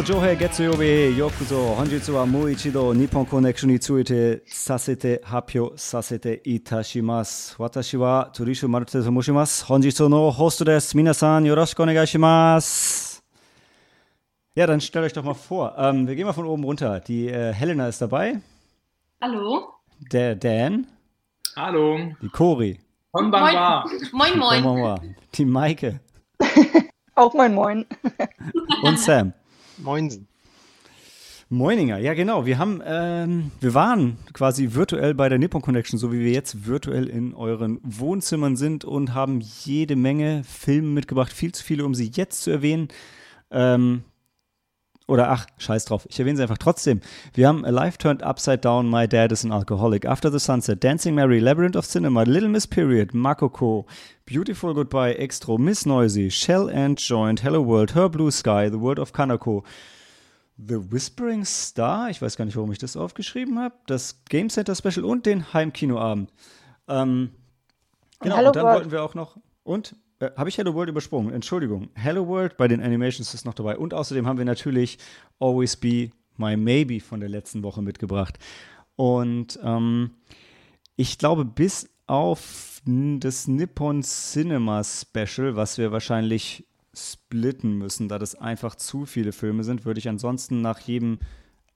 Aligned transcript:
Johei 0.00 0.36
Getsuyobi 0.36 1.18
Yokuzo 1.18 1.76
Honjitsu 1.76 2.14
wa 2.14 2.26
mo 2.26 2.48
ichido 2.48 2.94
Nippon 2.94 3.26
Connection 3.26 3.70
ni 3.70 3.78
tsuite 3.78 4.40
sasete 4.46 5.20
happyo 5.22 5.72
sasete 5.76 6.40
itashimasu. 6.44 7.62
Watashi 7.62 7.96
wa 7.96 8.30
Turishu 8.32 8.68
Marute 8.68 9.02
to 9.02 9.10
moshimasu. 9.10 9.66
Honjitsu 9.66 10.08
no 10.08 10.30
Host 10.30 10.64
desu. 10.64 10.96
Minasan 10.96 11.44
yoroshiku. 11.44 11.82
Ja, 14.54 14.66
dann 14.66 14.80
stellt 14.80 15.04
euch 15.04 15.12
doch 15.12 15.24
mal 15.24 15.34
vor. 15.34 15.74
Ähm, 15.76 16.08
wir 16.08 16.16
gehen 16.16 16.26
mal 16.26 16.32
von 16.32 16.46
oben 16.46 16.64
runter. 16.64 17.00
Die 17.00 17.28
äh, 17.28 17.52
Helena 17.52 17.86
ist 17.88 18.00
dabei. 18.00 18.40
Hallo. 19.20 19.74
Der 20.10 20.34
Dan. 20.34 20.86
Hallo. 21.54 21.98
Die 22.22 22.28
Cori. 22.30 22.80
Konbanwa. 23.12 23.84
Moin, 24.12 24.38
moin. 24.38 24.62
Konbanwa. 24.62 25.00
Die 25.34 25.44
Maike. 25.44 26.00
Auch 27.14 27.34
moin 27.34 27.54
moin. 27.54 27.84
Und 28.82 28.98
Sam. 28.98 29.34
Moinsen. 29.82 30.28
Moininger, 31.52 31.98
ja 31.98 32.14
genau. 32.14 32.46
Wir 32.46 32.56
haben, 32.56 32.80
ähm, 32.82 33.50
wir 33.60 33.74
waren 33.74 34.16
quasi 34.32 34.72
virtuell 34.72 35.12
bei 35.12 35.28
der 35.28 35.38
Nippon 35.38 35.60
Connection, 35.60 35.98
so 35.98 36.10
wie 36.10 36.20
wir 36.20 36.32
jetzt 36.32 36.66
virtuell 36.66 37.06
in 37.08 37.34
euren 37.34 37.78
Wohnzimmern 37.82 38.56
sind 38.56 38.86
und 38.86 39.12
haben 39.12 39.40
jede 39.40 39.94
Menge 39.94 40.44
Filme 40.44 40.88
mitgebracht, 40.88 41.30
viel 41.30 41.52
zu 41.52 41.62
viele, 41.62 41.84
um 41.84 41.94
sie 41.94 42.10
jetzt 42.14 42.42
zu 42.42 42.50
erwähnen. 42.50 42.88
Ähm, 43.50 44.02
oder 45.12 45.28
ach, 45.30 45.46
scheiß 45.58 45.84
drauf, 45.84 46.06
ich 46.08 46.18
erwähne 46.18 46.38
sie 46.38 46.42
einfach 46.42 46.56
trotzdem. 46.56 47.02
Wir 47.34 47.46
haben 47.46 47.66
A 47.66 47.68
Life 47.68 47.98
Turned 47.98 48.22
Upside 48.22 48.58
Down, 48.58 48.88
My 48.88 49.06
Dad 49.06 49.30
is 49.30 49.44
an 49.44 49.52
Alcoholic, 49.52 50.06
After 50.06 50.32
the 50.32 50.38
Sunset, 50.38 50.82
Dancing 50.82 51.14
Mary, 51.14 51.38
Labyrinth 51.38 51.76
of 51.76 51.84
Cinema, 51.84 52.22
Little 52.22 52.48
Miss 52.48 52.66
Period, 52.66 53.12
Makoko, 53.12 53.84
Beautiful 54.24 54.72
Goodbye, 54.72 55.14
Extro, 55.14 55.58
Miss 55.58 55.84
Noisy, 55.84 56.30
Shell 56.30 56.70
and 56.70 56.98
Joint, 56.98 57.42
Hello 57.42 57.62
World, 57.62 57.94
Her 57.94 58.08
Blue 58.08 58.30
Sky, 58.30 58.70
The 58.70 58.80
World 58.80 58.98
of 58.98 59.12
Kanako, 59.12 59.64
The 60.56 60.90
Whispering 60.90 61.44
Star, 61.44 62.08
ich 62.08 62.22
weiß 62.22 62.36
gar 62.38 62.46
nicht, 62.46 62.56
warum 62.56 62.72
ich 62.72 62.78
das 62.78 62.96
aufgeschrieben 62.96 63.58
habe, 63.58 63.74
das 63.86 64.24
Game 64.30 64.48
Center 64.48 64.74
Special 64.74 65.04
und 65.04 65.26
den 65.26 65.52
Heimkinoabend. 65.52 66.32
Ähm, 66.88 67.32
genau, 68.20 68.36
Hello 68.36 68.48
und 68.48 68.56
dann 68.56 68.64
World. 68.64 68.76
wollten 68.76 68.90
wir 68.92 69.02
auch 69.02 69.14
noch, 69.14 69.36
und 69.62 69.94
äh, 70.22 70.30
habe 70.36 70.48
ich 70.48 70.58
Hello 70.58 70.74
World 70.74 70.88
übersprungen? 70.88 71.34
Entschuldigung. 71.34 71.90
Hello 71.94 72.26
World 72.26 72.56
bei 72.56 72.68
den 72.68 72.80
Animations 72.80 73.34
ist 73.34 73.44
noch 73.44 73.54
dabei. 73.54 73.76
Und 73.76 73.92
außerdem 73.92 74.26
haben 74.26 74.38
wir 74.38 74.44
natürlich 74.44 74.98
Always 75.40 75.76
Be 75.76 76.10
My 76.36 76.56
Maybe 76.56 77.00
von 77.00 77.20
der 77.20 77.28
letzten 77.28 77.62
Woche 77.62 77.82
mitgebracht. 77.82 78.38
Und 78.96 79.58
ähm, 79.62 80.12
ich 80.96 81.18
glaube, 81.18 81.44
bis 81.44 81.90
auf 82.06 82.80
das 82.84 83.48
Nippon 83.48 84.02
Cinema 84.02 84.82
Special, 84.84 85.56
was 85.56 85.78
wir 85.78 85.92
wahrscheinlich 85.92 86.66
splitten 86.94 87.78
müssen, 87.78 88.08
da 88.08 88.18
das 88.18 88.34
einfach 88.34 88.74
zu 88.74 89.06
viele 89.06 89.32
Filme 89.32 89.64
sind, 89.64 89.84
würde 89.84 89.98
ich 89.98 90.08
ansonsten 90.08 90.60
nach 90.60 90.80
jedem 90.80 91.18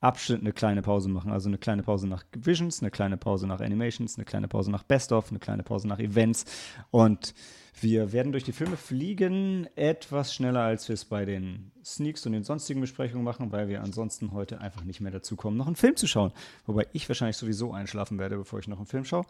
Abschnitt 0.00 0.41
eine 0.41 0.53
kleine 0.53 0.83
Pause 0.83 1.08
machen. 1.08 1.33
Also 1.33 1.48
eine 1.48 1.58
kleine 1.58 1.83
Pause 1.83 2.06
nach 2.06 2.25
Visions, 2.36 2.81
eine 2.81 2.91
kleine 2.91 3.16
Pause 3.16 3.47
nach 3.47 3.60
Animations, 3.60 4.16
eine 4.16 4.25
kleine 4.25 4.47
Pause 4.47 4.70
nach 4.70 4.83
Best 4.83 5.12
of, 5.12 5.31
eine 5.31 5.38
kleine 5.38 5.62
Pause 5.62 5.88
nach 5.88 5.98
Events. 5.98 6.44
Und 6.91 7.34
wir 7.81 8.12
werden 8.12 8.32
durch 8.32 8.44
die 8.44 8.53
Filme 8.53 8.76
fliegen, 8.76 9.69
etwas 9.76 10.34
schneller, 10.34 10.60
als 10.60 10.88
wir 10.88 10.94
es 10.94 11.04
bei 11.04 11.25
den 11.25 11.72
Sneaks 11.84 12.25
und 12.25 12.32
den 12.32 12.44
sonstigen 12.44 12.81
Besprechungen 12.81 13.25
machen, 13.25 13.53
weil 13.53 13.69
wir 13.69 13.82
ansonsten 13.82 14.32
heute 14.32 14.60
einfach 14.60 14.84
nicht 14.84 15.00
mehr 15.00 15.12
dazu 15.12 15.37
kommen, 15.37 15.56
noch 15.56 15.66
einen 15.66 15.76
Film 15.76 15.97
zu 15.97 16.06
schauen. 16.06 16.32
Wobei 16.65 16.86
ich 16.92 17.09
wahrscheinlich 17.09 17.36
sowieso 17.36 17.72
einschlafen 17.72 18.19
werde, 18.19 18.38
bevor 18.38 18.59
ich 18.59 18.69
noch 18.69 18.78
einen 18.78 18.86
Film 18.86 19.04
schaue. 19.04 19.26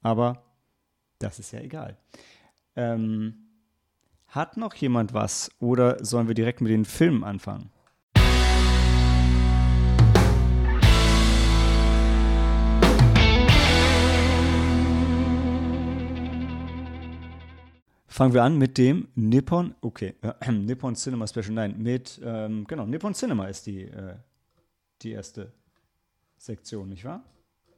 Aber 0.00 0.42
das 1.18 1.38
ist 1.38 1.52
ja 1.52 1.60
egal. 1.60 1.98
Ähm, 2.76 3.34
hat 4.26 4.56
noch 4.56 4.74
jemand 4.74 5.12
was 5.12 5.50
oder 5.60 6.02
sollen 6.04 6.28
wir 6.28 6.34
direkt 6.34 6.62
mit 6.62 6.72
den 6.72 6.86
Filmen 6.86 7.24
anfangen? 7.24 7.70
Fangen 18.12 18.34
wir 18.34 18.42
an 18.42 18.58
mit 18.58 18.76
dem 18.76 19.08
Nippon, 19.14 19.74
okay, 19.80 20.14
äh, 20.20 20.52
Nippon 20.52 20.94
Cinema 20.96 21.26
Special, 21.26 21.52
nein, 21.52 21.78
mit, 21.78 22.20
ähm, 22.22 22.66
genau, 22.66 22.84
Nippon 22.84 23.14
Cinema 23.14 23.46
ist 23.46 23.64
die, 23.64 23.84
äh, 23.84 24.16
die 25.00 25.12
erste 25.12 25.50
Sektion, 26.36 26.90
nicht 26.90 27.06
wahr? 27.06 27.24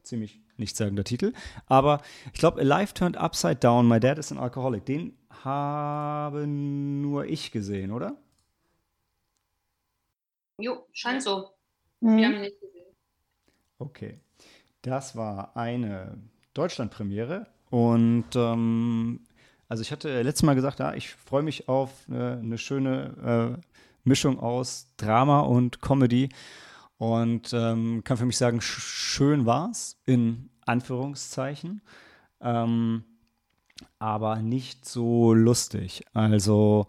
Ziemlich 0.03 0.41
nichtssagender 0.57 1.05
Titel. 1.05 1.31
Aber 1.67 2.01
ich 2.33 2.39
glaube, 2.39 2.59
A 2.59 2.63
Life 2.65 2.93
Turned 2.93 3.15
Upside 3.15 3.55
Down, 3.55 3.87
My 3.87 3.97
Dad 3.97 4.19
is 4.19 4.29
an 4.29 4.37
Alcoholic, 4.37 4.85
den 4.85 5.17
habe 5.29 6.45
nur 6.47 7.23
ich 7.23 7.53
gesehen, 7.53 7.93
oder? 7.93 8.17
Jo, 10.59 10.85
scheint 10.91 11.23
so. 11.23 11.51
Mhm. 12.01 12.17
Wir 12.17 12.25
haben 12.25 12.35
ihn 12.35 12.41
nicht 12.41 12.59
gesehen. 12.59 12.93
Okay. 13.79 14.19
Das 14.81 15.15
war 15.15 15.55
eine 15.55 16.17
Deutschlandpremiere 16.53 17.47
und 17.69 18.35
ähm, 18.35 19.21
also 19.67 19.81
ich 19.81 19.91
hatte 19.91 20.21
letztes 20.21 20.43
Mal 20.43 20.55
gesagt, 20.55 20.79
ja, 20.79 20.93
ich 20.93 21.09
freue 21.09 21.43
mich 21.43 21.67
auf 21.67 22.07
äh, 22.09 22.13
eine 22.13 22.57
schöne 22.57 23.57
äh, 23.57 23.61
Mischung 24.03 24.39
aus 24.39 24.91
Drama 24.97 25.41
und 25.41 25.81
Comedy 25.81 26.29
und 26.97 27.51
ähm, 27.53 28.03
kann 28.03 28.17
für 28.17 28.25
mich 28.25 28.37
sagen, 28.37 28.61
sch 28.61 28.79
schön 28.79 29.45
war's 29.45 29.99
in 30.05 30.49
Anführungszeichen, 30.65 31.81
ähm, 32.41 33.03
aber 33.99 34.37
nicht 34.37 34.85
so 34.85 35.33
lustig. 35.33 36.03
Also 36.13 36.87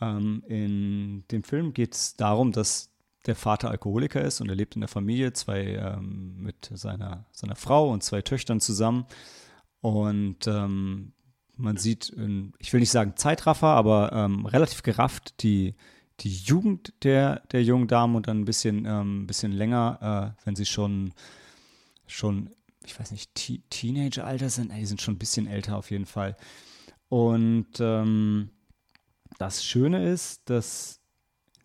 ähm, 0.00 0.42
in 0.46 1.24
dem 1.30 1.42
Film 1.42 1.72
geht 1.72 1.94
es 1.94 2.16
darum, 2.16 2.52
dass 2.52 2.90
der 3.26 3.36
Vater 3.36 3.70
Alkoholiker 3.70 4.22
ist 4.22 4.40
und 4.40 4.48
er 4.48 4.54
lebt 4.54 4.74
in 4.74 4.82
der 4.82 4.88
Familie, 4.88 5.32
zwei 5.32 5.62
ähm, 5.62 6.36
mit 6.38 6.70
seiner, 6.74 7.26
seiner 7.32 7.56
Frau 7.56 7.90
und 7.90 8.02
zwei 8.02 8.22
Töchtern 8.22 8.60
zusammen. 8.60 9.06
Und 9.80 10.46
ähm, 10.46 11.12
man 11.56 11.76
sieht, 11.76 12.08
in, 12.10 12.52
ich 12.58 12.72
will 12.72 12.80
nicht 12.80 12.90
sagen 12.90 13.14
Zeitraffer, 13.16 13.68
aber 13.68 14.12
ähm, 14.12 14.46
relativ 14.46 14.82
gerafft 14.82 15.42
die, 15.42 15.74
die 16.20 16.34
Jugend 16.34 16.92
der, 17.02 17.40
der 17.52 17.62
jungen 17.62 17.88
Damen 17.88 18.16
und 18.16 18.28
dann 18.28 18.40
ein 18.40 18.44
bisschen, 18.44 18.84
ähm, 18.86 19.26
bisschen 19.26 19.52
länger, 19.52 20.34
äh, 20.36 20.44
wenn 20.44 20.56
sie 20.56 20.66
schon, 20.66 21.12
schon, 22.06 22.50
ich 22.84 22.98
weiß 22.98 23.10
nicht, 23.10 23.34
Te 23.34 23.60
Teenager-Alter 23.70 24.50
sind, 24.50 24.70
äh, 24.70 24.78
die 24.78 24.86
sind 24.86 25.00
schon 25.00 25.14
ein 25.14 25.18
bisschen 25.18 25.46
älter 25.46 25.76
auf 25.76 25.90
jeden 25.90 26.06
Fall. 26.06 26.36
Und 27.08 27.80
ähm, 27.80 28.50
das 29.38 29.64
Schöne 29.64 30.08
ist, 30.08 30.48
dass 30.50 31.00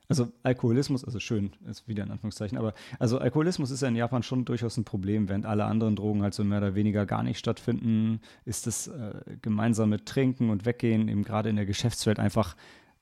also 0.09 0.31
Alkoholismus, 0.41 1.05
also 1.05 1.19
schön, 1.19 1.51
ist 1.69 1.87
wieder 1.87 2.03
in 2.03 2.09
Anführungszeichen, 2.09 2.57
aber 2.57 2.73
also 2.97 3.19
Alkoholismus 3.19 3.69
ist 3.69 3.81
ja 3.81 3.87
in 3.87 3.95
Japan 3.95 4.23
schon 4.23 4.43
durchaus 4.43 4.75
ein 4.75 4.83
Problem, 4.83 5.29
während 5.29 5.45
alle 5.45 5.65
anderen 5.65 5.95
Drogen 5.95 6.23
halt 6.23 6.33
so 6.33 6.43
mehr 6.43 6.57
oder 6.57 6.73
weniger 6.73 7.05
gar 7.05 7.21
nicht 7.21 7.37
stattfinden, 7.37 8.19
ist 8.43 8.65
das 8.65 8.87
äh, 8.87 9.13
gemeinsame 9.43 10.03
Trinken 10.03 10.49
und 10.49 10.65
Weggehen 10.65 11.07
eben 11.07 11.23
gerade 11.23 11.49
in 11.49 11.57
der 11.57 11.67
Geschäftswelt 11.67 12.17
einfach 12.17 12.55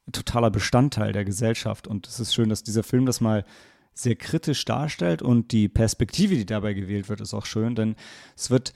ein 0.06 0.12
totaler 0.12 0.52
Bestandteil 0.52 1.14
der 1.14 1.24
Gesellschaft? 1.24 1.88
Und 1.88 2.08
es 2.08 2.20
ist 2.20 2.36
schön, 2.36 2.50
dass 2.50 2.64
dieser 2.64 2.84
Film 2.84 3.06
das 3.06 3.22
mal 3.22 3.46
sehr 3.94 4.16
kritisch 4.16 4.66
darstellt 4.66 5.22
und 5.22 5.54
die 5.54 5.70
Perspektive, 5.70 6.36
die 6.36 6.46
dabei 6.46 6.74
gewählt 6.74 7.08
wird, 7.08 7.22
ist 7.22 7.34
auch 7.34 7.46
schön, 7.46 7.74
denn 7.74 7.96
es 8.36 8.52
wird 8.52 8.74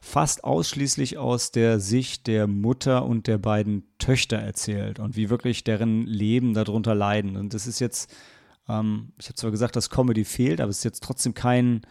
fast 0.00 0.44
ausschließlich 0.44 1.18
aus 1.18 1.50
der 1.50 1.80
Sicht 1.80 2.26
der 2.26 2.46
Mutter 2.46 3.04
und 3.04 3.26
der 3.26 3.38
beiden 3.38 3.84
Töchter 3.98 4.36
erzählt 4.36 5.00
und 5.00 5.16
wie 5.16 5.28
wirklich 5.28 5.64
deren 5.64 6.06
Leben 6.06 6.54
darunter 6.54 6.94
leiden. 6.94 7.36
Und 7.36 7.52
das 7.52 7.66
ist 7.66 7.80
jetzt, 7.80 8.14
ähm, 8.68 9.12
ich 9.18 9.26
habe 9.26 9.34
zwar 9.34 9.50
gesagt, 9.50 9.76
dass 9.76 9.90
Comedy 9.90 10.24
fehlt, 10.24 10.60
aber 10.60 10.70
es 10.70 10.78
ist 10.78 10.84
jetzt 10.84 11.02
trotzdem 11.02 11.34
kein 11.34 11.82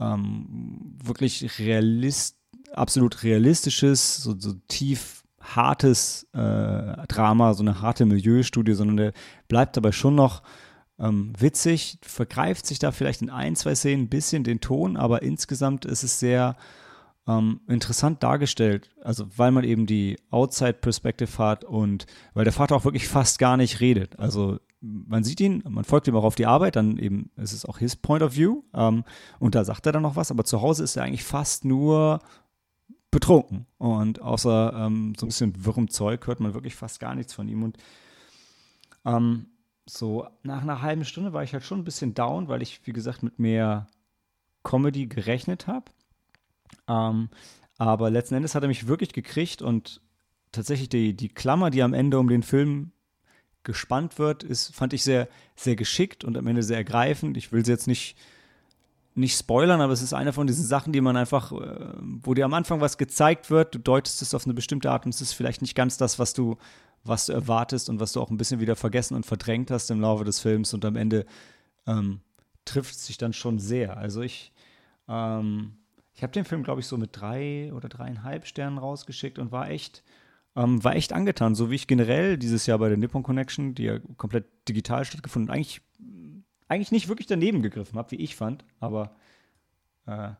ähm, 0.00 0.96
wirklich 1.02 1.58
realist, 1.58 2.36
absolut 2.72 3.22
realistisches, 3.22 4.16
so, 4.16 4.34
so 4.38 4.54
tief 4.66 5.22
hartes 5.40 6.24
äh, 6.32 7.06
Drama, 7.06 7.54
so 7.54 7.62
eine 7.62 7.80
harte 7.80 8.04
Milieustudie, 8.06 8.74
sondern 8.74 8.96
der 8.96 9.12
bleibt 9.46 9.76
dabei 9.76 9.92
schon 9.92 10.16
noch 10.16 10.42
ähm, 10.98 11.32
witzig, 11.38 11.98
vergreift 12.02 12.66
sich 12.66 12.78
da 12.78 12.90
vielleicht 12.90 13.22
in 13.22 13.30
ein, 13.30 13.54
zwei 13.54 13.74
Szenen 13.74 14.04
ein 14.04 14.08
bisschen 14.08 14.42
den 14.42 14.60
Ton, 14.60 14.96
aber 14.96 15.22
insgesamt 15.22 15.84
ist 15.84 16.02
es 16.02 16.18
sehr 16.18 16.56
ähm, 17.26 17.60
interessant 17.68 18.22
dargestellt, 18.22 18.90
also 19.02 19.26
weil 19.36 19.50
man 19.50 19.64
eben 19.64 19.86
die 19.86 20.18
Outside-Perspective 20.30 21.38
hat 21.38 21.64
und 21.64 22.06
weil 22.34 22.44
der 22.44 22.52
Vater 22.52 22.76
auch 22.76 22.84
wirklich 22.84 23.08
fast 23.08 23.38
gar 23.38 23.56
nicht 23.56 23.80
redet. 23.80 24.18
Also 24.18 24.58
man 24.80 25.24
sieht 25.24 25.40
ihn, 25.40 25.62
man 25.66 25.84
folgt 25.84 26.06
ihm 26.06 26.16
auch 26.16 26.24
auf 26.24 26.34
die 26.34 26.46
Arbeit, 26.46 26.76
dann 26.76 26.98
eben 26.98 27.30
ist 27.36 27.54
es 27.54 27.64
auch 27.64 27.78
his 27.78 27.96
point 27.96 28.22
of 28.22 28.36
view 28.36 28.62
ähm, 28.74 29.04
und 29.38 29.54
da 29.54 29.64
sagt 29.64 29.86
er 29.86 29.92
dann 29.92 30.02
noch 30.02 30.16
was, 30.16 30.30
aber 30.30 30.44
zu 30.44 30.60
Hause 30.60 30.84
ist 30.84 30.96
er 30.96 31.04
eigentlich 31.04 31.24
fast 31.24 31.64
nur 31.64 32.20
betrunken 33.10 33.66
und 33.78 34.20
außer 34.20 34.74
ähm, 34.74 35.14
so 35.16 35.24
ein 35.24 35.28
bisschen 35.28 35.64
wirrem 35.64 35.88
Zeug 35.88 36.26
hört 36.26 36.40
man 36.40 36.52
wirklich 36.52 36.74
fast 36.74 37.00
gar 37.00 37.14
nichts 37.14 37.32
von 37.32 37.48
ihm 37.48 37.62
und 37.62 37.78
ähm, 39.06 39.46
so 39.86 40.26
nach 40.42 40.62
einer 40.62 40.82
halben 40.82 41.04
Stunde 41.04 41.32
war 41.32 41.42
ich 41.42 41.52
halt 41.52 41.64
schon 41.64 41.80
ein 41.80 41.84
bisschen 41.84 42.14
down, 42.14 42.48
weil 42.48 42.62
ich, 42.62 42.80
wie 42.86 42.92
gesagt, 42.92 43.22
mit 43.22 43.38
mehr 43.38 43.86
Comedy 44.62 45.06
gerechnet 45.06 45.66
habe. 45.66 45.86
Ähm, 46.88 47.28
aber 47.78 48.10
letzten 48.10 48.34
Endes 48.34 48.54
hat 48.54 48.62
er 48.62 48.68
mich 48.68 48.86
wirklich 48.86 49.12
gekriegt 49.12 49.62
und 49.62 50.00
tatsächlich 50.52 50.88
die, 50.88 51.14
die 51.14 51.28
Klammer, 51.28 51.70
die 51.70 51.82
am 51.82 51.94
Ende 51.94 52.18
um 52.18 52.28
den 52.28 52.42
Film 52.42 52.92
gespannt 53.64 54.18
wird, 54.18 54.42
ist, 54.42 54.74
fand 54.74 54.92
ich 54.92 55.02
sehr, 55.02 55.28
sehr 55.56 55.74
geschickt 55.74 56.22
und 56.22 56.36
am 56.36 56.46
Ende 56.46 56.62
sehr 56.62 56.76
ergreifend. 56.76 57.36
Ich 57.36 57.50
will 57.50 57.62
es 57.62 57.68
jetzt 57.68 57.86
nicht, 57.86 58.16
nicht 59.14 59.36
spoilern, 59.36 59.80
aber 59.80 59.92
es 59.92 60.02
ist 60.02 60.12
eine 60.12 60.32
von 60.32 60.46
diesen 60.46 60.64
Sachen, 60.64 60.92
die 60.92 61.00
man 61.00 61.16
einfach, 61.16 61.50
äh, 61.52 61.92
wo 61.98 62.34
dir 62.34 62.44
am 62.44 62.54
Anfang 62.54 62.80
was 62.80 62.98
gezeigt 62.98 63.50
wird, 63.50 63.74
du 63.74 63.78
deutest 63.78 64.22
es 64.22 64.34
auf 64.34 64.44
eine 64.44 64.54
bestimmte 64.54 64.90
Art 64.90 65.06
und 65.06 65.14
es 65.14 65.20
ist 65.20 65.32
vielleicht 65.32 65.62
nicht 65.62 65.74
ganz 65.74 65.96
das, 65.96 66.18
was 66.18 66.34
du, 66.34 66.56
was 67.04 67.26
du 67.26 67.32
erwartest 67.32 67.88
und 67.88 68.00
was 68.00 68.12
du 68.12 68.20
auch 68.20 68.30
ein 68.30 68.36
bisschen 68.36 68.60
wieder 68.60 68.76
vergessen 68.76 69.14
und 69.14 69.26
verdrängt 69.26 69.70
hast 69.70 69.90
im 69.90 70.00
Laufe 70.00 70.24
des 70.24 70.40
Films 70.40 70.74
und 70.74 70.84
am 70.84 70.96
Ende 70.96 71.26
ähm, 71.86 72.20
trifft 72.64 72.94
es 72.94 73.06
sich 73.06 73.18
dann 73.18 73.32
schon 73.32 73.58
sehr. 73.58 73.96
Also 73.96 74.20
ich, 74.20 74.52
ähm, 75.08 75.76
ich 76.14 76.22
habe 76.22 76.32
den 76.32 76.44
Film, 76.44 76.62
glaube 76.62 76.80
ich, 76.80 76.86
so 76.86 76.96
mit 76.96 77.10
drei 77.12 77.72
oder 77.74 77.88
dreieinhalb 77.88 78.46
Sternen 78.46 78.78
rausgeschickt 78.78 79.38
und 79.38 79.50
war 79.50 79.68
echt, 79.68 80.04
ähm, 80.54 80.82
war 80.84 80.94
echt 80.94 81.12
angetan. 81.12 81.54
So 81.54 81.70
wie 81.70 81.74
ich 81.74 81.88
generell 81.88 82.38
dieses 82.38 82.66
Jahr 82.66 82.78
bei 82.78 82.88
der 82.88 82.96
Nippon 82.98 83.24
Connection, 83.24 83.74
die 83.74 83.84
ja 83.84 83.98
komplett 84.16 84.46
digital 84.68 85.04
stattgefunden, 85.04 85.50
eigentlich, 85.50 85.82
eigentlich 86.68 86.92
nicht 86.92 87.08
wirklich 87.08 87.26
daneben 87.26 87.62
gegriffen 87.62 87.98
habe, 87.98 88.12
wie 88.12 88.22
ich 88.22 88.36
fand, 88.36 88.64
aber 88.78 89.16
äh, 90.06 90.30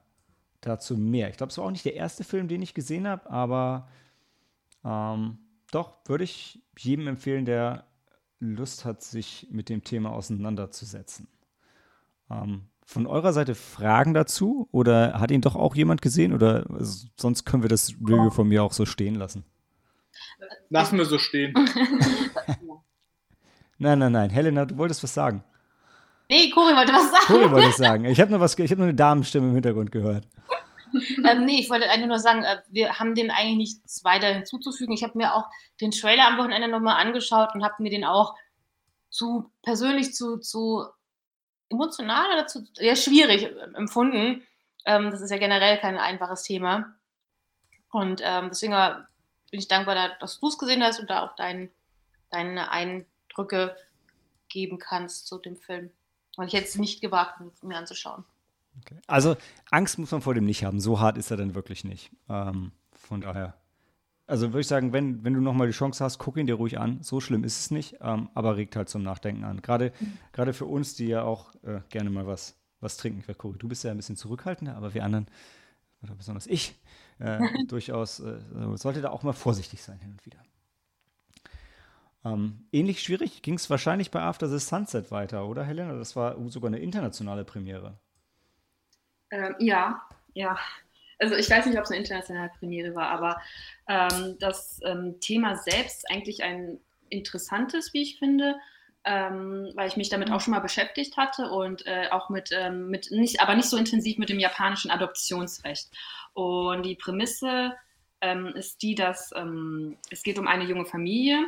dazu 0.61 0.97
mehr. 0.97 1.29
Ich 1.31 1.37
glaube, 1.37 1.51
es 1.51 1.59
war 1.59 1.65
auch 1.65 1.73
nicht 1.73 1.85
der 1.85 1.97
erste 1.97 2.23
Film, 2.23 2.47
den 2.47 2.63
ich 2.63 2.75
gesehen 2.75 3.09
habe, 3.09 3.29
aber 3.29 3.89
ähm, 4.85 5.39
doch, 5.73 5.97
würde 6.07 6.23
ich 6.23 6.63
jedem 6.79 7.09
empfehlen, 7.09 7.45
der 7.45 7.85
Lust 8.39 8.85
hat, 8.85 9.03
sich 9.03 9.49
mit 9.51 9.69
dem 9.69 9.83
Thema 9.83 10.13
auseinanderzusetzen. 10.13 11.27
Ähm, 12.31 12.69
von 12.85 13.07
eurer 13.07 13.33
Seite 13.33 13.55
Fragen 13.55 14.15
dazu 14.15 14.69
oder 14.71 15.19
hat 15.19 15.31
ihn 15.31 15.41
doch 15.41 15.57
auch 15.57 15.75
jemand 15.75 16.03
gesehen 16.03 16.33
oder 16.35 16.65
sonst 17.17 17.45
können 17.45 17.63
wir 17.63 17.71
das 17.71 17.95
Review 18.01 18.31
von 18.31 18.47
mir 18.49 18.63
auch 18.63 18.73
so 18.73 18.85
stehen 18.85 19.15
lassen? 19.15 19.45
Lassen 20.69 20.99
wir 20.99 21.07
so 21.07 21.19
stehen. 21.19 21.55
nein, 23.79 23.99
nein, 23.99 24.13
nein. 24.13 24.31
Helena, 24.31 24.67
du 24.67 24.77
wolltest 24.77 25.03
was 25.03 25.15
sagen. 25.15 25.43
Nee, 26.29 26.51
Cori 26.51 26.75
wollte 26.75 26.93
was 26.93 27.11
sagen. 27.11 27.25
Cori 27.27 27.51
wollte 27.51 27.69
es 27.69 27.77
sagen. 27.77 28.05
Ich 28.05 28.21
habe 28.21 28.31
nur, 28.31 28.41
was, 28.41 28.59
ich 28.59 28.71
hab 28.71 28.79
nur 28.79 28.87
eine 28.87 28.95
Damenstimme 28.95 29.49
im 29.49 29.55
Hintergrund 29.55 29.91
gehört. 29.93 30.27
ähm, 31.29 31.45
nee, 31.45 31.61
ich 31.61 31.71
wollte 31.71 31.89
eigentlich 31.91 32.09
nur 32.09 32.19
sagen, 32.19 32.45
äh, 32.45 32.59
wir 32.71 32.99
haben 32.99 33.15
dem 33.15 33.31
eigentlich 33.31 33.57
nichts 33.57 34.05
weiter 34.05 34.29
hinzuzufügen. 34.29 34.95
Ich 34.95 35.03
habe 35.03 35.19
mir 35.19 35.35
auch 35.35 35.45
den 35.81 35.91
Trailer 35.91 36.29
am 36.29 36.39
Wochenende 36.39 36.69
nochmal 36.69 37.05
angeschaut 37.05 37.55
und 37.55 37.65
habe 37.65 37.83
mir 37.83 37.91
den 37.91 38.05
auch 38.05 38.35
zu 39.11 39.51
persönlich 39.63 40.15
zu, 40.15 40.39
zu 40.39 40.85
emotional 41.75 42.27
oder 42.33 42.47
zu 42.47 42.67
ja, 42.77 42.97
schwierig 42.97 43.51
empfunden. 43.75 44.43
Ähm, 44.85 45.11
das 45.11 45.21
ist 45.21 45.31
ja 45.31 45.39
generell 45.39 45.79
kein 45.79 45.99
einfaches 45.99 46.43
Thema. 46.43 46.95
Und 47.91 48.21
ähm, 48.25 48.49
deswegen 48.49 48.75
bin 49.51 49.61
ich 49.61 49.69
dankbar, 49.69 50.11
dass 50.19 50.41
du 50.41 50.49
es 50.49 50.59
gesehen 50.59 50.83
hast 50.83 51.01
und 51.01 51.11
da 51.11 51.25
auch 51.25 51.37
dein, 51.37 51.71
deine 52.31 52.71
Eindrücke 52.71 53.77
geben 54.49 54.79
kannst 54.79 55.27
zu 55.27 55.39
dem 55.39 55.57
Film. 55.57 55.91
Weil 56.37 56.49
ich 56.49 56.53
jetzt 56.53 56.79
nicht 56.79 57.01
gewagt 57.01 57.41
mir 57.63 57.77
anzuschauen. 57.77 58.25
Okay. 58.81 59.01
Also 59.07 59.37
Angst 59.71 59.99
muss 59.99 60.11
man 60.11 60.23
vor 60.23 60.35
dem 60.35 60.45
nicht 60.45 60.65
haben. 60.65 60.81
So 60.81 60.99
hart 60.99 61.17
ist 61.17 61.31
er 61.31 61.37
dann 61.37 61.55
wirklich 61.55 61.85
nicht. 61.85 62.11
Ähm, 62.29 62.73
von 62.93 63.21
daher. 63.21 63.55
Also 64.27 64.49
würde 64.49 64.61
ich 64.61 64.67
sagen, 64.67 64.93
wenn, 64.93 65.23
wenn 65.23 65.35
du 65.35 65.41
nochmal 65.41 65.67
die 65.67 65.75
Chance 65.75 66.03
hast, 66.03 66.19
guck 66.19 66.39
ihn 66.39 66.47
dir 66.47 66.55
ruhig 66.55 66.79
an. 66.79 67.03
So 67.03 67.21
schlimm 67.21 67.45
ist 67.45 67.59
es 67.61 67.71
nicht, 67.71 67.99
ähm, 68.01 68.31
aber 68.35 68.57
regt 68.57 68.75
halt 68.75 68.89
zum 68.89 69.03
Nachdenken 69.03 69.45
an. 69.45 69.61
Gerade, 69.61 69.93
mhm. 70.01 70.53
für 70.55 70.65
uns, 70.65 70.95
die 70.95 71.09
ja 71.09 71.23
auch 71.23 71.55
äh, 71.63 71.81
gerne 71.91 72.09
mal 72.09 72.27
was, 72.27 72.59
was 72.81 72.97
trinken. 72.97 73.23
Cory, 73.37 73.59
du 73.59 73.69
bist 73.69 73.85
ja 73.85 73.91
ein 73.91 73.99
bisschen 73.99 74.17
zurückhaltender, 74.17 74.77
aber 74.77 74.95
wir 74.95 75.05
anderen, 75.05 75.27
oder 76.03 76.15
besonders 76.15 76.47
ich, 76.47 76.81
äh, 77.19 77.39
durchaus, 77.69 78.21
äh, 78.21 78.39
sollte 78.77 79.03
da 79.03 79.11
auch 79.11 79.25
mal 79.25 79.35
vorsichtig 79.35 79.83
sein 79.83 79.99
hin 80.01 80.13
und 80.13 80.25
wieder. 80.25 80.39
Ähm, 82.25 82.67
ähnlich 82.73 83.03
schwierig 83.03 83.43
ging 83.43 83.55
es 83.55 83.69
wahrscheinlich 83.69 84.11
bei 84.11 84.23
After 84.23 84.49
the 84.49 84.59
Sunset 84.59 85.11
weiter, 85.11 85.47
oder 85.47 85.65
Helena? 85.65 85.93
Das 85.99 86.17
war 86.17 86.37
sogar 86.49 86.69
eine 86.69 86.79
internationale 86.79 87.45
Premiere. 87.45 87.99
Ähm, 89.31 89.55
ja, 89.59 90.01
ja. 90.33 90.57
Also 91.19 91.37
ich 91.37 91.49
weiß 91.49 91.67
nicht, 91.67 91.79
ob 91.79 91.85
es 91.85 91.91
eine 91.91 92.01
internationale 92.01 92.51
Premiere 92.59 92.95
war, 92.95 93.09
aber 93.09 93.41
ähm, 93.89 94.37
das 94.39 94.81
ähm, 94.85 95.21
Thema 95.21 95.57
selbst 95.57 96.11
eigentlich 96.11 96.43
ein 96.43 96.79
interessantes, 97.09 97.93
wie 97.93 98.03
ich 98.03 98.19
finde, 98.19 98.57
ähm, 99.05 99.71
weil 99.75 99.89
ich 99.89 99.97
mich 99.97 100.09
damit 100.09 100.31
auch 100.31 100.41
schon 100.41 100.53
mal 100.53 100.61
beschäftigt 100.61 101.17
hatte 101.17 101.51
und 101.51 101.87
äh, 101.87 102.09
auch 102.11 102.31
mit, 102.31 102.51
ähm, 102.53 102.89
mit 102.89 103.11
nicht, 103.11 103.41
aber 103.41 103.55
nicht 103.55 103.69
so 103.69 103.77
intensiv 103.77 104.19
mit 104.19 104.29
dem 104.29 104.41
japanischen 104.41 104.91
Adoptionsrecht. 104.91 105.91
Und 106.33 106.85
die 106.85 106.97
Prämisse 106.97 107.75
ähm, 108.21 108.47
ist 108.55 108.83
die, 108.83 108.95
dass 108.95 109.33
es 110.11 110.23
geht 110.23 110.39
um 110.39 110.49
eine 110.49 110.65
junge 110.65 110.87
Familie, 110.87 111.47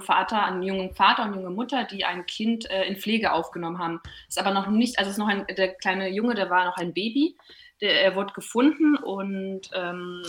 Vater, 0.00 0.44
einen 0.44 0.62
jungen 0.62 0.94
Vater 0.94 1.24
und 1.24 1.34
junge 1.34 1.50
Mutter, 1.50 1.84
die 1.84 2.04
ein 2.04 2.26
Kind 2.26 2.70
äh, 2.70 2.84
in 2.84 2.96
Pflege 2.96 3.32
aufgenommen 3.32 3.78
haben. 3.78 4.00
Ist 4.28 4.38
aber 4.38 4.52
noch 4.52 4.68
nicht, 4.68 4.98
also 4.98 5.10
ist 5.10 5.18
noch 5.18 5.28
ein, 5.28 5.46
der 5.46 5.74
kleine 5.74 6.08
Junge, 6.08 6.34
der 6.34 6.50
war 6.50 6.64
noch 6.64 6.76
ein 6.76 6.94
Baby. 6.94 7.36
Der, 7.80 8.02
er 8.02 8.14
wurde 8.16 8.32
gefunden 8.32 8.96
und 8.96 9.70
ähm, 9.74 10.22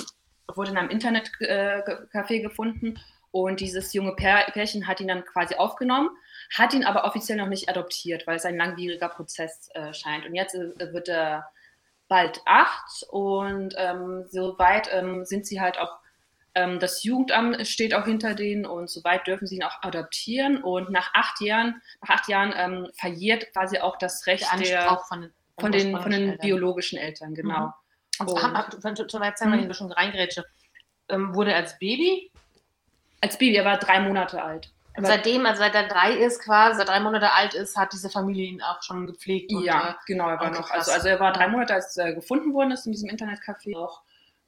wurde 0.55 0.71
in 0.71 0.77
einem 0.77 0.89
Internetcafé 0.89 2.31
äh, 2.33 2.41
gefunden. 2.41 2.99
Und 3.31 3.59
dieses 3.59 3.93
junge 3.93 4.15
Pärchen 4.15 4.87
hat 4.87 5.01
ihn 5.01 5.07
dann 5.07 5.23
quasi 5.23 5.55
aufgenommen, 5.55 6.09
hat 6.57 6.73
ihn 6.73 6.83
aber 6.83 7.05
offiziell 7.05 7.37
noch 7.37 7.47
nicht 7.47 7.69
adoptiert, 7.69 8.25
weil 8.25 8.37
es 8.37 8.45
ein 8.45 8.57
langwieriger 8.57 9.09
Prozess 9.09 9.69
äh, 9.75 9.93
scheint. 9.93 10.25
Und 10.25 10.33
jetzt 10.33 10.55
äh, 10.55 10.93
wird 10.93 11.09
er 11.09 11.51
bald 12.07 12.41
acht 12.45 13.05
und 13.11 13.75
ähm, 13.77 14.25
soweit 14.31 14.89
ähm, 14.91 15.25
sind 15.25 15.45
sie 15.45 15.61
halt 15.61 15.77
auch 15.77 15.99
ähm, 16.55 16.79
das 16.79 17.03
Jugendamt 17.03 17.67
steht 17.67 17.93
auch 17.93 18.05
hinter 18.05 18.33
denen 18.33 18.65
und 18.65 18.89
soweit 18.89 19.27
dürfen 19.27 19.47
sie 19.47 19.57
ihn 19.57 19.63
auch 19.63 19.81
adoptieren. 19.81 20.63
Und 20.63 20.89
nach 20.89 21.13
acht 21.13 21.39
Jahren, 21.41 21.81
nach 22.01 22.15
acht 22.15 22.27
Jahren 22.27 22.53
ähm, 22.55 22.87
verjährt 22.95 23.51
quasi 23.53 23.77
auch 23.77 23.97
das 23.97 24.25
Recht 24.25 24.47
der, 24.51 24.59
der 24.59 25.01
von, 25.07 25.31
von, 25.59 25.71
den, 25.71 25.99
von 25.99 26.11
den 26.11 26.29
Eltern. 26.29 26.39
biologischen 26.39 26.97
Eltern, 26.97 27.33
genau. 27.33 27.73
Mhm. 28.19 28.27
Und, 28.27 28.85
und 28.85 29.11
zum 29.11 29.19
Beispiel, 29.21 29.51
wenn 29.51 29.69
ich 29.69 29.77
schon 29.77 29.91
reingrätsche, 29.91 30.45
ähm, 31.09 31.33
wurde 31.33 31.55
als 31.55 31.77
Baby? 31.79 32.31
Als 33.21 33.37
Baby, 33.37 33.55
er 33.55 33.65
war 33.65 33.77
drei 33.77 33.99
Monate 34.01 34.41
alt. 34.41 34.71
Und 34.97 35.05
seitdem, 35.05 35.45
also 35.45 35.59
seit 35.59 35.75
er 35.75 35.87
drei 35.87 36.13
ist, 36.13 36.41
quasi, 36.41 36.77
seit 36.77 36.89
drei 36.89 36.99
Monate 36.99 37.31
alt 37.31 37.53
ist, 37.53 37.77
hat 37.77 37.93
diese 37.93 38.09
Familie 38.09 38.45
ihn 38.45 38.61
auch 38.61 38.83
schon 38.83 39.07
gepflegt. 39.07 39.53
Und, 39.53 39.63
ja, 39.63 39.91
äh, 39.91 39.93
genau, 40.05 40.27
er 40.27 40.39
war 40.39 40.51
noch, 40.51 40.69
also, 40.71 40.91
also 40.91 41.07
er 41.07 41.19
war 41.21 41.31
drei 41.31 41.47
Monate, 41.47 41.73
als 41.73 41.95
er 41.95 42.13
gefunden 42.13 42.53
worden 42.53 42.71
ist 42.71 42.85
in 42.85 42.91
diesem 42.91 43.09
Internetcafé, 43.09 43.77
auch 43.77 44.01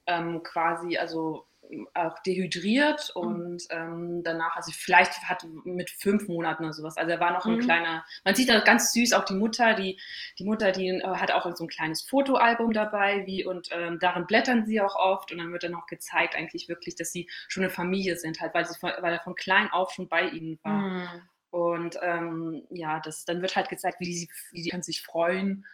ähm, 0.08 0.44
quasi, 0.44 0.98
also 0.98 1.46
auch 1.94 2.20
dehydriert 2.20 3.12
mhm. 3.16 3.22
und 3.22 3.64
ähm, 3.70 4.22
danach, 4.24 4.56
also 4.56 4.72
vielleicht 4.72 5.24
hat 5.24 5.46
mit 5.64 5.90
fünf 5.90 6.28
Monaten 6.28 6.64
oder 6.64 6.74
sowas, 6.74 6.98
also 6.98 7.12
er 7.12 7.20
war 7.20 7.32
noch 7.32 7.46
ein 7.46 7.56
mhm. 7.56 7.62
kleiner, 7.62 8.06
man 8.24 8.36
sieht 8.36 8.50
da 8.50 8.60
ganz 8.60 8.94
süß 8.94 9.14
auch 9.14 9.26
die 9.26 9.34
Mutter, 9.34 9.74
die, 9.74 10.00
die 10.40 10.44
Mutter, 10.44 10.72
die 10.72 10.88
äh, 10.90 11.04
hat 11.04 11.32
auch 11.32 11.50
so 11.56 11.64
ein 11.64 11.70
kleines 11.70 12.02
Fotoalbum 12.04 12.74
dabei, 12.74 13.26
wie 13.26 13.46
und 13.46 13.70
ähm, 13.72 14.00
darin 14.00 14.28
blättern 14.28 14.66
sie 14.66 14.82
auch 14.82 14.96
oft 14.96 15.32
und 15.32 15.38
dann 15.38 15.52
wird 15.52 15.64
dann 15.64 15.76
auch 15.76 15.88
gezeigt 15.88 16.36
eigentlich 16.36 16.68
wirklich, 16.68 16.96
dass 16.96 17.12
sie 17.12 17.30
schon 17.48 17.64
eine 17.64 17.72
Familie 17.72 18.18
sind, 18.18 18.42
halt, 18.42 18.54
weil, 18.54 18.66
sie 18.66 18.78
von, 18.78 18.92
weil 19.00 19.14
er 19.14 19.22
von 19.22 19.36
klein 19.36 19.70
auf 19.72 19.92
schon 19.92 20.08
bei 20.08 20.24
ihnen 20.24 20.60
war. 20.64 20.82
Mhm. 20.82 21.08
Und 21.52 21.98
ähm, 22.02 22.64
ja, 22.70 23.02
das, 23.02 23.26
dann 23.26 23.42
wird 23.42 23.58
halt 23.58 23.68
gezeigt, 23.68 24.00
wie 24.00 24.14
sie, 24.14 24.30
wie 24.52 24.64
sie 24.64 24.82
sich 24.82 25.02
freuen 25.02 25.66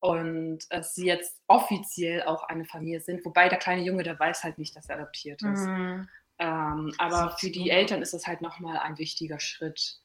und 0.00 0.60
dass 0.70 0.94
sie 0.94 1.06
jetzt 1.06 1.40
offiziell 1.46 2.22
auch 2.24 2.44
eine 2.44 2.64
Familie 2.64 3.00
sind, 3.00 3.24
wobei 3.24 3.48
der 3.48 3.58
kleine 3.58 3.82
Junge, 3.82 4.02
der 4.02 4.18
weiß 4.18 4.44
halt 4.44 4.58
nicht, 4.58 4.76
dass 4.76 4.88
er 4.88 4.96
adoptiert 4.96 5.42
ist. 5.42 5.66
Mhm. 5.66 6.08
Ähm, 6.38 6.92
aber 6.98 7.36
für 7.38 7.50
die 7.50 7.70
Eltern 7.70 8.02
ist 8.02 8.12
das 8.12 8.26
halt 8.26 8.42
nochmal 8.42 8.78
ein 8.78 8.98
wichtiger 8.98 9.40
Schritt. 9.40 9.98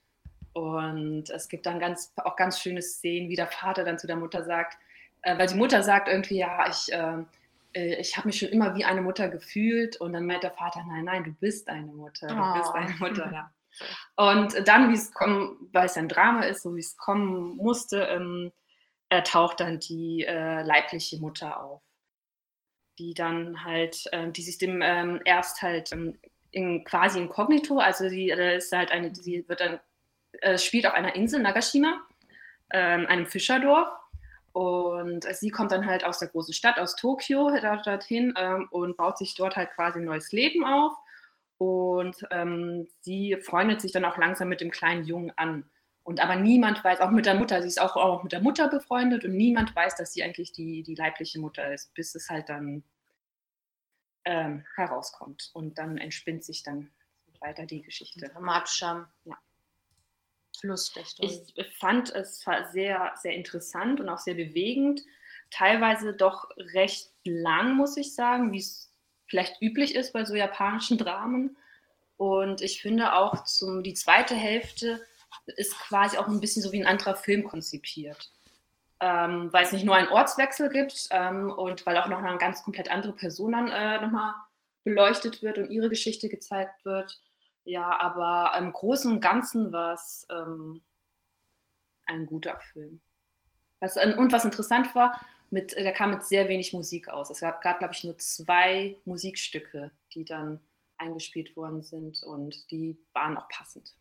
Und 0.53 1.29
es 1.29 1.49
gibt 1.49 1.65
dann 1.65 1.79
ganz, 1.79 2.13
auch 2.17 2.35
ganz 2.35 2.59
schöne 2.59 2.81
Szenen, 2.81 3.29
wie 3.29 3.35
der 3.35 3.47
Vater 3.47 3.83
dann 3.83 3.99
zu 3.99 4.07
der 4.07 4.15
Mutter 4.15 4.43
sagt, 4.43 4.77
äh, 5.21 5.37
weil 5.37 5.47
die 5.47 5.55
Mutter 5.55 5.83
sagt 5.83 6.07
irgendwie, 6.07 6.37
ja, 6.37 6.67
ich, 6.69 6.91
äh, 6.91 7.23
äh 7.73 7.99
ich 7.99 8.17
habe 8.17 8.27
mich 8.27 8.39
schon 8.39 8.49
immer 8.49 8.75
wie 8.75 8.85
eine 8.85 9.01
Mutter 9.01 9.29
gefühlt. 9.29 9.97
Und 9.97 10.13
dann 10.13 10.25
meint 10.25 10.43
der 10.43 10.51
Vater, 10.51 10.83
nein, 10.87 11.05
nein, 11.05 11.23
du 11.23 11.31
bist 11.33 11.69
eine 11.69 11.91
Mutter, 11.91 12.27
du 12.27 12.35
oh. 12.35 12.53
bist 12.57 12.73
eine 12.73 12.95
Mutter. 12.95 13.31
Ja. 13.31 13.51
Und 14.15 14.67
dann, 14.67 14.89
wie 14.89 14.95
es 14.95 15.13
kommen, 15.13 15.69
weil 15.71 15.85
es 15.85 15.97
ein 15.97 16.09
Drama 16.09 16.43
ist, 16.43 16.63
so 16.63 16.75
wie 16.75 16.81
es 16.81 16.97
kommen 16.97 17.55
musste, 17.57 18.03
ähm, 18.03 18.51
äh, 19.11 19.21
taucht 19.23 19.59
dann 19.59 19.79
die 19.79 20.25
äh, 20.25 20.63
leibliche 20.63 21.19
Mutter 21.19 21.61
auf, 21.61 21.81
die 22.97 23.13
dann 23.13 23.63
halt, 23.65 24.07
äh, 24.13 24.31
die 24.31 24.41
sich 24.41 24.57
dem 24.57 24.81
ähm, 24.81 25.19
erst 25.25 25.61
halt 25.61 25.91
ähm, 25.91 26.17
in, 26.51 26.85
quasi 26.85 27.19
inkognito, 27.19 27.79
also 27.79 28.07
sie 28.07 28.29
äh, 28.29 28.57
ist 28.57 28.71
halt 28.71 28.89
eine, 28.89 29.13
sie 29.13 29.47
wird 29.49 29.59
dann, 29.59 29.79
äh, 30.39 30.57
spielt 30.57 30.87
auf 30.87 30.93
einer 30.93 31.13
Insel, 31.13 31.41
Nagashima, 31.41 32.01
ähm, 32.71 33.05
einem 33.07 33.25
Fischerdorf. 33.25 33.89
Und 34.53 35.25
sie 35.35 35.49
kommt 35.49 35.71
dann 35.71 35.85
halt 35.85 36.03
aus 36.03 36.19
der 36.19 36.27
großen 36.27 36.53
Stadt, 36.53 36.77
aus 36.77 36.95
Tokio, 36.95 37.51
dort, 37.61 37.87
dorthin 37.87 38.33
ähm, 38.37 38.67
und 38.71 38.97
baut 38.97 39.17
sich 39.17 39.33
dort 39.35 39.55
halt 39.55 39.71
quasi 39.71 39.99
ein 39.99 40.05
neues 40.05 40.31
Leben 40.31 40.65
auf. 40.65 40.93
Und 41.57 42.15
ähm, 42.31 42.87
sie 43.01 43.37
freundet 43.41 43.81
sich 43.81 43.91
dann 43.91 44.05
auch 44.05 44.17
langsam 44.17 44.49
mit 44.49 44.59
dem 44.61 44.71
kleinen 44.71 45.05
Jungen 45.05 45.31
an. 45.37 45.69
Und 46.03 46.19
aber 46.19 46.35
niemand 46.35 46.83
weiß, 46.83 46.99
auch 46.99 47.11
mit 47.11 47.25
der 47.25 47.35
Mutter, 47.35 47.61
sie 47.61 47.67
ist 47.67 47.79
auch, 47.79 47.95
auch 47.95 48.23
mit 48.23 48.31
der 48.31 48.41
Mutter 48.41 48.67
befreundet 48.67 49.23
und 49.23 49.35
niemand 49.35 49.75
weiß, 49.75 49.95
dass 49.95 50.13
sie 50.13 50.23
eigentlich 50.23 50.51
die, 50.51 50.81
die 50.83 50.95
leibliche 50.95 51.39
Mutter 51.39 51.71
ist, 51.73 51.93
bis 51.93 52.15
es 52.15 52.29
halt 52.29 52.49
dann 52.49 52.83
ähm, 54.25 54.65
herauskommt. 54.75 55.51
Und 55.53 55.77
dann 55.77 55.97
entspinnt 55.97 56.43
sich 56.43 56.63
dann 56.63 56.91
weiter 57.39 57.65
die 57.65 57.81
Geschichte. 57.81 58.29
Dramatischer 58.29 59.11
Ja. 59.25 59.37
Story. 60.77 61.07
Ich 61.55 61.77
fand 61.77 62.13
es 62.13 62.45
sehr, 62.71 63.13
sehr 63.15 63.33
interessant 63.33 63.99
und 63.99 64.09
auch 64.09 64.19
sehr 64.19 64.35
bewegend. 64.35 65.01
Teilweise 65.49 66.13
doch 66.13 66.49
recht 66.57 67.11
lang, 67.23 67.75
muss 67.75 67.97
ich 67.97 68.13
sagen, 68.13 68.51
wie 68.51 68.59
es 68.59 68.93
vielleicht 69.27 69.61
üblich 69.61 69.95
ist 69.95 70.13
bei 70.13 70.23
so 70.25 70.35
japanischen 70.35 70.97
Dramen. 70.97 71.57
Und 72.17 72.61
ich 72.61 72.81
finde 72.81 73.13
auch 73.13 73.43
zum, 73.45 73.81
die 73.81 73.95
zweite 73.95 74.35
Hälfte 74.35 75.01
ist 75.45 75.77
quasi 75.79 76.17
auch 76.17 76.27
ein 76.27 76.39
bisschen 76.39 76.61
so 76.61 76.71
wie 76.71 76.81
ein 76.81 76.87
anderer 76.87 77.15
Film 77.15 77.43
konzipiert. 77.43 78.31
Ähm, 78.99 79.51
weil 79.51 79.65
es 79.65 79.71
nicht 79.71 79.85
nur 79.85 79.95
einen 79.95 80.09
Ortswechsel 80.09 80.69
gibt 80.69 81.07
ähm, 81.09 81.49
und 81.49 81.85
weil 81.85 81.97
auch 81.97 82.07
noch 82.07 82.19
eine 82.19 82.37
ganz 82.37 82.63
komplett 82.63 82.91
andere 82.91 83.13
Person 83.13 83.53
dann 83.53 83.67
äh, 83.67 83.99
nochmal 83.99 84.35
beleuchtet 84.83 85.41
wird 85.41 85.57
und 85.57 85.71
ihre 85.71 85.89
Geschichte 85.89 86.29
gezeigt 86.29 86.85
wird. 86.85 87.19
Ja, 87.63 87.99
aber 87.99 88.57
im 88.57 88.71
Großen 88.71 89.11
und 89.11 89.19
Ganzen 89.19 89.71
war 89.71 89.93
es 89.93 90.27
ähm, 90.29 90.81
ein 92.05 92.25
guter 92.25 92.59
Film. 92.73 93.01
Was, 93.79 93.97
und 93.97 94.31
was 94.31 94.45
interessant 94.45 94.93
war, 94.93 95.19
mit, 95.49 95.75
der 95.75 95.91
kam 95.91 96.11
mit 96.11 96.23
sehr 96.23 96.47
wenig 96.47 96.71
Musik 96.73 97.09
aus. 97.09 97.29
Es 97.29 97.41
gab, 97.41 97.61
gab 97.61 97.79
glaube 97.79 97.93
ich, 97.93 98.03
nur 98.03 98.17
zwei 98.17 98.97
Musikstücke, 99.05 99.91
die 100.13 100.25
dann 100.25 100.59
eingespielt 100.97 101.55
worden 101.55 101.81
sind 101.81 102.23
und 102.23 102.69
die 102.71 102.97
waren 103.13 103.37
auch 103.37 103.49
passend. 103.49 103.95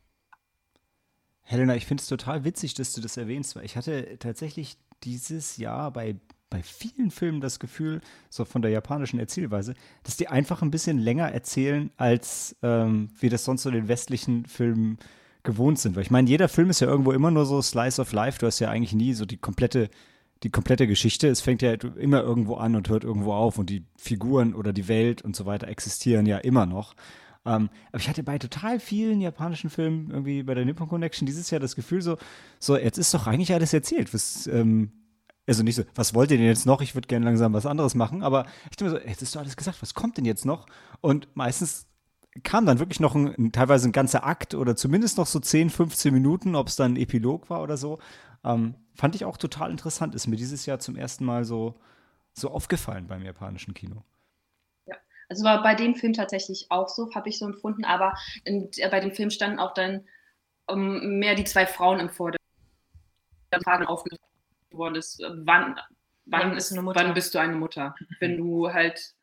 Helena, 1.50 1.74
ich 1.74 1.84
finde 1.84 2.00
es 2.00 2.06
total 2.06 2.44
witzig, 2.44 2.74
dass 2.74 2.92
du 2.92 3.00
das 3.00 3.16
erwähnst, 3.16 3.56
weil 3.56 3.64
ich 3.64 3.76
hatte 3.76 4.18
tatsächlich 4.20 4.76
dieses 5.02 5.56
Jahr 5.56 5.90
bei, 5.90 6.14
bei 6.48 6.62
vielen 6.62 7.10
Filmen 7.10 7.40
das 7.40 7.58
Gefühl, 7.58 8.02
so 8.28 8.44
von 8.44 8.62
der 8.62 8.70
japanischen 8.70 9.18
Erzählweise, 9.18 9.74
dass 10.04 10.16
die 10.16 10.28
einfach 10.28 10.62
ein 10.62 10.70
bisschen 10.70 10.98
länger 10.98 11.26
erzählen, 11.32 11.90
als 11.96 12.54
ähm, 12.62 13.08
wir 13.18 13.30
das 13.30 13.44
sonst 13.44 13.64
so 13.64 13.68
in 13.70 13.74
den 13.74 13.88
westlichen 13.88 14.46
Filmen 14.46 14.98
gewohnt 15.42 15.80
sind. 15.80 15.96
Weil 15.96 16.04
ich 16.04 16.12
meine, 16.12 16.30
jeder 16.30 16.48
Film 16.48 16.70
ist 16.70 16.78
ja 16.80 16.86
irgendwo 16.86 17.10
immer 17.10 17.32
nur 17.32 17.46
so 17.46 17.60
Slice 17.60 18.00
of 18.00 18.12
Life. 18.12 18.38
Du 18.38 18.46
hast 18.46 18.60
ja 18.60 18.70
eigentlich 18.70 18.94
nie 18.94 19.12
so 19.12 19.26
die 19.26 19.38
komplette, 19.38 19.90
die 20.44 20.50
komplette 20.50 20.86
Geschichte. 20.86 21.26
Es 21.26 21.40
fängt 21.40 21.62
ja 21.62 21.72
immer 21.72 22.22
irgendwo 22.22 22.54
an 22.54 22.76
und 22.76 22.88
hört 22.88 23.02
irgendwo 23.02 23.32
auf 23.32 23.58
und 23.58 23.70
die 23.70 23.84
Figuren 23.96 24.54
oder 24.54 24.72
die 24.72 24.86
Welt 24.86 25.22
und 25.22 25.34
so 25.34 25.46
weiter 25.46 25.66
existieren 25.66 26.26
ja 26.26 26.38
immer 26.38 26.66
noch. 26.66 26.94
Ähm, 27.50 27.68
aber 27.88 28.00
ich 28.00 28.08
hatte 28.08 28.22
bei 28.22 28.38
total 28.38 28.78
vielen 28.78 29.20
japanischen 29.20 29.70
Filmen, 29.70 30.10
irgendwie 30.10 30.44
bei 30.44 30.54
der 30.54 30.64
Nippon 30.64 30.88
Connection, 30.88 31.26
dieses 31.26 31.50
Jahr 31.50 31.60
das 31.60 31.74
Gefühl 31.74 32.00
so, 32.00 32.16
so, 32.60 32.76
jetzt 32.76 32.96
ist 32.98 33.12
doch 33.12 33.26
eigentlich 33.26 33.52
alles 33.52 33.72
erzählt. 33.72 34.14
Was, 34.14 34.46
ähm, 34.46 34.92
also 35.48 35.64
nicht 35.64 35.74
so, 35.74 35.82
was 35.96 36.14
wollt 36.14 36.30
ihr 36.30 36.36
denn 36.36 36.46
jetzt 36.46 36.64
noch? 36.64 36.80
Ich 36.80 36.94
würde 36.94 37.08
gerne 37.08 37.24
langsam 37.24 37.52
was 37.52 37.66
anderes 37.66 37.96
machen, 37.96 38.22
aber 38.22 38.46
ich 38.70 38.76
denke 38.76 38.94
mir 38.94 39.00
so, 39.00 39.08
jetzt 39.08 39.22
ist 39.22 39.34
doch 39.34 39.40
alles 39.40 39.56
gesagt, 39.56 39.82
was 39.82 39.94
kommt 39.94 40.16
denn 40.16 40.24
jetzt 40.24 40.44
noch? 40.46 40.66
Und 41.00 41.28
meistens 41.34 41.86
kam 42.44 42.66
dann 42.66 42.78
wirklich 42.78 43.00
noch 43.00 43.16
ein, 43.16 43.50
teilweise 43.50 43.88
ein 43.88 43.92
ganzer 43.92 44.24
Akt 44.24 44.54
oder 44.54 44.76
zumindest 44.76 45.18
noch 45.18 45.26
so 45.26 45.40
10, 45.40 45.70
15 45.70 46.14
Minuten, 46.14 46.54
ob 46.54 46.68
es 46.68 46.76
dann 46.76 46.92
ein 46.92 46.96
Epilog 46.96 47.50
war 47.50 47.62
oder 47.62 47.76
so. 47.76 47.98
Ähm, 48.44 48.76
fand 48.94 49.16
ich 49.16 49.24
auch 49.24 49.36
total 49.36 49.72
interessant, 49.72 50.14
ist 50.14 50.28
mir 50.28 50.36
dieses 50.36 50.66
Jahr 50.66 50.78
zum 50.78 50.94
ersten 50.94 51.24
Mal 51.24 51.44
so, 51.44 51.74
so 52.32 52.48
aufgefallen 52.50 53.08
beim 53.08 53.24
japanischen 53.24 53.74
Kino. 53.74 54.04
Also 55.30 55.44
war 55.44 55.62
bei 55.62 55.76
dem 55.76 55.94
Film 55.94 56.12
tatsächlich 56.12 56.66
auch 56.70 56.88
so, 56.88 57.14
habe 57.14 57.28
ich 57.28 57.38
so 57.38 57.46
empfunden, 57.46 57.84
aber 57.84 58.14
in, 58.44 58.68
äh, 58.76 58.88
bei 58.90 58.98
dem 58.98 59.12
Film 59.12 59.30
standen 59.30 59.60
auch 59.60 59.72
dann 59.74 60.04
um, 60.66 60.96
ähm, 60.96 61.18
mehr 61.20 61.36
die 61.36 61.44
zwei 61.44 61.66
Frauen 61.66 62.00
im 62.00 62.10
Vordergrund. 62.10 62.40
Fragen 63.64 63.86
aufgeworfen 63.86 64.24
worden 64.72 64.96
ist, 64.96 65.20
äh, 65.20 65.30
wann, 65.30 65.78
wann, 66.26 66.56
ist, 66.56 66.76
wann 66.76 67.14
bist 67.14 67.34
du 67.34 67.38
eine 67.38 67.54
Mutter? 67.54 67.94
Wenn 68.18 68.36
du 68.36 68.72
halt 68.72 69.14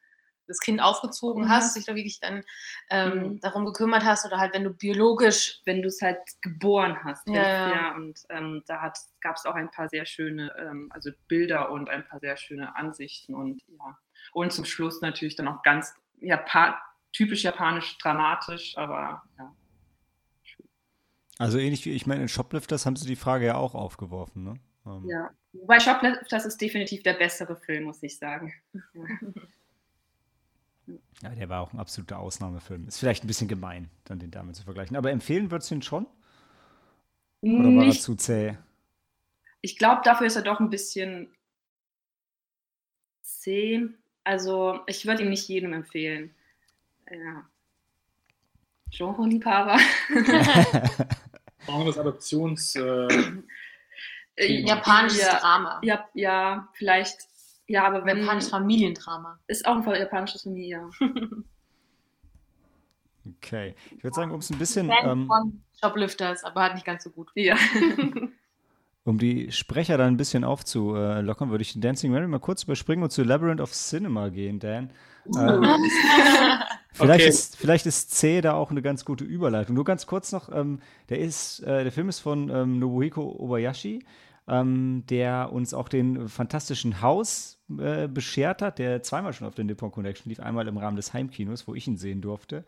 das 0.48 0.60
Kind 0.60 0.82
aufgezogen 0.82 1.44
mhm. 1.44 1.50
hast, 1.50 1.76
dich 1.76 1.86
da 1.86 1.96
wirklich 1.96 2.22
dann 2.22 2.44
ähm, 2.90 3.20
mhm. 3.20 3.40
darum 3.42 3.66
gekümmert 3.66 4.06
hast 4.06 4.26
oder 4.26 4.38
halt, 4.38 4.54
wenn 4.54 4.64
du 4.64 4.70
biologisch, 4.70 5.62
wenn 5.66 5.82
du 5.82 5.90
es 5.90 6.02
halt 6.02 6.20
geboren 6.42 6.98
hast. 7.04 7.28
Ja, 7.28 7.44
ja. 7.44 7.70
ja 7.70 7.96
und 7.96 8.20
ähm, 8.30 8.64
da 8.66 8.94
gab 9.20 9.36
es 9.36 9.46
auch 9.46 9.56
ein 9.56 9.70
paar 9.70 9.90
sehr 9.90 10.06
schöne, 10.06 10.54
ähm, 10.58 10.90
also 10.92 11.12
Bilder 11.28 11.70
und 11.70 11.90
ein 11.90 12.08
paar 12.08 12.22
sehr 12.22 12.38
schöne 12.38 12.76
Ansichten 12.78 13.36
und 13.36 13.62
ja. 13.68 13.98
Und 14.34 14.52
zum 14.52 14.66
Schluss 14.66 15.02
natürlich 15.02 15.36
dann 15.36 15.48
auch 15.48 15.64
ganz 15.64 15.94
Japan 16.20 16.74
typisch 17.14 17.44
japanisch 17.44 17.98
dramatisch, 17.98 18.78
aber 18.78 19.24
ja. 19.38 19.56
Also 21.40 21.60
ähnlich 21.60 21.86
wie 21.86 21.92
ich 21.92 22.08
meine, 22.08 22.24
in 22.24 22.28
Shoplifters 22.28 22.86
haben 22.86 22.96
sie 22.96 23.08
die 23.08 23.16
Frage 23.16 23.46
ja 23.46 23.56
auch 23.56 23.76
aufgeworfen, 23.76 24.44
ne? 24.44 24.60
Ähm. 24.86 25.08
Ja, 25.08 25.30
wobei 25.54 25.80
Shoplifters 25.80 26.46
ist 26.46 26.60
definitiv 26.60 27.04
der 27.04 27.14
bessere 27.14 27.56
Film, 27.56 27.86
muss 27.86 28.02
ich 28.04 28.18
sagen. 28.18 28.54
Ja, 31.22 31.30
der 31.32 31.50
war 31.50 31.62
auch 31.62 31.74
ein 31.74 31.80
absoluter 31.80 32.20
Ausnahmefilm. 32.20 32.88
Ist 32.88 33.00
vielleicht 33.00 33.24
ein 33.24 33.28
bisschen 33.28 33.48
gemein, 33.48 33.90
dann 34.06 34.20
den 34.20 34.32
damit 34.32 34.56
zu 34.56 34.64
vergleichen. 34.64 34.96
Aber 34.96 35.12
empfehlen 35.12 35.52
würdest 35.52 35.72
du 35.72 35.76
ihn 35.76 35.82
schon? 35.82 36.08
Oder 37.42 37.76
war 37.76 37.86
Nicht, 37.86 38.00
er 38.00 38.04
zu 38.04 38.16
zäh? 38.16 38.58
Ich 39.62 39.78
glaube, 39.78 40.02
dafür 40.06 40.28
ist 40.28 40.36
er 40.36 40.44
doch 40.44 40.60
ein 40.60 40.70
bisschen 40.70 41.36
zäh. 43.22 43.90
Also, 44.28 44.82
ich 44.88 45.06
würde 45.06 45.24
ihn 45.24 45.30
nicht 45.30 45.48
jedem 45.48 45.72
empfehlen. 45.72 46.36
Ja. 47.10 47.46
Genre-Liebhaber. 48.92 49.80
Brauchen 51.66 51.86
das 51.86 51.98
Adoptions. 51.98 52.76
Äh, 52.76 53.08
äh 54.36 54.66
Japanisches 54.66 55.22
ja, 55.22 55.40
Drama. 55.40 55.80
Ja, 55.82 56.10
ja, 56.14 56.68
vielleicht 56.74 57.20
ja, 57.68 57.86
aber 57.88 58.04
wenn. 58.04 58.20
Japanisches 58.20 58.50
Familiendrama. 58.50 59.40
Ist 59.48 59.66
auch 59.66 59.78
ein 59.78 59.96
japanisches 59.96 60.42
Familie. 60.42 60.90
okay. 63.38 63.76
Ich 63.96 64.04
würde 64.04 64.14
sagen, 64.14 64.32
um 64.32 64.40
es 64.40 64.50
ein 64.50 64.60
bisschen. 64.60 64.92
Ähm, 65.04 65.28
von 65.28 65.64
Shoplifters, 65.82 66.44
aber 66.44 66.64
halt 66.64 66.74
nicht 66.74 66.86
ganz 66.86 67.06
so 67.06 67.12
gut. 67.12 67.32
Ja. 67.34 67.56
um 69.08 69.18
die 69.18 69.52
Sprecher 69.52 69.98
dann 69.98 70.14
ein 70.14 70.18
bisschen 70.18 70.44
aufzulockern, 70.44 71.50
würde 71.50 71.62
ich 71.62 71.74
den 71.74 71.82
Dancing 71.82 72.12
Mary 72.12 72.28
mal 72.28 72.40
kurz 72.40 72.64
überspringen 72.64 73.04
und 73.04 73.12
zu 73.12 73.24
Labyrinth 73.24 73.62
of 73.62 73.72
Cinema 73.72 74.30
gehen, 74.30 74.60
Dan. 74.60 74.92
Uh. 75.26 75.40
Ähm, 75.40 75.66
vielleicht, 76.94 77.22
okay. 77.22 77.30
ist, 77.30 77.58
vielleicht 77.58 77.86
ist 77.86 78.12
C 78.12 78.42
da 78.42 78.54
auch 78.54 78.72
eine 78.72 78.82
ganz 78.82 79.06
gute 79.06 79.24
Überleitung. 79.24 79.76
Nur 79.76 79.86
ganz 79.86 80.06
kurz 80.06 80.32
noch, 80.32 80.50
ähm, 80.54 80.80
der, 81.10 81.20
ist, 81.20 81.62
äh, 81.62 81.84
der 81.84 81.92
Film 81.92 82.10
ist 82.10 82.20
von 82.20 82.50
ähm, 82.50 82.80
Nobuhiko 82.80 83.22
Obayashi 83.40 84.04
ähm, 84.48 85.04
der 85.10 85.52
uns 85.52 85.74
auch 85.74 85.90
den 85.90 86.30
fantastischen 86.30 87.02
Haus 87.02 87.60
äh, 87.78 88.08
beschert 88.08 88.62
hat, 88.62 88.80
der 88.80 89.04
zweimal 89.04 89.34
schon 89.34 89.48
auf 89.48 89.56
der 89.56 89.66
Nippon 89.66 89.92
Connection 89.92 90.30
lief, 90.30 90.40
einmal 90.40 90.68
im 90.68 90.78
Rahmen 90.78 90.96
des 90.96 91.14
Heimkinos, 91.14 91.68
wo 91.68 91.76
ich 91.76 91.88
ihn 91.88 91.98
sehen 91.98 92.22
durfte. 92.22 92.64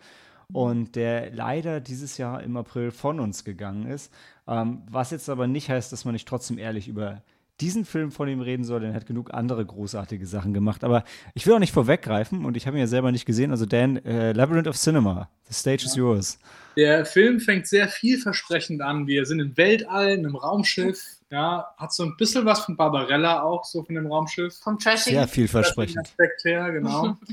Und 0.52 0.96
der 0.96 1.32
leider 1.32 1.80
dieses 1.80 2.18
Jahr 2.18 2.42
im 2.42 2.58
April 2.58 2.92
von 2.92 3.20
uns 3.20 3.44
gegangen 3.44 3.86
ist. 3.88 4.12
Ähm, 4.48 4.82
was 4.90 5.12
jetzt 5.12 5.30
aber 5.30 5.48
nicht 5.48 5.70
heißt, 5.70 5.92
dass 5.92 6.06
man 6.06 6.14
nicht 6.14 6.28
trotzdem 6.28 6.58
ehrlich 6.58 6.88
über 6.88 7.22
diesen 7.62 7.86
Film 7.86 8.12
von 8.12 8.28
ihm 8.28 8.42
reden 8.42 8.64
soll, 8.64 8.80
denn 8.80 8.92
er 8.92 8.96
hat 8.96 9.06
genug 9.06 9.34
andere 9.34 9.66
großartige 9.66 10.26
Sachen 10.26 10.54
gemacht. 10.54 10.84
Aber 10.84 11.04
ich 11.34 11.46
will 11.46 11.54
auch 11.54 11.60
nicht 11.60 11.74
vorweggreifen 11.74 12.46
und 12.46 12.56
ich 12.56 12.68
habe 12.68 12.78
ihn 12.78 12.82
ja 12.82 12.88
selber 12.88 13.12
nicht 13.12 13.26
gesehen. 13.26 13.52
Also 13.52 13.66
Dan, 13.66 13.98
äh, 14.06 14.32
Labyrinth 14.32 14.68
of 14.68 14.78
Cinema, 14.78 15.30
the 15.48 15.54
stage 15.54 15.84
ja. 15.84 15.90
is 15.90 15.96
yours. 15.96 16.40
Der 16.78 17.06
Film 17.06 17.40
fängt 17.40 17.68
sehr 17.68 17.88
vielversprechend 17.88 18.82
an. 18.82 19.08
Wir 19.08 19.26
sind 19.26 19.40
im 19.40 19.58
Weltall, 19.58 20.10
in 20.12 20.26
einem 20.26 20.36
Raumschiff. 20.36 21.04
Ja, 21.32 21.68
hat 21.78 21.94
so 21.94 22.04
ein 22.04 22.16
bisschen 22.18 22.46
was 22.46 22.62
von 22.62 22.76
Barbarella 22.76 23.44
auch, 23.44 23.64
so 23.66 23.84
von 23.84 23.96
dem 23.96 24.08
Raumschiff. 24.08 24.58
Vom 24.60 24.80
Trashing. 24.80 25.14
Sehr 25.14 25.28
vielversprechend. 25.28 26.08
Aspekt 26.08 26.44
her, 26.46 26.72
genau. 26.72 27.18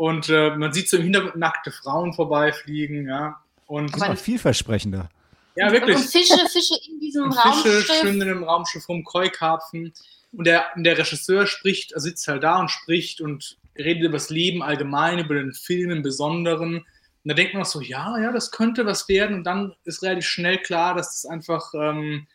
und 0.00 0.30
äh, 0.30 0.56
man 0.56 0.72
sieht 0.72 0.88
so 0.88 0.96
im 0.96 1.02
Hintergrund 1.02 1.36
nackte 1.36 1.70
Frauen 1.70 2.14
vorbeifliegen, 2.14 3.06
ja. 3.06 3.38
Und 3.66 3.92
das 3.92 4.00
ist 4.00 4.08
auch 4.08 4.16
vielversprechender. 4.16 5.10
Ja, 5.56 5.70
wirklich. 5.70 5.94
Und 5.94 6.04
Fische, 6.04 6.38
Fische 6.48 6.74
in 6.90 6.98
diesem 7.00 7.24
und 7.24 7.32
Raumschiff. 7.32 7.84
Fische 7.84 8.00
schwimmen 8.00 8.22
in 8.22 8.28
dem 8.28 8.44
Raumschiff 8.44 8.88
rum, 8.88 9.04
Keukarpfen. 9.04 9.92
Und 10.32 10.46
der, 10.46 10.64
der 10.74 10.96
Regisseur 10.96 11.46
spricht, 11.46 11.92
er 11.92 12.00
sitzt 12.00 12.26
halt 12.28 12.42
da 12.44 12.58
und 12.60 12.70
spricht 12.70 13.20
und 13.20 13.58
redet 13.76 14.04
über 14.04 14.14
das 14.14 14.30
Leben 14.30 14.62
allgemein, 14.62 15.18
über 15.18 15.34
den 15.34 15.52
Film 15.52 15.90
im 15.90 16.02
Besonderen. 16.02 16.76
Und 16.78 16.86
da 17.22 17.34
denkt 17.34 17.52
man 17.52 17.64
auch 17.64 17.66
so, 17.66 17.82
ja, 17.82 18.18
ja, 18.18 18.32
das 18.32 18.52
könnte 18.52 18.86
was 18.86 19.06
werden. 19.06 19.36
Und 19.36 19.44
dann 19.44 19.74
ist 19.84 20.02
relativ 20.02 20.24
schnell 20.24 20.62
klar, 20.62 20.94
dass 20.94 21.20
das 21.20 21.30
einfach 21.30 21.74
ähm, 21.74 22.26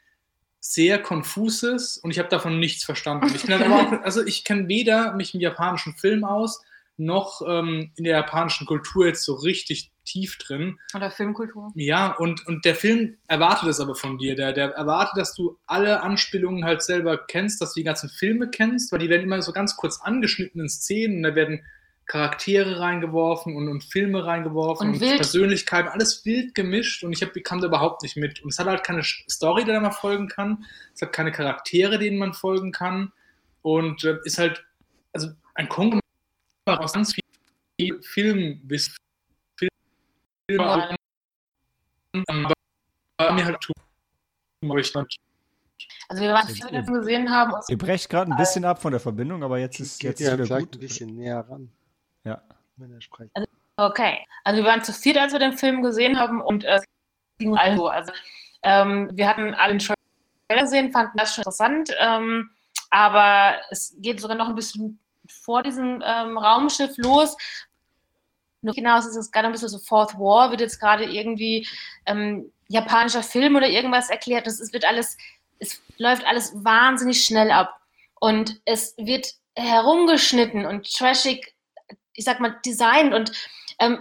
sehr 0.59 1.01
konfus 1.01 1.63
ist 1.63 1.97
und 1.97 2.11
ich 2.11 2.19
habe 2.19 2.29
davon 2.29 2.59
nichts 2.59 2.83
verstanden. 2.83 3.33
Ich 3.33 3.51
auch, 3.51 4.03
also 4.03 4.23
ich 4.23 4.43
kenne 4.43 4.67
weder 4.67 5.13
mich 5.13 5.33
im 5.33 5.39
japanischen 5.39 5.95
Film 5.95 6.23
aus, 6.23 6.61
noch 6.97 7.41
ähm, 7.47 7.91
in 7.95 8.03
der 8.03 8.17
japanischen 8.17 8.65
Kultur 8.65 9.07
jetzt 9.07 9.23
so 9.23 9.33
richtig 9.33 9.91
tief 10.05 10.37
drin. 10.37 10.79
Oder 10.93 11.11
Filmkultur. 11.11 11.71
Ja, 11.75 12.11
und, 12.11 12.45
und 12.47 12.63
der 12.63 12.75
Film 12.75 13.17
erwartet 13.27 13.69
es 13.69 13.79
aber 13.79 13.95
von 13.95 14.17
dir. 14.17 14.35
Der, 14.35 14.53
der 14.53 14.71
erwartet, 14.71 15.17
dass 15.17 15.33
du 15.33 15.57
alle 15.65 16.01
Anspielungen 16.03 16.63
halt 16.63 16.83
selber 16.83 17.17
kennst, 17.17 17.59
dass 17.61 17.73
du 17.73 17.79
die 17.79 17.85
ganzen 17.85 18.09
Filme 18.09 18.49
kennst, 18.49 18.91
weil 18.91 18.99
die 18.99 19.09
werden 19.09 19.23
immer 19.23 19.41
so 19.41 19.51
ganz 19.51 19.75
kurz 19.75 19.99
angeschnitten 20.01 20.61
in 20.61 20.69
Szenen. 20.69 21.23
Da 21.23 21.35
werden 21.35 21.63
Charaktere 22.05 22.79
reingeworfen 22.79 23.55
und, 23.55 23.67
und 23.67 23.83
Filme 23.83 24.25
reingeworfen 24.25 24.89
und, 24.89 25.01
und 25.01 25.15
Persönlichkeiten, 25.15 25.89
alles 25.89 26.23
wild 26.23 26.53
gemischt 26.53 27.03
und 27.03 27.11
ich 27.11 27.23
hab, 27.23 27.33
kam 27.43 27.61
da 27.61 27.67
überhaupt 27.67 28.03
nicht 28.03 28.15
mit. 28.15 28.43
Und 28.43 28.53
es 28.53 28.59
hat 28.59 28.67
halt 28.67 28.83
keine 28.83 29.03
Story, 29.03 29.65
der 29.65 29.81
man 29.81 29.91
folgen 29.91 30.27
kann. 30.27 30.65
Es 30.93 31.01
hat 31.01 31.13
keine 31.13 31.31
Charaktere, 31.31 31.97
denen 31.97 32.19
man 32.19 32.33
folgen 32.33 32.71
kann. 32.71 33.11
Und 33.63 34.03
äh, 34.03 34.17
ist 34.23 34.37
halt, 34.37 34.63
also 35.13 35.29
ein 35.55 35.67
Konglomerat 35.67 36.04
aus 36.65 36.93
ganz 36.93 37.13
viel 37.13 38.01
Film, 38.01 38.61
ähm, 40.49 40.95
aber 43.17 43.33
mir 43.33 43.45
halt 43.45 43.67
Also 46.07 46.23
wir 46.23 46.33
waren 46.33 46.47
viele 46.47 46.71
davon 46.71 46.93
gesehen 46.95 47.29
haben. 47.29 47.53
Ihr 47.67 47.77
brecht 47.77 48.09
gerade 48.09 48.31
ein 48.31 48.37
bisschen 48.37 48.65
ab 48.65 48.81
von 48.81 48.91
der 48.91 48.99
Verbindung, 48.99 49.43
aber 49.43 49.59
jetzt 49.59 49.79
ist 49.79 50.01
jetzt 50.03 50.19
ja, 50.19 50.33
wieder 50.37 50.59
gut. 50.59 50.75
ein 50.75 50.79
bisschen 50.79 51.15
näher 51.15 51.45
ran, 51.47 51.71
Ja. 52.23 52.41
wenn 52.77 52.93
er 52.93 53.01
spricht. 53.01 53.31
Okay, 53.77 54.25
also 54.43 54.63
wir 54.63 54.69
waren 54.69 54.83
zu 54.83 54.93
viert, 54.93 55.17
als 55.17 55.33
wir 55.33 55.39
den 55.39 55.57
Film 55.57 55.81
gesehen 55.81 56.17
haben 56.17 56.41
und 56.41 56.63
äh, 56.63 56.79
also, 57.55 57.89
also 57.89 58.13
ähm, 58.63 59.09
wir 59.13 59.27
hatten 59.27 59.53
alle 59.53 59.73
den 59.73 59.79
Trailer 59.79 60.61
gesehen, 60.61 60.91
fanden 60.93 61.17
das 61.17 61.35
schon 61.35 61.41
interessant, 61.41 61.91
ähm, 61.99 62.49
aber 62.89 63.57
es 63.71 63.93
geht 63.99 64.21
sogar 64.21 64.37
noch 64.37 64.47
ein 64.47 64.55
bisschen 64.55 64.99
vor 65.29 65.63
diesem 65.63 66.01
ähm, 66.05 66.37
Raumschiff 66.37 66.97
los. 66.97 67.35
Nur 68.61 68.73
hinaus 68.73 69.05
ist 69.05 69.15
es 69.15 69.31
gerade 69.31 69.47
ein 69.47 69.51
bisschen 69.51 69.69
so 69.69 69.79
Fourth 69.79 70.17
War, 70.17 70.49
wird 70.49 70.61
jetzt 70.61 70.79
gerade 70.79 71.05
irgendwie 71.05 71.67
ähm, 72.05 72.51
japanischer 72.67 73.23
Film 73.23 73.55
oder 73.55 73.67
irgendwas 73.67 74.09
erklärt. 74.09 74.47
Das, 74.47 74.59
es 74.59 74.73
wird 74.73 74.85
alles, 74.85 75.17
es 75.59 75.81
läuft 75.97 76.25
alles 76.25 76.51
wahnsinnig 76.63 77.23
schnell 77.23 77.51
ab 77.51 77.79
und 78.19 78.59
es 78.65 78.95
wird 78.97 79.33
herumgeschnitten 79.55 80.65
und 80.65 80.91
trashig, 80.91 81.53
ich 82.13 82.25
sag 82.25 82.39
mal, 82.39 82.57
designt 82.65 83.13
und 83.13 83.31
ähm, 83.79 83.99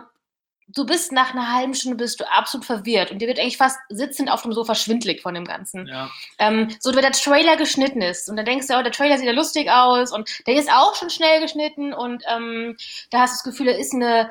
du 0.68 0.87
bist 0.87 1.12
nach 1.12 1.33
einer 1.33 1.52
halben 1.52 1.75
Stunde 1.75 1.97
bist 1.97 2.21
du 2.21 2.30
absolut 2.30 2.64
verwirrt 2.64 3.11
und 3.11 3.21
dir 3.21 3.28
wird 3.28 3.38
eigentlich 3.38 3.56
fast 3.56 3.78
sitzend 3.88 4.30
auf 4.30 4.42
dem 4.42 4.52
Sofa 4.52 4.75
schwindlig 4.75 5.23
von 5.23 5.35
dem 5.35 5.44
Ganzen. 5.44 5.87
Ja. 5.87 6.11
Ähm, 6.38 6.75
so, 6.80 6.94
wenn 6.94 7.02
der 7.02 7.12
Trailer 7.12 7.56
geschnitten 7.56 8.02
ist 8.02 8.28
und 8.28 8.37
dann 8.37 8.47
denkst 8.47 8.68
du, 8.68 8.78
oh, 8.78 8.83
der 8.83 8.92
Trailer 8.92 9.18
sieht 9.18 9.26
ja 9.26 9.33
lustig 9.33 9.71
aus 9.71 10.12
und 10.12 10.28
der 10.47 10.56
ist 10.56 10.71
auch 10.71 10.94
schon 10.94 11.11
schnell 11.11 11.40
geschnitten 11.40 11.92
und 11.92 12.23
ähm, 12.35 12.76
da 13.11 13.21
hast 13.21 13.33
du 13.33 13.50
das 13.50 13.56
Gefühl, 13.56 13.73
da 13.73 13.78
ist 13.78 13.94
eine, 13.94 14.30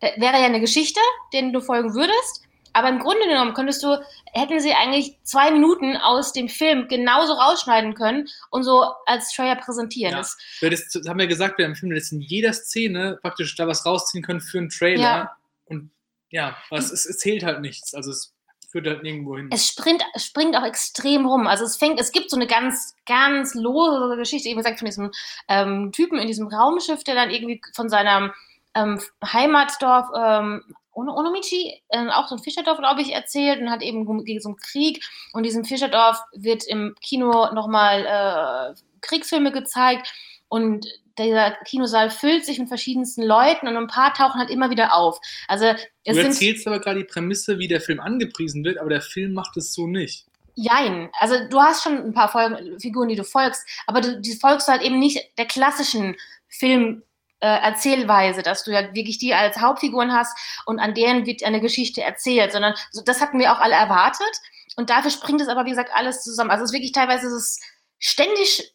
da 0.00 0.08
wäre 0.16 0.38
ja 0.38 0.46
eine 0.46 0.60
Geschichte, 0.60 1.00
denen 1.32 1.52
du 1.52 1.60
folgen 1.60 1.94
würdest. 1.94 2.42
Aber 2.74 2.90
im 2.90 2.98
Grunde 2.98 3.26
genommen 3.26 3.54
könntest 3.54 3.82
du, 3.82 3.98
hätten 4.32 4.60
sie 4.60 4.72
eigentlich 4.72 5.16
zwei 5.24 5.50
Minuten 5.50 5.96
aus 5.96 6.32
dem 6.32 6.48
Film 6.48 6.86
genauso 6.86 7.32
rausschneiden 7.32 7.94
können 7.94 8.28
und 8.50 8.62
so 8.62 8.84
als 9.06 9.32
Trailer 9.32 9.56
präsentieren. 9.56 10.12
Ja. 10.12 10.18
Das, 10.18 10.36
das 10.60 11.08
haben 11.08 11.18
wir 11.18 11.26
gesagt, 11.26 11.58
wir 11.58 11.64
haben 11.64 11.72
im 11.72 11.76
Film, 11.76 11.94
dass 11.94 12.12
in 12.12 12.20
jeder 12.20 12.52
Szene 12.52 13.18
praktisch 13.20 13.56
da 13.56 13.66
was 13.66 13.84
rausziehen 13.84 14.22
können 14.22 14.40
für 14.40 14.58
einen 14.58 14.68
Trailer. 14.68 15.02
Ja. 15.02 15.36
Und 15.68 15.90
ja, 16.30 16.56
aber 16.70 16.78
es, 16.78 16.90
es, 16.90 17.18
zählt 17.18 17.42
halt 17.42 17.60
nichts. 17.60 17.94
Also 17.94 18.10
es 18.10 18.34
führt 18.70 18.86
halt 18.86 19.02
nirgendwo 19.02 19.36
hin. 19.36 19.48
es 19.52 19.66
springt, 19.66 20.04
springt 20.16 20.56
auch 20.56 20.64
extrem 20.64 21.26
rum. 21.26 21.46
Also 21.46 21.64
es 21.64 21.76
fängt, 21.76 21.98
es 22.00 22.12
gibt 22.12 22.30
so 22.30 22.36
eine 22.36 22.46
ganz, 22.46 22.94
ganz 23.06 23.54
lose 23.54 24.16
Geschichte, 24.16 24.48
eben 24.48 24.58
gesagt, 24.58 24.78
von 24.78 24.86
diesem 24.86 25.10
ähm, 25.48 25.92
Typen 25.92 26.18
in 26.18 26.26
diesem 26.26 26.48
Raumschiff, 26.48 27.02
der 27.04 27.14
dann 27.14 27.30
irgendwie 27.30 27.60
von 27.74 27.88
seinem 27.88 28.32
ähm, 28.74 29.00
Heimatdorf 29.24 30.08
ähm, 30.14 30.62
Ono- 30.92 31.16
Onomichi, 31.16 31.80
äh, 31.88 32.08
auch 32.08 32.28
so 32.28 32.36
ein 32.36 32.42
Fischerdorf, 32.42 32.78
glaube 32.78 33.00
ich, 33.00 33.14
erzählt 33.14 33.60
und 33.60 33.70
hat 33.70 33.82
eben 33.82 34.24
gegen 34.24 34.40
so 34.40 34.50
einen 34.50 34.58
Krieg. 34.58 35.04
Und 35.32 35.44
diesem 35.44 35.64
Fischerdorf 35.64 36.20
wird 36.32 36.64
im 36.66 36.94
Kino 37.00 37.52
nochmal 37.54 38.04
äh, 38.04 38.74
Kriegsfilme 39.00 39.52
gezeigt. 39.52 40.12
Und 40.48 40.86
dieser 41.18 41.52
Kinosaal 41.64 42.10
füllt 42.10 42.44
sich 42.44 42.58
mit 42.58 42.68
verschiedensten 42.68 43.22
Leuten 43.22 43.68
und 43.68 43.76
ein 43.76 43.86
paar 43.86 44.14
tauchen 44.14 44.38
halt 44.38 44.50
immer 44.50 44.70
wieder 44.70 44.94
auf. 44.94 45.18
Also 45.46 45.66
es 45.66 45.86
du 46.04 46.14
sind 46.14 46.26
erzählst 46.26 46.66
aber 46.66 46.80
gerade 46.80 47.00
die 47.00 47.04
Prämisse, 47.04 47.58
wie 47.58 47.68
der 47.68 47.80
Film 47.80 48.00
angepriesen 48.00 48.64
wird, 48.64 48.78
aber 48.78 48.90
der 48.90 49.02
Film 49.02 49.32
macht 49.32 49.56
es 49.56 49.72
so 49.72 49.86
nicht. 49.86 50.26
Jein. 50.54 51.10
Also 51.18 51.36
du 51.48 51.60
hast 51.60 51.84
schon 51.84 51.98
ein 51.98 52.14
paar 52.14 52.28
Folgen, 52.28 52.80
Figuren, 52.80 53.08
die 53.08 53.16
du 53.16 53.24
folgst, 53.24 53.64
aber 53.86 54.00
du, 54.00 54.20
die 54.20 54.34
folgst 54.34 54.66
du 54.68 54.72
halt 54.72 54.82
eben 54.82 54.98
nicht 54.98 55.18
der 55.38 55.46
klassischen 55.46 56.16
Film. 56.48 57.02
Äh, 57.40 57.46
Erzählweise, 57.46 58.42
dass 58.42 58.64
du 58.64 58.72
ja 58.72 58.92
wirklich 58.96 59.18
die 59.18 59.32
als 59.32 59.60
Hauptfiguren 59.60 60.12
hast 60.12 60.36
und 60.66 60.80
an 60.80 60.94
deren 60.94 61.24
wird 61.24 61.44
eine 61.44 61.60
Geschichte 61.60 62.02
erzählt, 62.02 62.50
sondern 62.50 62.74
so, 62.90 63.00
das 63.00 63.20
hatten 63.20 63.38
wir 63.38 63.52
auch 63.52 63.60
alle 63.60 63.76
erwartet 63.76 64.40
und 64.74 64.90
dafür 64.90 65.12
springt 65.12 65.40
es 65.40 65.46
aber, 65.46 65.64
wie 65.64 65.70
gesagt, 65.70 65.90
alles 65.94 66.22
zusammen. 66.24 66.50
Also 66.50 66.64
es 66.64 66.70
ist 66.70 66.74
wirklich 66.74 66.90
teilweise 66.90 67.28
es 67.28 67.32
ist 67.32 67.62
ständig 68.00 68.74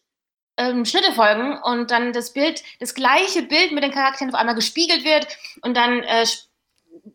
ähm, 0.56 0.84
Schnitte 0.84 1.12
folgen 1.12 1.58
und 1.62 1.90
dann 1.90 2.12
das 2.12 2.32
Bild, 2.32 2.62
das 2.80 2.94
gleiche 2.94 3.42
Bild 3.42 3.72
mit 3.72 3.82
den 3.82 3.92
Charakteren 3.92 4.32
auf 4.32 4.38
einmal 4.38 4.54
gespiegelt 4.54 5.04
wird 5.04 5.26
und 5.62 5.76
dann 5.76 6.02
äh, 6.02 6.26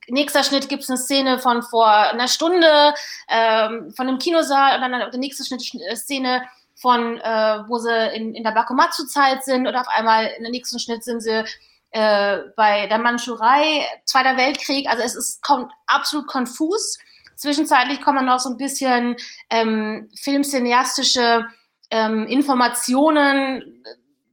nächster 0.08 0.44
Schnitt 0.44 0.70
gibt 0.70 0.84
es 0.84 0.90
eine 0.90 0.98
Szene 0.98 1.40
von 1.40 1.64
vor 1.64 1.88
einer 1.88 2.28
Stunde 2.28 2.94
ähm, 3.28 3.92
von 3.96 4.08
einem 4.08 4.20
Kinosaal 4.20 4.76
und 4.76 4.82
dann 4.82 5.12
der 5.12 5.20
nächste 5.20 5.46
Schnitt 5.46 5.64
äh, 5.76 5.96
Szene 5.96 6.44
von, 6.76 7.18
äh, 7.18 7.64
wo 7.68 7.78
sie 7.78 8.16
in, 8.16 8.34
in 8.36 8.44
der 8.44 8.52
Bakumatsu-Zeit 8.52 9.44
sind 9.44 9.68
oder 9.68 9.82
auf 9.82 9.88
einmal 9.90 10.26
in 10.38 10.44
der 10.44 10.52
nächsten 10.52 10.80
Schnitt 10.80 11.04
sind 11.04 11.22
sie 11.22 11.44
äh, 11.92 12.38
bei 12.56 12.88
der 12.88 13.00
Mandschurei, 13.00 13.86
Zweiter 14.06 14.38
Weltkrieg. 14.38 14.88
Also 14.90 15.04
es 15.04 15.16
ist 15.16 15.44
kommt 15.44 15.72
absolut 15.88 16.28
konfus. 16.28 17.00
Zwischenzeitlich 17.36 18.02
kommen 18.02 18.26
noch 18.26 18.40
so 18.40 18.50
ein 18.50 18.58
bisschen 18.58 19.16
ähm, 19.50 20.10
filmcineastische 20.16 21.46
ähm, 21.92 22.26
Informationen, 22.28 23.84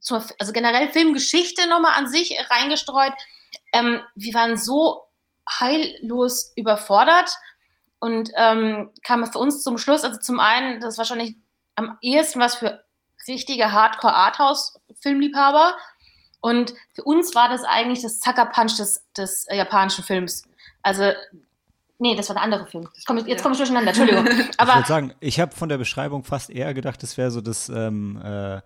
zur, 0.00 0.24
also 0.38 0.52
generell 0.52 0.88
Filmgeschichte 0.88 1.68
nochmal 1.68 1.92
an 1.96 2.08
sich 2.08 2.36
reingestreut. 2.50 3.12
Ähm, 3.72 4.00
wir 4.14 4.34
waren 4.34 4.56
so 4.56 5.02
heillos 5.48 6.52
überfordert 6.56 7.30
und 7.98 8.30
ähm, 8.36 8.90
kam 9.02 9.26
für 9.26 9.38
uns 9.38 9.62
zum 9.62 9.78
Schluss, 9.78 10.04
also 10.04 10.20
zum 10.20 10.38
einen, 10.40 10.80
das 10.80 10.94
ist 10.94 10.98
wahrscheinlich 10.98 11.36
am 11.74 11.98
ehesten 12.00 12.40
was 12.40 12.56
für 12.56 12.84
richtige 13.26 13.72
Hardcore-Arthouse-Filmliebhaber 13.72 15.76
und 16.40 16.74
für 16.92 17.02
uns 17.02 17.34
war 17.34 17.48
das 17.48 17.64
eigentlich 17.64 18.02
das 18.02 18.20
Zucker-Punch 18.20 18.76
des, 18.76 19.04
des 19.16 19.46
äh, 19.48 19.56
japanischen 19.56 20.04
Films. 20.04 20.44
Also, 20.82 21.12
nee, 21.98 22.14
das 22.14 22.28
war 22.28 22.34
der 22.34 22.42
andere 22.42 22.66
Film. 22.66 22.88
Jetzt 22.94 23.06
komme 23.06 23.22
ich, 23.26 23.42
komm 23.42 23.52
ich 23.52 23.58
durcheinander, 23.58 23.88
Entschuldigung. 23.88 24.26
Ich 24.50 24.60
Aber 24.60 24.74
würde 24.74 24.88
sagen, 24.88 25.14
ich 25.20 25.40
habe 25.40 25.54
von 25.54 25.68
der 25.68 25.78
Beschreibung 25.78 26.24
fast 26.24 26.50
eher 26.50 26.72
gedacht, 26.74 27.02
das 27.02 27.16
wäre 27.16 27.30
so 27.30 27.40
das 27.40 27.68
ähm, 27.68 28.20
äh, 28.22 28.60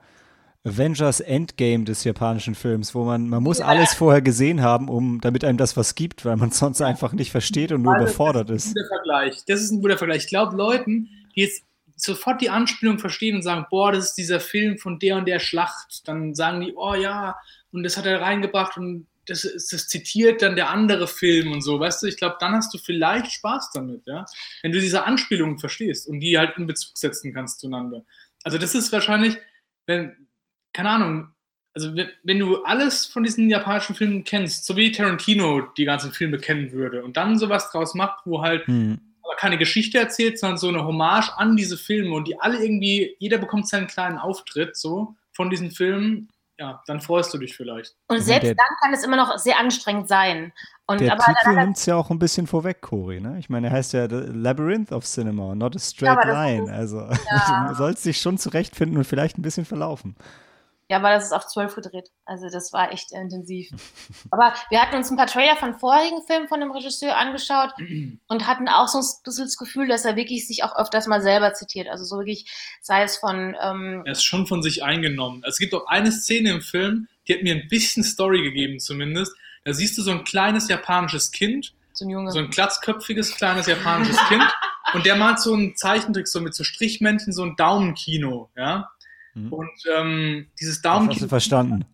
Avengers 0.62 1.20
Endgame 1.20 1.84
des 1.84 2.04
japanischen 2.04 2.54
Films, 2.54 2.94
wo 2.94 3.04
man, 3.04 3.28
man 3.28 3.42
muss 3.42 3.60
alles 3.60 3.94
vorher 3.94 4.20
gesehen 4.20 4.60
haben, 4.62 4.88
um, 4.88 5.20
damit 5.20 5.42
einem 5.44 5.56
das 5.56 5.76
was 5.76 5.94
gibt, 5.94 6.24
weil 6.24 6.36
man 6.36 6.50
es 6.50 6.58
sonst 6.58 6.82
einfach 6.82 7.12
nicht 7.12 7.30
versteht 7.30 7.72
und 7.72 7.82
nur 7.82 7.94
Also, 7.94 8.04
überfordert 8.04 8.50
das 8.50 8.66
ist. 8.66 8.66
ist. 8.66 8.70
ein 8.70 8.74
guter 8.82 8.88
Vergleich. 8.88 9.44
Das 9.46 9.60
ist 9.62 9.70
ein 9.70 9.80
guter 9.80 9.98
Vergleich. 9.98 10.22
Ich 10.24 10.28
glaube, 10.28 10.56
Leuten, 10.56 11.08
die 11.34 11.40
jetzt 11.40 11.64
sofort 11.96 12.40
die 12.42 12.50
Anspielung 12.50 12.98
verstehen 12.98 13.36
und 13.36 13.42
sagen, 13.42 13.66
boah, 13.70 13.92
das 13.92 14.06
ist 14.06 14.14
dieser 14.14 14.40
Film 14.40 14.78
von 14.78 14.98
der 14.98 15.16
und 15.16 15.26
der 15.26 15.38
Schlacht, 15.38 16.06
dann 16.08 16.34
sagen 16.34 16.60
die, 16.60 16.74
oh 16.74 16.94
ja, 16.94 17.36
und 17.72 17.82
das 17.82 17.96
hat 17.96 18.06
er 18.06 18.20
reingebracht 18.20 18.76
und 18.76 19.06
das, 19.30 19.42
das 19.42 19.88
zitiert 19.88 20.42
dann 20.42 20.56
der 20.56 20.70
andere 20.70 21.06
Film 21.06 21.52
und 21.52 21.62
so, 21.62 21.78
weißt 21.78 22.02
du, 22.02 22.08
ich 22.08 22.16
glaube, 22.16 22.36
dann 22.40 22.52
hast 22.52 22.74
du 22.74 22.78
vielleicht 22.78 23.32
Spaß 23.32 23.70
damit, 23.72 24.02
ja, 24.06 24.24
wenn 24.62 24.72
du 24.72 24.80
diese 24.80 25.04
Anspielungen 25.04 25.58
verstehst 25.58 26.08
und 26.08 26.20
die 26.20 26.36
halt 26.36 26.58
in 26.58 26.66
Bezug 26.66 26.98
setzen 26.98 27.32
kannst 27.32 27.60
zueinander. 27.60 28.04
Also 28.42 28.58
das 28.58 28.74
ist 28.74 28.92
wahrscheinlich, 28.92 29.38
wenn, 29.86 30.28
keine 30.72 30.90
Ahnung, 30.90 31.28
also 31.74 31.94
wenn, 31.94 32.08
wenn 32.24 32.40
du 32.40 32.64
alles 32.64 33.06
von 33.06 33.22
diesen 33.22 33.48
japanischen 33.48 33.94
Filmen 33.94 34.24
kennst, 34.24 34.66
so 34.66 34.76
wie 34.76 34.90
Tarantino 34.90 35.60
die 35.76 35.84
ganzen 35.84 36.10
Filme 36.10 36.38
kennen 36.38 36.72
würde 36.72 37.04
und 37.04 37.16
dann 37.16 37.38
sowas 37.38 37.70
draus 37.70 37.94
macht, 37.94 38.26
wo 38.26 38.42
halt 38.42 38.66
Hm. 38.66 38.98
aber 39.22 39.36
keine 39.36 39.58
Geschichte 39.58 39.98
erzählt, 39.98 40.40
sondern 40.40 40.58
so 40.58 40.68
eine 40.68 40.84
Hommage 40.84 41.30
an 41.36 41.56
diese 41.56 41.78
Filme 41.78 42.14
und 42.16 42.26
die 42.26 42.40
alle 42.40 42.60
irgendwie, 42.62 43.14
jeder 43.20 43.38
bekommt 43.38 43.68
seinen 43.68 43.86
kleinen 43.86 44.18
Auftritt 44.18 44.76
so 44.76 45.14
von 45.32 45.50
diesen 45.50 45.70
Filmen, 45.70 46.28
ja, 46.60 46.80
dann 46.86 47.00
freust 47.00 47.34
du 47.34 47.38
dich 47.38 47.56
vielleicht. 47.56 47.96
und 48.08 48.18
Ja, 48.18 48.22
selbst 48.22 48.44
der- 48.46 48.54
dann 48.54 48.76
kann 48.80 48.92
es 48.94 49.02
immer 49.02 49.16
noch 49.16 49.36
sehr 49.38 49.58
anstrengend 49.58 50.06
sein. 50.08 50.52
Und 50.86 51.00
Der 51.00 51.12
aber 51.12 51.24
Titel 51.24 51.54
nimmt 51.56 51.76
es 51.76 51.86
ja 51.86 51.94
auch 51.96 52.10
ein 52.10 52.18
bisschen 52.18 52.46
vorweg, 52.46 52.80
Cory. 52.82 53.20
Ne? 53.20 53.38
Ich 53.38 53.48
meine, 53.48 53.68
er 53.68 53.72
heißt 53.72 53.92
ja 53.92 54.08
The 54.08 54.16
Labyrinth 54.32 54.92
of 54.92 55.04
Cinema, 55.04 55.54
not 55.54 55.74
a 55.76 55.78
straight 55.78 56.18
das 56.18 56.26
line. 56.34 56.64
ist- 56.64 56.70
also 56.70 56.98
ja. 57.30 57.66
du 57.68 57.74
sollst 57.74 58.04
dich 58.04 58.20
schon 58.20 58.38
zurechtfinden 58.38 58.98
und 58.98 59.04
vielleicht 59.04 59.38
ein 59.38 59.42
bisschen 59.42 59.64
verlaufen. 59.64 60.14
Ja, 60.90 60.96
aber 60.96 61.10
das 61.10 61.26
ist 61.26 61.32
auf 61.32 61.46
12 61.46 61.76
gedreht. 61.76 62.10
Also 62.24 62.48
das 62.50 62.72
war 62.72 62.90
echt 62.90 63.12
intensiv. 63.12 63.70
Aber 64.32 64.52
wir 64.70 64.82
hatten 64.82 64.96
uns 64.96 65.08
ein 65.08 65.16
paar 65.16 65.28
Trailer 65.28 65.54
von 65.54 65.78
vorigen 65.78 66.20
Filmen 66.26 66.48
von 66.48 66.58
dem 66.58 66.72
Regisseur 66.72 67.16
angeschaut 67.16 67.70
und 68.26 68.46
hatten 68.48 68.68
auch 68.68 68.88
so 68.88 68.98
ein 68.98 69.04
bisschen 69.22 69.44
das 69.44 69.56
Gefühl, 69.56 69.86
dass 69.86 70.04
er 70.04 70.16
wirklich 70.16 70.48
sich 70.48 70.64
auch 70.64 70.74
öfters 70.74 71.06
mal 71.06 71.22
selber 71.22 71.54
zitiert. 71.54 71.86
Also 71.86 72.02
so 72.02 72.18
wirklich, 72.18 72.50
sei 72.80 73.04
es 73.04 73.18
von 73.18 73.56
ähm, 73.62 74.02
Er 74.04 74.10
ist 74.10 74.24
schon 74.24 74.48
von 74.48 74.64
sich 74.64 74.82
eingenommen. 74.82 75.44
Es 75.46 75.58
gibt 75.58 75.74
auch 75.74 75.86
eine 75.86 76.10
Szene 76.10 76.50
im 76.50 76.60
Film, 76.60 77.06
die 77.28 77.34
hat 77.34 77.44
mir 77.44 77.54
ein 77.54 77.68
bisschen 77.68 78.02
Story 78.02 78.42
gegeben 78.42 78.80
zumindest. 78.80 79.32
Da 79.64 79.72
siehst 79.72 79.96
du 79.96 80.02
so 80.02 80.10
ein 80.10 80.24
kleines 80.24 80.68
japanisches 80.68 81.30
Kind, 81.30 81.72
so 81.92 82.04
ein 82.04 82.30
so 82.32 82.40
ein 82.40 82.50
glatzköpfiges 82.50 83.36
kleines 83.36 83.66
japanisches 83.66 84.18
Kind 84.26 84.42
und 84.94 85.06
der 85.06 85.14
malt 85.14 85.38
so 85.38 85.54
einen 85.54 85.76
Zeichentrick 85.76 86.26
so 86.26 86.40
mit 86.40 86.56
so 86.56 86.64
Strichmännchen, 86.64 87.32
so 87.32 87.44
ein 87.44 87.54
Daumenkino, 87.54 88.50
ja. 88.56 88.90
Mhm. 89.34 89.52
Und 89.52 89.70
ähm, 89.96 90.46
dieses 90.60 90.80
Das 90.82 90.92
hast 90.92 90.98
du 91.00 91.04
Daumenkino 91.04 91.28
verstanden. 91.28 91.84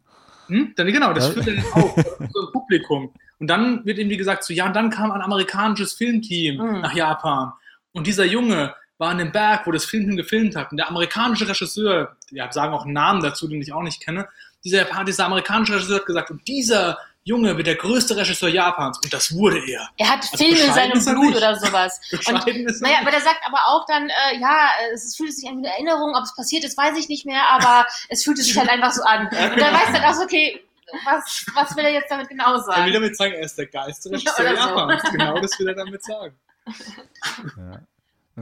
Hm? 0.48 0.72
Dann, 0.76 0.86
genau, 0.86 1.12
das 1.12 1.28
führt 1.28 1.46
dann 1.48 1.58
auf, 1.72 1.94
so 1.96 2.40
ein 2.46 2.52
Publikum. 2.52 3.12
Und 3.38 3.48
dann 3.48 3.84
wird 3.84 3.98
irgendwie 3.98 4.16
gesagt, 4.16 4.44
so, 4.44 4.54
ja, 4.54 4.66
und 4.66 4.74
dann 4.76 4.90
kam 4.90 5.10
ein 5.10 5.20
amerikanisches 5.20 5.92
Filmteam 5.94 6.56
Mhm. 6.56 6.80
nach 6.80 6.94
Japan. 6.94 7.52
Und 7.92 8.06
dieser 8.06 8.24
Junge 8.24 8.74
war 8.98 9.10
an 9.10 9.18
dem 9.18 9.32
Berg, 9.32 9.66
wo 9.66 9.72
das 9.72 9.84
Filmteam 9.84 10.16
gefilmt 10.16 10.56
hat. 10.56 10.70
Und 10.70 10.78
der 10.78 10.88
amerikanische 10.88 11.46
Regisseur, 11.48 12.16
ja, 12.30 12.50
sagen 12.52 12.72
auch 12.72 12.84
einen 12.84 12.94
Namen 12.94 13.22
dazu, 13.22 13.46
den 13.48 13.60
ich 13.60 13.72
auch 13.72 13.82
nicht 13.82 14.00
kenne, 14.02 14.28
dieser, 14.64 14.78
Japan- 14.78 15.04
dieser 15.04 15.26
amerikanische 15.26 15.74
Regisseur 15.74 15.98
hat 15.98 16.06
gesagt, 16.06 16.30
und 16.30 16.46
dieser 16.48 16.96
Junge, 17.28 17.56
wird 17.56 17.66
der 17.66 17.74
größte 17.74 18.16
Regisseur 18.16 18.48
Japans. 18.48 19.00
Und 19.02 19.12
das 19.12 19.34
wurde 19.34 19.58
er. 19.68 19.88
Er 19.98 20.10
hat 20.10 20.20
Also 20.20 20.36
Filme 20.36 20.60
in 20.60 20.72
seinem 20.72 21.04
Blut 21.04 21.26
nicht. 21.26 21.36
oder 21.36 21.56
sowas. 21.56 22.00
Und 22.12 22.20
ist 22.20 22.28
er 22.28 22.88
Naja, 22.88 22.98
aber 23.00 23.10
der 23.10 23.20
sagt 23.20 23.40
aber 23.44 23.58
auch 23.66 23.84
dann, 23.86 24.08
äh, 24.08 24.38
ja, 24.40 24.68
es 24.94 25.04
es 25.04 25.16
fühlt 25.16 25.34
sich 25.34 25.48
an 25.48 25.56
wie 25.56 25.66
eine 25.66 25.74
Erinnerung, 25.74 26.14
ob 26.14 26.22
es 26.22 26.36
passiert 26.36 26.62
ist, 26.62 26.78
weiß 26.78 26.96
ich 26.96 27.08
nicht 27.08 27.26
mehr, 27.26 27.42
aber 27.50 27.84
es 28.08 28.22
fühlte 28.22 28.42
sich 28.42 28.56
halt 28.56 28.68
einfach 28.70 28.92
so 28.92 29.02
an. 29.02 29.26
Und 29.26 29.32
dann 29.60 29.74
weiß 29.74 29.92
dann 29.92 30.04
auch 30.04 30.14
so, 30.14 30.22
okay, 30.22 30.62
was, 31.04 31.44
was 31.54 31.76
will 31.76 31.84
er 31.84 31.94
jetzt 31.94 32.08
damit 32.12 32.28
genau 32.28 32.52
Er 32.52 32.58
will 32.58 32.62
sagen? 32.64 32.92
damit 32.92 33.16
sagen, 33.16 33.32
er 33.34 33.40
ist 33.40 33.58
der 33.58 33.66
geilste 33.66 34.08
Regisseur 34.12 34.46
Oder 34.52 34.62
so. 34.62 34.68
Japans. 34.68 35.02
Genau 35.10 35.40
das 35.40 35.58
will 35.58 35.68
er 35.68 35.74
damit 35.74 36.04
sagen. 36.04 36.36
Ja. 37.56 37.80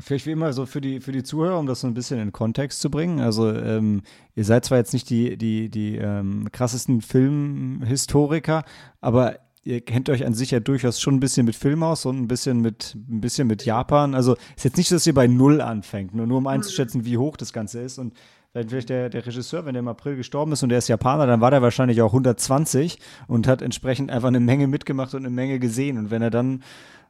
Vielleicht 0.00 0.26
wie 0.26 0.32
immer 0.32 0.52
so 0.52 0.66
für 0.66 0.80
die, 0.80 1.00
für 1.00 1.12
die 1.12 1.22
Zuhörer, 1.22 1.58
um 1.58 1.66
das 1.66 1.80
so 1.80 1.86
ein 1.86 1.94
bisschen 1.94 2.18
in 2.18 2.32
Kontext 2.32 2.80
zu 2.80 2.90
bringen. 2.90 3.20
Also 3.20 3.50
ähm, 3.50 4.02
ihr 4.34 4.44
seid 4.44 4.64
zwar 4.64 4.78
jetzt 4.78 4.92
nicht 4.92 5.08
die, 5.08 5.36
die, 5.36 5.68
die 5.68 5.96
ähm, 5.96 6.48
krassesten 6.50 7.00
Filmhistoriker, 7.00 8.64
aber 9.00 9.38
ihr 9.62 9.80
kennt 9.80 10.10
euch 10.10 10.26
an 10.26 10.34
sich 10.34 10.50
ja 10.50 10.58
durchaus 10.58 11.00
schon 11.00 11.14
ein 11.14 11.20
bisschen 11.20 11.46
mit 11.46 11.54
Film 11.54 11.84
aus 11.84 12.06
und 12.06 12.20
ein 12.20 12.26
bisschen 12.28 12.60
mit, 12.60 12.96
ein 13.08 13.20
bisschen 13.20 13.46
mit 13.46 13.64
Japan. 13.64 14.16
Also 14.16 14.34
ist 14.56 14.64
jetzt 14.64 14.76
nicht, 14.76 14.88
so, 14.88 14.96
dass 14.96 15.06
ihr 15.06 15.14
bei 15.14 15.28
Null 15.28 15.60
anfängt, 15.60 16.12
nur, 16.12 16.26
nur 16.26 16.38
um 16.38 16.46
einzuschätzen, 16.48 17.04
wie 17.04 17.16
hoch 17.16 17.36
das 17.36 17.52
Ganze 17.52 17.80
ist. 17.80 17.98
Und 17.98 18.14
vielleicht 18.52 18.88
der, 18.88 19.10
der 19.10 19.24
Regisseur, 19.24 19.64
wenn 19.64 19.74
der 19.74 19.80
im 19.80 19.88
April 19.88 20.16
gestorben 20.16 20.52
ist 20.52 20.62
und 20.62 20.68
der 20.68 20.78
ist 20.78 20.88
Japaner, 20.88 21.26
dann 21.26 21.40
war 21.40 21.50
der 21.50 21.62
wahrscheinlich 21.62 22.02
auch 22.02 22.12
120 22.12 22.98
und 23.26 23.46
hat 23.46 23.62
entsprechend 23.62 24.10
einfach 24.10 24.28
eine 24.28 24.40
Menge 24.40 24.66
mitgemacht 24.66 25.14
und 25.14 25.20
eine 25.20 25.34
Menge 25.34 25.58
gesehen. 25.58 25.98
Und 25.98 26.10
wenn 26.10 26.22
er 26.22 26.30
dann 26.30 26.62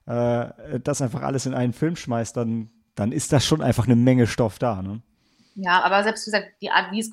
äh, 0.07 0.81
das 0.81 1.03
einfach 1.03 1.23
alles 1.23 1.47
in 1.47 1.55
einen 1.55 1.73
Film 1.73 1.97
schmeißt, 1.97 2.37
dann, 2.37 2.71
dann 2.95 3.13
ist 3.13 3.33
das 3.33 3.47
schon 3.47 3.63
einfach 3.63 3.87
eine 3.87 3.97
Menge 3.97 4.27
Stoff 4.27 4.59
da. 4.59 4.83
Ne? 4.83 5.01
Ja, 5.57 5.83
aber 5.83 6.03
selbst 6.03 6.27
wie 6.27 6.31
gesagt, 6.33 6.53
die 6.61 6.71
Art, 6.71 6.91
wie 6.93 7.01
es. 7.01 7.11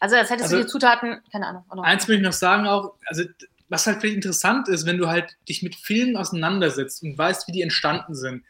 Also, 0.00 0.16
als 0.16 0.30
hättest 0.30 0.44
Also- 0.44 0.56
du 0.56 0.62
die 0.62 0.68
Zutaten, 0.68 1.20
keine 1.30 1.46
Ahnung. 1.46 1.64
Oder? 1.70 1.82
Eins 1.84 2.08
will 2.08 2.16
ich 2.16 2.22
noch 2.22 2.32
sagen 2.32 2.66
auch, 2.66 2.94
also 3.06 3.24
was 3.68 3.86
halt 3.86 4.00
vielleicht 4.00 4.16
interessant 4.16 4.68
ist, 4.68 4.84
wenn 4.86 4.98
du 4.98 5.08
halt 5.08 5.36
dich 5.48 5.62
mit 5.62 5.74
Filmen 5.74 6.16
auseinandersetzt 6.16 7.02
und 7.02 7.16
weißt, 7.16 7.48
wie 7.48 7.52
die 7.52 7.62
entstanden 7.62 8.14
sind. 8.14 8.44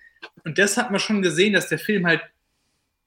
Und 0.45 0.59
das 0.59 0.77
hat 0.77 0.91
man 0.91 0.99
schon 1.01 1.23
gesehen, 1.23 1.53
dass 1.53 1.69
der 1.69 1.79
Film 1.79 2.07
halt 2.07 2.21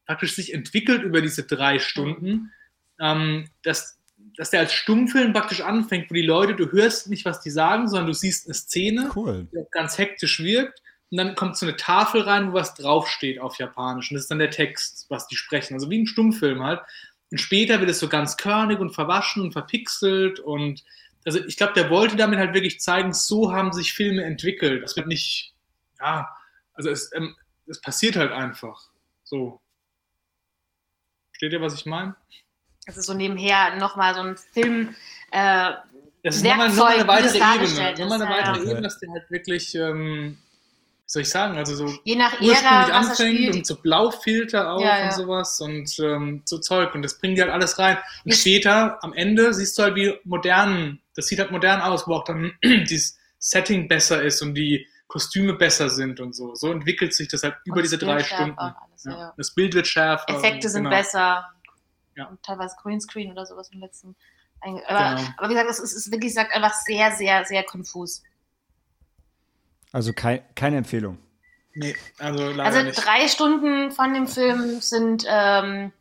praktisch 0.06 0.34
sich 0.36 0.54
entwickelt 0.54 1.04
über 1.04 1.22
diese 1.22 1.44
drei 1.44 1.80
Stunden, 1.80 2.52
ähm, 3.00 3.50
dass, 3.64 3.97
dass 4.38 4.52
der 4.52 4.62
als 4.62 4.74
Stummfilm 4.74 5.34
praktisch 5.34 5.62
anfängt, 5.62 6.10
wo 6.10 6.14
die 6.14 6.22
Leute, 6.22 6.56
du 6.56 6.72
hörst 6.72 7.10
nicht, 7.10 7.26
was 7.26 7.42
die 7.42 7.50
sagen, 7.50 7.88
sondern 7.88 8.08
du 8.08 8.14
siehst 8.14 8.46
eine 8.46 8.54
Szene, 8.54 9.12
Cool. 9.16 9.48
die 9.52 9.58
ganz 9.72 9.98
hektisch 9.98 10.40
wirkt. 10.42 10.82
Und 11.10 11.18
dann 11.18 11.36
kommt 11.36 11.58
so 11.58 11.66
eine 11.66 11.76
Tafel 11.76 12.22
rein, 12.22 12.50
wo 12.50 12.54
was 12.54 12.76
draufsteht 12.76 13.40
auf 13.40 13.58
Japanisch. 13.58 14.12
Und 14.12 14.16
das 14.16 14.24
ist 14.24 14.32
dann 14.32 14.40
der 14.40 14.52
Text, 14.52 15.06
was 15.10 15.28
die 15.28 15.36
sprechen. 15.36 15.74
Also 15.74 15.90
wie 15.90 16.00
ein 16.00 16.08
Stummfilm 16.08 16.62
halt. 16.64 16.82
Und 17.32 17.40
später 17.40 17.80
wird 17.80 17.90
es 17.90 18.00
so 18.00 18.10
ganz 18.10 18.38
körnig 18.38 18.80
und 18.80 18.94
verwaschen 18.94 19.42
und 19.42 19.54
verpixelt. 19.54 20.40
Und 20.40 20.84
also 21.26 21.44
ich 21.46 21.58
glaube, 21.58 21.74
der 21.74 21.90
wollte 21.90 22.16
damit 22.16 22.40
halt 22.40 22.54
wirklich 22.54 22.80
zeigen, 22.80 23.14
so 23.14 23.52
haben 23.52 23.74
sich 23.74 23.94
Filme 23.94 24.24
entwickelt. 24.24 24.84
Das 24.84 24.96
wird 24.96 25.08
nicht, 25.08 25.54
ja, 26.00 26.30
also 26.74 26.90
es, 26.90 27.12
ähm, 27.16 27.36
es 27.66 27.82
passiert 27.82 28.16
halt 28.16 28.32
einfach. 28.32 28.90
So. 29.24 29.62
Versteht 31.32 31.54
ihr, 31.54 31.62
was 31.62 31.74
ich 31.74 31.86
meine? 31.86 32.16
Das 32.88 32.98
ist 32.98 33.06
so 33.06 33.14
nebenher 33.14 33.76
nochmal 33.76 34.16
so 34.16 34.22
ein 34.22 34.36
Film. 34.54 34.96
Äh, 35.32 35.72
Das 36.24 36.38
ist 36.38 36.44
nochmal 36.44 36.70
noch 36.70 36.76
mal 36.78 36.94
eine 36.96 37.08
weitere 37.08 37.38
Ebene. 37.38 38.00
Nochmal 38.00 38.22
eine 38.22 38.30
weitere. 38.34 38.64
Ebene, 38.64 38.82
dass 38.82 38.98
der 39.00 39.12
halt 39.12 39.30
wirklich, 39.30 39.76
ähm, 39.76 40.38
wie 40.40 41.10
soll 41.10 41.22
ich 41.22 41.30
sagen, 41.30 41.58
also 41.58 41.76
so 41.76 41.94
je 42.04 42.16
nach 42.16 42.34
ursprünglich 42.34 42.62
Ära, 42.62 42.98
anfängt 42.98 43.56
und 43.56 43.66
so 43.68 43.76
Blaufilter 43.76 44.72
auch 44.74 44.82
Ja, 44.82 45.00
ja. 45.00 45.06
und 45.06 45.14
sowas 45.14 45.60
und 45.62 46.00
ähm, 46.00 46.42
so 46.46 46.58
Zeug 46.60 46.96
und 46.96 47.02
das 47.02 47.18
bringen 47.20 47.36
die 47.36 47.42
halt 47.42 47.52
alles 47.52 47.78
rein. 47.80 47.98
Und 48.26 48.32
Ich- 48.34 48.40
später, 48.42 48.98
am 49.04 49.14
Ende, 49.14 49.54
siehst 49.54 49.78
du 49.78 49.84
halt, 49.84 49.96
wie 49.96 50.14
modern, 50.24 51.00
das 51.16 51.28
sieht 51.28 51.40
halt 51.40 51.52
modern 51.52 51.82
aus, 51.82 52.08
wo 52.08 52.14
auch 52.16 52.24
dann 52.24 52.54
dieses 52.64 53.18
Setting 53.40 53.88
besser 53.88 54.22
ist 54.24 54.42
und 54.42 54.56
die 54.56 54.88
Kostüme 55.08 55.54
besser 55.54 55.90
sind 55.90 56.20
und 56.20 56.34
so. 56.36 56.56
So 56.56 56.72
entwickelt 56.72 57.14
sich 57.14 57.30
das 57.30 57.44
halt 57.44 57.56
über 57.64 57.78
Und 57.78 57.84
diese 57.84 57.98
drei 57.98 58.22
Stunden. 58.24 58.52
und 58.52 58.60
alles, 58.60 59.04
ja. 59.06 59.34
Das 59.38 59.54
Bild 59.54 59.74
wird 59.76 59.88
schärfer. 59.88 60.26
Effekte 60.30 60.68
und- 60.68 60.72
sind 60.72 60.84
genau. 60.84 60.96
besser. 60.96 61.46
Ja. 62.18 62.26
Und 62.26 62.42
teilweise 62.44 62.76
Greenscreen 62.82 63.32
oder 63.32 63.46
sowas 63.46 63.70
im 63.72 63.80
letzten. 63.80 64.16
einge- 64.62 64.84
Aber, 64.88 65.16
Genau. 65.16 65.30
aber 65.38 65.50
wie 65.50 65.54
gesagt, 65.54 65.70
es 65.70 65.80
ist, 65.80 65.92
es 65.94 66.06
ist 66.08 66.12
wirklich 66.12 66.32
gesagt, 66.32 66.54
einfach 66.54 66.74
sehr, 66.74 67.12
sehr, 67.12 67.46
sehr 67.46 67.64
konfus. 67.64 68.24
Also 69.94 70.12
kein, 70.14 70.42
keine 70.56 70.78
Empfehlung. 70.78 71.18
Nee, 71.74 71.96
also 72.18 72.50
leider 72.50 72.64
Also 72.66 72.82
nicht. 72.82 73.06
drei 73.06 73.28
Stunden 73.28 73.92
von 73.92 74.14
dem 74.14 74.28
Film 74.28 74.82
sind 74.82 75.26
ähm, 75.28 75.94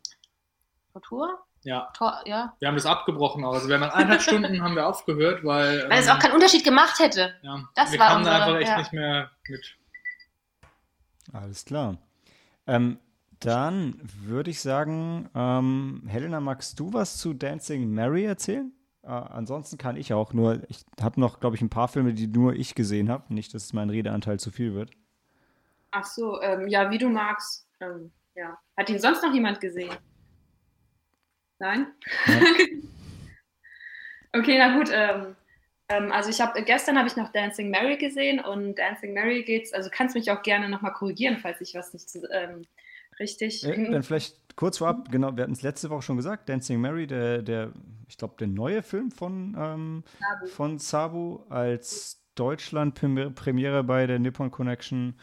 Tortur? 0.92 1.38
Ja, 1.64 1.90
Tor, 1.96 2.20
ja. 2.24 2.55
wir 2.61 2.68
haben 2.68 2.76
das 2.76 2.87
abgebrochen 2.87 3.44
auch. 3.44 3.52
Also 3.52 3.68
wir 3.68 3.74
haben 3.74 3.83
nach 3.83 3.92
eineinhalb 3.94 4.22
Stunden 4.22 4.62
haben 4.62 4.74
wir 4.76 4.87
aufgehört, 4.87 5.44
weil, 5.44 5.87
Weil 5.90 5.98
es 6.00 6.07
ähm, 6.07 6.12
auch 6.12 6.18
keinen 6.18 6.33
Unterschied 6.33 6.64
gemacht 6.64 6.98
hätte. 6.98 7.35
ja, 7.42 7.62
das 7.74 7.92
wir 7.92 7.98
war 7.98 8.09
kamen 8.09 8.24
da 8.24 8.31
unsere- 8.46 8.46
einfach 8.46 8.61
echt 8.61 8.68
ja. 8.70 8.79
nicht 8.79 8.92
mehr 8.94 9.31
mit. 9.48 9.76
Alles 11.33 11.64
klar. 11.64 11.98
Ähm, 12.66 12.98
dann 13.40 14.01
würde 14.03 14.51
ich 14.51 14.61
sagen, 14.61 15.29
ähm, 15.35 16.03
Helena, 16.07 16.40
magst 16.40 16.81
du 16.81 16.92
was 16.92 17.18
zu 17.18 17.35
Dancing 17.35 17.90
Mary 17.92 18.25
erzählen? 18.25 18.72
Äh, 19.03 19.09
ansonsten 19.09 19.79
kann 19.79 19.96
ich 19.96 20.12
auch, 20.12 20.33
nur 20.33 20.62
ich 20.68 20.85
habe 21.01 21.20
noch, 21.20 21.40
glaube 21.40 21.57
ich, 21.57 21.62
ein 21.62 21.70
paar 21.70 21.88
Filme, 21.88 22.14
die 22.14 22.27
nur 22.27 22.55
ich 22.55 22.75
gesehen 22.75 23.09
habe. 23.09 23.33
Nicht, 23.33 23.55
dass 23.55 23.72
mein 23.72 23.90
Redeanteil 23.90 24.40
zu 24.40 24.51
viel 24.51 24.75
wird. 24.75 24.90
Ach 25.92 26.05
so, 26.05 26.40
ähm, 26.42 26.68
ja, 26.68 26.90
wie 26.90 26.99
du 26.99 27.09
magst. 27.09 27.66
Ähm, 27.81 28.11
ja. 28.35 28.59
Hat 28.77 28.90
ihn 28.90 28.99
sonst 28.99 29.22
noch 29.22 29.33
jemand 29.33 29.61
gesehen? 29.61 29.94
Nein? 31.59 31.87
okay, 34.33 34.59
na 34.59 34.77
gut. 34.77 34.90
Ähm, 34.92 35.37
ähm, 35.88 36.12
also 36.12 36.31
ich 36.31 36.40
habe 36.40 36.62
gestern 36.62 36.99
habe 36.99 37.09
ich 37.09 37.16
noch 37.16 37.33
Dancing 37.33 37.70
Mary 37.70 37.96
gesehen 37.96 38.40
und 38.40 38.75
Dancing 38.77 39.14
Mary 39.14 39.42
geht's. 39.42 39.72
Also 39.72 39.88
kannst 39.90 40.14
mich 40.14 40.31
auch 40.31 40.42
gerne 40.42 40.68
nochmal 40.68 40.92
korrigieren, 40.92 41.38
falls 41.38 41.61
ich 41.61 41.75
was 41.75 41.92
nicht 41.92 42.11
zu- 42.11 42.29
ähm, 42.31 42.66
richtig. 43.18 43.64
Äh, 43.64 43.90
dann 43.90 44.02
vielleicht 44.02 44.57
kurz 44.57 44.79
vorab, 44.79 45.11
genau, 45.11 45.37
wir 45.37 45.42
hatten 45.42 45.52
es 45.52 45.62
letzte 45.62 45.90
Woche 45.90 46.02
schon 46.02 46.16
gesagt, 46.16 46.48
Dancing 46.48 46.81
Mary, 46.81 47.07
der, 47.07 47.42
der 47.42 47.72
ich 48.09 48.16
glaube, 48.16 48.35
der 48.38 48.46
neue 48.46 48.83
Film 48.83 49.11
von, 49.11 49.57
ähm, 49.59 50.05
Sabu. 50.18 50.46
von 50.46 50.79
Sabu 50.79 51.40
als 51.48 52.22
Deutschland-Premiere 52.35 53.85
bei 53.85 54.07
der 54.07 54.18
Nippon 54.18 54.50
Connection. 54.50 55.14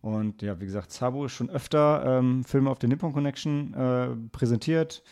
Und 0.00 0.42
ja, 0.42 0.60
wie 0.60 0.64
gesagt, 0.64 0.92
Sabu 0.92 1.24
ist 1.24 1.32
schon 1.32 1.50
öfter 1.50 2.18
ähm, 2.18 2.44
Filme 2.44 2.70
auf 2.70 2.78
der 2.78 2.88
Nippon 2.88 3.12
Connection 3.12 3.74
äh, 3.74 4.08
präsentiert. 4.30 5.02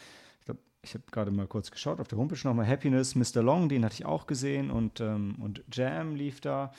Ich 0.41 0.45
glaube, 0.47 0.61
ich 0.83 0.95
habe 0.95 1.05
gerade 1.11 1.31
mal 1.31 1.47
kurz 1.47 1.71
geschaut 1.71 2.01
auf 2.01 2.09
der 2.09 2.19
Homepage 2.19 2.39
nochmal 2.45 2.67
Happiness, 2.67 3.15
Mr. 3.15 3.43
Long, 3.43 3.69
den 3.69 3.85
hatte 3.85 3.95
ich 3.95 4.07
auch 4.07 4.27
gesehen 4.27 4.71
und, 4.71 5.01
ähm, 5.01 5.37
und 5.41 5.65
Jam 5.73 6.15
lief 6.15 6.41
da. 6.41 6.73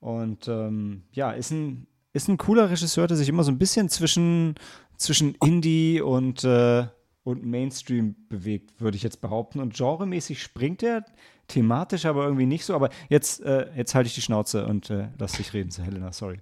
Und 0.00 0.48
ähm, 0.48 1.04
ja, 1.12 1.30
ist 1.30 1.50
ein, 1.50 1.86
ist 2.14 2.28
ein 2.28 2.38
cooler 2.38 2.70
Regisseur, 2.70 3.06
der 3.06 3.16
sich 3.16 3.28
immer 3.28 3.42
so 3.42 3.52
ein 3.52 3.58
bisschen 3.58 3.90
zwischen, 3.90 4.54
zwischen 4.96 5.34
Indie 5.44 6.00
und, 6.00 6.44
äh, 6.44 6.86
und 7.24 7.44
Mainstream 7.44 8.14
bewegt, 8.28 8.80
würde 8.80 8.96
ich 8.96 9.02
jetzt 9.02 9.20
behaupten. 9.20 9.60
Und 9.60 9.74
genremäßig 9.74 10.40
springt 10.40 10.82
er, 10.82 11.04
thematisch 11.48 12.06
aber 12.06 12.24
irgendwie 12.24 12.46
nicht 12.46 12.64
so. 12.64 12.74
Aber 12.74 12.88
jetzt, 13.08 13.42
äh, 13.42 13.68
jetzt 13.76 13.94
halte 13.94 14.06
ich 14.06 14.14
die 14.14 14.22
Schnauze 14.22 14.64
und 14.64 14.90
äh, 14.90 15.08
lass 15.18 15.32
dich 15.32 15.52
reden, 15.52 15.70
Helena, 15.82 16.12
sorry. 16.12 16.40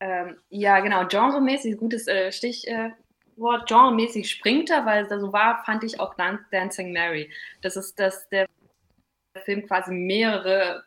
Ähm, 0.00 0.36
ja, 0.50 0.80
genau, 0.80 1.06
genremäßig, 1.06 1.78
gutes 1.78 2.06
äh, 2.06 2.30
Stichwort, 2.30 3.66
genremäßig 3.66 4.30
springt 4.30 4.68
er, 4.68 4.84
weil 4.84 5.08
so 5.08 5.32
war, 5.32 5.64
fand 5.64 5.82
ich 5.82 5.98
auch 5.98 6.14
Dan 6.16 6.40
Dancing 6.50 6.92
Mary. 6.92 7.30
Das 7.62 7.76
ist, 7.76 7.98
dass 7.98 8.28
der 8.28 8.46
Film 9.46 9.66
quasi 9.66 9.92
mehrere 9.94 10.84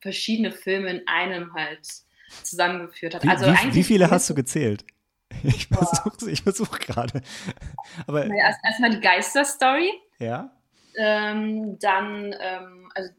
verschiedene 0.00 0.52
Filme 0.52 0.90
in 0.90 1.08
einem 1.08 1.52
halt 1.52 2.04
zusammengeführt 2.42 3.14
hat. 3.14 3.22
Wie, 3.24 3.28
also 3.28 3.46
wie, 3.46 3.74
wie 3.74 3.84
viele 3.84 4.10
hast 4.10 4.28
du 4.30 4.34
gezählt? 4.34 4.84
Ich 5.44 5.68
versuche 5.68 6.30
ich 6.30 6.42
versuch 6.42 6.78
gerade. 6.80 7.22
Aber 8.06 8.24
Naja, 8.26 8.46
erst- 8.48 8.64
erstmal 8.64 8.90
die 8.90 9.00
Geisterstory, 9.00 9.92
ja, 10.18 10.50
ähm, 10.96 11.78
dann, 11.78 12.34
ähm, 12.40 12.90
also 12.94 13.10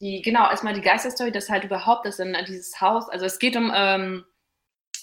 die, 0.00 0.22
genau, 0.22 0.48
erstmal 0.50 0.72
die 0.72 0.80
Geisterstory, 0.80 1.30
das 1.30 1.50
halt 1.50 1.64
überhaupt, 1.64 2.06
das 2.06 2.18
in 2.18 2.34
dieses 2.48 2.80
Haus, 2.80 3.08
also 3.10 3.26
es 3.26 3.38
geht 3.38 3.54
um, 3.54 3.70
ähm, 3.74 4.24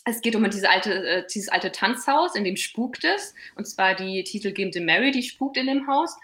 es 0.06 0.22
geht 0.22 0.36
um 0.36 0.50
diese 0.50 0.70
alte, 0.70 0.92
äh, 1.08 1.28
dieses 1.32 1.50
alte 1.50 1.72
Tanzhaus, 1.72 2.36
in 2.36 2.44
dem 2.44 2.58
spukt 2.58 3.04
es, 3.04 3.36
und 3.56 3.66
zwar 3.68 3.94
die 3.94 4.24
titelgebende 4.24 4.82
Mary, 4.82 5.12
die 5.12 5.22
spukt 5.24 5.56
in 5.58 5.68
dem 5.68 5.88
Haus. 5.88 6.18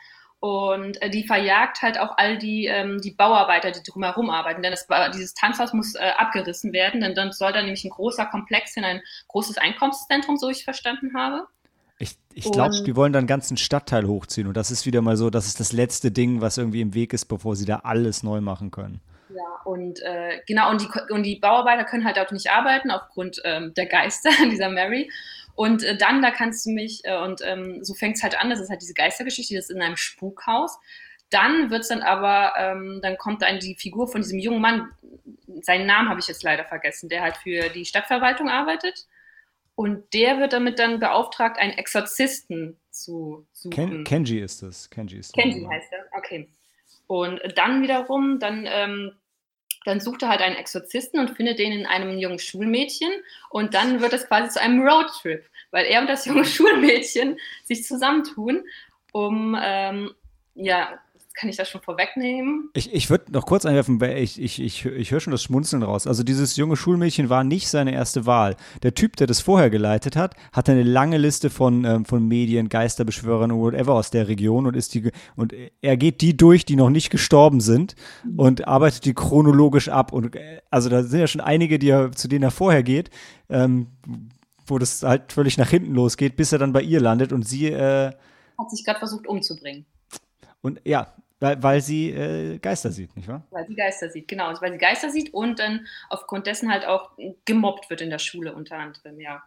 Und 0.46 1.02
äh, 1.02 1.10
die 1.10 1.26
verjagt 1.26 1.82
halt 1.82 1.98
auch 1.98 2.18
all 2.18 2.38
die, 2.38 2.66
ähm, 2.66 3.00
die 3.00 3.12
Bauarbeiter, 3.12 3.72
die 3.72 3.82
drumherum 3.82 4.30
arbeiten. 4.30 4.62
Denn 4.62 4.72
das, 4.72 4.88
Ba- 4.88 5.08
dieses 5.08 5.34
Tanzhaus 5.34 5.72
muss 5.72 5.96
äh, 5.96 6.00
abgerissen 6.18 6.74
werden, 6.74 7.00
denn 7.00 7.16
dann 7.16 7.32
soll 7.32 7.54
da 7.54 7.62
nämlich 7.62 7.86
ein 7.86 7.92
großer 7.92 8.26
Komplex 8.26 8.74
hin, 8.74 8.84
ein 8.84 9.02
großes 9.30 9.58
Einkommenszentrum, 9.58 10.36
so 10.36 10.50
ich 10.50 10.66
verstanden 10.66 11.16
habe. 11.16 11.48
ich, 11.98 12.18
ich 12.34 12.52
glaube, 12.52 12.76
die 12.86 12.94
wollen 12.98 13.14
dann 13.14 13.22
einen 13.22 13.28
ganzen 13.28 13.56
Stadtteil 13.56 14.06
hochziehen. 14.06 14.48
Und 14.48 14.58
das 14.58 14.70
ist 14.70 14.86
wieder 14.86 15.02
mal 15.02 15.16
so, 15.16 15.30
das 15.30 15.46
ist 15.46 15.62
das 15.62 15.72
letzte 15.72 16.12
Ding, 16.12 16.42
was 16.42 16.58
irgendwie 16.58 16.82
im 16.82 16.94
Weg 16.94 17.14
ist, 17.14 17.28
bevor 17.28 17.56
sie 17.56 17.64
da 17.64 17.78
alles 17.86 18.22
neu 18.22 18.42
machen 18.42 18.70
können. 18.70 19.00
Ja, 19.30 19.62
und 19.64 20.02
äh, 20.02 20.42
genau, 20.46 20.70
und 20.72 20.82
die, 20.82 21.14
und 21.14 21.24
die 21.24 21.38
Bauarbeiter 21.38 21.86
können 21.86 22.04
halt 22.04 22.18
dort 22.18 22.34
nicht 22.34 22.52
arbeiten 22.52 22.92
aufgrund 22.92 23.42
ähm, 23.46 23.74
der 23.76 23.86
Geister 23.86 24.30
dieser 24.52 24.70
Mary. 24.70 25.10
Und 25.56 25.84
äh, 25.84 25.98
dann, 25.98 26.22
da 26.22 26.32
kannst 26.32 26.66
du 26.66 26.72
mich, 26.72 27.02
äh, 27.04 27.18
und 27.18 27.42
ähm, 27.44 27.84
so 27.84 27.94
fängt 27.94 28.18
es 28.18 28.24
halt 28.24 28.38
an, 28.40 28.50
das 28.50 28.60
ist 28.60 28.70
halt 28.70 28.82
diese 28.82 28.94
Geistergeschichte, 28.94 29.56
das 29.56 29.70
ist 29.70 29.76
in 29.76 29.82
einem 29.82 29.98
Spukhaus. 29.98 30.80
dann 31.30 31.72
wird 31.72 31.82
es 31.82 31.88
dann 31.88 32.02
aber, 32.02 32.54
ähm, 32.58 33.00
dann 33.02 33.18
kommt 33.18 33.42
dann 33.42 33.60
die 33.60 33.76
Figur 33.76 34.08
von 34.08 34.22
diesem 34.22 34.40
jungen 34.40 34.62
Mann, 34.62 34.92
seinen 35.62 35.88
Namen 35.88 36.10
habe 36.10 36.20
ich 36.20 36.28
jetzt 36.28 36.44
leider 36.44 36.64
vergessen, 36.66 37.10
der 37.10 37.22
halt 37.22 37.38
für 37.38 37.70
die 37.70 37.86
Stadtverwaltung 37.86 38.50
arbeitet. 38.50 39.08
Und 39.76 40.14
der 40.14 40.40
wird 40.40 40.54
damit 40.54 40.78
dann 40.78 41.00
beauftragt, 41.00 41.58
einen 41.58 41.74
Exorzisten 41.74 42.80
zu 42.92 43.48
suchen. 43.52 43.72
Ken, 43.72 44.04
Kenji 44.04 44.40
ist 44.40 44.62
es. 44.62 44.88
Kenji 44.90 45.18
ist 45.18 45.34
Kenji 45.34 45.66
heißt 45.66 45.92
er, 45.92 46.06
okay. 46.16 46.48
Und 47.08 47.42
dann 47.56 47.82
wiederum, 47.82 48.40
dann, 48.40 48.68
ähm, 48.68 49.14
dann 49.86 50.00
sucht 50.00 50.24
er 50.24 50.30
halt 50.30 50.42
einen 50.42 50.56
Exorzisten 50.56 51.20
und 51.20 51.36
findet 51.36 51.60
den 51.60 51.72
in 51.72 51.86
einem 51.86 52.18
jungen 52.18 52.40
Schulmädchen. 52.40 53.12
Und 53.50 53.74
dann 53.74 54.02
wird 54.02 54.14
es 54.14 54.28
quasi 54.28 54.50
zu 54.50 54.62
einem 54.62 54.82
Roadtrip, 54.88 55.46
weil 55.72 55.86
er 55.86 56.02
und 56.02 56.08
das 56.08 56.26
junge 56.26 56.46
Schulmädchen 56.46 57.38
sich 57.64 57.86
zusammentun, 57.86 58.64
um 59.12 59.58
ähm, 59.62 60.14
ja, 60.56 61.00
kann 61.34 61.50
ich 61.50 61.58
das 61.58 61.70
schon 61.70 61.82
vorwegnehmen? 61.82 62.70
Ich, 62.74 62.94
ich 62.94 63.10
würde 63.10 63.32
noch 63.32 63.46
kurz 63.46 63.66
einwerfen, 63.66 64.00
weil 64.00 64.18
ich, 64.18 64.40
ich, 64.40 64.62
ich, 64.62 64.86
ich 64.86 65.12
höre 65.12 65.20
schon 65.20 65.32
das 65.32 65.44
Schmunzeln 65.44 65.82
raus. 65.82 66.06
Also 66.06 66.24
dieses 66.24 66.56
junge 66.56 66.76
Schulmädchen 66.76 67.30
war 67.30 67.44
nicht 67.44 67.70
seine 67.70 67.92
erste 67.94 68.26
Wahl. 68.26 68.56
Der 68.84 68.94
Typ, 68.94 69.16
der 69.16 69.26
das 69.26 69.42
vorher 69.42 69.70
geleitet 69.70 70.16
hat, 70.16 70.36
hatte 70.52 70.74
eine 70.74 70.84
lange 70.84 71.18
Liste 71.18 71.50
von, 71.50 71.86
ähm, 71.86 72.06
von 72.06 72.28
Medien, 72.28 72.70
Geisterbeschwörern 72.70 73.52
und 73.52 73.60
whatever 73.60 73.96
aus 73.96 74.12
der 74.12 74.28
Region 74.28 74.68
und 74.68 74.76
ist 74.76 74.94
die 74.94 75.12
und 75.36 75.54
er 75.82 75.98
geht 75.98 76.22
die 76.22 76.38
durch, 76.38 76.66
die 76.66 76.76
noch 76.76 76.90
nicht 76.90 77.10
gestorben 77.10 77.62
sind 77.62 77.96
und 78.38 78.68
arbeitet 78.68 79.06
die 79.06 79.14
chronologisch 79.14 79.90
ab. 79.90 80.14
Und 80.14 80.36
äh, 80.36 80.62
also 80.70 80.90
da 80.90 81.04
sind 81.04 81.20
ja 81.20 81.28
schon 81.28 81.42
einige, 81.42 81.80
die 81.80 81.90
er, 81.90 82.12
zu 82.12 82.28
denen 82.28 82.44
er 82.44 82.52
vorher 82.52 82.84
geht, 82.84 83.10
ähm, 83.50 83.88
wo 84.68 84.78
das 84.78 85.02
halt 85.04 85.34
völlig 85.34 85.58
nach 85.58 85.70
hinten 85.70 85.94
losgeht, 85.94 86.36
bis 86.36 86.52
er 86.52 86.60
dann 86.60 86.74
bei 86.74 86.82
ihr 86.82 87.02
landet 87.02 87.34
und 87.34 87.48
sie 87.48 87.68
äh, 87.68 88.12
hat 88.58 88.70
sich 88.70 88.86
gerade 88.86 89.00
versucht 89.00 89.28
umzubringen. 89.28 89.86
Und 90.62 90.80
ja, 90.86 91.14
weil, 91.44 91.62
weil 91.62 91.82
sie 91.82 92.12
äh, 92.12 92.58
Geister 92.58 92.90
sieht, 92.92 93.16
nicht 93.16 93.28
wahr? 93.28 93.46
Weil 93.52 93.68
sie 93.68 93.76
Geister 93.76 94.10
sieht, 94.10 94.28
genau. 94.28 94.48
Also 94.48 94.62
weil 94.62 94.72
sie 94.72 94.78
Geister 94.78 95.10
sieht 95.10 95.34
und 95.34 95.60
dann 95.60 95.86
aufgrund 96.10 96.48
dessen 96.48 96.72
halt 96.72 96.86
auch 96.86 97.12
gemobbt 97.46 97.90
wird 97.90 98.02
in 98.02 98.10
der 98.10 98.20
Schule 98.20 98.54
unter 98.54 98.78
anderem, 98.78 99.20
ja. 99.20 99.44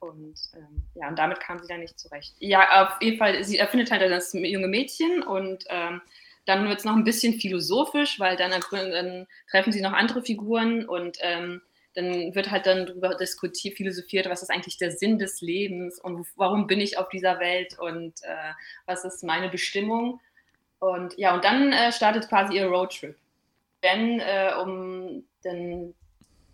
Und 0.00 0.34
ähm, 0.54 0.82
ja, 0.94 1.08
und 1.08 1.18
damit 1.18 1.40
kam 1.40 1.60
sie 1.60 1.68
dann 1.68 1.80
nicht 1.80 1.98
zurecht. 1.98 2.34
Ja, 2.40 2.84
auf 2.84 3.00
jeden 3.00 3.18
Fall, 3.18 3.44
sie 3.44 3.58
erfindet 3.58 3.90
halt 3.92 4.02
das 4.10 4.32
junge 4.32 4.66
Mädchen 4.66 5.22
und 5.22 5.64
ähm, 5.68 6.00
dann 6.46 6.68
wird 6.68 6.80
es 6.80 6.84
noch 6.84 6.96
ein 6.96 7.04
bisschen 7.04 7.34
philosophisch, 7.34 8.18
weil 8.18 8.36
dann, 8.36 8.50
dann, 8.72 9.26
treffen 9.50 9.72
sie 9.72 9.82
noch 9.82 9.92
andere 9.92 10.22
Figuren 10.22 10.84
und 10.84 11.18
ähm, 11.20 11.60
dann 11.94 12.34
wird 12.34 12.50
halt 12.50 12.66
dann 12.66 12.86
darüber 12.86 13.14
diskutiert, 13.14 13.76
philosophiert, 13.76 14.28
was 14.28 14.42
ist 14.42 14.50
eigentlich 14.50 14.78
der 14.78 14.90
Sinn 14.90 15.18
des 15.18 15.42
Lebens 15.42 16.00
und 16.00 16.26
warum 16.36 16.66
bin 16.66 16.80
ich 16.80 16.98
auf 16.98 17.08
dieser 17.08 17.38
Welt 17.38 17.78
und 17.78 18.22
äh, 18.22 18.52
was 18.86 19.04
ist 19.04 19.22
meine 19.22 19.48
Bestimmung. 19.48 20.20
Und 20.80 21.16
ja, 21.18 21.34
und 21.34 21.44
dann 21.44 21.72
äh, 21.72 21.92
startet 21.92 22.28
quasi 22.28 22.56
ihr 22.56 22.66
Roadtrip. 22.66 23.16
Denn 23.82 24.20
äh, 24.20 24.52
um 24.60 25.24
denn 25.44 25.94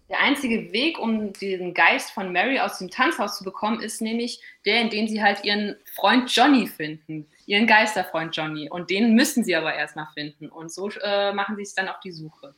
der 0.09 0.21
einzige 0.21 0.73
Weg, 0.73 0.99
um 0.99 1.33
den 1.33 1.75
Geist 1.75 2.13
von 2.13 2.33
Mary 2.33 2.61
aus 2.61 2.79
dem 2.79 2.91
Tanzhaus 2.91 3.39
zu 3.39 3.45
bekommen, 3.45 3.81
ist 3.81 4.01
nämlich 4.01 4.41
der, 4.65 4.81
in 4.81 4.91
dem 4.91 5.09
sie 5.09 5.23
halt 5.23 5.45
ihren 5.45 5.77
Freund 5.95 6.31
Johnny 6.31 6.67
finden, 6.67 7.27
ihren 7.47 7.67
Geisterfreund 7.67 8.37
Johnny. 8.37 8.71
Und 8.71 8.91
den 8.91 9.15
müssen 9.15 9.43
sie 9.43 9.57
aber 9.57 9.75
erstmal 9.75 10.07
finden. 10.15 10.49
Und 10.49 10.73
so 10.73 10.91
äh, 11.03 11.33
machen 11.33 11.57
sie 11.57 11.63
es 11.63 11.75
dann 11.75 11.89
auf 11.89 11.99
die 12.01 12.13
Suche. 12.13 12.55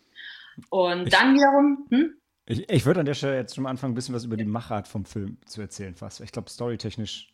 Und 0.69 1.07
ich, 1.07 1.13
dann 1.13 1.35
wiederum. 1.35 1.87
Hm? 1.91 2.15
Ich, 2.47 2.69
ich 2.69 2.85
würde 2.85 3.01
an 3.01 3.07
der 3.07 3.15
Stelle 3.15 3.37
jetzt 3.37 3.55
schon 3.55 3.65
mal 3.65 3.71
anfangen, 3.71 3.93
ein 3.93 3.95
bisschen 3.95 4.15
was 4.15 4.25
über 4.25 4.37
die 4.37 4.45
Machart 4.45 4.89
vom 4.89 5.05
Film 5.05 5.39
zu 5.47 5.61
erzählen, 5.61 5.95
fast. 5.95 6.21
Ich 6.21 6.33
glaube, 6.33 6.51
storytechnisch 6.51 7.33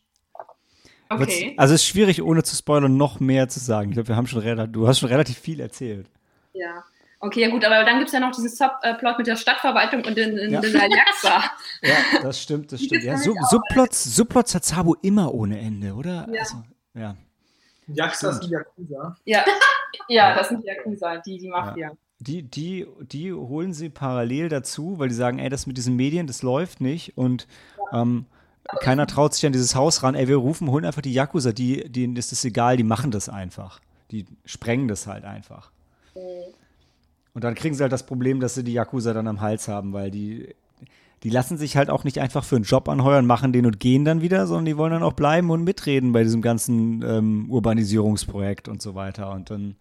Okay. 1.23 1.55
Also 1.57 1.75
es 1.75 1.83
ist 1.83 1.89
schwierig, 1.89 2.23
ohne 2.23 2.43
zu 2.43 2.57
spoilern, 2.57 2.97
noch 2.97 3.21
mehr 3.21 3.49
zu 3.49 3.61
sagen. 3.61 3.91
Ich 3.91 3.95
glaube, 3.95 4.09
wir 4.09 4.17
haben 4.17 4.27
schon 4.27 4.73
du 4.73 4.89
hast 4.89 4.99
schon 4.99 5.09
relativ 5.09 5.39
viel 5.39 5.61
erzählt. 5.61 6.09
Ja. 6.53 6.85
Okay, 7.25 7.41
ja 7.41 7.49
gut, 7.49 7.65
aber 7.65 7.85
dann 7.85 7.97
gibt 7.99 8.09
es 8.09 8.13
ja 8.13 8.21
noch 8.21 8.33
diesen 8.33 8.51
Subplot 8.51 9.17
mit 9.17 9.27
der 9.27 9.37
Stadtverwaltung 9.37 10.05
und 10.05 10.19
in, 10.19 10.37
in, 10.37 10.53
ja. 10.53 10.61
der 10.61 10.71
Jaxa. 10.71 11.43
ja, 11.83 12.21
das 12.23 12.43
stimmt, 12.43 12.71
das 12.71 12.83
stimmt. 12.83 13.03
Ja, 13.03 13.17
Sub 13.17 13.37
Subplots, 13.49 14.15
Subplots 14.15 14.55
hat 14.55 14.65
Sabo 14.65 14.95
immer 15.01 15.33
ohne 15.33 15.59
Ende, 15.59 15.95
oder? 15.95 16.29
Ja. 16.31 16.41
Also, 16.41 16.63
ja. 16.93 17.17
Jaxa 17.87 18.33
sind 18.33 18.51
Yakuza. 18.51 19.17
Ja. 19.25 19.43
ja, 20.09 20.35
das 20.35 20.51
sind 20.51 20.65
Yakuza, 20.65 21.17
die, 21.19 21.39
die 21.39 21.49
Mafia. 21.49 21.89
Ja. 21.89 21.93
Die, 22.19 22.43
die, 22.43 22.87
die 23.01 23.33
holen 23.33 23.73
sie 23.73 23.89
parallel 23.89 24.51
dazu, 24.51 24.99
weil 24.99 25.09
die 25.09 25.15
sagen, 25.15 25.39
ey, 25.39 25.49
das 25.49 25.67
mit 25.67 25.79
diesen 25.79 25.97
Medien, 25.97 26.27
das 26.27 26.43
läuft 26.43 26.83
nicht. 26.83 27.17
Und 27.17 27.47
ähm, 27.93 28.27
keiner 28.81 29.07
traut 29.07 29.35
sich 29.35 29.45
an 29.47 29.53
dieses 29.53 29.75
Haus 29.75 30.03
ran. 30.03 30.15
Ey, 30.15 30.29
wir 30.29 30.37
rufen, 30.37 30.71
holen 30.71 30.85
einfach 30.85 31.03
die 31.03 31.13
Yakuza, 31.13 31.53
die, 31.53 31.91
denen 31.91 32.17
ist 32.17 32.33
es 32.33 32.45
egal, 32.45 32.77
die 32.77 32.85
machen 32.85 33.11
das 33.11 33.29
einfach. 33.29 33.81
Die 34.11 34.25
sprengen 34.45 34.89
das 34.89 35.07
halt 35.07 35.25
einfach. 35.25 35.71
Und 37.35 37.45
dann 37.45 37.55
kriegen 37.55 37.75
sie 37.75 37.83
halt 37.83 37.93
das 37.93 38.07
Problem, 38.07 38.41
dass 38.41 38.55
sie 38.55 38.65
die 38.65 38.73
Yakuza 38.73 39.13
dann 39.13 39.27
am 39.27 39.41
Hals 39.41 39.69
haben, 39.69 39.93
weil 39.93 40.11
die, 40.11 40.55
die 41.25 41.31
lassen 41.31 41.59
sich 41.59 41.77
halt 41.77 41.91
auch 41.91 42.05
nicht 42.05 42.21
einfach 42.21 42.45
für 42.45 42.57
einen 42.57 42.65
Job 42.65 42.89
anheuern, 42.89 43.27
machen 43.27 43.53
den 43.53 43.67
und 43.67 43.81
gehen 43.81 44.05
dann 44.05 44.23
wieder, 44.23 44.47
sondern 44.47 44.67
die 44.67 44.77
wollen 44.77 44.93
dann 44.93 45.03
auch 45.03 45.15
bleiben 45.15 45.51
und 45.51 45.65
mitreden 45.65 46.13
bei 46.13 46.23
diesem 46.23 46.43
ganzen 46.43 47.03
ähm, 47.03 47.51
Urbanisierungsprojekt 47.51 48.69
und 48.69 48.81
so 48.81 48.95
weiter. 48.95 49.31
Und 49.33 49.51
dann 49.51 49.77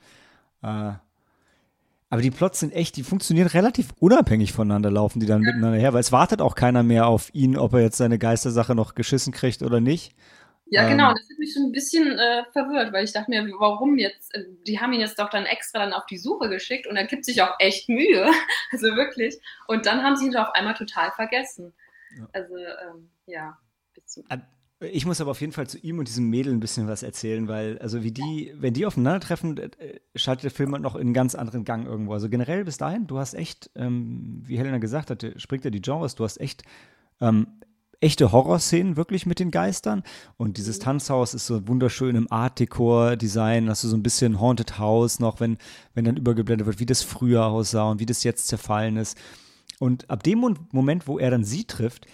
äh, 0.64 0.94
aber 2.14 2.22
die 2.22 2.30
Plots 2.30 2.60
sind 2.60 2.74
echt, 2.74 2.96
die 2.96 3.02
funktionieren 3.02 3.48
relativ 3.48 3.88
unabhängig 4.00 4.54
voneinander, 4.54 4.92
laufen 4.92 5.20
die 5.20 5.26
dann 5.26 5.42
miteinander 5.42 5.80
her, 5.80 5.94
weil 5.94 6.00
es 6.02 6.12
wartet 6.12 6.42
auch 6.42 6.54
keiner 6.54 6.84
mehr 6.84 7.08
auf 7.08 7.34
ihn, 7.34 7.58
ob 7.58 7.74
er 7.74 7.82
jetzt 7.82 7.98
seine 7.98 8.20
Geistersache 8.20 8.76
noch 8.76 8.94
geschissen 8.94 9.34
kriegt 9.34 9.64
oder 9.64 9.80
nicht. 9.80 10.14
Ja, 10.68 10.88
genau, 10.88 11.10
ähm, 11.10 11.16
das 11.16 11.28
hat 11.28 11.40
mich 11.40 11.54
schon 11.54 11.64
ein 11.64 11.72
bisschen 11.72 12.20
äh, 12.20 12.44
verwirrt, 12.52 12.94
weil 12.94 13.04
ich 13.04 13.14
dachte 13.14 13.32
mir, 13.32 13.44
warum 13.58 13.98
jetzt? 13.98 14.36
Äh, 14.36 14.44
die 14.68 14.80
haben 14.80 14.94
ihn 14.94 15.00
jetzt 15.00 15.18
doch 15.18 15.32
dann 15.32 15.48
extra 15.48 15.80
dann 15.80 15.92
auf 15.92 16.06
die 16.06 16.20
Suche 16.20 16.50
geschickt 16.50 16.86
und 16.86 16.98
er 16.98 17.08
gibt 17.08 17.26
sich 17.26 17.42
auch 17.42 17.56
echt 17.58 17.90
Mühe. 17.90 18.30
Also 18.72 18.96
wirklich. 18.96 19.40
Und 19.68 19.88
dann 19.88 20.04
haben 20.04 20.16
sie 20.16 20.28
ihn 20.28 20.34
doch 20.34 20.50
auf 20.50 20.54
einmal 20.54 20.76
total 20.76 21.10
vergessen. 21.14 21.74
Ja. 22.16 22.28
Also, 22.32 22.56
ähm, 22.58 23.10
ja. 23.26 23.58
Bis 23.96 24.06
zum 24.06 24.24
ich 24.92 25.06
muss 25.06 25.22
aber 25.22 25.32
auf 25.32 25.42
jeden 25.42 25.54
Fall 25.54 25.68
zu 25.68 25.78
ihm 25.78 26.00
und 26.00 26.08
diesem 26.08 26.30
Mädel 26.30 26.54
ein 26.54 26.60
bisschen 26.60 26.88
was 26.88 27.04
erzählen, 27.04 27.48
weil, 27.48 27.78
also 27.80 28.04
wie 28.04 28.12
die, 28.12 28.54
wenn 28.58 28.74
die 28.74 28.86
aufeinandertreffen, 28.86 29.58
äh, 29.58 29.70
schaltet 30.16 30.46
der 30.46 30.52
Film 30.52 30.72
noch 30.72 30.96
in 30.96 31.02
einen 31.02 31.14
ganz 31.14 31.36
anderen 31.36 31.66
Gang 31.66 31.86
irgendwo. 31.86 32.14
Also 32.14 32.30
generell 32.30 32.66
bis 32.66 32.78
dahin, 32.78 33.08
du 33.08 33.18
hast 33.18 33.34
echt, 33.34 33.70
ähm, 33.76 34.44
wie 34.46 34.58
Helena 34.58 34.78
gesagt 34.78 35.10
hatte, 35.10 35.40
springt 35.40 35.66
ja 35.66 35.72
die 35.72 35.82
Genres, 35.82 36.16
du 36.16 36.24
hast 36.24 36.40
echt 36.40 36.64
ähm, 37.22 37.48
echte 38.04 38.32
Horrorszenen 38.32 38.98
wirklich 38.98 39.26
mit 39.26 39.40
den 39.40 39.50
Geistern. 39.50 40.04
Und 40.38 40.58
dieses 40.58 40.80
mhm. 40.80 40.84
Tanzhaus 40.84 41.34
ist 41.34 41.48
so 41.48 41.68
wunderschön 41.68 42.16
im 42.16 42.32
Art-Dekor-Design. 42.32 43.70
Hast 43.70 43.84
du 43.84 43.88
so 43.88 43.96
ein 43.96 44.04
bisschen 44.04 44.40
Haunted 44.40 44.78
House 44.78 45.20
noch, 45.20 45.40
wenn, 45.40 45.58
wenn 45.94 46.06
dann 46.06 46.18
übergeblendet 46.18 46.68
wird, 46.68 46.80
wie 46.80 46.86
das 46.86 47.02
früher 47.02 47.46
aussah 47.46 47.90
und 47.90 48.00
wie 48.00 48.06
das 48.06 48.24
jetzt 48.24 48.48
zerfallen 48.48 48.98
ist. 48.98 49.18
Und 49.80 50.10
ab 50.10 50.24
dem 50.24 50.40
Moment, 50.72 51.08
wo 51.08 51.18
er 51.18 51.32
dann 51.32 51.44
sie 51.44 51.64
trifft, 51.64 52.06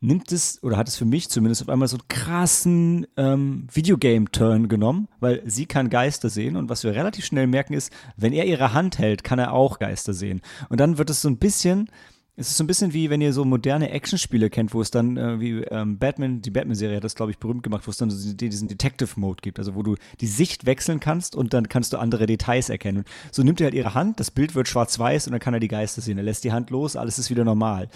nimmt 0.00 0.32
es, 0.32 0.62
oder 0.62 0.76
hat 0.76 0.88
es 0.88 0.96
für 0.96 1.04
mich 1.04 1.28
zumindest 1.28 1.62
auf 1.62 1.68
einmal 1.68 1.88
so 1.88 1.96
einen 1.96 2.08
krassen 2.08 3.06
ähm, 3.16 3.66
Videogame-Turn 3.72 4.68
genommen, 4.68 5.08
weil 5.20 5.42
sie 5.44 5.66
kann 5.66 5.90
Geister 5.90 6.30
sehen 6.30 6.56
und 6.56 6.68
was 6.68 6.84
wir 6.84 6.94
relativ 6.94 7.26
schnell 7.26 7.46
merken 7.46 7.74
ist, 7.74 7.92
wenn 8.16 8.32
er 8.32 8.46
ihre 8.46 8.72
Hand 8.72 8.98
hält, 8.98 9.24
kann 9.24 9.38
er 9.38 9.52
auch 9.52 9.78
Geister 9.78 10.14
sehen. 10.14 10.40
Und 10.70 10.80
dann 10.80 10.96
wird 10.96 11.10
es 11.10 11.20
so 11.20 11.28
ein 11.28 11.36
bisschen, 11.36 11.90
es 12.36 12.48
ist 12.48 12.56
so 12.56 12.64
ein 12.64 12.66
bisschen 12.66 12.94
wie, 12.94 13.10
wenn 13.10 13.20
ihr 13.20 13.34
so 13.34 13.44
moderne 13.44 13.90
Actionspiele 13.90 14.48
kennt, 14.48 14.72
wo 14.72 14.80
es 14.80 14.90
dann 14.90 15.18
äh, 15.18 15.38
wie 15.38 15.58
ähm, 15.64 15.98
Batman, 15.98 16.40
die 16.40 16.50
Batman-Serie 16.50 16.96
hat 16.96 17.04
das, 17.04 17.14
glaube 17.14 17.32
ich, 17.32 17.38
berühmt 17.38 17.62
gemacht, 17.62 17.86
wo 17.86 17.90
es 17.90 17.98
dann 17.98 18.10
so 18.10 18.32
diesen 18.32 18.68
Detective-Mode 18.68 19.42
gibt, 19.42 19.58
also 19.58 19.74
wo 19.74 19.82
du 19.82 19.96
die 20.22 20.26
Sicht 20.26 20.64
wechseln 20.64 21.00
kannst 21.00 21.36
und 21.36 21.52
dann 21.52 21.68
kannst 21.68 21.92
du 21.92 21.98
andere 21.98 22.24
Details 22.24 22.70
erkennen. 22.70 22.98
Und 22.98 23.08
so 23.32 23.42
nimmt 23.42 23.60
er 23.60 23.66
halt 23.66 23.74
ihre 23.74 23.92
Hand, 23.92 24.18
das 24.18 24.30
Bild 24.30 24.54
wird 24.54 24.66
schwarz-weiß 24.66 25.26
und 25.26 25.32
dann 25.32 25.40
kann 25.40 25.52
er 25.52 25.60
die 25.60 25.68
Geister 25.68 26.00
sehen. 26.00 26.16
Er 26.16 26.24
lässt 26.24 26.44
die 26.44 26.52
Hand 26.52 26.70
los, 26.70 26.96
alles 26.96 27.18
ist 27.18 27.28
wieder 27.28 27.44
normal. 27.44 27.90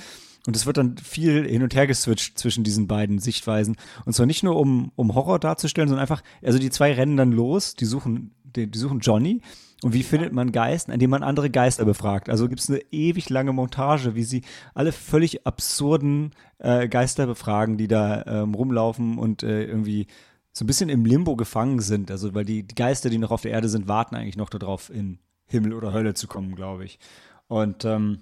Und 0.47 0.57
es 0.57 0.67
wird 0.67 0.77
dann 0.77 0.99
viel 0.99 1.49
hin 1.49 1.63
und 1.63 1.75
her 1.75 1.87
geswitcht 1.87 2.39
zwischen 2.39 2.65
diesen 2.65 2.87
beiden 2.87 3.19
Sichtweisen. 3.19 3.77
Und 4.05 4.13
zwar 4.13 4.27
nicht 4.27 4.43
nur, 4.43 4.57
um, 4.57 4.93
um 4.95 5.15
Horror 5.15 5.39
darzustellen, 5.39 5.89
sondern 5.89 6.03
einfach, 6.03 6.23
also 6.43 6.59
die 6.59 6.71
zwei 6.71 6.93
rennen 6.93 7.17
dann 7.17 7.33
los, 7.33 7.75
die 7.75 7.87
suchen, 7.87 8.35
die, 8.45 8.71
die 8.71 8.79
suchen 8.79 9.01
Johnny. 9.01 9.41
Und 9.83 9.93
wie 9.93 10.03
findet 10.03 10.33
man 10.33 10.53
Geist? 10.53 10.89
Indem 10.89 11.11
man 11.11 11.23
andere 11.23 11.51
Geister 11.51 11.85
befragt. 11.85 12.29
Also 12.29 12.49
gibt 12.49 12.61
es 12.61 12.71
eine 12.71 12.81
ewig 12.91 13.31
lange 13.31 13.53
Montage, 13.53 14.15
wie 14.15 14.25
sie 14.25 14.43
alle 14.75 14.93
völlig 14.93 15.47
absurden 15.47 16.33
äh, 16.59 16.89
Geister 16.89 17.27
befragen, 17.27 17.77
die 17.77 17.89
da 17.89 18.25
ähm, 18.27 18.55
rumlaufen 18.55 19.19
und 19.19 19.43
äh, 19.43 19.65
irgendwie 19.65 20.07
so 20.53 20.65
ein 20.65 20.67
bisschen 20.67 20.89
im 20.89 21.05
Limbo 21.05 21.37
gefangen 21.37 21.81
sind. 21.81 22.11
Also 22.11 22.35
weil 22.35 22.45
die, 22.45 22.63
die 22.63 22.75
Geister, 22.75 23.11
die 23.11 23.19
noch 23.19 23.31
auf 23.31 23.43
der 23.43 23.51
Erde 23.51 23.69
sind, 23.69 23.89
warten 23.89 24.15
eigentlich 24.15 24.37
noch 24.37 24.51
darauf, 24.51 24.89
in 24.89 25.19
Himmel 25.47 25.75
oder 25.75 25.93
Hölle 25.93 26.15
zu 26.15 26.29
kommen, 26.29 26.55
glaube 26.55 26.85
ich. 26.85 26.99
Und 27.49 27.85
ähm, 27.85 28.21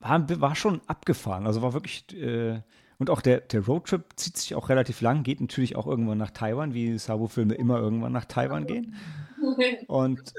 war, 0.00 0.40
war 0.40 0.56
schon 0.56 0.80
abgefahren. 0.86 1.46
Also 1.46 1.62
war 1.62 1.72
wirklich. 1.72 2.04
Äh, 2.14 2.60
und 2.98 3.10
auch 3.10 3.20
der, 3.20 3.40
der 3.40 3.60
Roadtrip 3.60 4.04
zieht 4.16 4.38
sich 4.38 4.54
auch 4.54 4.70
relativ 4.70 5.02
lang, 5.02 5.22
geht 5.22 5.42
natürlich 5.42 5.76
auch 5.76 5.86
irgendwann 5.86 6.16
nach 6.16 6.30
Taiwan, 6.30 6.72
wie 6.72 6.98
Sabo-Filme 6.98 7.52
immer 7.52 7.78
irgendwann 7.78 8.12
nach 8.12 8.24
Taiwan 8.24 8.66
gehen. 8.66 8.94
Und. 9.86 10.32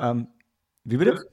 Ähm, 0.00 0.26
wie 0.82 0.96
bitte? 0.96 1.24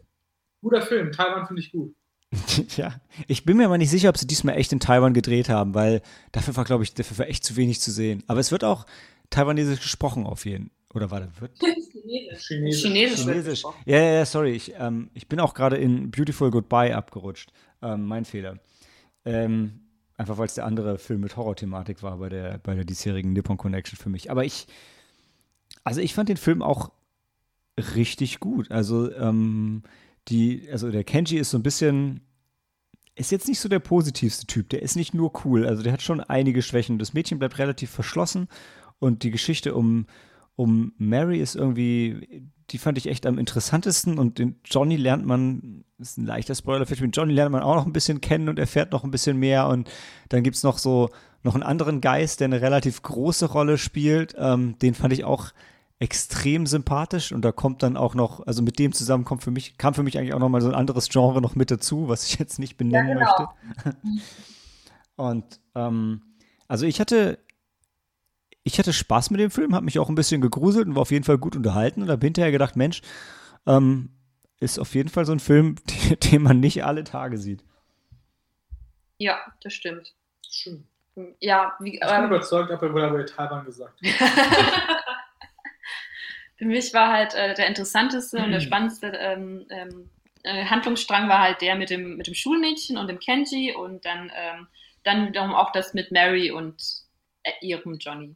Guter 0.62 0.82
Film, 0.84 1.12
Taiwan 1.12 1.48
finde 1.48 1.62
ich 1.62 1.72
gut. 1.72 1.96
ja, 2.76 3.00
ich 3.28 3.46
bin 3.46 3.58
mir 3.58 3.66
aber 3.66 3.78
nicht 3.78 3.90
sicher, 3.90 4.10
ob 4.10 4.18
sie 4.18 4.28
diesmal 4.28 4.58
echt 4.58 4.74
in 4.74 4.80
Taiwan 4.80 5.14
gedreht 5.14 5.50
haben, 5.50 5.74
weil 5.74 6.02
dafür 6.32 6.56
war, 6.58 6.66
glaube 6.66 6.84
ich, 6.84 6.94
dafür 6.94 7.20
war 7.20 7.28
echt 7.28 7.46
zu 7.46 7.56
wenig 7.56 7.80
zu 7.80 7.92
sehen. 7.92 8.24
Aber 8.28 8.40
es 8.40 8.52
wird 8.52 8.64
auch 8.64 8.86
taiwanesisch 9.30 9.82
gesprochen 9.82 10.26
auf 10.26 10.46
jeden 10.46 10.72
Oder 10.94 11.10
war 11.10 11.22
das 11.22 11.42
wird? 11.42 11.52
Chinesisch. 11.60 12.82
Chinesisch. 12.82 13.24
Chinesisch. 13.24 13.64
Ja, 13.86 13.98
ja, 13.98 14.12
ja, 14.14 14.26
sorry. 14.26 14.52
Ich, 14.52 14.74
ähm, 14.78 15.10
ich 15.14 15.28
bin 15.28 15.40
auch 15.40 15.54
gerade 15.54 15.78
in 15.78 16.12
Beautiful 16.12 16.52
Goodbye 16.52 16.96
abgerutscht. 16.96 17.52
Ähm, 17.82 18.06
mein 18.06 18.26
Fehler. 18.26 18.60
Ähm, 19.26 19.82
einfach 20.16 20.38
weil 20.38 20.48
es 20.48 20.56
der 20.56 20.66
andere 20.66 20.98
Film 20.98 21.22
mit 21.22 21.38
Horror-Thematik 21.38 22.04
war 22.04 22.18
bei 22.18 22.30
der, 22.30 22.58
bei 22.60 22.76
der 22.76 22.86
diesjährigen 22.86 23.34
Nippon 23.34 23.58
Connection 23.58 23.98
für 23.98 24.10
mich. 24.10 24.32
Aber 24.32 24.46
ich, 24.46 24.68
also 25.84 26.02
ich 26.02 26.14
fand 26.14 26.30
den 26.30 26.38
Film 26.38 26.62
auch 26.62 26.92
richtig 27.96 28.40
gut. 28.40 28.72
Also, 28.72 29.12
ähm, 29.14 29.84
die, 30.28 30.68
also 30.72 30.92
der 30.92 31.04
Kenji 31.04 31.38
ist 31.38 31.52
so 31.52 31.58
ein 31.58 31.64
bisschen, 31.64 32.22
ist 33.16 33.32
jetzt 33.32 33.48
nicht 33.48 33.60
so 33.60 33.70
der 33.70 33.80
positivste 33.80 34.46
Typ. 34.46 34.70
Der 34.70 34.82
ist 34.82 34.96
nicht 34.96 35.14
nur 35.14 35.46
cool. 35.46 35.66
Also 35.66 35.84
der 35.84 35.94
hat 35.94 36.02
schon 36.02 36.22
einige 36.22 36.62
Schwächen. 36.62 37.00
Das 37.00 37.14
Mädchen 37.14 37.40
bleibt 37.40 37.58
relativ 37.58 37.90
verschlossen 37.90 38.48
und 39.00 39.24
die 39.24 39.32
Geschichte 39.32 39.76
um, 39.76 40.06
um 40.56 40.94
Mary 40.98 41.40
ist 41.40 41.56
irgendwie, 41.56 42.44
die 42.70 42.78
fand 42.78 42.98
ich 42.98 43.08
echt 43.08 43.26
am 43.26 43.38
interessantesten 43.38 44.18
und 44.18 44.40
den 44.40 44.60
Johnny 44.66 44.98
lernt 44.98 45.26
man, 45.26 45.84
das 45.98 46.10
ist 46.10 46.18
ein 46.18 46.26
leichter 46.26 46.54
Spoiler, 46.54 46.86
vielleicht 46.86 47.02
den 47.02 47.12
Johnny 47.12 47.34
lernt 47.34 47.52
man 47.52 47.64
auch 47.64 47.76
noch 47.76 47.86
ein 47.86 47.94
bisschen 47.94 48.22
kennen 48.22 48.50
und 48.50 48.60
erfährt 48.60 48.92
noch 48.92 49.04
ein 49.04 49.12
bisschen 49.12 49.38
mehr 49.38 49.68
und 49.68 49.90
dann 50.30 50.44
gibt 50.44 50.56
es 50.56 50.64
noch 50.64 50.78
so, 50.78 51.10
noch 51.44 51.56
einen 51.56 51.64
anderen 51.64 52.02
Geist, 52.02 52.40
der 52.40 52.46
eine 52.46 52.62
relativ 52.62 53.02
große 53.02 53.48
Rolle 53.48 53.78
spielt, 53.78 54.36
ähm, 54.38 54.78
den 54.80 54.94
fand 54.94 55.14
ich 55.14 55.26
auch 55.26 55.52
extrem 56.00 56.68
sympathisch 56.68 57.32
und 57.32 57.44
da 57.44 57.52
kommt 57.52 57.82
dann 57.82 57.98
auch 57.98 58.14
noch, 58.14 58.46
also 58.46 58.62
mit 58.62 58.78
dem 58.78 58.94
zusammen 58.94 59.26
kommt 59.26 59.44
für 59.44 59.50
mich, 59.50 59.78
kam 59.80 59.96
für 59.96 60.04
mich 60.04 60.18
eigentlich 60.18 60.34
auch 60.34 60.40
noch 60.40 60.50
mal 60.50 60.62
so 60.62 60.68
ein 60.68 60.76
anderes 60.76 61.10
Genre 61.10 61.42
noch 61.42 61.56
mit 61.56 61.72
dazu, 61.72 62.08
was 62.08 62.26
ich 62.26 62.38
jetzt 62.38 62.60
nicht 62.60 62.78
benennen 62.78 63.18
genau. 63.18 63.26
möchte. 63.26 63.98
Und 65.16 65.60
ähm, 65.74 66.22
also 66.68 66.86
ich 66.86 67.00
hatte, 67.00 67.40
ich 68.64 68.78
hatte 68.78 68.94
Spaß 68.94 69.32
mit 69.32 69.40
dem 69.40 69.50
Film, 69.50 69.74
habe 69.74 69.86
mich 69.86 69.98
auch 69.98 70.10
ein 70.10 70.16
bisschen 70.16 70.42
gegruselt 70.42 70.86
und 70.86 70.94
war 70.94 71.02
auf 71.02 71.12
jeden 71.12 71.24
Fall 71.24 71.40
gut 71.40 71.56
unterhalten 71.56 72.04
und 72.04 72.10
habe 72.10 72.24
hinterher 72.24 72.52
gedacht, 72.52 72.76
Mensch, 72.76 73.02
ähm, 73.66 74.17
ist 74.60 74.80
auf 74.80 74.96
jeden 74.96 75.10
Fall 75.10 75.26
so 75.26 75.32
ein 75.32 75.40
Film, 75.40 75.76
den, 76.10 76.20
den 76.20 76.42
man 76.42 76.60
nicht 76.60 76.84
alle 76.84 77.04
Tage 77.04 77.38
sieht. 77.38 77.64
Ja, 79.18 79.40
das 79.62 79.74
stimmt. 79.74 80.14
Schön. 80.50 80.86
Ja, 81.40 81.76
wie, 81.80 81.96
Ich 81.96 82.00
bin 82.00 82.10
ähm, 82.10 82.26
überzeugt, 82.26 82.70
aber 82.72 82.94
wurde 82.94 83.08
aber 83.08 83.26
Taiwan 83.26 83.66
gesagt. 83.66 84.00
Für 86.58 86.66
mich 86.66 86.94
war 86.94 87.12
halt 87.12 87.34
äh, 87.34 87.56
der 87.56 87.68
interessanteste 87.68 88.38
und 88.38 88.52
der 88.52 88.60
spannendste 88.68 89.08
ähm, 89.08 89.66
ähm, 89.70 90.10
äh, 90.44 90.66
Handlungsstrang 90.66 91.28
war 91.28 91.40
halt 91.40 91.62
der 91.62 91.76
mit 91.76 91.90
dem, 91.90 92.18
mit 92.18 92.28
dem 92.28 92.36
Schulmädchen 92.36 92.98
und 92.98 93.08
dem 93.08 93.20
Kenji 93.20 93.74
und 93.74 94.06
dann, 94.06 94.32
ähm, 94.36 94.68
dann 95.04 95.28
wiederum 95.28 95.56
auch 95.56 95.72
das 95.72 95.94
mit 95.94 96.12
Mary 96.12 96.52
und 96.52 96.84
äh, 97.44 97.52
ihrem 97.62 97.98
Johnny. 97.98 98.36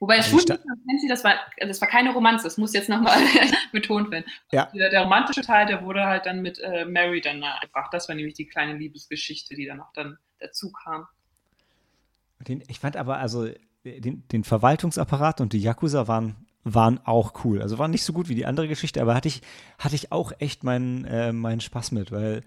Wobei 0.00 0.16
das 0.16 0.32
Also 0.32 0.54
Kenji, 0.88 1.08
das 1.08 1.24
war, 1.24 1.34
das 1.58 1.80
war 1.80 1.88
keine 1.88 2.12
Romanze, 2.12 2.44
das 2.44 2.58
muss 2.58 2.72
jetzt 2.72 2.88
nochmal 2.88 3.18
betont 3.72 4.10
werden. 4.10 4.24
Ja. 4.52 4.70
Der, 4.74 4.90
der 4.90 5.02
romantische 5.02 5.42
Teil, 5.42 5.66
der 5.66 5.84
wurde 5.84 6.04
halt 6.04 6.26
dann 6.26 6.42
mit 6.42 6.58
äh, 6.58 6.84
Mary 6.84 7.20
dann 7.20 7.42
gebracht. 7.62 7.92
Das 7.92 8.08
war 8.08 8.14
nämlich 8.14 8.34
die 8.34 8.46
kleine 8.46 8.76
Liebesgeschichte, 8.76 9.54
die 9.54 9.66
dann 9.66 9.80
auch 9.80 9.92
dann 9.94 10.18
dazu 10.40 10.72
kam. 10.72 11.06
Den, 12.40 12.62
ich 12.68 12.80
fand 12.80 12.96
aber, 12.96 13.18
also 13.18 13.48
den, 13.84 14.26
den 14.28 14.44
Verwaltungsapparat 14.44 15.40
und 15.40 15.52
die 15.52 15.60
Yakuza 15.60 16.08
waren, 16.08 16.36
waren 16.64 16.98
auch 17.04 17.44
cool. 17.44 17.62
Also 17.62 17.78
waren 17.78 17.90
nicht 17.90 18.04
so 18.04 18.12
gut 18.12 18.28
wie 18.28 18.34
die 18.34 18.46
andere 18.46 18.68
Geschichte, 18.68 19.00
aber 19.00 19.14
hatte 19.14 19.28
ich, 19.28 19.42
hatte 19.78 19.94
ich 19.94 20.12
auch 20.12 20.32
echt 20.38 20.64
meinen, 20.64 21.04
äh, 21.04 21.32
meinen 21.32 21.60
Spaß 21.60 21.92
mit, 21.92 22.10
weil 22.10 22.42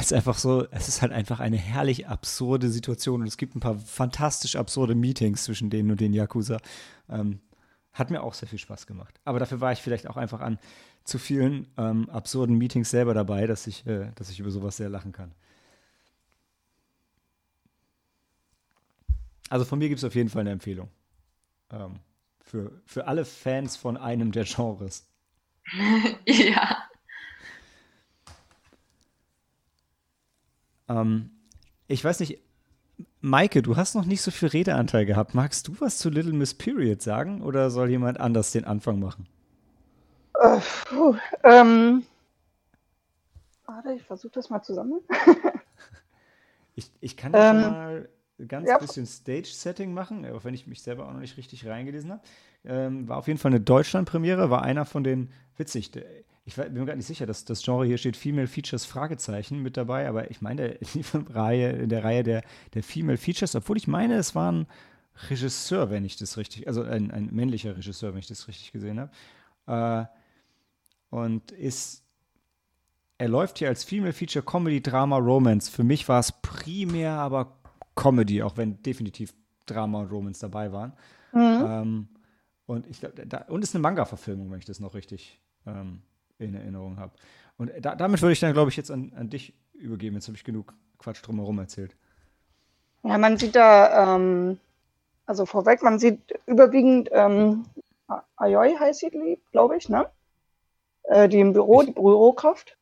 es 0.00 0.12
einfach 0.12 0.38
so, 0.38 0.66
es 0.70 0.88
ist 0.88 1.02
halt 1.02 1.12
einfach 1.12 1.40
eine 1.40 1.56
herrlich 1.56 2.08
absurde 2.08 2.70
Situation 2.70 3.20
und 3.20 3.26
es 3.26 3.36
gibt 3.36 3.54
ein 3.54 3.60
paar 3.60 3.78
fantastisch 3.78 4.56
absurde 4.56 4.94
Meetings 4.94 5.44
zwischen 5.44 5.70
denen 5.70 5.90
und 5.90 6.00
den 6.00 6.12
Yakuza. 6.12 6.58
Ähm, 7.08 7.40
hat 7.92 8.10
mir 8.10 8.22
auch 8.22 8.34
sehr 8.34 8.48
viel 8.48 8.58
Spaß 8.58 8.86
gemacht. 8.86 9.20
Aber 9.24 9.38
dafür 9.38 9.60
war 9.60 9.72
ich 9.72 9.80
vielleicht 9.80 10.06
auch 10.06 10.16
einfach 10.16 10.40
an 10.40 10.58
zu 11.04 11.18
vielen 11.18 11.68
ähm, 11.76 12.08
absurden 12.10 12.56
Meetings 12.56 12.90
selber 12.90 13.12
dabei, 13.12 13.46
dass 13.46 13.66
ich, 13.66 13.86
äh, 13.86 14.10
dass 14.14 14.30
ich 14.30 14.40
über 14.40 14.50
sowas 14.50 14.76
sehr 14.76 14.88
lachen 14.88 15.12
kann. 15.12 15.32
Also 19.50 19.66
von 19.66 19.78
mir 19.78 19.88
gibt 19.88 19.98
es 19.98 20.04
auf 20.04 20.14
jeden 20.14 20.30
Fall 20.30 20.40
eine 20.40 20.52
Empfehlung. 20.52 20.88
Ähm, 21.70 22.00
für, 22.40 22.80
für 22.86 23.06
alle 23.06 23.24
Fans 23.24 23.76
von 23.76 23.96
einem 23.96 24.32
der 24.32 24.44
Genres. 24.44 25.06
ja. 26.26 26.78
Ähm, 30.92 31.30
ich 31.88 32.04
weiß 32.04 32.20
nicht, 32.20 32.38
Maike, 33.20 33.62
du 33.62 33.76
hast 33.76 33.94
noch 33.94 34.04
nicht 34.04 34.22
so 34.22 34.30
viel 34.30 34.48
Redeanteil 34.48 35.06
gehabt. 35.06 35.34
Magst 35.34 35.68
du 35.68 35.74
was 35.80 35.98
zu 35.98 36.10
Little 36.10 36.32
Miss 36.32 36.54
Period 36.54 37.02
sagen 37.02 37.42
oder 37.42 37.70
soll 37.70 37.90
jemand 37.90 38.20
anders 38.20 38.52
den 38.52 38.64
Anfang 38.64 39.00
machen? 39.00 39.26
Äh, 40.34 40.60
puh, 40.86 41.16
ähm, 41.44 42.04
warte, 43.66 43.92
ich 43.94 44.02
versuche 44.02 44.32
das 44.34 44.50
mal 44.50 44.62
zusammen. 44.62 45.00
Ich, 46.74 46.90
ich 47.00 47.16
kann 47.16 47.34
ja 47.34 47.44
Ähm, 47.50 47.60
schon 47.60 47.60
mal 47.60 48.08
ganz 48.48 48.68
ja. 48.68 48.78
bisschen 48.78 49.06
Stage-Setting 49.06 49.92
machen, 49.92 50.24
auch 50.32 50.44
wenn 50.44 50.54
ich 50.54 50.66
mich 50.66 50.82
selber 50.82 51.06
auch 51.06 51.12
noch 51.12 51.20
nicht 51.20 51.36
richtig 51.36 51.66
reingelesen 51.66 52.12
habe. 52.12 52.22
Ähm, 52.64 53.08
war 53.08 53.18
auf 53.18 53.26
jeden 53.28 53.38
Fall 53.38 53.50
eine 53.52 53.60
Deutschland-Premiere, 53.60 54.50
war 54.50 54.62
einer 54.62 54.84
von 54.84 55.04
den, 55.04 55.30
witzig, 55.56 55.90
der, 55.90 56.04
ich 56.44 56.56
bin 56.56 56.72
mir 56.72 56.84
gar 56.84 56.96
nicht 56.96 57.06
sicher, 57.06 57.26
dass 57.26 57.44
das 57.44 57.62
Genre 57.62 57.86
hier 57.86 57.98
steht 57.98 58.16
Female 58.16 58.48
Features 58.48 58.84
Fragezeichen 58.84 59.62
mit 59.62 59.76
dabei, 59.76 60.08
aber 60.08 60.30
ich 60.30 60.40
meine, 60.40 60.78
der, 61.12 61.34
Reihe, 61.34 61.70
in 61.70 61.88
der 61.88 62.04
Reihe 62.04 62.22
der, 62.22 62.42
der 62.74 62.82
Female 62.82 63.18
Features, 63.18 63.54
obwohl 63.54 63.76
ich 63.76 63.86
meine, 63.86 64.16
es 64.16 64.34
war 64.34 64.50
ein 64.50 64.66
Regisseur, 65.28 65.90
wenn 65.90 66.04
ich 66.04 66.16
das 66.16 66.36
richtig, 66.36 66.66
also 66.66 66.82
ein, 66.82 67.10
ein 67.10 67.28
männlicher 67.32 67.76
Regisseur, 67.76 68.12
wenn 68.12 68.20
ich 68.20 68.26
das 68.26 68.48
richtig 68.48 68.72
gesehen 68.72 68.98
habe. 68.98 70.08
Äh, 70.10 71.14
und 71.14 71.52
ist 71.52 72.02
er 73.22 73.28
läuft 73.28 73.58
hier 73.58 73.68
als 73.68 73.84
Female 73.84 74.12
Feature 74.12 74.44
Comedy, 74.44 74.82
Drama, 74.82 75.16
Romance. 75.16 75.70
Für 75.70 75.84
mich 75.84 76.08
war 76.08 76.18
es 76.18 76.32
primär 76.32 77.12
aber 77.12 77.56
Comedy, 77.94 78.42
auch 78.42 78.56
wenn 78.56 78.82
definitiv 78.82 79.32
Drama 79.66 80.00
und 80.00 80.10
Romance 80.10 80.40
dabei 80.40 80.72
waren. 80.72 80.92
Mhm. 81.32 81.64
Ähm, 81.64 82.08
und 82.66 82.86
ich 82.88 82.98
glaub, 82.98 83.12
da, 83.14 83.42
und 83.42 83.62
ist 83.62 83.76
eine 83.76 83.82
Manga-Verfilmung, 83.82 84.50
wenn 84.50 84.58
ich 84.58 84.64
das 84.64 84.80
noch 84.80 84.94
richtig 84.94 85.40
ähm, 85.66 86.02
in 86.44 86.54
Erinnerung 86.54 86.98
habe. 86.98 87.12
Und 87.56 87.70
da, 87.80 87.94
damit 87.94 88.22
würde 88.22 88.32
ich 88.32 88.40
dann, 88.40 88.52
glaube 88.52 88.70
ich, 88.70 88.76
jetzt 88.76 88.90
an, 88.90 89.12
an 89.16 89.30
dich 89.30 89.54
übergeben. 89.74 90.16
Jetzt 90.16 90.28
habe 90.28 90.36
ich 90.36 90.44
genug 90.44 90.74
Quatsch 90.98 91.22
drumherum 91.22 91.58
erzählt. 91.58 91.94
Ja, 93.02 93.18
man 93.18 93.36
sieht 93.36 93.56
da, 93.56 94.16
ähm, 94.16 94.58
also 95.26 95.46
vorweg, 95.46 95.82
man 95.82 95.98
sieht 95.98 96.20
überwiegend 96.46 97.08
ähm, 97.12 97.64
Ayoi 98.36 98.76
heißt 98.78 99.00
sie, 99.00 99.38
glaube 99.52 99.76
ich, 99.76 99.88
ne? 99.88 100.08
Äh, 101.04 101.28
die 101.28 101.40
im 101.40 101.52
Büro, 101.52 101.82
die 101.82 101.92
Bürokraft. 101.92 102.76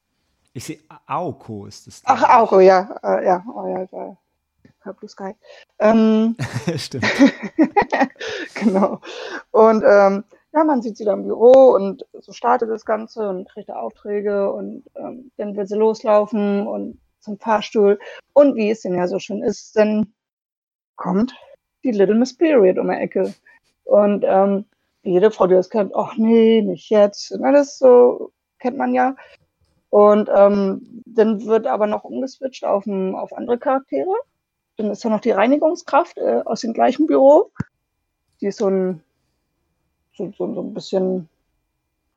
Ich 0.53 0.65
sehe, 0.65 0.79
Aoko 1.07 1.67
ist 1.67 1.87
es. 1.87 2.03
Ach, 2.05 2.23
Aoko, 2.23 2.61
ja, 2.61 2.99
äh, 3.03 3.25
ja, 3.25 3.45
oh, 3.55 3.67
ja, 3.67 3.87
ja. 3.93 4.17
Hab 4.85 4.99
Blue 4.99 5.09
Sky. 5.09 5.35
Ähm, 5.79 6.37
Stimmt. 6.77 7.05
genau. 8.55 9.01
Und 9.51 9.85
ähm, 9.87 10.25
ja, 10.53 10.65
man 10.65 10.83
sieht 10.83 10.97
sie 10.97 11.05
da 11.05 11.13
im 11.13 11.25
Büro 11.25 11.75
und 11.75 12.05
so 12.13 12.33
startet 12.33 12.71
das 12.71 12.85
Ganze 12.85 13.29
und 13.29 13.49
kriegt 13.49 13.69
da 13.69 13.77
Aufträge 13.77 14.53
und 14.53 14.85
ähm, 14.97 15.31
dann 15.37 15.57
wird 15.57 15.69
sie 15.69 15.77
loslaufen 15.77 16.67
und 16.67 17.01
zum 17.21 17.39
Fahrstuhl. 17.39 17.99
Und 18.33 18.57
wie 18.57 18.71
es 18.71 18.83
denn 18.83 18.95
ja 18.95 19.07
so 19.07 19.19
schön 19.19 19.43
ist, 19.43 19.77
dann 19.77 20.13
kommt 20.97 21.35
die 21.85 21.93
Little 21.93 22.17
Miss 22.17 22.37
Period 22.37 22.79
um 22.79 22.89
die 22.89 22.97
Ecke. 22.97 23.35
Und 23.85 24.25
ähm, 24.27 24.65
jede 25.03 25.31
Frau, 25.31 25.47
die 25.47 25.55
das 25.55 25.71
kennt, 25.71 25.95
ach 25.95 26.17
nee, 26.17 26.63
nicht 26.63 26.91
jetzt. 26.91 27.31
Das 27.31 27.69
ist 27.69 27.79
so 27.79 28.33
kennt 28.59 28.77
man 28.77 28.95
ja. 28.95 29.17
Und 29.89 30.31
ähm, 30.35 31.03
dann 31.07 31.45
wird 31.47 31.67
aber 31.67 31.87
noch 31.87 32.05
umgeswitcht 32.05 32.65
auf, 32.65 32.87
ein, 32.87 33.15
auf 33.15 33.33
andere 33.33 33.59
Charaktere. 33.59 34.15
Dann 34.77 34.91
ist 34.91 35.05
da 35.05 35.09
noch 35.09 35.21
die 35.21 35.33
Reinigungskraft 35.33 36.17
äh, 36.19 36.43
aus 36.45 36.61
dem 36.61 36.73
gleichen 36.73 37.07
Büro. 37.07 37.51
Die 38.41 38.47
ist 38.47 38.59
so 38.59 38.69
ein, 38.69 39.03
so, 40.21 40.33
so, 40.37 40.55
so 40.55 40.61
ein 40.63 40.75
bisschen 40.75 41.29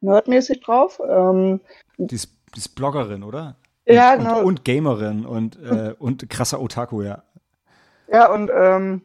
nerdmäßig 0.01 0.61
drauf. 0.61 1.01
Ähm, 1.07 1.59
Die 1.97 2.15
ist, 2.15 2.29
die 2.55 2.59
ist 2.59 2.75
Bloggerin, 2.75 3.23
oder? 3.23 3.55
ja, 3.85 4.13
und, 4.13 4.19
genau. 4.19 4.39
Und, 4.39 4.45
und 4.45 4.65
Gamerin 4.65 5.25
und, 5.25 5.61
äh, 5.61 5.95
und 5.99 6.29
krasser 6.29 6.61
Otaku, 6.61 7.01
ja. 7.01 7.23
Ja, 8.11 8.31
und 8.31 8.51
ähm, 8.53 9.01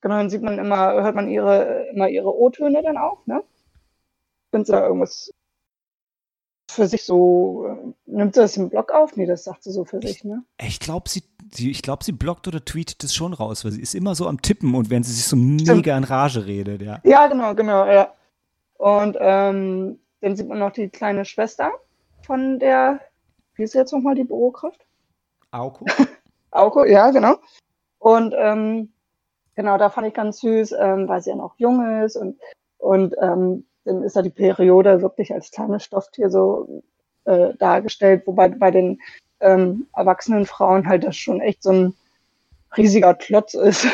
genau, 0.00 0.16
dann 0.16 0.30
sieht 0.30 0.42
man 0.42 0.58
immer, 0.58 0.92
hört 0.94 1.14
man 1.14 1.28
ihre, 1.28 1.86
immer 1.92 2.08
ihre 2.08 2.34
O-Töne 2.34 2.82
dann 2.82 2.96
auch, 2.96 3.26
ne? 3.26 3.42
Wenn 4.52 4.64
sie 4.64 4.72
da 4.72 4.86
irgendwas 4.86 5.30
für 6.70 6.86
sich 6.86 7.04
so, 7.04 7.66
äh, 7.66 8.10
nimmt 8.10 8.34
sie 8.34 8.40
das 8.40 8.56
im 8.56 8.70
Blog 8.70 8.92
auf? 8.92 9.16
Nee, 9.16 9.26
das 9.26 9.44
sagt 9.44 9.64
sie 9.64 9.72
so 9.72 9.84
für 9.84 10.00
sich, 10.00 10.24
ne? 10.24 10.44
Ich 10.60 10.80
glaube, 10.80 11.08
sie, 11.08 11.22
sie, 11.52 11.70
ich 11.70 11.82
glaub, 11.82 12.04
sie 12.04 12.12
bloggt 12.12 12.46
oder 12.46 12.64
tweetet 12.64 13.02
das 13.02 13.14
schon 13.14 13.32
raus, 13.32 13.64
weil 13.64 13.72
sie 13.72 13.80
ist 13.80 13.94
immer 13.94 14.14
so 14.14 14.26
am 14.26 14.40
Tippen 14.42 14.74
und 14.74 14.90
während 14.90 15.06
sie 15.06 15.12
sich 15.12 15.24
so 15.24 15.36
mega 15.36 15.96
in 15.96 16.04
Rage 16.04 16.46
redet, 16.46 16.82
ja. 16.82 17.00
Ja, 17.04 17.26
genau, 17.26 17.54
genau, 17.54 17.86
ja. 17.86 18.12
Und 18.78 19.16
ähm, 19.20 19.98
dann 20.20 20.36
sieht 20.36 20.48
man 20.48 20.58
noch 20.58 20.72
die 20.72 20.88
kleine 20.88 21.24
Schwester 21.24 21.72
von 22.22 22.58
der, 22.58 23.00
wie 23.54 23.64
ist 23.64 23.74
jetzt 23.74 23.92
nochmal 23.92 24.14
die 24.14 24.24
Bürokraft? 24.24 24.86
Aoko? 25.50 25.84
Auko, 26.50 26.84
ja, 26.84 27.10
genau. 27.10 27.36
Und 27.98 28.34
ähm, 28.36 28.92
genau, 29.54 29.76
da 29.78 29.90
fand 29.90 30.06
ich 30.06 30.14
ganz 30.14 30.40
süß, 30.40 30.72
ähm, 30.72 31.08
weil 31.08 31.20
sie 31.20 31.30
ja 31.30 31.36
noch 31.36 31.54
jung 31.58 32.02
ist 32.02 32.16
und, 32.16 32.38
und 32.78 33.14
ähm, 33.20 33.66
dann 33.84 34.02
ist 34.02 34.16
ja 34.16 34.22
die 34.22 34.30
Periode 34.30 35.02
wirklich 35.02 35.32
als 35.32 35.50
kleines 35.50 35.84
Stofftier 35.84 36.30
so 36.30 36.82
äh, 37.24 37.54
dargestellt, 37.58 38.26
wobei 38.26 38.48
bei 38.48 38.70
den 38.70 39.00
ähm, 39.40 39.86
erwachsenen 39.94 40.46
Frauen 40.46 40.88
halt 40.88 41.04
das 41.04 41.16
schon 41.16 41.40
echt 41.40 41.62
so 41.62 41.70
ein 41.70 41.94
riesiger 42.76 43.14
Klotz 43.14 43.54
ist. 43.54 43.86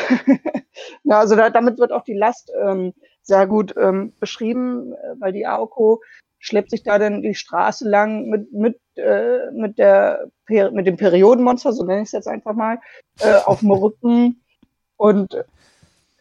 ja, 1.03 1.19
also 1.19 1.35
da, 1.35 1.49
damit 1.49 1.79
wird 1.79 1.91
auch 1.91 2.03
die 2.03 2.13
Last 2.13 2.51
ähm, 2.61 2.93
sehr 3.25 3.47
gut 3.47 3.75
ähm, 3.77 4.13
beschrieben, 4.19 4.93
äh, 4.93 5.15
weil 5.19 5.33
die 5.33 5.45
Aoko 5.45 6.01
schleppt 6.39 6.69
sich 6.69 6.83
da 6.83 6.99
dann 6.99 7.21
die 7.21 7.33
Straße 7.33 7.89
lang 7.89 8.29
mit, 8.29 8.51
mit, 8.53 8.79
äh, 8.95 9.51
mit, 9.51 9.77
der, 9.79 10.27
mit 10.47 10.85
dem 10.85 10.95
Periodenmonster, 10.95 11.73
so 11.73 11.83
nenne 11.83 12.01
ich 12.01 12.09
es 12.09 12.11
jetzt 12.11 12.27
einfach 12.27 12.53
mal, 12.53 12.79
äh, 13.19 13.35
auf 13.45 13.59
dem 13.59 13.71
Rücken. 13.71 14.41
Und 14.97 15.43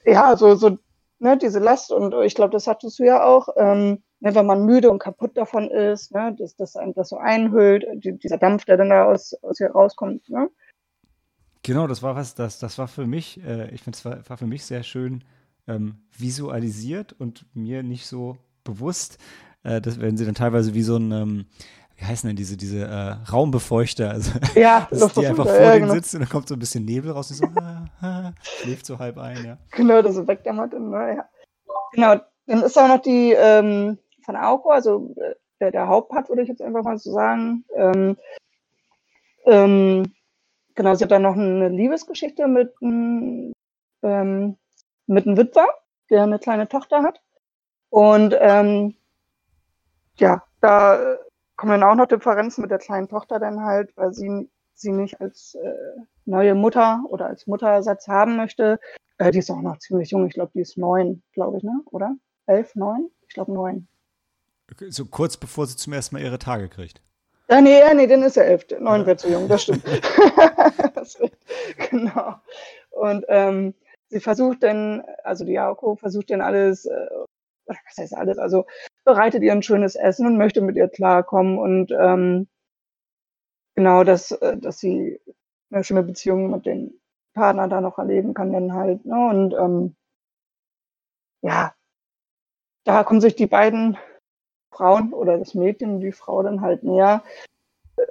ja, 0.05 0.37
so, 0.37 0.57
so 0.57 0.79
ne, 1.19 1.39
diese 1.39 1.59
Last, 1.59 1.93
und 1.93 2.13
ich 2.25 2.35
glaube, 2.35 2.53
das 2.53 2.67
hattest 2.67 2.99
du 2.99 3.05
ja 3.05 3.25
auch, 3.25 3.49
ähm, 3.57 4.03
ne, 4.21 4.35
wenn 4.35 4.47
man 4.47 4.65
müde 4.65 4.91
und 4.91 4.99
kaputt 4.99 5.37
davon 5.37 5.71
ist, 5.71 6.13
ne, 6.13 6.35
dass 6.39 6.57
das 6.57 6.77
einem 6.77 6.93
das 6.95 7.09
so 7.11 7.17
einhüllt, 7.17 7.87
die, 7.95 8.19
dieser 8.19 8.39
Dampf, 8.39 8.65
der 8.65 8.77
dann 8.77 8.91
da 8.91 9.05
aus, 9.05 9.35
aus 9.43 9.59
hier 9.59 9.71
rauskommt. 9.71 10.29
Ne? 10.29 10.51
Genau, 11.63 11.87
das 11.87 12.03
war 12.03 12.17
was, 12.17 12.35
das, 12.35 12.59
das 12.59 12.79
war 12.79 12.89
für 12.89 13.07
mich, 13.07 13.41
äh, 13.45 13.71
ich 13.71 13.83
finde, 13.83 13.97
es 13.97 14.05
war, 14.05 14.29
war 14.29 14.37
für 14.37 14.47
mich 14.47 14.65
sehr 14.65 14.83
schön 14.83 15.25
ähm, 15.67 15.97
visualisiert 16.17 17.15
und 17.19 17.47
mir 17.55 17.83
nicht 17.83 18.07
so 18.07 18.37
bewusst, 18.65 19.19
äh, 19.63 19.81
das 19.81 20.01
werden 20.01 20.17
sie 20.17 20.25
dann 20.25 20.35
teilweise 20.35 20.75
wie 20.75 20.83
so 20.83 20.97
ein, 20.97 21.13
ähm, 21.13 21.47
wie 21.97 22.05
heißen 22.05 22.29
denn 22.29 22.37
diese, 22.37 22.57
diese 22.57 22.85
äh, 22.87 23.31
Raumbefeuchter, 23.31 24.11
also 24.11 24.33
ja, 24.55 24.89
dass 24.91 25.15
die 25.15 25.27
einfach 25.27 25.47
vor 25.47 25.55
ja, 25.55 25.73
denen 25.73 25.83
genau. 25.83 25.95
sitzt 25.95 26.15
und 26.15 26.21
dann 26.21 26.29
kommt 26.29 26.49
so 26.49 26.55
ein 26.55 26.59
bisschen 26.61 26.85
Nebel 26.85 27.13
raus 27.13 27.31
und 27.31 27.37
so, 27.37 27.47
ah, 28.01 28.33
schläft 28.43 28.87
so 28.87 28.99
halb 28.99 29.19
ein, 29.19 29.45
ja. 29.45 29.59
Genau, 29.73 30.03
das 30.03 30.15
so 30.15 30.27
wegdämmert 30.27 30.75
und 30.75 30.93
ja. 30.93 31.29
Genau, 31.93 32.17
dann 32.47 32.63
ist 32.63 32.79
auch 32.79 32.89
noch 32.89 33.03
die 33.03 33.33
ähm, 33.33 33.99
von 34.25 34.37
Aoko, 34.37 34.71
also 34.71 35.15
äh, 35.17 35.35
der, 35.61 35.71
der 35.71 35.89
Hauptpart, 35.89 36.29
würde 36.29 36.43
ich 36.43 36.49
jetzt 36.49 36.63
einfach 36.63 36.83
mal 36.83 36.99
so 36.99 37.13
sagen. 37.13 37.65
Ähm, 37.77 38.17
ähm, 39.47 40.13
genau, 40.75 40.95
sie 40.95 41.05
hat 41.05 41.11
dann 41.11 41.23
noch 41.23 41.35
eine 41.37 41.69
Liebesgeschichte 41.69 42.49
mit, 42.49 42.73
ähm, 42.83 44.57
mit 45.07 45.27
einem 45.27 45.37
Witwer, 45.37 45.69
der 46.11 46.23
eine 46.23 46.39
kleine 46.39 46.69
Tochter 46.69 47.03
hat. 47.03 47.21
Und 47.91 48.35
ähm, 48.39 48.95
ja, 50.17 50.43
da 50.61 51.17
kommen 51.57 51.73
dann 51.73 51.89
auch 51.89 51.95
noch 51.95 52.07
Differenzen 52.07 52.63
mit 52.63 52.71
der 52.71 52.79
kleinen 52.79 53.09
Tochter 53.09 53.39
dann 53.39 53.63
halt, 53.63 53.97
weil 53.97 54.13
sie 54.13 54.49
sie 54.75 54.93
nicht 54.93 55.21
als 55.21 55.55
äh, 55.55 55.73
neue 56.25 56.55
Mutter 56.55 57.05
oder 57.09 57.27
als 57.27 57.47
Mutterersatz 57.47 58.09
haben 58.09 58.37
möchte. 58.37 58.79
Äh, 59.19 59.31
die 59.31 59.39
ist 59.39 59.51
auch 59.51 59.61
noch 59.61 59.79
ziemlich 59.79 60.11
jung. 60.11 60.27
Ich 60.27 60.35
glaube, 60.35 60.53
die 60.55 60.61
ist 60.61 60.77
neun, 60.77 61.23
glaube 61.33 61.59
ich, 61.59 61.63
ne? 61.63 61.81
Oder? 61.87 62.17
Elf, 62.47 62.75
neun? 62.75 63.11
Ich 63.29 63.35
glaube 63.35 63.53
neun. 63.53 63.89
So 64.89 65.07
kurz 65.07 65.37
bevor 65.37 65.67
sie 65.67 65.77
zum 65.77 65.93
ersten 65.93 66.17
Mal 66.17 66.23
ihre 66.23 66.39
Tage 66.39 66.69
kriegt. 66.69 67.01
Ja, 67.49 67.61
nee, 67.61 67.79
ja, 67.79 67.93
nee, 67.93 68.07
dann 68.07 68.23
ist 68.23 68.37
er 68.37 68.47
elf. 68.47 68.67
Neun 68.81 69.03
ja. 69.03 69.07
wird 69.07 69.21
zu 69.21 69.31
jung, 69.31 69.49
das 69.49 69.63
stimmt. 69.63 69.85
das 70.95 71.19
genau. 71.91 72.37
Und 72.91 73.25
ähm, 73.29 73.75
sie 74.15 74.21
versucht 74.21 74.63
dann, 74.63 75.03
also 75.25 75.45
die 75.45 75.59
Aoko 75.59 75.97
versucht 75.97 76.31
dann 76.31 76.41
alles, 76.41 76.87
äh, 76.87 77.09
was 77.67 77.77
heißt 77.99 78.15
alles, 78.17 78.39
also 78.39 78.65
bereitet 79.05 79.43
ihr 79.43 79.51
ein 79.51 79.63
schönes 79.63 79.97
Essen 79.97 80.27
und 80.27 80.39
möchte 80.39 80.61
mit 80.61 80.77
ihr 80.77 80.89
klarkommen 80.89 81.59
und 81.59 81.91
ähm, 81.91 82.47
genau, 83.75 84.05
dass, 84.05 84.31
äh, 84.31 84.57
dass 84.57 84.79
sie 84.79 85.21
eine 85.73 85.83
schöne 85.83 86.05
Beziehung 86.05 86.51
mit 86.53 86.65
dem 86.65 86.95
Partner 87.35 87.67
da 87.67 87.81
noch 87.81 87.99
erleben 87.99 88.35
kann 88.35 88.53
dann 88.53 88.75
halt. 88.75 89.05
Ne? 89.05 89.29
Und 89.29 89.55
ähm, 89.55 89.97
ja, 91.43 91.75
da 92.85 93.03
kommen 93.03 93.21
sich 93.21 93.35
die 93.35 93.49
beiden 93.49 93.99
Frauen 94.71 95.13
oder 95.13 95.39
das 95.39 95.55
Mädchen 95.55 95.99
die 95.99 96.13
Frau 96.13 96.45
dann 96.45 96.61
halt 96.61 96.85
näher, 96.85 97.25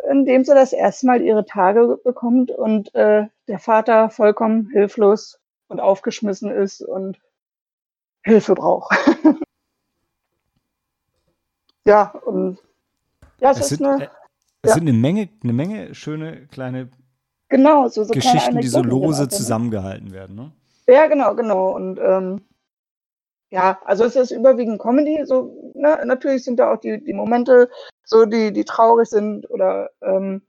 indem 0.10 0.44
sie 0.44 0.54
das 0.54 0.74
erste 0.74 1.06
Mal 1.06 1.22
ihre 1.22 1.46
Tage 1.46 1.98
bekommt 2.04 2.52
und 2.52 2.94
äh, 2.94 3.28
der 3.48 3.60
Vater 3.60 4.10
vollkommen 4.10 4.70
hilflos 4.72 5.40
und 5.68 5.80
aufgeschmissen 5.80 6.52
ist 6.52 6.82
und 6.82 7.20
Hilfe 8.24 8.54
braucht. 8.56 8.96
ja, 11.86 12.10
und 12.26 12.60
ja, 13.40 13.52
es, 13.52 13.58
es 13.58 13.72
ist 13.72 13.78
sind, 13.78 13.88
eine. 13.88 14.04
Äh, 14.06 14.10
es 14.62 14.70
ja. 14.70 14.76
sind 14.76 14.88
eine 14.88 14.98
Menge, 14.98 15.30
eine 15.44 15.54
Menge 15.54 15.94
schöne 15.94 16.48
kleine 16.48 16.90
genau, 17.50 17.88
so, 17.90 18.04
so 18.04 18.14
Geschichten, 18.14 18.60
die 18.60 18.68
so 18.68 18.82
lose 18.82 19.28
zusammengehalten 19.28 20.12
werden, 20.12 20.36
ne? 20.36 20.52
Ja, 20.88 21.08
genau, 21.08 21.36
genau. 21.36 21.76
Und 21.76 22.00
ähm, 22.00 22.42
ja, 23.50 23.80
also 23.86 24.06
es 24.06 24.16
ist 24.16 24.32
überwiegend 24.32 24.82
Comedy. 24.82 25.26
So, 25.26 25.74
ne? 25.76 26.00
Natürlich 26.06 26.44
sind 26.44 26.58
da 26.60 26.74
auch 26.74 26.80
die, 26.80 27.04
die 27.04 27.14
Momente, 27.14 27.70
so 28.04 28.26
die, 28.26 28.52
die 28.52 28.66
traurig 28.66 29.10
sind 29.10 29.50
oder 29.50 29.92
ähm, 30.02 30.42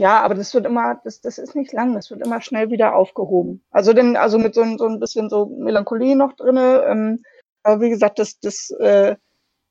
ja, 0.00 0.22
aber 0.22 0.34
das 0.34 0.54
wird 0.54 0.64
immer, 0.64 0.98
das, 1.04 1.20
das 1.20 1.36
ist 1.36 1.54
nicht 1.54 1.74
lang, 1.74 1.94
das 1.94 2.10
wird 2.10 2.24
immer 2.24 2.40
schnell 2.40 2.70
wieder 2.70 2.96
aufgehoben. 2.96 3.62
Also 3.70 3.92
denn, 3.92 4.16
also 4.16 4.38
mit 4.38 4.54
so, 4.54 4.64
so 4.78 4.86
ein 4.86 4.98
bisschen 4.98 5.28
so 5.28 5.44
Melancholie 5.44 6.16
noch 6.16 6.32
drinne. 6.32 6.86
Ähm, 6.88 7.22
aber 7.62 7.82
wie 7.82 7.90
gesagt, 7.90 8.18
das, 8.18 8.40
das, 8.40 8.70
äh, 8.70 9.16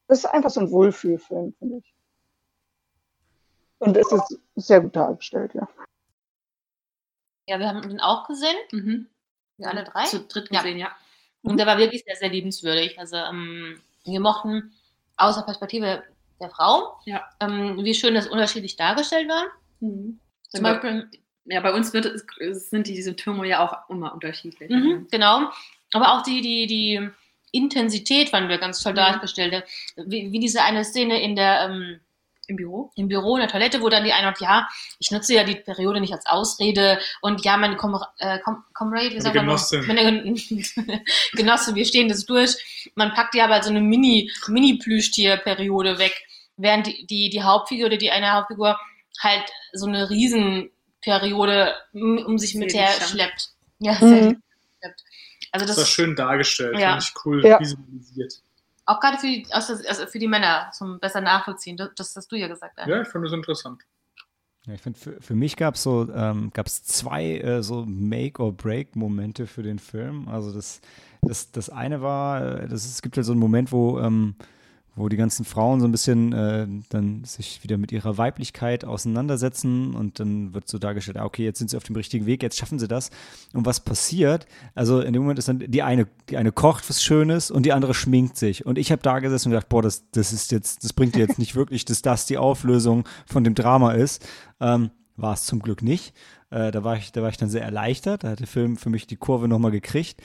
das 0.07 0.19
ist 0.19 0.25
einfach 0.25 0.51
so 0.51 0.59
ein 0.59 0.69
Wohlfühlfilm, 0.69 1.55
finde 1.57 1.77
ich. 1.79 1.95
Und 3.79 3.97
es 3.97 4.11
ist 4.11 4.39
sehr 4.55 4.81
gut 4.81 4.95
dargestellt, 4.95 5.55
ja. 5.55 5.67
Ja, 7.47 7.57
wir 7.57 7.67
haben 7.67 7.89
ihn 7.89 7.99
auch 7.99 8.27
gesehen. 8.27 8.55
Mhm. 8.71 9.07
Wir 9.57 9.69
alle 9.69 9.83
drei. 9.83 10.03
Zu 10.03 10.19
dritt 10.27 10.51
gesehen, 10.51 10.77
ja. 10.77 10.89
ja. 10.89 10.95
Und 11.41 11.57
der 11.57 11.65
war 11.65 11.79
wirklich 11.79 12.03
sehr, 12.03 12.17
sehr 12.17 12.29
liebenswürdig. 12.29 12.99
Also 12.99 13.15
ähm, 13.15 13.81
wir 14.03 14.19
mochten 14.19 14.73
aus 15.17 15.37
der 15.37 15.41
Perspektive 15.41 16.03
der 16.39 16.51
Frau, 16.51 16.99
ja. 17.05 17.27
ähm, 17.39 17.83
wie 17.83 17.95
schön 17.95 18.13
das 18.13 18.27
unterschiedlich 18.27 18.75
dargestellt 18.75 19.27
war. 19.27 19.47
Mhm. 19.79 20.19
Zum 20.49 20.63
Beispiel, 20.63 21.09
ja, 21.45 21.61
bei 21.61 21.73
uns 21.73 21.93
wird, 21.93 22.11
sind 22.51 22.87
die 22.87 23.01
Symptome 23.01 23.47
ja 23.47 23.63
auch 23.63 23.89
immer 23.89 24.13
unterschiedlich. 24.13 24.69
Mhm, 24.69 25.07
genau. 25.11 25.49
Aber 25.93 26.13
auch 26.13 26.23
die, 26.23 26.41
die, 26.41 26.67
die 26.67 27.09
Intensität 27.51 28.29
fanden 28.29 28.49
wir 28.49 28.57
ganz 28.57 28.81
toll 28.81 28.93
mhm. 28.93 28.97
dargestellt. 28.97 29.63
Wie, 29.95 30.31
wie, 30.31 30.39
diese 30.39 30.63
eine 30.63 30.83
Szene 30.83 31.21
in 31.21 31.35
der 31.35 31.69
ähm, 31.69 31.99
im 32.49 32.55
Büro? 32.55 32.91
Im 32.95 33.07
Büro, 33.07 33.35
in 33.35 33.41
der 33.41 33.49
Toilette, 33.49 33.81
wo 33.81 33.89
dann 33.89 34.03
die 34.03 34.11
eine 34.11 34.27
hat, 34.27 34.41
ja, 34.41 34.67
ich 34.97 35.11
nutze 35.11 35.35
ja 35.35 35.43
die 35.43 35.55
Periode 35.55 36.01
nicht 36.01 36.13
als 36.13 36.25
Ausrede 36.25 36.99
und 37.21 37.45
ja, 37.45 37.57
meine 37.57 37.77
Com 37.77 38.01
äh, 38.17 38.39
Com 38.39 38.63
Comrade, 38.73 39.11
wie 39.11 39.21
sagt 39.21 39.35
man 39.35 39.45
Meine 39.87 40.23
Genosse, 41.33 41.75
wir 41.75 41.85
stehen 41.85 42.09
das 42.09 42.25
durch. 42.25 42.91
Man 42.95 43.13
packt 43.13 43.35
ja 43.35 43.45
aber 43.45 43.61
so 43.61 43.69
eine 43.69 43.81
Mini, 43.81 44.31
Mini-Plüschtier-Periode 44.47 45.99
weg, 45.99 46.13
während 46.57 46.87
die, 46.87 47.05
die, 47.05 47.29
die 47.29 47.43
Hauptfigur 47.43 47.87
oder 47.87 47.97
die 47.97 48.11
eine 48.11 48.33
Hauptfigur 48.33 48.79
halt 49.19 49.49
so 49.73 49.85
eine 49.85 50.09
Riesenperiode 50.09 51.73
um 51.93 52.37
sich 52.37 52.55
mit 52.55 52.73
her 52.73 52.89
schleppt. 52.89 53.49
Ja, 53.79 53.97
mhm. 54.01 54.41
Also 55.51 55.65
das, 55.65 55.77
das 55.77 55.85
ist 55.85 55.89
schön 55.89 56.15
dargestellt, 56.15 56.77
ja. 56.79 56.89
finde 56.89 57.03
ich 57.03 57.25
cool 57.25 57.45
ja. 57.45 57.59
visualisiert. 57.59 58.41
Auch 58.85 58.99
gerade 58.99 59.17
für 59.17 59.27
die, 59.27 59.47
also 59.51 59.75
für 60.07 60.19
die 60.19 60.27
Männer 60.27 60.71
zum 60.73 60.99
besser 60.99 61.21
nachvollziehen. 61.21 61.77
Das, 61.77 62.15
hast 62.15 62.31
du 62.31 62.35
ja 62.35 62.47
gesagt. 62.47 62.77
Eigentlich. 62.79 62.95
Ja, 62.95 63.01
ich 63.01 63.07
finde 63.07 63.27
das 63.27 63.35
interessant. 63.35 63.81
Ja, 64.65 64.73
ich 64.73 64.81
finde, 64.81 64.99
für, 64.99 65.21
für 65.21 65.35
mich 65.35 65.55
gab 65.57 65.75
es 65.75 65.83
so, 65.83 66.11
ähm, 66.13 66.51
gab's 66.53 66.83
zwei 66.83 67.37
äh, 67.37 67.63
so 67.63 67.85
Make-or-Break-Momente 67.85 69.47
für 69.47 69.63
den 69.63 69.79
Film. 69.79 70.27
Also 70.27 70.51
das, 70.51 70.81
das, 71.21 71.51
das 71.51 71.69
eine 71.69 72.01
war, 72.01 72.61
äh, 72.61 72.67
das 72.67 72.85
ist, 72.85 72.93
es 72.93 73.01
gibt 73.01 73.15
ja 73.15 73.23
so 73.23 73.31
einen 73.31 73.41
Moment, 73.41 73.71
wo 73.71 73.99
ähm, 73.99 74.35
wo 74.99 75.09
die 75.09 75.17
ganzen 75.17 75.45
Frauen 75.45 75.79
so 75.79 75.87
ein 75.87 75.91
bisschen 75.91 76.33
äh, 76.33 76.67
dann 76.89 77.23
sich 77.23 77.63
wieder 77.63 77.77
mit 77.77 77.91
ihrer 77.91 78.17
Weiblichkeit 78.17 78.83
auseinandersetzen 78.83 79.95
und 79.95 80.19
dann 80.19 80.53
wird 80.53 80.67
so 80.67 80.77
dargestellt, 80.77 81.17
ah, 81.17 81.25
okay, 81.25 81.45
jetzt 81.45 81.59
sind 81.59 81.69
sie 81.69 81.77
auf 81.77 81.83
dem 81.83 81.95
richtigen 81.95 82.25
Weg, 82.25 82.43
jetzt 82.43 82.57
schaffen 82.57 82.79
sie 82.79 82.87
das. 82.87 83.09
Und 83.53 83.65
was 83.65 83.79
passiert? 83.79 84.45
Also 84.75 84.99
in 85.01 85.13
dem 85.13 85.21
Moment 85.21 85.39
ist 85.39 85.47
dann 85.47 85.59
die 85.59 85.83
eine, 85.83 86.07
die 86.29 86.37
eine 86.37 86.51
kocht 86.51 86.89
was 86.89 87.01
Schönes 87.01 87.49
und 87.49 87.65
die 87.65 87.73
andere 87.73 87.93
schminkt 87.93 88.37
sich. 88.37 88.65
Und 88.65 88.77
ich 88.77 88.91
habe 88.91 89.01
da 89.01 89.19
gesessen 89.19 89.47
und 89.47 89.51
gedacht, 89.53 89.69
boah, 89.69 89.81
das, 89.81 90.09
das 90.11 90.33
ist 90.33 90.51
jetzt, 90.51 90.83
das 90.83 90.93
bringt 90.93 91.15
dir 91.15 91.19
jetzt 91.19 91.39
nicht 91.39 91.55
wirklich, 91.55 91.85
dass 91.85 92.01
das 92.01 92.25
die 92.25 92.37
Auflösung 92.37 93.07
von 93.25 93.43
dem 93.43 93.55
Drama 93.55 93.93
ist. 93.93 94.25
Ähm, 94.59 94.91
war 95.15 95.33
es 95.33 95.45
zum 95.45 95.61
Glück 95.61 95.81
nicht. 95.81 96.13
Äh, 96.49 96.71
da, 96.71 96.83
war 96.83 96.97
ich, 96.97 97.11
da 97.11 97.21
war 97.21 97.29
ich 97.29 97.37
dann 97.37 97.49
sehr 97.49 97.63
erleichtert. 97.63 98.23
Da 98.23 98.29
hat 98.29 98.39
der 98.39 98.47
Film 98.47 98.77
für 98.77 98.89
mich 98.89 99.07
die 99.07 99.17
Kurve 99.17 99.47
nochmal 99.47 99.71
gekriegt. 99.71 100.21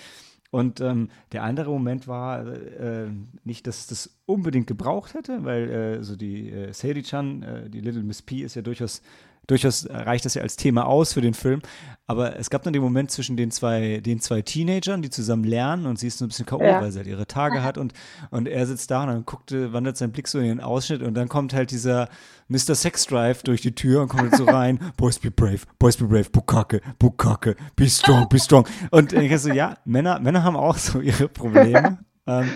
Und 0.54 0.80
ähm, 0.80 1.08
der 1.32 1.42
andere 1.42 1.68
Moment 1.68 2.06
war 2.06 2.46
äh, 2.46 3.08
nicht, 3.42 3.66
dass 3.66 3.80
es 3.80 3.86
das 3.88 4.20
unbedingt 4.24 4.68
gebraucht 4.68 5.14
hätte, 5.14 5.42
weil 5.42 5.68
äh, 5.68 6.04
so 6.04 6.14
die 6.14 6.48
äh, 6.48 6.72
Sadie-chan, 6.72 7.42
äh, 7.42 7.68
die 7.68 7.80
Little 7.80 8.04
Miss 8.04 8.22
P, 8.22 8.42
ist 8.42 8.54
ja 8.54 8.62
durchaus 8.62 9.02
durchaus 9.46 9.86
reicht 9.90 10.24
das 10.24 10.34
ja 10.34 10.42
als 10.42 10.56
Thema 10.56 10.86
aus 10.86 11.12
für 11.12 11.20
den 11.20 11.34
Film. 11.34 11.60
Aber 12.06 12.38
es 12.38 12.50
gab 12.50 12.62
dann 12.62 12.74
den 12.74 12.82
Moment 12.82 13.10
zwischen 13.10 13.36
den 13.36 13.50
zwei, 13.50 14.00
den 14.04 14.20
zwei 14.20 14.42
Teenagern, 14.42 15.00
die 15.00 15.08
zusammen 15.08 15.44
lernen 15.44 15.86
und 15.86 15.98
sie 15.98 16.08
ist 16.08 16.18
so 16.18 16.26
ein 16.26 16.28
bisschen 16.28 16.44
K.O., 16.44 16.62
ja. 16.62 16.82
weil 16.82 16.92
sie 16.92 16.98
halt 16.98 17.08
ihre 17.08 17.26
Tage 17.26 17.62
hat 17.62 17.78
und, 17.78 17.94
und 18.30 18.46
er 18.46 18.66
sitzt 18.66 18.90
da 18.90 19.02
und 19.02 19.08
dann 19.08 19.24
guckt, 19.24 19.52
wandert 19.52 19.96
sein 19.96 20.12
Blick 20.12 20.28
so 20.28 20.38
in 20.38 20.44
den 20.44 20.60
Ausschnitt 20.60 21.02
und 21.02 21.14
dann 21.14 21.28
kommt 21.28 21.54
halt 21.54 21.70
dieser 21.70 22.08
Mr. 22.48 22.74
Sex 22.74 23.06
Drive 23.06 23.42
durch 23.42 23.62
die 23.62 23.74
Tür 23.74 24.02
und 24.02 24.08
kommt 24.08 24.36
so 24.36 24.44
rein, 24.48 24.78
Boys 24.98 25.18
be 25.18 25.30
brave, 25.30 25.60
Boys 25.78 25.96
be 25.96 26.04
brave, 26.04 26.28
Bukake, 26.30 26.82
Bukake, 26.98 27.56
be 27.74 27.88
strong, 27.88 28.28
be 28.28 28.38
strong. 28.38 28.66
Und 28.90 29.14
ich 29.14 29.40
so, 29.40 29.50
ja, 29.50 29.78
Männer, 29.86 30.20
Männer 30.20 30.42
haben 30.42 30.56
auch 30.56 30.76
so 30.76 31.00
ihre 31.00 31.28
Probleme. 31.28 31.98
Ähm, 32.26 32.50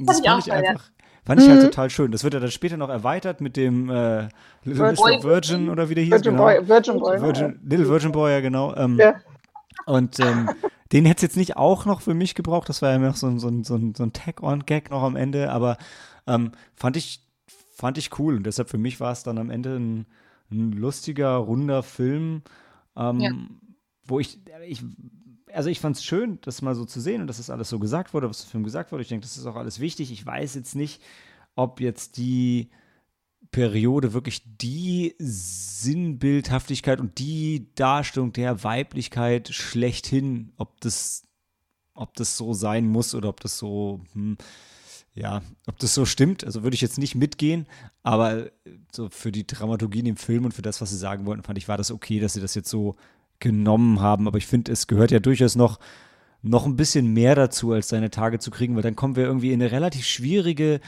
das, 0.00 0.20
das 0.20 0.46
ich, 0.46 0.52
auch 0.52 0.56
einfach, 0.56 0.90
Fand 1.26 1.40
ich 1.40 1.48
halt 1.48 1.60
mhm. 1.60 1.64
total 1.64 1.88
schön. 1.88 2.12
Das 2.12 2.22
wird 2.22 2.34
ja 2.34 2.40
dann 2.40 2.50
später 2.50 2.76
noch 2.76 2.90
erweitert 2.90 3.40
mit 3.40 3.56
dem 3.56 3.88
äh, 3.88 4.28
Little 4.64 4.94
Virgin, 4.96 5.22
Virgin 5.22 5.70
oder 5.70 5.88
wie 5.88 5.94
der 5.94 6.04
hieß. 6.04 6.12
Virgin 6.12 6.32
genau. 6.32 6.44
Boy, 6.44 6.68
Virgin 6.68 6.98
Boy. 6.98 7.20
Virgin, 7.20 7.60
Little 7.64 7.88
Virgin 7.88 8.12
Boy, 8.12 8.32
ja 8.32 8.40
genau. 8.40 8.74
Ähm, 8.76 8.98
ja. 8.98 9.14
Und 9.86 10.20
ähm, 10.20 10.50
den 10.92 11.06
hätte 11.06 11.18
es 11.18 11.22
jetzt 11.22 11.36
nicht 11.36 11.56
auch 11.56 11.86
noch 11.86 12.02
für 12.02 12.12
mich 12.12 12.34
gebraucht. 12.34 12.68
Das 12.68 12.82
war 12.82 12.90
ja 12.90 12.98
noch 12.98 13.16
so 13.16 13.26
ein, 13.26 13.38
so 13.38 13.48
ein, 13.48 13.64
so 13.64 13.74
ein, 13.74 13.94
so 13.94 14.02
ein 14.02 14.12
Tag-on-Gag 14.12 14.90
noch 14.90 15.02
am 15.02 15.16
Ende. 15.16 15.50
Aber 15.50 15.78
ähm, 16.26 16.52
fand, 16.74 16.98
ich, 16.98 17.20
fand 17.74 17.96
ich 17.96 18.18
cool. 18.18 18.36
Und 18.36 18.44
deshalb 18.44 18.68
für 18.68 18.78
mich 18.78 19.00
war 19.00 19.12
es 19.12 19.22
dann 19.22 19.38
am 19.38 19.48
Ende 19.48 19.76
ein, 19.76 20.06
ein 20.50 20.72
lustiger, 20.72 21.36
runder 21.36 21.82
Film, 21.82 22.42
ähm, 22.98 23.20
ja. 23.20 23.30
wo 24.04 24.20
ich, 24.20 24.40
ich 24.68 24.84
also 25.54 25.70
ich 25.70 25.80
fand 25.80 25.96
es 25.96 26.04
schön, 26.04 26.38
das 26.42 26.62
mal 26.62 26.74
so 26.74 26.84
zu 26.84 27.00
sehen 27.00 27.20
und 27.20 27.26
dass 27.26 27.38
das 27.38 27.50
alles 27.50 27.68
so 27.68 27.78
gesagt 27.78 28.12
wurde, 28.12 28.28
was 28.28 28.42
im 28.44 28.50
Film 28.50 28.64
gesagt 28.64 28.92
wurde. 28.92 29.02
Ich 29.02 29.08
denke, 29.08 29.24
das 29.24 29.36
ist 29.36 29.46
auch 29.46 29.56
alles 29.56 29.80
wichtig. 29.80 30.12
Ich 30.12 30.24
weiß 30.24 30.54
jetzt 30.54 30.74
nicht, 30.74 31.00
ob 31.54 31.80
jetzt 31.80 32.16
die 32.16 32.70
Periode 33.50 34.12
wirklich 34.12 34.42
die 34.44 35.14
Sinnbildhaftigkeit 35.18 36.98
und 36.98 37.18
die 37.18 37.72
Darstellung 37.76 38.32
der 38.32 38.64
Weiblichkeit 38.64 39.48
schlechthin, 39.50 40.52
ob 40.56 40.80
das, 40.80 41.22
ob 41.94 42.14
das 42.14 42.36
so 42.36 42.52
sein 42.52 42.86
muss 42.88 43.14
oder 43.14 43.28
ob 43.28 43.40
das 43.40 43.56
so, 43.56 44.00
hm, 44.12 44.36
ja, 45.14 45.42
ob 45.68 45.78
das 45.78 45.94
so 45.94 46.04
stimmt. 46.04 46.44
Also 46.44 46.64
würde 46.64 46.74
ich 46.74 46.80
jetzt 46.80 46.98
nicht 46.98 47.14
mitgehen, 47.14 47.66
aber 48.02 48.50
so 48.90 49.08
für 49.08 49.30
die 49.30 49.46
Dramaturgie 49.46 50.00
in 50.00 50.06
dem 50.06 50.16
Film 50.16 50.44
und 50.44 50.52
für 50.52 50.62
das, 50.62 50.80
was 50.80 50.90
sie 50.90 50.98
sagen 50.98 51.24
wollten, 51.24 51.44
fand 51.44 51.58
ich, 51.58 51.68
war 51.68 51.78
das 51.78 51.92
okay, 51.92 52.18
dass 52.18 52.32
sie 52.32 52.40
das 52.40 52.56
jetzt 52.56 52.70
so 52.70 52.96
genommen 53.40 54.00
haben. 54.00 54.26
Aber 54.26 54.38
ich 54.38 54.46
finde, 54.46 54.72
es 54.72 54.86
gehört 54.86 55.10
ja 55.10 55.18
durchaus 55.18 55.56
noch, 55.56 55.78
noch 56.42 56.66
ein 56.66 56.76
bisschen 56.76 57.12
mehr 57.12 57.34
dazu, 57.34 57.72
als 57.72 57.88
seine 57.88 58.10
Tage 58.10 58.38
zu 58.38 58.50
kriegen, 58.50 58.74
weil 58.76 58.82
dann 58.82 58.96
kommen 58.96 59.16
wir 59.16 59.24
irgendwie 59.24 59.52
in 59.52 59.62
eine 59.62 59.72
relativ 59.72 60.04
schwierige 60.04 60.80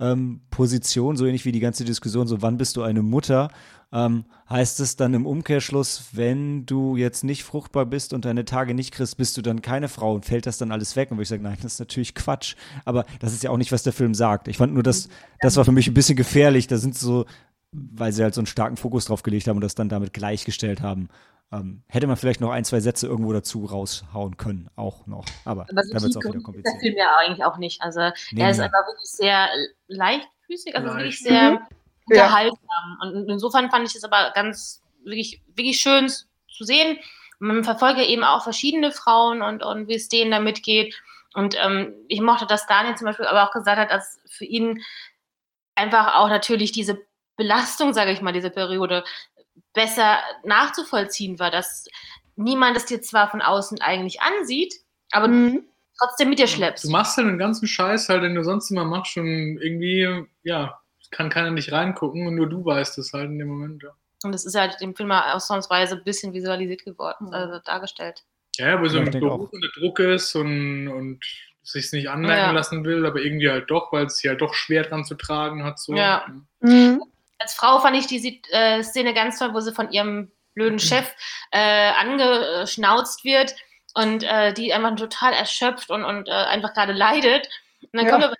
ähm, 0.00 0.40
Position, 0.50 1.16
so 1.16 1.26
ähnlich 1.26 1.44
wie 1.44 1.52
die 1.52 1.60
ganze 1.60 1.84
Diskussion, 1.84 2.26
so 2.26 2.42
wann 2.42 2.56
bist 2.56 2.76
du 2.76 2.82
eine 2.82 3.02
Mutter, 3.02 3.50
ähm, 3.92 4.24
heißt 4.48 4.80
es 4.80 4.96
dann 4.96 5.14
im 5.14 5.26
Umkehrschluss, 5.26 6.10
wenn 6.12 6.64
du 6.64 6.96
jetzt 6.96 7.24
nicht 7.24 7.44
fruchtbar 7.44 7.86
bist 7.86 8.14
und 8.14 8.24
deine 8.24 8.44
Tage 8.44 8.74
nicht 8.74 8.92
kriegst, 8.92 9.16
bist 9.16 9.36
du 9.36 9.42
dann 9.42 9.62
keine 9.62 9.88
Frau 9.88 10.14
und 10.14 10.24
fällt 10.24 10.46
das 10.46 10.58
dann 10.58 10.72
alles 10.72 10.96
weg? 10.96 11.10
Und 11.10 11.18
wo 11.18 11.22
ich 11.22 11.28
sage, 11.28 11.42
nein, 11.42 11.58
das 11.62 11.74
ist 11.74 11.80
natürlich 11.80 12.14
Quatsch. 12.14 12.54
Aber 12.84 13.04
das 13.18 13.32
ist 13.32 13.42
ja 13.42 13.50
auch 13.50 13.56
nicht, 13.56 13.72
was 13.72 13.82
der 13.82 13.92
Film 13.92 14.14
sagt. 14.14 14.48
Ich 14.48 14.58
fand 14.58 14.74
nur, 14.74 14.82
dass 14.82 15.08
das 15.40 15.56
war 15.56 15.64
für 15.64 15.72
mich 15.72 15.88
ein 15.88 15.94
bisschen 15.94 16.16
gefährlich. 16.16 16.68
Da 16.68 16.78
sind 16.78 16.96
so, 16.96 17.26
weil 17.72 18.12
sie 18.12 18.22
halt 18.22 18.34
so 18.34 18.40
einen 18.40 18.46
starken 18.46 18.76
Fokus 18.76 19.06
drauf 19.06 19.22
gelegt 19.22 19.48
haben 19.48 19.56
und 19.56 19.64
das 19.64 19.74
dann 19.74 19.88
damit 19.88 20.12
gleichgestellt 20.12 20.82
haben. 20.82 21.08
Ähm, 21.52 21.82
hätte 21.88 22.06
man 22.06 22.16
vielleicht 22.16 22.40
noch 22.40 22.50
ein, 22.50 22.64
zwei 22.64 22.78
Sätze 22.78 23.08
irgendwo 23.08 23.32
dazu 23.32 23.64
raushauen 23.64 24.36
können, 24.36 24.70
auch 24.76 25.06
noch. 25.08 25.24
Aber, 25.44 25.66
Aber 25.70 25.82
so 25.82 25.94
da 25.94 26.02
wird 26.02 26.10
es 26.10 26.16
auch 26.16 26.32
wieder 26.32 26.40
kompliziert. 26.40 26.74
Der 26.74 26.80
Film 26.80 26.96
ja 26.96 27.16
eigentlich 27.16 27.44
auch 27.44 27.56
nicht. 27.58 27.82
Also 27.82 28.00
nee, 28.30 28.42
er 28.42 28.50
ist 28.50 28.58
nee. 28.58 28.64
einfach 28.64 28.86
wirklich 28.86 29.10
sehr 29.10 29.48
leichtfüßig, 29.88 30.76
also 30.76 30.88
Leicht. 30.88 30.98
wirklich 30.98 31.20
sehr 31.20 31.50
mhm. 31.50 31.58
unterhaltsam. 32.06 32.98
Und 33.02 33.28
insofern 33.28 33.70
fand 33.70 33.88
ich 33.88 33.96
es 33.96 34.04
aber 34.04 34.30
ganz 34.32 34.80
wirklich, 35.04 35.42
wirklich 35.56 35.80
schön 35.80 36.08
zu 36.08 36.64
sehen. 36.64 36.98
Man 37.40 37.64
verfolgt 37.64 37.98
ja 37.98 38.04
eben 38.04 38.22
auch 38.22 38.44
verschiedene 38.44 38.92
Frauen 38.92 39.42
und, 39.42 39.64
und 39.64 39.88
wie 39.88 39.94
es 39.94 40.08
denen 40.08 40.30
damit 40.30 40.62
geht. 40.62 40.94
Und 41.34 41.56
ähm, 41.60 41.94
ich 42.06 42.20
mochte, 42.20 42.46
dass 42.46 42.66
Daniel 42.66 42.96
zum 42.96 43.06
Beispiel 43.06 43.26
aber 43.26 43.48
auch 43.48 43.52
gesagt 43.52 43.78
hat, 43.78 43.90
dass 43.90 44.20
für 44.26 44.44
ihn 44.44 44.82
einfach 45.74 46.14
auch 46.14 46.28
natürlich 46.28 46.70
diese 46.70 46.98
Belastung, 47.36 47.94
sage 47.94 48.12
ich 48.12 48.20
mal, 48.20 48.32
diese 48.32 48.50
Periode 48.50 49.02
besser 49.72 50.18
nachzuvollziehen 50.44 51.38
war, 51.38 51.50
dass 51.50 51.86
niemand 52.36 52.76
es 52.76 52.86
dir 52.86 53.00
zwar 53.02 53.30
von 53.30 53.42
außen 53.42 53.80
eigentlich 53.80 54.20
ansieht, 54.20 54.74
aber 55.12 55.28
mhm. 55.28 55.64
trotzdem 55.98 56.30
mit 56.30 56.38
dir 56.38 56.46
schleppst. 56.46 56.84
Du 56.84 56.90
machst 56.90 57.16
ja 57.18 57.24
den 57.24 57.38
ganzen 57.38 57.66
Scheiß 57.66 58.08
halt, 58.08 58.22
den 58.22 58.34
du 58.34 58.44
sonst 58.44 58.70
immer 58.70 58.84
machst, 58.84 59.12
schon 59.12 59.58
irgendwie, 59.60 60.26
ja, 60.42 60.80
kann 61.10 61.28
keiner 61.28 61.50
nicht 61.50 61.72
reingucken 61.72 62.26
und 62.26 62.36
nur 62.36 62.48
du 62.48 62.64
weißt 62.64 62.98
es 62.98 63.12
halt 63.12 63.30
in 63.30 63.38
dem 63.38 63.48
Moment, 63.48 63.82
ja. 63.82 63.90
Und 64.22 64.32
das 64.32 64.44
ist 64.44 64.54
halt 64.54 64.80
dem 64.80 64.94
Film 64.94 65.10
ausnahmsweise 65.12 65.96
ein 65.96 66.04
bisschen 66.04 66.34
visualisiert 66.34 66.84
geworden, 66.84 67.26
mhm. 67.26 67.34
also 67.34 67.58
dargestellt. 67.64 68.24
Ja, 68.56 68.80
wo 68.80 68.88
so 68.88 68.98
ein 68.98 69.10
Beruf 69.10 69.50
unter 69.50 69.68
Druck 69.78 70.00
ist 70.00 70.34
und, 70.34 70.88
und 70.88 71.24
sich 71.62 71.90
nicht 71.92 72.10
anmerken 72.10 72.48
ja. 72.48 72.50
lassen 72.50 72.84
will, 72.84 73.06
aber 73.06 73.20
irgendwie 73.20 73.48
halt 73.48 73.70
doch, 73.70 73.92
weil 73.92 74.06
es 74.06 74.18
sich 74.18 74.28
halt 74.28 74.40
doch 74.40 74.52
schwer 74.54 74.82
dran 74.82 75.04
zu 75.04 75.14
tragen 75.14 75.64
hat. 75.64 75.78
So. 75.78 75.94
Ja. 75.94 76.26
Mhm 76.60 77.02
als 77.40 77.54
Frau 77.54 77.80
fand 77.80 77.96
ich 77.96 78.06
die 78.06 78.42
äh, 78.52 78.82
Szene 78.82 79.14
ganz 79.14 79.38
toll, 79.38 79.54
wo 79.54 79.60
sie 79.60 79.72
von 79.72 79.90
ihrem 79.90 80.30
blöden. 80.54 80.78
Chef 80.78 81.10
äh, 81.50 81.92
angeschnauzt 81.92 83.24
wird 83.24 83.54
und 83.94 84.22
äh, 84.22 84.52
die 84.52 84.72
einfach 84.72 84.94
total 84.96 85.32
erschöpft 85.32 85.90
und, 85.90 86.04
und 86.04 86.28
äh, 86.28 86.32
einfach 86.32 86.74
gerade 86.74 86.92
leidet. 86.92 87.48
Und 87.82 87.94
dann 87.94 88.06
ja. 88.06 88.12
kommt 88.12 88.24
aber 88.24 88.36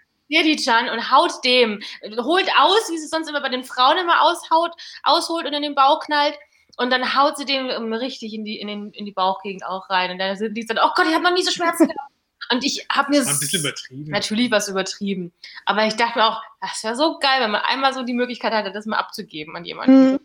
Chan 0.57 0.89
und 0.89 1.11
haut 1.11 1.45
dem, 1.45 1.81
holt 2.03 2.49
aus, 2.57 2.89
wie 2.91 2.99
sie 2.99 3.09
sonst 3.09 3.29
immer 3.29 3.41
bei 3.41 3.49
den 3.49 3.65
Frauen 3.65 3.99
immer 3.99 4.23
aushaut, 4.23 4.73
ausholt 5.03 5.47
und 5.47 5.55
in 5.55 5.63
den 5.63 5.75
Bauch 5.75 6.01
knallt. 6.01 6.39
Und 6.77 6.91
dann 6.91 7.15
haut 7.15 7.37
sie 7.37 7.45
dem 7.45 7.69
ähm, 7.69 7.93
richtig 7.93 8.33
in 8.33 8.45
die, 8.45 8.61
in, 8.61 8.69
den, 8.69 8.93
in 8.93 9.05
die 9.05 9.13
Bauchgegend 9.13 9.67
auch 9.67 9.91
rein. 9.91 10.13
Und 10.13 10.19
dann 10.19 10.37
sind 10.37 10.55
die 10.55 10.65
dann, 10.65 10.79
oh 10.79 10.91
Gott, 10.95 11.07
ich 11.09 11.15
habe 11.15 11.25
noch 11.25 11.33
nie 11.33 11.43
so 11.43 11.51
Schmerzen 11.51 11.89
gehabt. 11.89 12.11
Und 12.53 12.65
ich 12.65 12.87
habe 12.91 13.11
mir. 13.11 13.21
Ein 13.21 13.39
bisschen 13.39 13.61
übertrieben. 13.61 14.11
Natürlich 14.11 14.51
was 14.51 14.69
übertrieben. 14.69 15.33
Aber 15.67 15.87
ich 15.87 15.95
dachte 15.97 16.19
mir 16.19 16.27
auch, 16.27 16.43
das 16.61 16.83
wäre 16.83 16.97
so 16.97 17.19
geil, 17.19 17.41
wenn 17.41 17.51
man 17.51 17.63
einmal 17.63 17.95
so 17.95 18.03
die 18.03 18.15
Möglichkeit 18.15 18.53
hatte, 18.53 18.73
das 18.73 18.87
mal 18.87 18.99
abzugeben 18.99 19.57
an 19.57 19.65
jemanden. 19.65 20.13
Hm. 20.13 20.21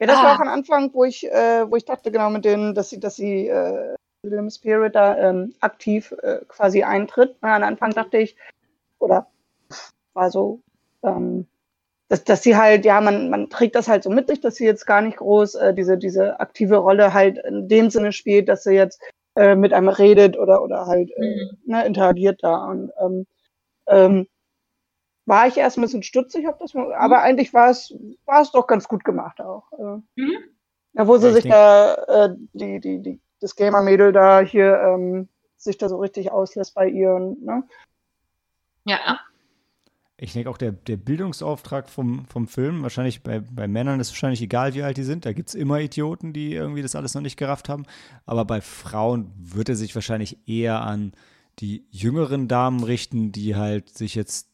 Ja, 0.00 0.06
das 0.06 0.18
ah. 0.18 0.24
war 0.24 0.34
auch 0.36 0.40
am 0.40 0.48
Anfang, 0.48 0.92
wo 0.94 1.04
ich, 1.04 1.24
äh, 1.26 1.70
wo 1.70 1.76
ich 1.76 1.84
dachte, 1.84 2.10
genau 2.10 2.30
mit 2.30 2.44
denen, 2.44 2.74
dass 2.74 2.90
sie, 2.90 2.98
dass 2.98 3.16
sie 3.16 3.48
äh, 3.48 3.94
Lim 4.22 4.50
Spirit 4.50 4.94
da 4.94 5.16
ähm, 5.16 5.54
aktiv 5.60 6.12
äh, 6.22 6.38
quasi 6.48 6.82
eintritt. 6.82 7.36
Und 7.40 7.48
am 7.48 7.62
Anfang 7.62 7.92
dachte 7.92 8.18
ich, 8.18 8.36
oder 8.98 9.26
war 10.14 10.30
so, 10.30 10.60
ähm, 11.02 11.46
dass, 12.08 12.24
dass 12.24 12.42
sie 12.42 12.56
halt, 12.56 12.84
ja, 12.84 13.00
man, 13.00 13.30
man 13.30 13.50
trägt 13.50 13.74
das 13.74 13.88
halt 13.88 14.02
so 14.02 14.10
mit 14.10 14.28
sich, 14.28 14.40
dass 14.40 14.56
sie 14.56 14.64
jetzt 14.64 14.86
gar 14.86 15.02
nicht 15.02 15.18
groß 15.18 15.56
äh, 15.56 15.74
diese, 15.74 15.98
diese 15.98 16.40
aktive 16.40 16.76
Rolle 16.76 17.12
halt 17.12 17.38
in 17.38 17.68
dem 17.68 17.90
Sinne 17.90 18.12
spielt, 18.12 18.48
dass 18.48 18.64
sie 18.64 18.72
jetzt 18.72 19.00
äh, 19.36 19.54
mit 19.54 19.72
einem 19.72 19.88
redet 19.88 20.38
oder, 20.38 20.62
oder 20.62 20.86
halt 20.86 21.10
äh, 21.10 21.20
mhm. 21.20 21.58
ne, 21.66 21.86
interagiert 21.86 22.42
da. 22.42 22.64
Und 22.66 22.92
ähm, 23.00 23.26
ähm, 23.86 24.26
war 25.26 25.46
ich 25.46 25.56
erst 25.56 25.78
ein 25.78 25.82
bisschen 25.82 26.02
stutzig, 26.02 26.46
hab 26.46 26.58
das, 26.58 26.74
mhm. 26.74 26.92
aber 26.96 27.22
eigentlich 27.22 27.54
war 27.54 27.70
es, 27.70 27.94
war 28.26 28.42
es 28.42 28.50
doch 28.52 28.66
ganz 28.66 28.88
gut 28.88 29.04
gemacht 29.04 29.40
auch. 29.40 29.70
Äh, 29.72 30.20
mhm. 30.20 30.38
Ja, 30.92 31.08
wo 31.08 31.16
sie 31.16 31.28
ja, 31.28 31.32
sich 31.32 31.48
da, 31.48 31.94
äh, 31.94 32.34
die, 32.52 32.80
die, 32.80 33.02
die, 33.02 33.20
das 33.40 33.56
Gamer-Mädel 33.56 34.12
da 34.12 34.40
hier 34.40 34.80
ähm, 34.80 35.28
sich 35.56 35.78
da 35.78 35.88
so 35.88 35.98
richtig 35.98 36.30
auslässt 36.30 36.74
bei 36.74 36.88
ihr 36.88 37.14
und, 37.14 37.42
ne? 37.42 37.64
Ja, 38.84 39.18
ich 40.16 40.32
denke 40.32 40.48
auch 40.48 40.58
der, 40.58 40.72
der 40.72 40.96
Bildungsauftrag 40.96 41.88
vom, 41.88 42.24
vom 42.26 42.46
Film, 42.46 42.82
wahrscheinlich 42.82 43.22
bei, 43.22 43.40
bei 43.40 43.66
Männern 43.66 43.98
ist 43.98 44.12
wahrscheinlich 44.12 44.42
egal, 44.42 44.74
wie 44.74 44.82
alt 44.82 44.96
die 44.96 45.02
sind. 45.02 45.26
Da 45.26 45.32
gibt 45.32 45.48
es 45.48 45.54
immer 45.56 45.80
Idioten, 45.80 46.32
die 46.32 46.54
irgendwie 46.54 46.82
das 46.82 46.94
alles 46.94 47.14
noch 47.14 47.22
nicht 47.22 47.36
gerafft 47.36 47.68
haben. 47.68 47.84
Aber 48.24 48.44
bei 48.44 48.60
Frauen 48.60 49.32
wird 49.36 49.68
er 49.68 49.76
sich 49.76 49.94
wahrscheinlich 49.94 50.38
eher 50.46 50.82
an 50.82 51.12
die 51.58 51.84
jüngeren 51.90 52.46
Damen 52.46 52.84
richten, 52.84 53.32
die 53.32 53.56
halt 53.56 53.96
sich 53.96 54.14
jetzt, 54.14 54.50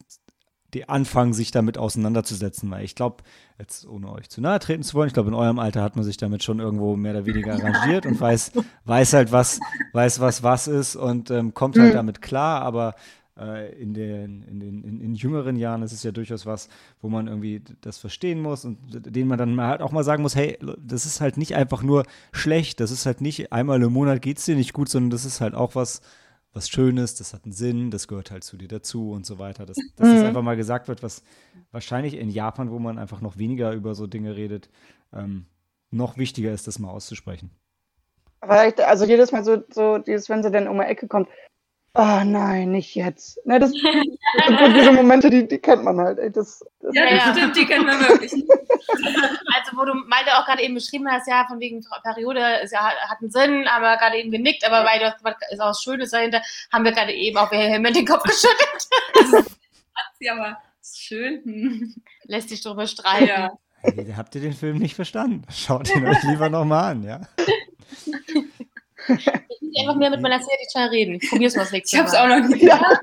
die 0.73 0.89
anfangen, 0.89 1.35
sich 1.35 1.51
damit 1.51 1.77
auseinanderzusetzen. 1.77 2.71
Weil 2.71 2.85
ich 2.85 2.95
glaube, 2.95 3.23
jetzt 3.59 3.87
ohne 3.87 4.11
euch 4.13 4.31
zu 4.31 4.41
nahe 4.41 4.61
treten 4.61 4.83
zu 4.83 4.95
wollen, 4.95 5.09
ich 5.09 5.15
glaube, 5.15 5.29
in 5.29 5.35
eurem 5.35 5.59
Alter 5.59 5.83
hat 5.83 5.95
man 5.95 6.07
sich 6.07 6.17
damit 6.17 6.43
schon 6.43 6.59
irgendwo 6.59 6.97
mehr 6.97 7.13
oder 7.13 7.27
weniger 7.27 7.53
arrangiert 7.53 8.07
und 8.07 8.19
weiß, 8.19 8.53
weiß 8.87 9.13
halt, 9.13 9.31
was, 9.31 9.61
weiß, 9.93 10.21
was 10.21 10.43
was 10.43 10.69
ist 10.69 10.97
und 10.97 11.31
ähm, 11.31 11.53
kommt 11.53 11.79
halt 11.79 11.91
mhm. 11.91 11.97
damit 11.97 12.23
klar. 12.23 12.63
Aber 12.63 12.95
in, 13.41 13.95
den, 13.95 14.43
in, 14.43 14.61
den, 14.61 14.85
in, 14.85 15.01
in, 15.01 15.15
jüngeren 15.15 15.57
Jahren 15.57 15.83
ist 15.83 15.93
es 15.93 16.03
ja 16.03 16.13
durchaus 16.13 16.45
was, 16.45 16.69
wo 17.01 17.09
man 17.09 17.27
irgendwie 17.27 17.63
das 17.81 17.99
verstehen 17.99 18.43
muss 18.43 18.65
und 18.65 18.79
den 18.91 19.29
man 19.29 19.39
dann 19.39 19.59
halt 19.61 19.81
auch 19.81 19.93
mal 19.93 20.05
sagen 20.05 20.23
muss, 20.23 20.37
hey, 20.37 20.59
das 20.79 21.07
ist 21.07 21.21
halt 21.21 21.39
nicht 21.39 21.55
einfach 21.55 21.83
nur 21.83 22.05
schlecht, 22.33 22.81
das 22.81 22.91
ist 22.91 23.07
halt 23.07 23.21
nicht 23.21 23.53
einmal 23.53 23.83
im 23.83 23.93
Monat 23.93 24.21
geht 24.21 24.39
es 24.39 24.45
dir 24.45 24.57
nicht 24.57 24.75
gut, 24.75 24.89
sondern 24.91 25.11
das 25.11 25.25
ist 25.25 25.41
halt 25.41 25.55
auch 25.55 25.75
was, 25.75 26.03
was 26.53 26.69
Schönes, 26.69 27.15
das 27.15 27.33
hat 27.33 27.45
einen 27.45 27.53
Sinn, 27.53 27.91
das 27.91 28.09
gehört 28.09 28.31
halt 28.31 28.45
zu 28.45 28.57
dir 28.57 28.69
dazu 28.69 29.13
und 29.13 29.25
so 29.25 29.39
weiter. 29.39 29.67
Dass, 29.67 29.77
dass 29.97 30.09
mhm. 30.09 30.15
das 30.17 30.25
einfach 30.25 30.43
mal 30.43 30.57
gesagt 30.57 30.89
wird, 30.89 31.03
was 31.03 31.23
wahrscheinlich 31.71 32.15
in 32.15 32.29
Japan, 32.29 32.71
wo 32.71 32.79
man 32.79 32.99
einfach 32.99 33.21
noch 33.21 33.39
weniger 33.39 33.73
über 33.73 33.95
so 33.95 34.07
Dinge 34.07 34.37
redet, 34.37 34.69
ähm, 35.13 35.47
noch 35.91 36.17
wichtiger 36.17 36.53
ist, 36.53 36.67
das 36.67 36.79
mal 36.79 36.91
auszusprechen. 36.91 37.51
Aber 38.41 38.73
also 38.87 39.05
jedes 39.05 39.33
Mal 39.33 39.45
so, 39.45 39.63
so 39.71 39.99
dieses, 39.99 40.29
wenn 40.29 40.43
sie 40.43 40.51
dann 40.51 40.67
um 40.67 40.79
die 40.79 40.85
Ecke 40.85 41.07
kommt, 41.09 41.29
Oh 41.95 42.23
nein, 42.25 42.71
nicht 42.71 42.95
jetzt. 42.95 43.45
Ne, 43.45 43.59
das, 43.59 43.73
das 43.73 43.83
sind 44.61 44.77
diese 44.77 44.93
Momente, 44.93 45.29
die, 45.29 45.49
die 45.49 45.59
kennt 45.59 45.83
man 45.83 45.99
halt. 45.99 46.19
Ey, 46.21 46.31
das, 46.31 46.65
das 46.81 46.95
ja, 46.95 47.05
ja, 47.05 47.35
stimmt, 47.35 47.57
die 47.57 47.67
kennt 47.67 47.85
man 47.85 47.99
wirklich. 47.99 48.33
also, 48.33 49.77
wo 49.77 49.85
du 49.85 49.95
Malte 50.07 50.39
auch 50.39 50.47
gerade 50.47 50.63
eben 50.63 50.75
beschrieben 50.75 51.09
hast, 51.11 51.27
ja, 51.27 51.47
von 51.49 51.59
wegen 51.59 51.85
Periode, 52.05 52.61
ist 52.63 52.73
ja, 52.73 52.81
hat 52.81 53.19
einen 53.21 53.31
Sinn, 53.31 53.67
aber 53.67 53.97
gerade 53.97 54.19
eben 54.19 54.31
genickt, 54.31 54.65
aber 54.65 54.89
weil 54.89 55.01
das 55.01 55.15
ist 55.51 55.61
auch 55.61 55.71
was 55.71 55.83
Schönes 55.83 56.11
dahinter, 56.11 56.43
haben 56.73 56.85
wir 56.85 56.93
gerade 56.93 57.13
eben 57.13 57.37
auch 57.39 57.51
vehement 57.51 57.97
den 57.97 58.07
Kopf 58.07 58.23
geschüttelt. 58.23 58.89
das 59.15 59.33
hat 59.33 60.13
sie 60.21 60.31
aber 60.31 60.59
schön. 60.83 61.95
Lässt 62.23 62.51
sich 62.51 62.63
drüber 62.63 62.87
streiten. 62.87 63.27
Ja. 63.27 63.51
Hey, 63.83 64.15
habt 64.17 64.35
ihr 64.37 64.43
den 64.43 64.53
Film 64.53 64.79
nicht 64.79 64.95
verstanden? 64.95 65.43
Schaut 65.51 65.93
ihn 65.95 66.07
euch 66.07 66.23
lieber 66.23 66.51
nochmal 66.51 66.93
an, 66.93 67.03
ja? 67.03 67.21
Ich 69.17 69.63
muss 69.63 69.77
einfach 69.81 69.97
mehr 69.97 70.11
mit 70.11 70.21
meiner 70.21 70.41
Serie 70.41 70.91
reden. 70.91 71.15
Ich 71.15 71.29
probiere 71.29 71.49
es 71.49 71.57
mal 71.57 71.67
Ich 71.73 71.99
habe 71.99 72.09
es 72.09 72.15
auch 72.15 72.29
noch 72.29 72.49
nicht 72.49 72.61
gedacht. 72.61 73.01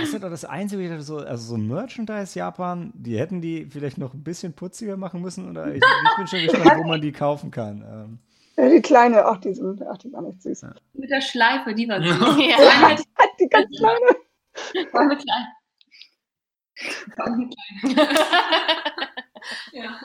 Das 0.00 0.08
ist 0.08 0.22
doch 0.22 0.30
das 0.30 0.44
Einzige, 0.44 1.00
so, 1.02 1.18
also 1.18 1.54
so 1.54 1.56
Merchandise 1.56 2.36
Japan, 2.36 2.92
die 2.94 3.16
hätten 3.18 3.40
die 3.40 3.66
vielleicht 3.70 3.96
noch 3.96 4.12
ein 4.12 4.24
bisschen 4.24 4.52
putziger 4.52 4.96
machen 4.96 5.22
müssen 5.22 5.48
oder 5.48 5.72
ich, 5.72 5.82
ich 5.82 6.16
bin 6.16 6.26
schon 6.26 6.42
gespannt, 6.42 6.82
wo 6.82 6.88
man 6.88 7.00
die 7.00 7.12
kaufen 7.12 7.52
kann. 7.52 7.82
Ähm. 7.82 8.18
Ja, 8.56 8.68
die 8.68 8.82
kleine, 8.82 9.24
ach 9.24 9.38
die, 9.38 9.54
sind, 9.54 9.80
ach, 9.86 9.98
die 9.98 10.12
war 10.12 10.22
nicht 10.22 10.42
süß. 10.42 10.62
Ja. 10.62 10.74
Mit 10.94 11.10
der 11.10 11.20
Schleife, 11.20 11.74
die 11.74 11.88
war 11.88 12.02
süß. 12.02 12.18
So. 12.18 12.42
Ja. 12.42 12.96
die 13.38 13.48
ganz 13.48 13.68
kleine. 13.78 14.90
War 14.92 15.00
eine 15.02 15.16
kleine. 15.16 15.46
War 17.16 17.26
eine 17.26 17.48
kleine. 17.48 18.08
ja. 19.72 20.00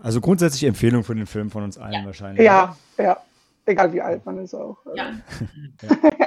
Also 0.00 0.20
grundsätzlich 0.20 0.64
Empfehlung 0.64 1.04
für 1.04 1.14
den 1.14 1.26
Film 1.26 1.50
von 1.50 1.64
uns 1.64 1.78
allen 1.78 1.92
ja. 1.92 2.04
wahrscheinlich. 2.04 2.44
Ja, 2.44 2.76
oder? 2.96 3.04
ja. 3.04 3.16
Egal 3.64 3.92
wie 3.92 4.00
alt 4.00 4.24
man 4.26 4.38
ist 4.38 4.54
auch. 4.54 4.78
Ja. 4.94 5.12
ja. 5.82 6.26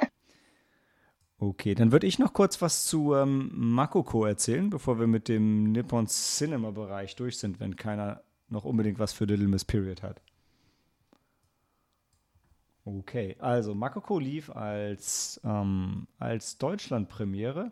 Okay, 1.37 1.75
dann 1.75 1.91
würde 1.91 2.07
ich 2.07 2.17
noch 2.17 2.33
kurz 2.33 2.61
was 2.61 2.85
zu 2.85 3.13
ähm, 3.13 3.51
Makoko 3.53 4.25
erzählen, 4.25 4.69
bevor 4.69 4.99
wir 4.99 5.07
mit 5.07 5.27
dem 5.27 5.71
Nippon 5.71 6.07
Cinema 6.07 6.71
Bereich 6.71 7.15
durch 7.17 7.37
sind, 7.37 7.59
wenn 7.59 7.75
keiner 7.75 8.21
noch 8.47 8.63
unbedingt 8.63 8.99
was 8.99 9.11
für 9.11 9.25
Little 9.25 9.47
Miss 9.47 9.65
Period 9.65 10.01
hat. 10.01 10.21
Okay, 12.85 13.35
also 13.39 13.75
Makoko 13.75 14.19
lief 14.19 14.49
als, 14.49 15.41
ähm, 15.43 16.07
als 16.19 16.57
Deutschland-Premiere 16.57 17.69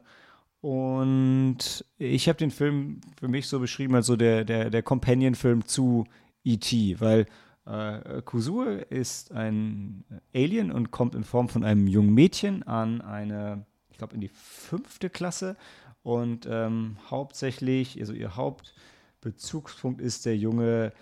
und 0.63 1.83
ich 1.97 2.29
habe 2.29 2.37
den 2.37 2.49
Film 2.49 3.01
für 3.19 3.27
mich 3.27 3.47
so 3.47 3.59
beschrieben 3.59 3.95
als 3.95 4.05
so 4.05 4.15
der, 4.15 4.45
der, 4.45 4.69
der 4.69 4.81
Companion-Film 4.81 5.65
zu 5.65 6.05
E.T., 6.45 7.01
weil 7.01 7.25
äh, 7.65 8.21
Kusue 8.21 8.75
ist 8.75 9.33
ein 9.33 10.05
Alien 10.33 10.71
und 10.71 10.89
kommt 10.89 11.15
in 11.15 11.25
Form 11.25 11.49
von 11.49 11.65
einem 11.65 11.87
jungen 11.87 12.13
Mädchen 12.13 12.63
an 12.63 13.01
eine, 13.01 13.65
ich 13.91 13.97
glaube, 13.97 14.13
in 14.13 14.21
die 14.21 14.29
fünfte 14.29 15.09
Klasse 15.09 15.57
und 16.01 16.47
ähm, 16.49 16.95
hauptsächlich, 17.09 17.99
also 17.99 18.13
ihr 18.13 18.37
Hauptbezugspunkt 18.37 19.99
ist 19.99 20.25
der 20.25 20.37
junge 20.37 20.93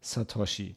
Satoshi. 0.00 0.76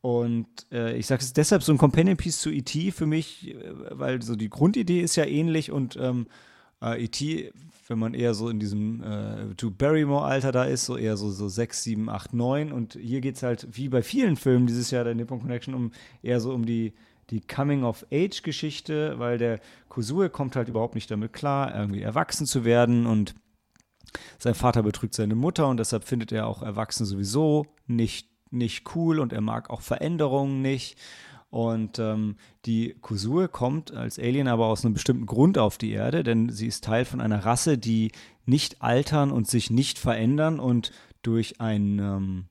Und 0.00 0.48
äh, 0.72 0.96
ich 0.96 1.06
sage 1.06 1.22
es 1.22 1.32
deshalb 1.34 1.62
so 1.62 1.70
ein 1.70 1.78
Companion 1.78 2.16
Piece 2.16 2.40
zu 2.40 2.50
E.T. 2.50 2.90
für 2.90 3.06
mich, 3.06 3.54
äh, 3.54 3.56
weil 3.90 4.22
so 4.22 4.34
die 4.34 4.50
Grundidee 4.50 5.02
ist 5.02 5.14
ja 5.14 5.24
ähnlich 5.24 5.70
und 5.70 5.96
ähm, 6.00 6.26
äh, 6.82 7.04
E.T., 7.04 7.52
wenn 7.88 7.98
man 7.98 8.14
eher 8.14 8.34
so 8.34 8.48
in 8.48 8.60
diesem 8.60 9.02
äh, 9.02 9.54
Drew 9.56 9.70
Barrymore-Alter 9.70 10.52
da 10.52 10.64
ist, 10.64 10.84
so 10.84 10.96
eher 10.96 11.16
so, 11.16 11.30
so 11.30 11.48
6, 11.48 11.82
7, 11.82 12.08
8, 12.08 12.34
9. 12.34 12.72
Und 12.72 12.94
hier 12.94 13.20
geht 13.20 13.36
es 13.36 13.42
halt, 13.42 13.66
wie 13.72 13.88
bei 13.88 14.02
vielen 14.02 14.36
Filmen 14.36 14.68
dieses 14.68 14.92
Jahr 14.92 15.02
der 15.02 15.16
Nippon 15.16 15.40
Connection, 15.40 15.74
um 15.74 15.90
eher 16.22 16.40
so 16.40 16.54
um 16.54 16.64
die, 16.64 16.92
die 17.30 17.40
Coming-of-Age-Geschichte, 17.40 19.18
weil 19.18 19.38
der 19.38 19.60
Kusue 19.88 20.30
kommt 20.30 20.54
halt 20.54 20.68
überhaupt 20.68 20.94
nicht 20.94 21.10
damit 21.10 21.32
klar, 21.32 21.74
irgendwie 21.74 22.02
erwachsen 22.02 22.46
zu 22.46 22.64
werden 22.64 23.06
und 23.06 23.34
sein 24.38 24.54
Vater 24.54 24.82
betrügt 24.82 25.14
seine 25.14 25.34
Mutter 25.34 25.68
und 25.68 25.76
deshalb 25.78 26.04
findet 26.04 26.32
er 26.32 26.46
auch 26.46 26.62
Erwachsene 26.62 27.06
sowieso 27.06 27.66
nicht, 27.86 28.28
nicht 28.50 28.94
cool 28.94 29.20
und 29.20 29.32
er 29.32 29.40
mag 29.40 29.70
auch 29.70 29.80
Veränderungen 29.80 30.62
nicht. 30.62 30.96
Und 31.50 31.98
ähm, 31.98 32.36
die 32.64 32.94
Kusur 33.00 33.48
kommt 33.48 33.92
als 33.92 34.18
Alien 34.18 34.46
aber 34.46 34.66
aus 34.66 34.84
einem 34.84 34.94
bestimmten 34.94 35.26
Grund 35.26 35.58
auf 35.58 35.78
die 35.78 35.90
Erde, 35.90 36.22
denn 36.22 36.48
sie 36.48 36.68
ist 36.68 36.84
Teil 36.84 37.04
von 37.04 37.20
einer 37.20 37.44
Rasse, 37.44 37.76
die 37.76 38.12
nicht 38.46 38.82
altern 38.82 39.32
und 39.32 39.48
sich 39.48 39.68
nicht 39.70 39.98
verändern 39.98 40.60
und 40.60 40.92
durch 41.22 41.60
ein, 41.60 41.98
ähm, 41.98 42.44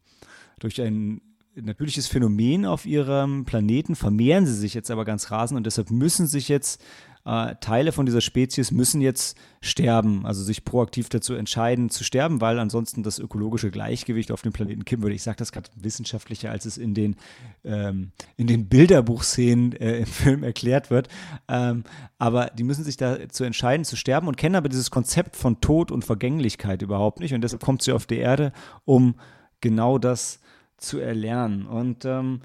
durch 0.59 0.81
ein 0.81 1.21
natürliches 1.55 2.07
Phänomen 2.07 2.65
auf 2.65 2.85
ihrem 2.85 3.45
Planeten 3.45 3.95
vermehren 3.95 4.45
sie 4.45 4.53
sich 4.53 4.73
jetzt 4.73 4.91
aber 4.91 5.05
ganz 5.05 5.31
rasend 5.31 5.57
und 5.57 5.65
deshalb 5.65 5.91
müssen 5.91 6.27
sich 6.27 6.49
jetzt 6.49 6.81
äh, 7.29 7.55
Teile 7.61 7.91
von 7.91 8.07
dieser 8.07 8.21
Spezies 8.21 8.71
müssen 8.71 9.01
jetzt 9.01 9.37
sterben, 9.61 10.25
also 10.25 10.41
sich 10.41 10.65
proaktiv 10.65 11.09
dazu 11.09 11.35
entscheiden 11.35 11.91
zu 11.91 12.03
sterben, 12.03 12.41
weil 12.41 12.57
ansonsten 12.57 13.03
das 13.03 13.19
ökologische 13.19 13.69
Gleichgewicht 13.69 14.31
auf 14.31 14.41
dem 14.41 14.51
Planeten 14.51 14.83
kippen 14.83 15.03
würde. 15.03 15.15
Ich 15.15 15.21
sage 15.21 15.37
das 15.37 15.51
gerade 15.51 15.69
wissenschaftlicher, 15.75 16.49
als 16.49 16.65
es 16.65 16.77
in 16.79 16.95
den, 16.95 17.17
ähm, 17.63 18.11
in 18.35 18.47
den 18.47 18.67
Bilderbuchszenen 18.67 19.73
äh, 19.73 19.99
im 19.99 20.05
Film 20.07 20.43
erklärt 20.43 20.89
wird. 20.89 21.07
Ähm, 21.47 21.83
aber 22.17 22.47
die 22.47 22.63
müssen 22.63 22.83
sich 22.83 22.97
dazu 22.97 23.43
entscheiden 23.43 23.85
zu 23.85 23.95
sterben 23.95 24.27
und 24.27 24.37
kennen 24.37 24.55
aber 24.55 24.69
dieses 24.69 24.89
Konzept 24.89 25.35
von 25.35 25.61
Tod 25.61 25.91
und 25.91 26.05
Vergänglichkeit 26.05 26.81
überhaupt 26.81 27.19
nicht. 27.19 27.35
Und 27.35 27.41
deshalb 27.41 27.61
kommt 27.61 27.83
sie 27.83 27.91
auf 27.91 28.07
die 28.07 28.17
Erde, 28.17 28.53
um 28.85 29.15
genau 29.61 29.99
das 29.99 30.39
zu 30.77 30.97
erlernen. 30.97 31.67
Und 31.67 32.05
ähm, 32.05 32.41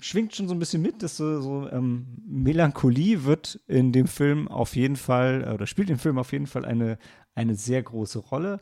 schwingt 0.00 0.34
schon 0.34 0.48
so 0.48 0.54
ein 0.54 0.58
bisschen 0.58 0.82
mit, 0.82 1.02
dass 1.02 1.16
so, 1.16 1.40
so 1.40 1.68
ähm, 1.70 2.06
Melancholie 2.26 3.24
wird 3.24 3.60
in 3.66 3.92
dem 3.92 4.06
Film 4.06 4.48
auf 4.48 4.76
jeden 4.76 4.96
Fall, 4.96 5.52
oder 5.52 5.66
spielt 5.66 5.90
im 5.90 5.98
Film 5.98 6.18
auf 6.18 6.32
jeden 6.32 6.46
Fall 6.46 6.64
eine, 6.64 6.98
eine 7.34 7.54
sehr 7.54 7.82
große 7.82 8.18
Rolle. 8.18 8.60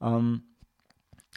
Ähm, 0.00 0.42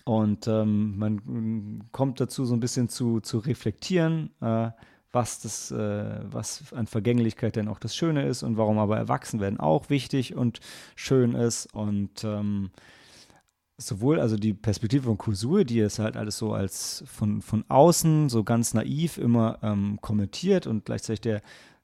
und 0.06 0.48
ähm, 0.48 0.98
man 0.98 1.84
kommt 1.92 2.20
dazu, 2.20 2.46
so 2.46 2.54
ein 2.54 2.60
bisschen 2.60 2.90
zu, 2.90 3.22
zu 3.22 3.40
reflektieren, 3.40 4.30
äh, 4.40 4.70
was, 5.12 5.40
das, 5.40 5.72
äh, 5.72 6.20
was 6.24 6.74
an 6.74 6.88
Vergänglichkeit 6.88 7.56
denn 7.56 7.68
auch 7.68 7.80
das 7.80 7.96
Schöne 7.96 8.28
ist 8.28 8.44
und 8.44 8.58
warum 8.58 8.78
aber 8.78 8.98
Erwachsenwerden 8.98 9.60
auch 9.60 9.90
wichtig 9.90 10.36
und 10.36 10.60
schön 10.96 11.34
ist. 11.34 11.74
Und 11.74 12.24
ähm, 12.24 12.70
sowohl 13.78 14.20
also 14.20 14.38
die 14.38 14.54
Perspektive 14.54 15.04
von 15.04 15.18
Kusue, 15.18 15.66
die 15.66 15.80
es 15.80 16.00
halt 16.00 16.16
alles 16.16 16.38
so 16.38 16.54
als 16.54 17.04
von, 17.08 17.42
von 17.42 17.66
außen 17.68 18.30
so 18.30 18.44
ganz 18.44 18.74
naiv 18.74 19.18
immer 19.18 19.60
ähm, 19.62 20.00
kommentiert 20.02 20.66
und 20.68 20.86
gleichzeitig 20.86 21.22
der, 21.22 21.42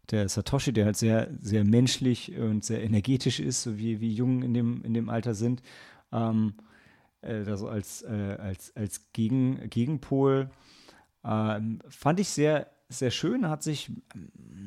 der 0.09 0.29
Satoshi, 0.29 0.71
der 0.71 0.85
halt 0.85 0.97
sehr, 0.97 1.29
sehr 1.41 1.65
menschlich 1.65 2.37
und 2.37 2.63
sehr 2.63 2.83
energetisch 2.83 3.39
ist, 3.39 3.63
so 3.63 3.77
wie, 3.77 3.99
wie 3.99 4.13
Jungen 4.13 4.41
in 4.41 4.53
dem, 4.53 4.83
in 4.83 4.93
dem 4.93 5.09
Alter 5.09 5.33
sind, 5.33 5.61
ähm, 6.11 6.53
äh, 7.21 7.43
also 7.45 7.67
als, 7.67 8.03
äh, 8.03 8.37
als, 8.39 8.75
als 8.75 9.11
Gegen, 9.11 9.69
Gegenpol, 9.69 10.49
ähm, 11.25 11.79
fand 11.89 12.19
ich 12.19 12.29
sehr, 12.29 12.67
sehr 12.89 13.11
schön, 13.11 13.49
hat 13.49 13.63
sich, 13.63 13.91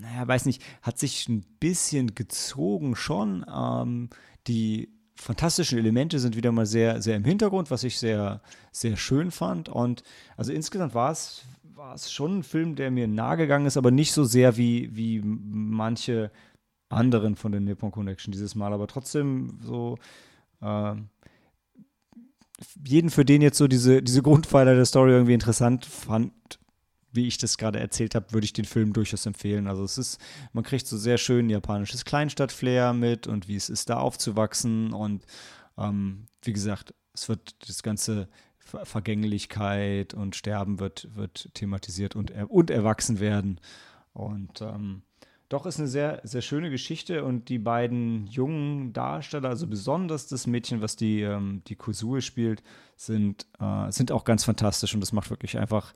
naja, 0.01 0.27
weiß 0.27 0.47
nicht, 0.47 0.63
hat 0.83 0.99
sich 0.99 1.29
ein 1.29 1.45
bisschen 1.61 2.15
gezogen 2.15 2.97
schon. 2.97 3.45
Ähm, 3.53 4.09
die 4.47 4.89
fantastischen 5.15 5.79
Elemente 5.79 6.19
sind 6.19 6.37
wieder 6.37 6.53
mal 6.53 6.67
sehr, 6.67 7.01
sehr 7.01 7.17
im 7.17 7.25
Hintergrund, 7.25 7.71
was 7.71 7.85
ich 7.85 7.99
sehr, 7.99 8.41
sehr 8.73 8.97
schön 8.97 9.31
fand. 9.31 9.69
Und 9.69 10.03
also 10.37 10.53
insgesamt 10.53 10.95
war 10.95 11.13
es, 11.13 11.45
war 11.75 11.95
es 11.95 12.13
schon 12.13 12.39
ein 12.39 12.43
Film, 12.43 12.77
der 12.77 12.91
mir 12.91 13.09
nahe 13.09 13.37
gegangen 13.37 13.67
ist, 13.67 13.77
aber 13.77 13.91
nicht 13.91 14.13
so 14.13 14.25
sehr 14.25 14.57
wie, 14.57 14.95
wie 14.95 15.21
manche 15.23 16.31
anderen 16.89 17.37
von 17.37 17.53
der 17.53 17.61
Nippon 17.61 17.91
Connection 17.91 18.33
dieses 18.33 18.55
Mal, 18.55 18.73
aber 18.73 18.87
trotzdem 18.87 19.59
so 19.63 19.99
äh, 20.61 20.95
jeden, 22.87 23.11
für 23.11 23.25
den 23.25 23.43
jetzt 23.43 23.59
so 23.59 23.67
diese, 23.67 24.03
diese 24.03 24.23
Grundpfeiler 24.23 24.75
der 24.75 24.85
Story 24.85 25.13
irgendwie 25.13 25.35
interessant 25.35 25.85
fand, 25.85 26.33
wie 27.15 27.27
ich 27.27 27.39
das 27.39 27.59
gerade 27.59 27.81
erzählt 27.81 28.15
habe, 28.15 28.33
würde 28.33 28.45
ich 28.45 28.53
den 28.53 28.65
Film 28.65 28.93
durchaus 28.93 29.27
empfehlen. 29.27 29.67
Also 29.67 29.85
es 29.85 29.99
ist, 29.99 30.21
man 30.53 30.65
kriegt 30.65 30.87
so 30.87 30.97
sehr 30.97 31.19
schön 31.19 31.49
japanisches 31.49 32.05
Kleinstadt-Flair 32.05 32.93
mit 32.93 33.27
und 33.27 33.49
wie 33.49 33.57
es 33.57 33.69
ist, 33.69 33.89
da 33.91 33.99
aufzuwachsen. 33.99 34.93
Und 34.93 35.25
ähm, 35.79 36.27
wie 36.43 36.53
gesagt, 36.53 36.95
es 37.15 37.29
wird 37.29 37.69
das 37.69 37.83
ganze 37.83 38.29
Vergänglichkeit 38.59 40.15
und 40.15 40.37
Sterben 40.37 40.81
wird, 40.81 41.09
wird 41.15 41.51
thematisiert 41.55 42.17
und, 42.17 42.33
und 42.49 42.71
erwachsen 42.71 43.21
werden. 43.21 43.61
Und 44.13 44.61
ähm, 44.61 45.03
doch 45.49 45.67
ist 45.67 45.79
eine 45.79 45.89
sehr, 45.89 46.21
sehr 46.25 46.41
schöne 46.41 46.71
Geschichte 46.71 47.25
und 47.25 47.49
die 47.49 47.59
beiden 47.59 48.27
jungen 48.27 48.93
Darsteller, 48.93 49.51
also 49.51 49.67
besonders 49.67 50.27
das 50.27 50.47
Mädchen, 50.47 50.81
was 50.81 50.97
die, 50.97 51.21
ähm, 51.21 51.63
die 51.69 51.77
Kusue 51.77 52.23
spielt, 52.23 52.63
sind, 52.97 53.47
äh, 53.61 53.91
sind 53.93 54.11
auch 54.11 54.25
ganz 54.25 54.45
fantastisch 54.45 54.95
und 54.95 55.01
das 55.01 55.13
macht 55.13 55.31
wirklich 55.31 55.59
einfach 55.59 55.95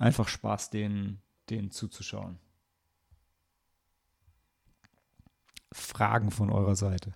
einfach 0.00 0.28
Spaß, 0.28 0.70
denen, 0.70 1.22
denen 1.48 1.70
zuzuschauen. 1.70 2.38
Fragen 5.72 6.30
von 6.30 6.50
eurer 6.50 6.74
Seite. 6.74 7.14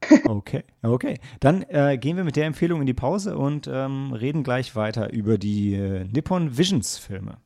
Okay, 0.24 0.64
okay. 0.82 1.18
Dann 1.40 1.62
äh, 1.62 1.98
gehen 1.98 2.16
wir 2.16 2.24
mit 2.24 2.36
der 2.36 2.46
Empfehlung 2.46 2.80
in 2.80 2.86
die 2.86 2.94
Pause 2.94 3.36
und 3.36 3.68
ähm, 3.70 4.12
reden 4.12 4.42
gleich 4.42 4.74
weiter 4.76 5.12
über 5.12 5.36
die 5.38 5.74
äh, 5.74 6.04
Nippon 6.04 6.56
Visions 6.56 6.96
Filme. 6.96 7.38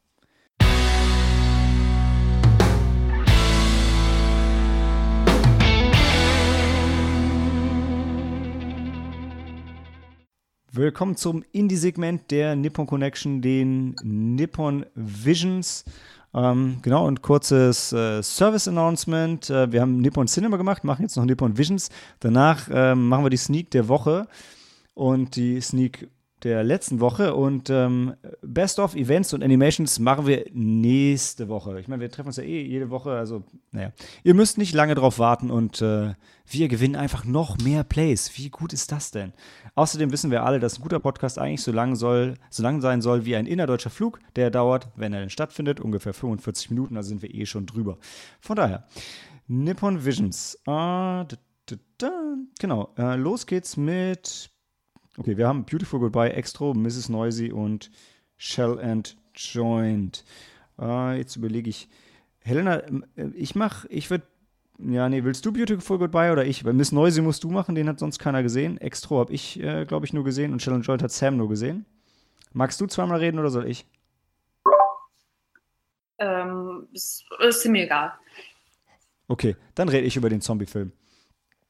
Willkommen 10.74 11.16
zum 11.16 11.44
Indie-Segment 11.52 12.30
der 12.30 12.56
Nippon 12.56 12.86
Connection, 12.86 13.42
den 13.42 13.94
Nippon 14.02 14.86
Visions. 14.94 15.84
Ähm, 16.32 16.78
genau, 16.80 17.06
und 17.06 17.20
kurzes 17.20 17.92
äh, 17.92 18.22
Service-Announcement. 18.22 19.50
Äh, 19.50 19.70
wir 19.70 19.82
haben 19.82 19.98
Nippon 19.98 20.28
Cinema 20.28 20.56
gemacht, 20.56 20.82
machen 20.82 21.02
jetzt 21.02 21.14
noch 21.18 21.26
Nippon 21.26 21.58
Visions. 21.58 21.90
Danach 22.20 22.70
äh, 22.70 22.94
machen 22.94 23.22
wir 23.22 23.28
die 23.28 23.36
Sneak 23.36 23.70
der 23.72 23.88
Woche. 23.88 24.26
Und 24.94 25.36
die 25.36 25.60
Sneak 25.60 26.08
der 26.43 26.64
letzten 26.64 27.01
Woche 27.01 27.34
und 27.34 27.70
ähm, 27.70 28.14
Best 28.43 28.78
of 28.78 28.97
Events 28.97 29.32
und 29.32 29.45
Animations 29.45 29.99
machen 29.99 30.26
wir 30.26 30.47
nächste 30.53 31.49
Woche. 31.49 31.78
Ich 31.78 31.88
meine, 31.88 32.01
wir 32.01 32.11
treffen 32.11 32.28
uns 32.28 32.36
ja 32.36 32.43
eh 32.43 32.62
jede 32.62 32.90
Woche, 32.90 33.12
also 33.12 33.45
naja. 33.70 33.93
Ihr 34.24 34.34
müsst 34.34 34.59
nicht 34.59 34.74
lange 34.74 34.95
drauf 34.95 35.18
warten 35.18 35.51
und 35.51 35.80
äh, 35.82 36.14
wir 36.47 36.68
gewinnen 36.68 36.97
einfach 36.97 37.24
noch 37.24 37.59
mehr 37.59 37.84
Plays. 37.84 38.36
Wie 38.36 38.51
gut 38.51 38.72
ist 38.72 38.90
das 38.90 39.11
denn? 39.12 39.32
Außerdem 39.74 40.11
wissen 40.11 40.30
wir 40.30 40.43
alle, 40.43 40.59
dass 40.59 40.78
ein 40.78 40.82
guter 40.82 41.01
Podcast 41.01 41.38
eigentlich 41.38 41.62
so 41.62 41.72
lang, 41.72 41.95
soll, 41.95 42.34
so 42.51 42.62
lang 42.62 42.80
sein 42.80 43.03
soll 43.03 43.24
wie 43.24 43.36
ein 43.36 43.47
innerdeutscher 43.47 43.90
Flug, 43.90 44.18
der 44.36 44.51
dauert, 44.51 44.88
wenn 44.97 45.12
er 45.12 45.20
denn 45.20 45.30
stattfindet, 45.30 45.80
ungefähr 45.80 46.12
45 46.12 46.70
Minuten, 46.70 46.97
also 46.97 47.09
sind 47.09 47.22
wir 47.22 47.32
eh 47.32 47.47
schon 47.47 47.66
drüber. 47.66 47.99
Von 48.40 48.57
daher, 48.57 48.86
Nippon 49.47 50.05
Visions. 50.05 50.57
Äh, 50.66 50.66
da, 50.66 51.26
da, 51.66 51.76
da. 51.99 52.34
Genau, 52.59 52.93
äh, 52.99 53.16
los 53.16 53.47
geht's 53.47 53.76
mit 53.76 54.51
Okay, 55.18 55.36
wir 55.36 55.46
haben 55.46 55.64
Beautiful 55.64 56.00
Goodbye, 56.00 56.32
Extro, 56.32 56.72
Mrs. 56.72 57.10
Noisy 57.10 57.52
und 57.52 57.90
Shell 58.38 58.80
and 58.80 59.16
Joint. 59.34 60.24
Äh, 60.80 61.18
jetzt 61.18 61.36
überlege 61.36 61.68
ich. 61.68 61.88
Helena, 62.40 62.76
äh, 63.16 63.28
ich 63.34 63.54
mach, 63.54 63.84
ich 63.88 64.10
würde. 64.10 64.24
Ja, 64.78 65.08
nee, 65.08 65.22
willst 65.22 65.44
du 65.44 65.52
Beautiful 65.52 65.98
Goodbye 65.98 66.32
oder 66.32 66.44
ich? 66.44 66.64
Weil 66.64 66.72
Miss 66.72 66.92
Noisy 66.92 67.20
musst 67.20 67.44
du 67.44 67.50
machen, 67.50 67.74
den 67.74 67.88
hat 67.88 67.98
sonst 67.98 68.18
keiner 68.18 68.42
gesehen. 68.42 68.78
Extro 68.78 69.20
habe 69.20 69.32
ich, 69.32 69.60
äh, 69.60 69.84
glaube 69.84 70.06
ich, 70.06 70.12
nur 70.12 70.24
gesehen 70.24 70.52
und 70.52 70.62
Shell 70.62 70.74
and 70.74 70.86
Joint 70.86 71.02
hat 71.02 71.12
Sam 71.12 71.36
nur 71.36 71.48
gesehen. 71.48 71.84
Magst 72.52 72.80
du 72.80 72.86
zweimal 72.86 73.18
reden 73.20 73.38
oder 73.38 73.50
soll 73.50 73.68
ich? 73.68 73.86
Ähm, 76.18 76.88
ist, 76.92 77.24
ist 77.40 77.66
mir 77.66 77.84
egal. 77.84 78.12
Okay, 79.28 79.56
dann 79.74 79.88
rede 79.88 80.06
ich 80.06 80.16
über 80.16 80.30
den 80.30 80.40
Zombie-Film. 80.40 80.92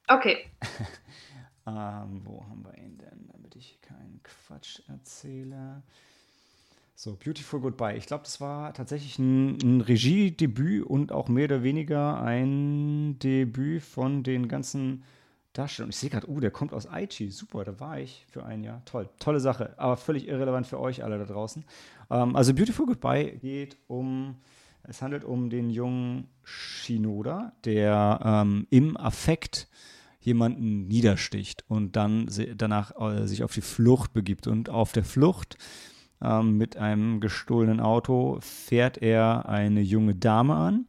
Okay. 0.09 0.47
ähm, 1.67 2.23
wo 2.25 2.43
haben 2.45 2.65
wir 2.65 2.77
ihn 2.79 2.99
denn? 2.99 3.33
Quatsch 4.23 4.81
erzähle. 4.89 5.83
So, 6.95 7.17
Beautiful 7.17 7.61
Goodbye. 7.61 7.97
Ich 7.97 8.07
glaube, 8.07 8.25
das 8.25 8.41
war 8.41 8.75
tatsächlich 8.75 9.19
ein, 9.19 9.59
ein 9.63 9.81
Regiedebüt 9.81 10.85
und 10.85 11.11
auch 11.11 11.29
mehr 11.29 11.47
oder 11.47 11.63
weniger 11.63 12.23
ein 12.23 13.19
Debüt 13.19 13.83
von 13.83 14.23
den 14.23 14.47
ganzen 14.47 15.03
Darstellern. 15.53 15.91
Ich 15.91 15.97
sehe 15.97 16.11
gerade, 16.11 16.31
uh, 16.31 16.39
der 16.39 16.51
kommt 16.51 16.73
aus 16.73 16.87
Aichi. 16.87 17.31
Super, 17.31 17.65
da 17.65 17.81
war 17.81 17.99
ich 17.99 18.27
für 18.31 18.45
ein 18.45 18.63
Jahr. 18.63 18.85
Toll, 18.85 19.09
tolle 19.19 19.41
Sache, 19.41 19.75
aber 19.79 19.97
völlig 19.97 20.29
irrelevant 20.29 20.67
für 20.67 20.79
euch 20.79 21.03
alle 21.03 21.19
da 21.19 21.25
draußen. 21.25 21.65
Ähm, 22.11 22.37
also 22.37 22.55
Beautiful 22.55 22.87
Goodbye 22.87 23.39
geht 23.39 23.79
um, 23.89 24.37
es 24.85 25.03
handelt 25.03 25.25
um 25.25 25.51
den 25.51 25.71
jungen 25.71 26.29
Shinoda, 26.45 27.53
der 27.65 28.21
ähm, 28.23 28.67
im 28.71 28.97
Affekt 28.97 29.67
jemanden 30.25 30.87
niedersticht 30.87 31.65
und 31.69 31.97
dann 31.97 32.29
danach 32.57 32.93
äh, 33.01 33.27
sich 33.27 33.43
auf 33.43 33.53
die 33.53 33.61
Flucht 33.61 34.13
begibt. 34.13 34.47
Und 34.47 34.71
auf 34.71 34.93
der 34.93 35.05
Flucht 35.05 35.59
ähm, 36.23 36.57
mit 36.57 36.77
einem 36.77 37.21
gestohlenen 37.21 37.81
Auto 37.81 38.39
fährt 38.41 38.99
er 38.99 39.49
eine 39.49 39.81
junge 39.81 40.15
Dame 40.15 40.55
an. 40.55 40.87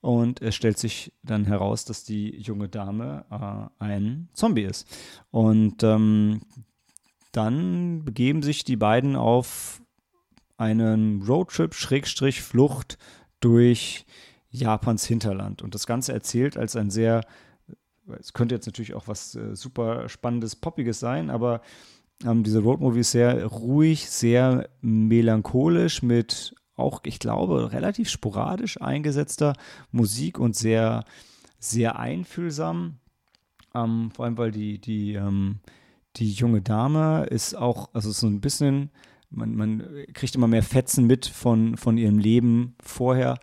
Und 0.00 0.40
es 0.40 0.54
stellt 0.54 0.78
sich 0.78 1.12
dann 1.24 1.44
heraus, 1.44 1.84
dass 1.84 2.04
die 2.04 2.40
junge 2.40 2.68
Dame 2.68 3.24
äh, 3.30 3.84
ein 3.84 4.28
Zombie 4.32 4.62
ist. 4.62 4.88
Und 5.30 5.82
ähm, 5.82 6.40
dann 7.32 8.04
begeben 8.04 8.42
sich 8.42 8.64
die 8.64 8.76
beiden 8.76 9.16
auf 9.16 9.82
einen 10.56 11.22
Roadtrip, 11.22 11.74
Schrägstrich, 11.74 12.42
Flucht 12.42 12.96
durch 13.40 14.06
Japans 14.50 15.04
Hinterland. 15.04 15.62
Und 15.62 15.74
das 15.74 15.86
Ganze 15.86 16.12
erzählt 16.12 16.56
als 16.56 16.76
ein 16.76 16.90
sehr 16.90 17.22
es 18.18 18.32
könnte 18.32 18.54
jetzt 18.54 18.66
natürlich 18.66 18.94
auch 18.94 19.08
was 19.08 19.34
äh, 19.34 19.54
super 19.54 20.08
spannendes, 20.08 20.56
poppiges 20.56 21.00
sein, 21.00 21.30
aber 21.30 21.60
ähm, 22.24 22.42
diese 22.42 22.60
Roadmovie 22.60 23.00
ist 23.00 23.12
sehr 23.12 23.44
ruhig, 23.46 24.08
sehr 24.08 24.68
melancholisch 24.80 26.02
mit 26.02 26.54
auch, 26.76 27.00
ich 27.04 27.18
glaube, 27.18 27.72
relativ 27.72 28.08
sporadisch 28.08 28.80
eingesetzter 28.80 29.54
Musik 29.90 30.38
und 30.38 30.56
sehr, 30.56 31.04
sehr 31.58 31.98
einfühlsam. 31.98 32.98
Ähm, 33.74 34.10
vor 34.12 34.24
allem, 34.24 34.38
weil 34.38 34.52
die, 34.52 34.80
die, 34.80 35.14
ähm, 35.14 35.58
die 36.16 36.32
junge 36.32 36.62
Dame 36.62 37.24
ist 37.24 37.54
auch, 37.54 37.90
also 37.94 38.10
so 38.12 38.26
ein 38.26 38.40
bisschen, 38.40 38.90
man, 39.30 39.54
man 39.54 39.84
kriegt 40.14 40.34
immer 40.34 40.48
mehr 40.48 40.62
Fetzen 40.62 41.06
mit 41.06 41.26
von, 41.26 41.76
von 41.76 41.98
ihrem 41.98 42.18
Leben 42.18 42.76
vorher. 42.80 43.38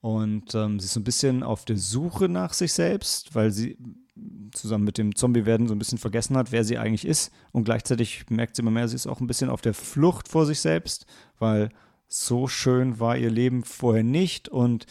Und 0.00 0.54
ähm, 0.54 0.78
sie 0.78 0.84
ist 0.84 0.92
so 0.92 1.00
ein 1.00 1.04
bisschen 1.04 1.42
auf 1.42 1.64
der 1.64 1.78
Suche 1.78 2.28
nach 2.28 2.52
sich 2.52 2.74
selbst, 2.74 3.34
weil 3.34 3.50
sie 3.50 3.78
zusammen 4.52 4.84
mit 4.84 4.98
dem 4.98 5.14
Zombie-Werden 5.14 5.66
so 5.66 5.74
ein 5.74 5.78
bisschen 5.78 5.98
vergessen 5.98 6.36
hat, 6.36 6.52
wer 6.52 6.64
sie 6.64 6.78
eigentlich 6.78 7.06
ist. 7.06 7.32
Und 7.52 7.64
gleichzeitig 7.64 8.26
merkt 8.30 8.56
sie 8.56 8.62
immer 8.62 8.70
mehr, 8.70 8.88
sie 8.88 8.96
ist 8.96 9.06
auch 9.06 9.20
ein 9.20 9.26
bisschen 9.26 9.50
auf 9.50 9.60
der 9.60 9.74
Flucht 9.74 10.28
vor 10.28 10.46
sich 10.46 10.60
selbst, 10.60 11.06
weil 11.38 11.70
so 12.06 12.46
schön 12.46 13.00
war 13.00 13.16
ihr 13.16 13.30
Leben 13.30 13.64
vorher 13.64 14.04
nicht. 14.04 14.48
Und 14.48 14.86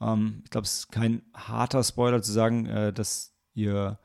ähm, 0.00 0.42
ich 0.44 0.50
glaube, 0.50 0.66
es 0.66 0.80
ist 0.80 0.92
kein 0.92 1.22
harter 1.34 1.82
Spoiler 1.82 2.22
zu 2.22 2.32
sagen, 2.32 2.66
äh, 2.66 2.92
dass 2.92 3.34
ihr 3.54 3.98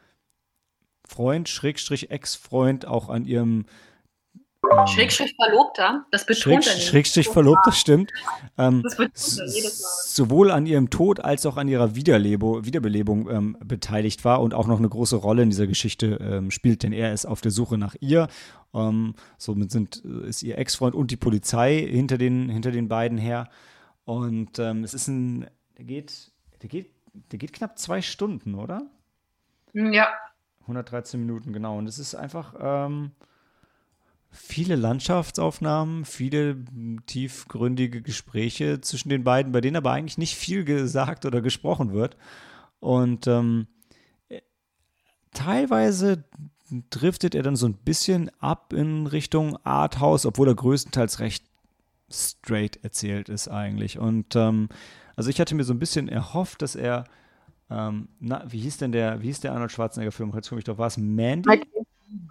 Freund, 1.08 1.48
Schrägstrich 1.48 2.10
Ex-Freund, 2.10 2.88
auch 2.88 3.10
an 3.10 3.26
ihrem 3.26 3.66
Schrägstrich 4.88 5.36
Verlobter, 5.36 6.06
das 6.12 6.26
betont 6.26 6.64
Schräg, 6.64 6.76
er. 6.76 6.82
Schrägstrich 6.82 7.30
Verlobter, 7.30 7.72
stimmt. 7.72 8.12
Ähm, 8.58 8.82
das 8.84 8.96
betont 8.98 9.40
er 9.40 9.48
jedes 9.48 9.82
Mal. 9.82 9.90
Sowohl 10.06 10.52
an 10.52 10.66
ihrem 10.66 10.90
Tod 10.90 11.20
als 11.20 11.46
auch 11.46 11.58
an 11.58 11.68
ihrer 11.68 11.96
Wiederlebo, 11.96 12.66
Wiederbelebung 12.66 13.30
ähm, 13.30 13.58
beteiligt 13.64 14.26
war 14.26 14.42
und 14.42 14.54
auch 14.54 14.68
noch 14.68 14.80
eine 14.80 14.90
große 14.90 15.16
Rolle 15.16 15.44
in 15.44 15.50
dieser 15.50 15.68
Geschichte 15.68 16.18
ähm, 16.22 16.52
spielt, 16.52 16.84
denn 16.84 16.94
er 16.94 17.14
ist 17.14 17.26
auf 17.26 17.42
der 17.42 17.52
Suche 17.52 17.78
nach 17.78 17.96
ihr. 18.00 18.28
Ähm, 18.74 19.16
somit 19.38 19.72
sind, 19.72 20.04
äh, 20.06 20.28
ist 20.28 20.44
ihr 20.44 20.58
Ex-Freund 20.58 20.96
und 20.96 21.12
die 21.12 21.18
Polizei 21.18 21.86
hinter 21.88 22.18
den, 22.18 22.50
hinter 22.50 22.72
den 22.72 22.88
beiden 22.88 23.18
her. 23.18 23.50
Und 24.04 24.60
ähm, 24.60 24.84
es 24.84 24.94
ist 24.94 25.08
ein, 25.08 25.48
der 25.78 25.86
geht, 25.86 26.32
der 26.62 26.70
geht, 26.70 26.92
der 27.32 27.40
geht 27.40 27.54
knapp 27.54 27.80
zwei 27.80 28.02
Stunden, 28.02 28.56
oder? 28.56 28.84
Ja. 29.74 30.10
113 30.62 31.20
Minuten, 31.20 31.54
genau. 31.54 31.78
Und 31.78 31.88
es 31.88 32.00
ist 32.00 32.16
einfach, 32.16 32.56
ähm, 32.60 33.12
viele 34.36 34.76
Landschaftsaufnahmen, 34.76 36.06
viele 36.06 36.58
tiefgründige 37.06 38.02
Gespräche 38.02 38.82
zwischen 38.82 39.10
den 39.10 39.24
beiden, 39.24 39.52
bei 39.52 39.62
denen 39.62 39.78
aber 39.78 39.92
eigentlich 39.92 40.18
nicht 40.18 40.36
viel 40.36 40.66
gesagt 40.66 41.26
oder 41.26 41.42
gesprochen 41.42 41.94
wird. 41.94 42.18
Und 42.80 43.28
ähm, 43.28 43.68
teilweise 45.34 46.26
driftet 46.90 47.36
er 47.36 47.44
dann 47.44 47.56
so 47.56 47.68
ein 47.68 47.76
bisschen 47.76 48.30
ab 48.40 48.74
in 48.74 49.08
Richtung 49.08 49.58
Arthouse, 49.64 50.26
obwohl 50.26 50.50
er 50.50 50.56
größtenteils 50.56 51.20
recht 51.20 51.46
straight 52.12 52.84
erzählt 52.84 53.30
ist 53.30 53.48
eigentlich. 53.48 54.00
Und 54.00 54.36
ähm, 54.36 54.70
also 55.16 55.30
ich 55.30 55.40
hatte 55.40 55.56
mir 55.56 55.64
so 55.64 55.74
ein 55.74 55.80
bisschen 55.80 56.10
erhofft, 56.10 56.62
dass 56.62 56.76
er, 56.76 57.06
ähm, 57.70 58.10
na, 58.20 58.44
wie 58.52 58.60
hieß 58.60 58.78
denn 58.78 58.92
der, 58.92 59.22
wie 59.22 59.28
hieß 59.28 59.40
der 59.40 59.54
Arnold 59.54 59.72
Schwarzenegger-Film? 59.72 60.32
Jetzt 60.36 60.50
komme 60.50 60.60
ich 60.60 60.66
doch, 60.66 60.78
war 60.78 60.88
es 60.88 60.98
Mandy? 60.98 61.48
Maggie. 61.48 61.68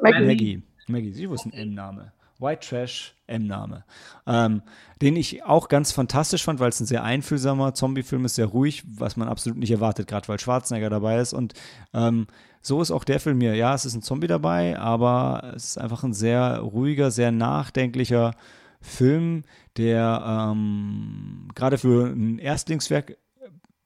Maggie. 0.00 0.26
Maggie. 0.26 0.62
Maggie, 0.88 1.12
sie 1.12 1.28
wusste 1.28 1.50
ein 1.50 1.52
M-Name. 1.52 2.12
White 2.38 2.66
Trash, 2.66 3.14
M-Name. 3.26 3.84
Ähm, 4.26 4.62
den 5.00 5.16
ich 5.16 5.44
auch 5.44 5.68
ganz 5.68 5.92
fantastisch 5.92 6.44
fand, 6.44 6.60
weil 6.60 6.68
es 6.68 6.80
ein 6.80 6.86
sehr 6.86 7.04
einfühlsamer 7.04 7.74
Zombie-Film 7.74 8.24
ist, 8.24 8.34
sehr 8.34 8.46
ruhig, 8.46 8.82
was 8.86 9.16
man 9.16 9.28
absolut 9.28 9.58
nicht 9.58 9.70
erwartet, 9.70 10.08
gerade 10.08 10.28
weil 10.28 10.40
Schwarzenegger 10.40 10.90
dabei 10.90 11.20
ist. 11.20 11.32
Und 11.32 11.54
ähm, 11.92 12.26
so 12.60 12.82
ist 12.82 12.90
auch 12.90 13.04
der 13.04 13.20
Film 13.20 13.40
hier. 13.40 13.54
Ja, 13.54 13.74
es 13.74 13.84
ist 13.84 13.94
ein 13.94 14.02
Zombie 14.02 14.26
dabei, 14.26 14.78
aber 14.78 15.52
es 15.54 15.70
ist 15.70 15.78
einfach 15.78 16.02
ein 16.02 16.14
sehr 16.14 16.58
ruhiger, 16.58 17.10
sehr 17.10 17.30
nachdenklicher 17.30 18.32
Film, 18.80 19.44
der 19.76 20.50
ähm, 20.52 21.48
gerade 21.54 21.78
für 21.78 22.06
ein 22.06 22.38
Erstlingswerk 22.38 23.16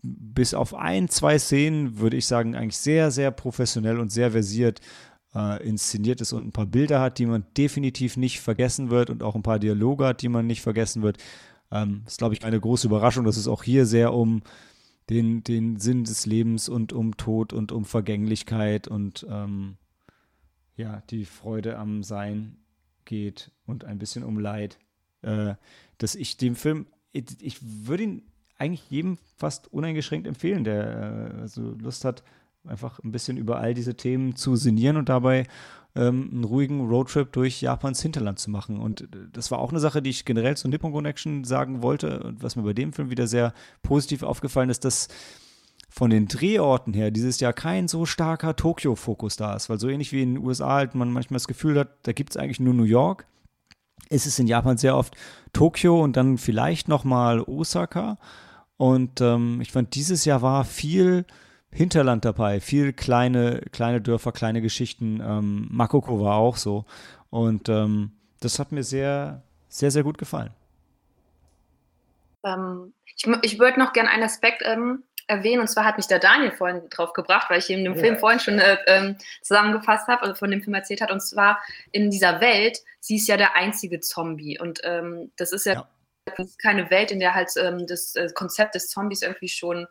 bis 0.03 0.55
auf 0.55 0.74
ein, 0.74 1.09
zwei 1.09 1.38
Szenen, 1.38 1.99
würde 1.99 2.16
ich 2.16 2.26
sagen, 2.26 2.55
eigentlich 2.55 2.78
sehr, 2.78 3.11
sehr 3.11 3.30
professionell 3.30 3.99
und 3.99 4.11
sehr 4.11 4.30
versiert 4.30 4.80
äh, 5.39 5.62
inszeniert 5.62 6.20
ist 6.20 6.32
und 6.32 6.47
ein 6.47 6.53
paar 6.53 6.66
Bilder 6.66 7.01
hat, 7.01 7.18
die 7.18 7.26
man 7.26 7.45
definitiv 7.57 8.16
nicht 8.16 8.41
vergessen 8.41 8.91
wird 8.91 9.11
und 9.11 9.22
auch 9.22 9.34
ein 9.34 9.43
paar 9.43 9.59
Dialoge 9.59 10.07
hat, 10.07 10.22
die 10.22 10.28
man 10.28 10.47
nicht 10.47 10.62
vergessen 10.62 11.03
wird. 11.03 11.18
Ähm, 11.70 12.03
ist, 12.07 12.18
glaube 12.18 12.34
ich, 12.34 12.45
eine 12.45 12.59
große 12.59 12.86
Überraschung, 12.86 13.24
dass 13.24 13.36
es 13.36 13.47
auch 13.47 13.62
hier 13.62 13.86
sehr 13.86 14.12
um 14.12 14.43
den, 15.11 15.45
den 15.45 15.78
Sinn 15.78 16.05
des 16.05 16.26
Lebens 16.26 16.68
und 16.68 16.93
um 16.93 17.16
Tod 17.16 17.53
und 17.53 17.72
um 17.72 17.84
Vergänglichkeit 17.84 18.89
und 18.89 19.26
ähm, 19.30 19.76
ja, 20.76 21.03
die 21.11 21.24
Freude 21.24 21.78
am 21.78 22.03
Sein 22.03 22.57
geht 23.05 23.51
und 23.66 23.84
ein 23.84 23.99
bisschen 23.99 24.24
um 24.24 24.39
Leid. 24.39 24.78
Äh, 25.22 25.55
dass 25.99 26.14
ich 26.14 26.36
dem 26.36 26.57
Film, 26.57 26.86
ich, 27.12 27.24
ich 27.41 27.59
würde 27.62 28.03
ihn 28.03 28.22
eigentlich 28.57 28.91
jedem 28.91 29.18
fast 29.36 29.72
uneingeschränkt 29.72 30.26
empfehlen, 30.26 30.64
der 30.64 31.32
äh, 31.36 31.41
also 31.41 31.74
Lust 31.80 32.05
hat, 32.05 32.22
einfach 32.69 32.99
ein 33.03 33.12
bisschen 33.12 33.37
über 33.37 33.59
all 33.59 33.75
diese 33.75 33.97
Themen 33.97 34.37
zu 34.37 34.57
sinnieren 34.57 34.97
und 34.97 35.09
dabei 35.09 35.47
ähm, 35.95 36.31
einen 36.33 36.45
ruhigen 36.45 36.89
Roadtrip 36.89 37.33
durch 37.33 37.61
Japans 37.61 38.03
Hinterland 38.03 38.39
zu 38.39 38.51
machen. 38.51 38.79
Und 38.79 39.03
äh, 39.03 39.07
das 39.33 39.51
war 39.51 39.59
auch 39.59 39.71
eine 39.71 39.81
Sache, 39.81 40.03
die 40.03 40.11
ich 40.11 40.25
generell 40.25 40.57
zu 40.57 40.69
Nippon 40.69 40.93
Connection 40.93 41.45
sagen 41.45 41.83
wollte 41.83 42.21
und 42.21 42.43
was 42.43 42.57
mir 42.57 42.62
bei 42.62 42.73
dem 42.73 42.93
Film 42.93 43.11
wieder 43.11 43.27
sehr 43.27 43.53
positiv 43.83 44.23
aufgefallen 44.23 44.71
ist, 44.71 44.85
dass 44.85 45.09
von 45.91 46.11
den 46.11 46.29
Drehorten 46.29 46.93
her 46.93 47.11
dieses 47.11 47.41
Jahr 47.41 47.53
kein 47.53 47.89
so 47.89 48.05
starker 48.05 48.55
Tokio-Fokus 48.57 49.37
da 49.37 49.55
ist, 49.55 49.71
weil 49.71 49.81
so 49.81 49.89
ähnlich 49.89 50.12
wie 50.12 50.23
in 50.23 50.35
den 50.35 50.45
USA 50.45 50.75
halt 50.75 50.95
man 50.95 51.11
manchmal 51.11 51.37
das 51.37 51.49
Gefühl 51.49 51.79
hat, 51.79 51.89
da 52.03 52.12
gibt 52.12 52.31
es 52.31 52.37
eigentlich 52.37 52.61
nur 52.61 52.75
New 52.75 52.85
York 52.85 53.27
ist 54.09 54.27
es 54.27 54.39
in 54.39 54.47
Japan 54.47 54.77
sehr 54.77 54.97
oft 54.97 55.16
Tokio 55.53 56.03
und 56.03 56.16
dann 56.16 56.39
vielleicht 56.39 56.89
nochmal 56.89 57.41
Osaka. 57.41 58.19
Und 58.77 59.21
ähm, 59.21 59.61
ich 59.61 59.73
fand, 59.73 59.95
dieses 59.95 60.25
Jahr 60.25 60.43
war 60.43 60.64
viel 60.64 61.27
Hinterland 61.71 62.25
dabei, 62.25 62.61
viel 62.61 62.93
kleine, 62.93 63.61
kleine 63.73 64.01
Dörfer, 64.01 64.33
kleine 64.33 64.62
Geschichten. 64.62 65.21
Ähm, 65.23 65.69
Makoko 65.71 66.21
war 66.21 66.37
auch 66.37 66.57
so. 66.57 66.85
Und 67.31 67.69
ähm, 67.69 68.12
das 68.41 68.59
hat 68.59 68.73
mir 68.73 68.83
sehr, 68.83 69.43
sehr, 69.69 69.91
sehr 69.91 70.03
gut 70.03 70.19
gefallen. 70.19 70.51
Ähm, 72.45 72.93
ich, 73.05 73.27
ich 73.43 73.59
würde 73.59 73.79
noch 73.79 73.93
gerne 73.93 74.11
einen 74.11 74.23
Aspekt 74.23 74.62
ähm, 74.64 75.03
erwähnen, 75.27 75.61
und 75.61 75.69
zwar 75.69 75.85
hat 75.85 75.99
mich 75.99 76.07
der 76.07 76.19
Daniel 76.19 76.53
vorhin 76.53 76.89
drauf 76.89 77.12
gebracht, 77.12 77.51
weil 77.51 77.59
ich 77.59 77.69
ihm 77.69 77.85
den 77.85 77.95
ja. 77.95 78.01
Film 78.01 78.19
vorhin 78.19 78.41
schon 78.41 78.59
äh, 78.59 78.79
ähm, 78.87 79.16
zusammengefasst 79.43 80.09
habe, 80.09 80.23
also 80.23 80.35
von 80.35 80.51
dem 80.51 80.62
Film 80.62 80.75
erzählt 80.75 81.03
hat, 81.03 81.11
und 81.11 81.21
zwar 81.21 81.61
in 81.93 82.11
dieser 82.11 82.41
Welt, 82.41 82.79
sie 83.01 83.16
ist 83.16 83.29
ja 83.29 83.37
der 83.37 83.55
einzige 83.55 84.01
Zombie. 84.01 84.59
Und 84.59 84.81
ähm, 84.85 85.31
das 85.37 85.53
ist 85.53 85.66
ja, 85.66 85.75
ja. 85.75 85.89
Das 86.37 86.47
ist 86.47 86.59
keine 86.59 86.91
Welt, 86.91 87.11
in 87.11 87.21
der 87.21 87.35
halt 87.35 87.51
ähm, 87.57 87.87
das 87.87 88.14
äh, 88.14 88.29
Konzept 88.35 88.75
des 88.75 88.89
Zombies 88.89 89.23
irgendwie 89.23 89.49
schon 89.49 89.87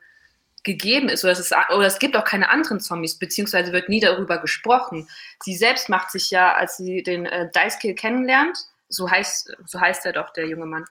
gegeben 0.64 1.10
ist 1.10 1.24
oder 1.24 1.34
es, 1.34 1.40
ist 1.40 1.56
oder 1.74 1.86
es 1.86 2.00
gibt 2.00 2.18
auch 2.18 2.26
keine 2.26 2.50
anderen 2.50 2.80
Zombies, 2.80 3.18
beziehungsweise 3.18 3.72
wird 3.72 3.90
nie 3.90 4.00
darüber 4.00 4.38
gesprochen. 4.40 5.08
Sie 5.42 5.56
selbst 5.56 5.90
macht 5.90 6.12
sich 6.12 6.30
ja, 6.30 6.54
als 6.56 6.78
sie 6.78 7.04
den 7.04 7.26
äh, 7.26 7.50
Dice 7.52 7.96
kennenlernt, 7.96 8.58
so 8.90 9.10
heißt, 9.10 9.56
so 9.66 9.80
heißt 9.80 10.06
er 10.06 10.14
doch, 10.14 10.32
der 10.32 10.48
junge 10.48 10.66
Mann, 10.66 10.86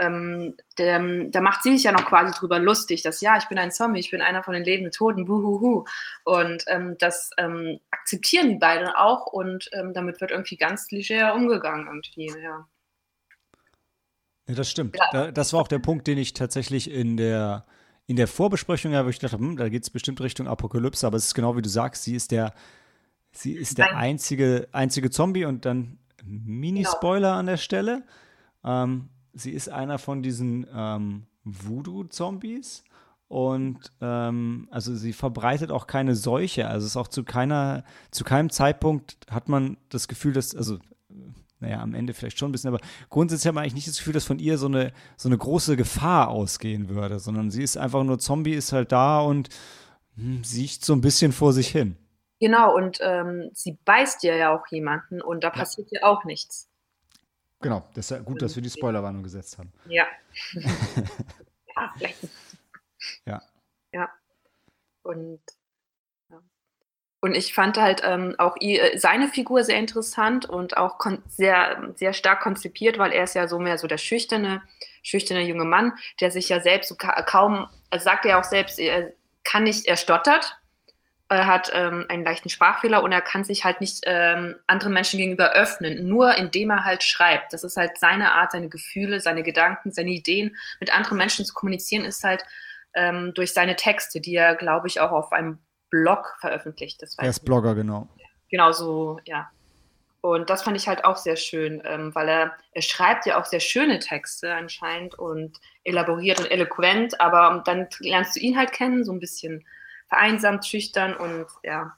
ähm, 0.00 0.56
der, 0.78 0.98
da 1.28 1.40
macht 1.40 1.62
sie 1.62 1.76
sich 1.76 1.84
ja 1.84 1.92
noch 1.92 2.06
quasi 2.06 2.32
drüber 2.36 2.58
lustig, 2.58 3.02
dass 3.02 3.20
ja, 3.20 3.36
ich 3.36 3.48
bin 3.48 3.58
ein 3.58 3.70
Zombie, 3.70 4.00
ich 4.00 4.10
bin 4.10 4.22
einer 4.22 4.42
von 4.42 4.54
den 4.54 4.64
lebenden 4.64 4.92
Toten, 4.92 5.26
buhuhu. 5.26 5.84
Und 6.24 6.64
ähm, 6.68 6.96
das 6.98 7.30
ähm, 7.36 7.80
akzeptieren 7.90 8.48
die 8.48 8.58
beiden 8.58 8.88
auch 8.88 9.26
und 9.26 9.68
ähm, 9.72 9.92
damit 9.92 10.20
wird 10.20 10.30
irgendwie 10.30 10.56
ganz 10.56 10.90
leger 10.90 11.34
umgegangen 11.34 11.86
irgendwie, 11.86 12.32
ja. 12.42 12.66
Ja, 14.48 14.54
das 14.54 14.70
stimmt. 14.70 14.96
Ja. 15.12 15.30
das 15.30 15.52
war 15.52 15.60
auch 15.60 15.68
der 15.68 15.78
Punkt, 15.78 16.06
den 16.06 16.18
ich 16.18 16.32
tatsächlich 16.32 16.90
in 16.90 17.16
der, 17.16 17.66
in 18.10 18.16
der 18.16 18.26
Vorbesprechung 18.26 18.92
habe, 18.92 19.08
ich 19.10 19.20
dachte, 19.20 19.38
hm, 19.38 19.56
da 19.56 19.68
geht 19.68 19.84
es 19.84 19.90
bestimmt 19.90 20.20
Richtung 20.20 20.48
Apokalypse, 20.48 21.06
aber 21.06 21.16
es 21.16 21.26
ist 21.26 21.34
genau 21.34 21.56
wie 21.56 21.62
du 21.62 21.68
sagst, 21.68 22.02
sie 22.02 22.16
ist 22.16 22.32
der, 22.32 22.52
sie 23.30 23.52
ist 23.52 23.78
der 23.78 23.96
einzige, 23.96 24.66
einzige 24.72 25.10
Zombie 25.10 25.44
und 25.44 25.64
dann 25.64 25.96
Mini-Spoiler 26.24 27.28
genau. 27.28 27.38
an 27.38 27.46
der 27.46 27.56
Stelle. 27.56 28.02
Ähm, 28.64 29.10
sie 29.32 29.52
ist 29.52 29.68
einer 29.68 29.98
von 29.98 30.24
diesen 30.24 30.66
ähm, 30.74 31.26
Voodoo-Zombies. 31.44 32.82
Und 33.28 33.78
ähm, 34.00 34.66
also 34.72 34.92
sie 34.96 35.12
verbreitet 35.12 35.70
auch 35.70 35.86
keine 35.86 36.16
Seuche. 36.16 36.66
Also 36.66 36.86
es 36.86 36.92
ist 36.94 36.96
auch 36.96 37.06
zu 37.06 37.22
keiner, 37.22 37.84
zu 38.10 38.24
keinem 38.24 38.50
Zeitpunkt 38.50 39.18
hat 39.30 39.48
man 39.48 39.76
das 39.88 40.08
Gefühl, 40.08 40.32
dass, 40.32 40.56
also 40.56 40.80
naja, 41.60 41.80
am 41.80 41.94
Ende 41.94 42.14
vielleicht 42.14 42.38
schon 42.38 42.48
ein 42.48 42.52
bisschen, 42.52 42.68
aber 42.68 42.80
grundsätzlich 43.10 43.46
hat 43.46 43.54
man 43.54 43.62
eigentlich 43.62 43.74
nicht 43.74 43.88
das 43.88 43.98
Gefühl, 43.98 44.14
dass 44.14 44.24
von 44.24 44.38
ihr 44.38 44.58
so 44.58 44.66
eine, 44.66 44.92
so 45.16 45.28
eine 45.28 45.38
große 45.38 45.76
Gefahr 45.76 46.28
ausgehen 46.28 46.88
würde, 46.88 47.18
sondern 47.18 47.50
sie 47.50 47.62
ist 47.62 47.76
einfach 47.76 48.02
nur 48.02 48.18
Zombie, 48.18 48.54
ist 48.54 48.72
halt 48.72 48.92
da 48.92 49.20
und 49.20 49.50
hm, 50.16 50.42
sieht 50.42 50.84
so 50.84 50.94
ein 50.94 51.00
bisschen 51.00 51.32
vor 51.32 51.52
sich 51.52 51.68
hin. 51.68 51.96
Genau, 52.40 52.74
und 52.74 52.98
ähm, 53.02 53.50
sie 53.52 53.78
beißt 53.84 54.22
ja 54.22 54.34
ja 54.34 54.56
auch 54.56 54.66
jemanden 54.68 55.20
und 55.20 55.44
da 55.44 55.48
ja. 55.48 55.54
passiert 55.54 55.88
ja 55.92 56.04
auch 56.04 56.24
nichts. 56.24 56.70
Genau, 57.60 57.86
das 57.92 58.06
ist 58.06 58.10
ja 58.10 58.18
gut, 58.20 58.40
dass 58.40 58.56
wir 58.56 58.62
die 58.62 58.70
Spoilerwarnung 58.70 59.22
gesetzt 59.22 59.58
haben. 59.58 59.70
Ja. 59.86 60.06
ja, 60.54 61.92
vielleicht. 61.94 62.16
Ja. 63.26 63.42
Ja. 63.92 64.08
Und, 65.02 65.40
ja. 65.42 65.59
Und 67.20 67.34
ich 67.34 67.52
fand 67.52 67.76
halt 67.76 68.02
ähm, 68.04 68.34
auch 68.38 68.56
ihr, 68.60 68.98
seine 68.98 69.28
Figur 69.28 69.62
sehr 69.62 69.78
interessant 69.78 70.46
und 70.46 70.76
auch 70.78 70.98
sehr, 71.28 71.92
sehr 71.94 72.14
stark 72.14 72.40
konzipiert, 72.40 72.98
weil 72.98 73.12
er 73.12 73.24
ist 73.24 73.34
ja 73.34 73.46
so 73.46 73.58
mehr 73.58 73.76
so 73.76 73.86
der 73.86 73.98
schüchterne, 73.98 74.62
schüchterne 75.02 75.42
junge 75.42 75.66
Mann, 75.66 75.92
der 76.20 76.30
sich 76.30 76.48
ja 76.48 76.60
selbst 76.60 76.88
so 76.88 76.96
ka 76.96 77.22
kaum, 77.22 77.68
also 77.90 78.04
sagt 78.04 78.24
er 78.24 78.38
auch 78.38 78.44
selbst, 78.44 78.78
er 78.78 79.12
kann 79.44 79.64
nicht, 79.64 79.86
er 79.86 79.98
stottert, 79.98 80.56
er 81.28 81.46
hat 81.46 81.70
ähm, 81.74 82.06
einen 82.08 82.24
leichten 82.24 82.48
Sprachfehler 82.48 83.02
und 83.02 83.12
er 83.12 83.20
kann 83.20 83.44
sich 83.44 83.64
halt 83.64 83.80
nicht 83.80 84.02
ähm, 84.06 84.56
anderen 84.66 84.94
Menschen 84.94 85.18
gegenüber 85.18 85.52
öffnen, 85.52 86.08
nur 86.08 86.36
indem 86.36 86.70
er 86.70 86.84
halt 86.84 87.04
schreibt. 87.04 87.52
Das 87.52 87.64
ist 87.64 87.76
halt 87.76 87.98
seine 87.98 88.32
Art, 88.32 88.52
seine 88.52 88.68
Gefühle, 88.68 89.20
seine 89.20 89.42
Gedanken, 89.42 89.92
seine 89.92 90.10
Ideen 90.10 90.56
mit 90.80 90.92
anderen 90.92 91.18
Menschen 91.18 91.44
zu 91.44 91.54
kommunizieren, 91.54 92.04
ist 92.04 92.24
halt 92.24 92.42
ähm, 92.94 93.32
durch 93.34 93.52
seine 93.52 93.76
Texte, 93.76 94.20
die 94.20 94.34
er, 94.34 94.56
glaube 94.56 94.88
ich, 94.88 95.00
auch 95.00 95.12
auf 95.12 95.32
einem 95.32 95.58
Blog 95.90 96.36
veröffentlicht. 96.40 97.02
Das 97.02 97.18
er 97.18 97.28
ist 97.28 97.44
Blogger, 97.44 97.74
genau. 97.74 98.08
Genau 98.50 98.72
so, 98.72 99.20
ja. 99.24 99.50
Und 100.22 100.50
das 100.50 100.62
fand 100.62 100.76
ich 100.76 100.86
halt 100.86 101.04
auch 101.04 101.16
sehr 101.16 101.36
schön, 101.36 101.80
ähm, 101.84 102.14
weil 102.14 102.28
er, 102.28 102.52
er 102.72 102.82
schreibt 102.82 103.24
ja 103.24 103.40
auch 103.40 103.46
sehr 103.46 103.60
schöne 103.60 104.00
Texte 104.00 104.54
anscheinend 104.54 105.18
und 105.18 105.58
elaboriert 105.84 106.40
und 106.40 106.50
eloquent, 106.50 107.18
aber 107.20 107.62
dann 107.64 107.88
lernst 108.00 108.36
du 108.36 108.40
ihn 108.40 108.58
halt 108.58 108.72
kennen, 108.72 109.04
so 109.04 109.12
ein 109.12 109.20
bisschen 109.20 109.64
vereinsamt, 110.08 110.66
schüchtern 110.66 111.16
und 111.16 111.46
ja, 111.62 111.96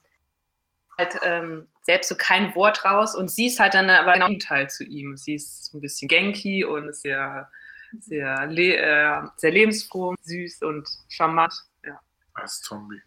halt 0.98 1.18
ähm, 1.22 1.66
selbst 1.82 2.08
so 2.08 2.14
kein 2.14 2.54
Wort 2.54 2.84
raus. 2.84 3.16
Und 3.16 3.30
sie 3.30 3.46
ist 3.46 3.58
halt 3.58 3.74
dann 3.74 3.90
aber 3.90 4.12
genau 4.12 4.26
Gegenteil 4.28 4.70
zu 4.70 4.84
ihm. 4.84 5.16
Sie 5.16 5.34
ist 5.34 5.66
so 5.66 5.78
ein 5.78 5.80
bisschen 5.80 6.08
genki 6.08 6.64
und 6.64 6.94
sehr, 6.94 7.50
sehr, 7.98 8.46
le 8.46 8.76
äh, 8.76 9.22
sehr 9.36 9.50
lebensfroh, 9.50 10.14
süß 10.22 10.62
und 10.62 10.88
charmant. 11.08 11.54
Ja. 11.84 11.98
Als 12.34 12.60
Zombie. 12.60 13.02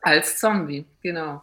Als 0.00 0.38
Zombie, 0.38 0.86
genau 1.02 1.42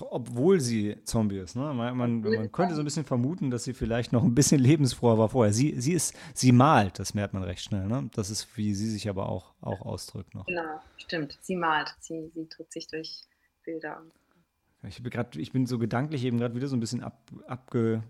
obwohl 0.00 0.60
sie 0.60 0.96
Zombie 1.04 1.38
ist. 1.38 1.56
Ne? 1.56 1.62
Man, 1.62 1.96
man, 1.96 2.20
man, 2.20 2.52
könnte 2.52 2.74
so 2.74 2.82
ein 2.82 2.84
bisschen 2.84 3.04
vermuten, 3.04 3.50
dass 3.50 3.64
sie 3.64 3.74
vielleicht 3.74 4.12
noch 4.12 4.22
ein 4.22 4.34
bisschen 4.34 4.60
lebensfroher 4.60 5.18
war 5.18 5.28
vorher. 5.28 5.52
Sie, 5.52 5.80
sie 5.80 5.92
ist, 5.92 6.14
sie 6.34 6.52
malt, 6.52 6.98
das 6.98 7.14
merkt 7.14 7.34
man 7.34 7.42
recht 7.42 7.62
schnell. 7.62 7.86
Ne? 7.86 8.08
Das 8.14 8.30
ist, 8.30 8.56
wie 8.56 8.74
sie 8.74 8.90
sich 8.90 9.08
aber 9.08 9.28
auch, 9.28 9.54
auch 9.60 9.82
ausdrückt 9.82 10.34
noch. 10.34 10.46
Genau, 10.46 10.80
stimmt. 10.96 11.38
Sie 11.42 11.56
malt. 11.56 11.94
Sie, 12.00 12.30
sie 12.34 12.48
drückt 12.48 12.72
sich 12.72 12.86
durch 12.86 13.22
Bilder. 13.64 14.02
Ich 14.88 15.02
bin, 15.02 15.10
grad, 15.10 15.36
ich 15.36 15.52
bin 15.52 15.66
so 15.66 15.78
gedanklich 15.78 16.24
eben 16.24 16.38
gerade 16.38 16.54
wieder 16.54 16.68
so 16.68 16.76
ein 16.76 16.80
bisschen 16.80 17.02
ab, 17.02 17.30
abge, 17.46 18.02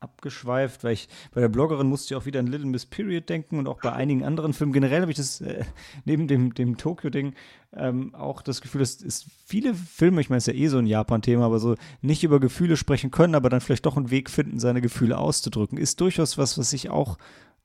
abgeschweift, 0.00 0.84
weil 0.84 0.92
ich 0.92 1.08
bei 1.32 1.40
der 1.40 1.48
Bloggerin 1.48 1.88
musste 1.88 2.14
ich 2.14 2.20
auch 2.20 2.26
wieder 2.26 2.40
an 2.40 2.46
Little 2.46 2.66
Miss 2.66 2.86
Period 2.86 3.28
denken 3.28 3.58
und 3.58 3.66
auch 3.66 3.80
bei 3.80 3.92
einigen 3.92 4.24
anderen 4.24 4.52
Filmen. 4.52 4.72
Generell 4.72 5.02
habe 5.02 5.10
ich 5.10 5.16
das 5.16 5.40
äh, 5.40 5.64
neben 6.04 6.28
dem, 6.28 6.54
dem 6.54 6.76
Tokio-Ding 6.76 7.34
ähm, 7.76 8.14
auch 8.14 8.42
das 8.42 8.60
Gefühl, 8.60 8.80
dass 8.80 9.00
es 9.00 9.26
viele 9.46 9.74
Filme, 9.74 10.20
ich 10.20 10.30
meine, 10.30 10.38
es 10.38 10.48
ist 10.48 10.54
ja 10.54 10.60
eh 10.60 10.68
so 10.68 10.78
ein 10.78 10.86
Japan-Thema, 10.86 11.44
aber 11.44 11.58
so 11.58 11.74
nicht 12.00 12.24
über 12.24 12.40
Gefühle 12.40 12.76
sprechen 12.76 13.10
können, 13.10 13.34
aber 13.34 13.50
dann 13.50 13.60
vielleicht 13.60 13.86
doch 13.86 13.96
einen 13.96 14.10
Weg 14.10 14.30
finden, 14.30 14.58
seine 14.58 14.80
Gefühle 14.80 15.18
auszudrücken, 15.18 15.78
ist 15.78 16.00
durchaus 16.00 16.38
was, 16.38 16.56
was 16.58 16.70
sich 16.70 16.90
auch 16.90 17.18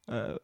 äh, 0.08 0.36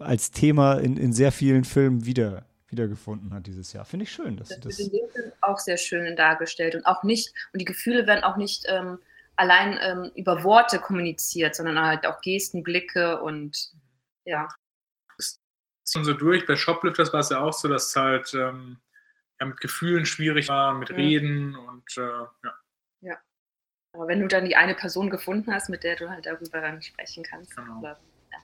als 0.00 0.30
Thema 0.30 0.74
in, 0.74 0.96
in 0.96 1.12
sehr 1.12 1.32
vielen 1.32 1.64
Filmen 1.64 2.06
wieder 2.06 2.44
wiedergefunden 2.68 3.32
hat 3.32 3.46
dieses 3.46 3.72
Jahr. 3.72 3.84
Finde 3.84 4.04
ich 4.04 4.10
schön. 4.10 4.36
Dass 4.36 4.48
das, 4.48 4.60
das 4.60 4.78
ist 4.78 4.86
in 4.86 4.90
dem 4.90 5.08
Film 5.10 5.32
auch 5.42 5.60
sehr 5.60 5.76
schön 5.76 6.16
dargestellt 6.16 6.74
und 6.74 6.84
auch 6.86 7.04
nicht, 7.04 7.32
und 7.52 7.60
die 7.60 7.64
Gefühle 7.64 8.06
werden 8.08 8.24
auch 8.24 8.36
nicht 8.36 8.64
ähm, 8.68 8.98
allein 9.36 9.78
ähm, 9.80 10.12
über 10.14 10.44
Worte 10.44 10.78
kommuniziert, 10.78 11.54
sondern 11.54 11.78
halt 11.78 12.06
auch 12.06 12.20
Gesten, 12.20 12.62
Blicke 12.62 13.20
und 13.20 13.72
ja. 14.24 14.48
Ist 15.18 15.40
so 15.84 16.14
durch. 16.14 16.46
Bei 16.46 16.56
Shoplifters 16.56 17.12
war 17.12 17.20
es 17.20 17.30
ja 17.30 17.40
auch 17.40 17.52
so, 17.52 17.68
dass 17.68 17.88
es 17.88 17.96
halt 17.96 18.34
ähm, 18.34 18.78
ja, 19.40 19.46
mit 19.46 19.60
Gefühlen 19.60 20.06
schwierig 20.06 20.48
war, 20.48 20.74
mit 20.74 20.90
mhm. 20.90 20.96
Reden 20.96 21.56
und 21.56 21.96
äh, 21.96 22.00
ja. 22.00 22.54
Ja. 23.00 23.18
Aber 23.92 24.08
wenn 24.08 24.20
du 24.20 24.28
dann 24.28 24.44
die 24.44 24.56
eine 24.56 24.74
Person 24.74 25.10
gefunden 25.10 25.52
hast, 25.52 25.68
mit 25.68 25.84
der 25.84 25.96
du 25.96 26.08
halt 26.08 26.26
darüber 26.26 26.60
dann 26.60 26.82
sprechen 26.82 27.22
kannst. 27.22 27.56
Genau. 27.56 27.80
Oder, 27.80 28.00
ja. 28.32 28.38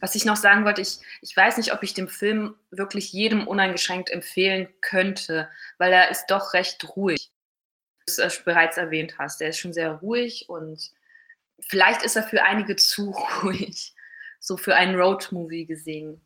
Was 0.00 0.14
ich 0.14 0.24
noch 0.24 0.36
sagen 0.36 0.64
wollte, 0.64 0.80
ich, 0.80 0.98
ich 1.20 1.36
weiß 1.36 1.58
nicht, 1.58 1.72
ob 1.72 1.82
ich 1.82 1.94
den 1.94 2.08
Film 2.08 2.56
wirklich 2.70 3.12
jedem 3.12 3.46
uneingeschränkt 3.46 4.10
empfehlen 4.10 4.68
könnte, 4.80 5.48
weil 5.78 5.92
er 5.92 6.10
ist 6.10 6.26
doch 6.26 6.54
recht 6.54 6.96
ruhig 6.96 7.33
es 8.06 8.18
äh, 8.18 8.30
bereits 8.44 8.76
erwähnt 8.76 9.18
hast. 9.18 9.40
Der 9.40 9.50
ist 9.50 9.58
schon 9.58 9.72
sehr 9.72 9.92
ruhig 9.92 10.48
und 10.48 10.90
vielleicht 11.60 12.02
ist 12.02 12.16
er 12.16 12.22
für 12.22 12.42
einige 12.42 12.76
zu 12.76 13.10
ruhig, 13.42 13.94
so 14.40 14.56
für 14.56 14.74
einen 14.74 14.96
Road-Movie 14.96 15.66
gesehen. 15.66 16.20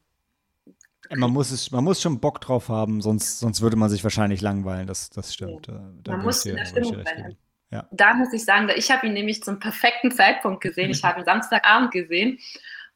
Man 1.11 1.31
muss, 1.31 1.51
es, 1.51 1.71
man 1.71 1.85
muss 1.85 2.03
schon 2.03 2.21
Bock 2.21 2.41
drauf 2.41 2.69
haben, 2.69 3.01
sonst, 3.01 3.39
sonst 3.39 3.63
würde 3.63 3.77
man 3.77 3.89
sich 3.89 4.05
wahrscheinlich 4.05 4.43
langweilen. 4.43 4.87
Das, 4.87 5.09
das 5.09 5.33
stimmt. 5.33 5.69
Ja. 5.69 5.91
Da 6.03 6.13
man 6.13 6.23
muss 6.23 6.45
in 6.45 6.57
der 6.57 6.67
Stimmung 6.67 7.03
sein. 7.05 7.37
Ja. 7.71 7.87
Da 7.91 8.15
muss 8.15 8.33
ich 8.33 8.45
sagen, 8.45 8.69
ich 8.77 8.91
habe 8.91 9.07
ihn 9.07 9.13
nämlich 9.13 9.43
zum 9.43 9.59
perfekten 9.59 10.11
Zeitpunkt 10.11 10.63
gesehen. 10.63 10.91
Ich 10.91 11.05
habe 11.05 11.21
ihn 11.21 11.25
Samstagabend 11.25 11.93
gesehen 11.93 12.39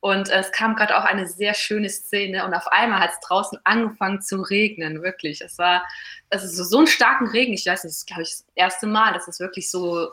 und 0.03 0.30
es 0.30 0.50
kam 0.50 0.74
gerade 0.74 0.98
auch 0.98 1.05
eine 1.05 1.28
sehr 1.28 1.55
schöne 1.55 1.88
Szene 1.88 2.44
und 2.44 2.55
auf 2.55 2.66
einmal 2.66 2.98
hat 2.98 3.12
es 3.12 3.20
draußen 3.20 3.61
angefangen 3.62 4.20
zu 4.20 4.40
regnen, 4.40 5.00
wirklich. 5.00 5.40
Es 5.40 5.59
war 5.59 5.84
also 6.28 6.48
so, 6.48 6.64
so 6.64 6.78
einen 6.78 6.88
starken 6.88 7.28
Regen, 7.28 7.53
ich 7.53 7.66
weiß 7.66 7.84
nicht, 7.84 7.92
das 7.92 7.98
ist, 7.98 8.07
glaube 8.09 8.22
ich, 8.22 8.30
das 8.30 8.44
erste 8.57 8.88
Mal, 8.88 9.12
dass 9.12 9.28
es 9.28 9.38
wirklich 9.38 9.70
so, 9.70 10.11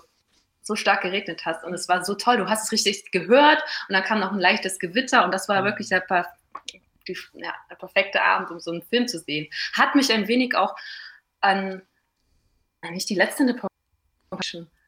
so 0.61 0.75
stark 0.75 1.01
geregnet 1.01 1.43
hat. 1.43 1.63
Und 1.63 1.73
es 1.73 1.89
war 1.89 2.05
so 2.05 2.13
toll, 2.13 2.37
du 2.37 2.47
hast 2.47 2.65
es 2.65 2.71
richtig 2.71 3.09
gehört 3.09 3.63
und 3.87 3.93
dann 3.93 4.03
kam 4.03 4.19
noch 4.19 4.31
ein 4.31 4.37
leichtes 4.37 4.77
Gewitter 4.77 5.25
und 5.25 5.33
das 5.33 5.49
war 5.49 5.63
wirklich 5.63 5.89
der, 5.89 6.05
die, 7.07 7.17
ja, 7.33 7.55
der 7.71 7.75
perfekte 7.75 8.21
Abend, 8.21 8.51
um 8.51 8.59
so 8.59 8.69
einen 8.69 8.83
Film 8.83 9.07
zu 9.07 9.17
sehen. 9.17 9.47
Hat 9.73 9.95
mich 9.95 10.13
ein 10.13 10.27
wenig 10.27 10.55
auch 10.55 10.75
an, 11.41 11.81
nicht 12.91 13.09
die 13.09 13.15
letzte 13.15 13.43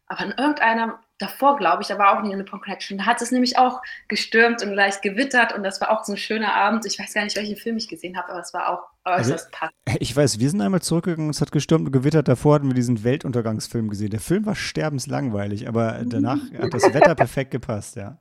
aber 0.05 0.19
an 0.19 0.33
irgendeiner 0.37 1.01
davor, 1.21 1.57
glaube 1.57 1.81
ich, 1.81 1.87
da 1.87 1.97
war 1.97 2.13
auch 2.13 2.23
eine 2.23 2.35
Nippon 2.35 2.61
Connection. 2.61 2.97
Da 2.97 3.05
hat 3.05 3.21
es 3.21 3.31
nämlich 3.31 3.57
auch 3.57 3.81
gestürmt 4.07 4.63
und 4.63 4.71
gleich 4.71 5.01
gewittert 5.01 5.53
und 5.53 5.63
das 5.63 5.79
war 5.81 5.91
auch 5.91 6.03
so 6.03 6.13
ein 6.13 6.17
schöner 6.17 6.53
Abend. 6.53 6.85
Ich 6.85 6.97
weiß 6.97 7.13
gar 7.13 7.23
nicht, 7.23 7.35
welchen 7.35 7.55
Film 7.55 7.77
ich 7.77 7.87
gesehen 7.87 8.17
habe, 8.17 8.29
aber 8.29 8.39
es 8.39 8.53
war 8.53 8.69
auch 8.69 8.83
äußerst 9.05 9.31
also, 9.31 9.47
passend. 9.51 10.01
Ich 10.01 10.15
weiß, 10.15 10.39
wir 10.39 10.49
sind 10.49 10.61
einmal 10.61 10.81
zurückgegangen, 10.81 11.29
es 11.29 11.41
hat 11.41 11.51
gestürmt 11.51 11.87
und 11.87 11.91
gewittert. 11.91 12.27
Davor 12.27 12.55
hatten 12.55 12.67
wir 12.67 12.73
diesen 12.73 13.03
Weltuntergangsfilm 13.03 13.89
gesehen. 13.89 14.09
Der 14.09 14.19
Film 14.19 14.45
war 14.45 14.55
sterbenslangweilig, 14.55 15.67
aber 15.67 16.01
danach 16.05 16.39
hat 16.59 16.73
das 16.73 16.93
Wetter 16.93 17.15
perfekt 17.15 17.51
gepasst, 17.51 17.95
ja. 17.95 18.17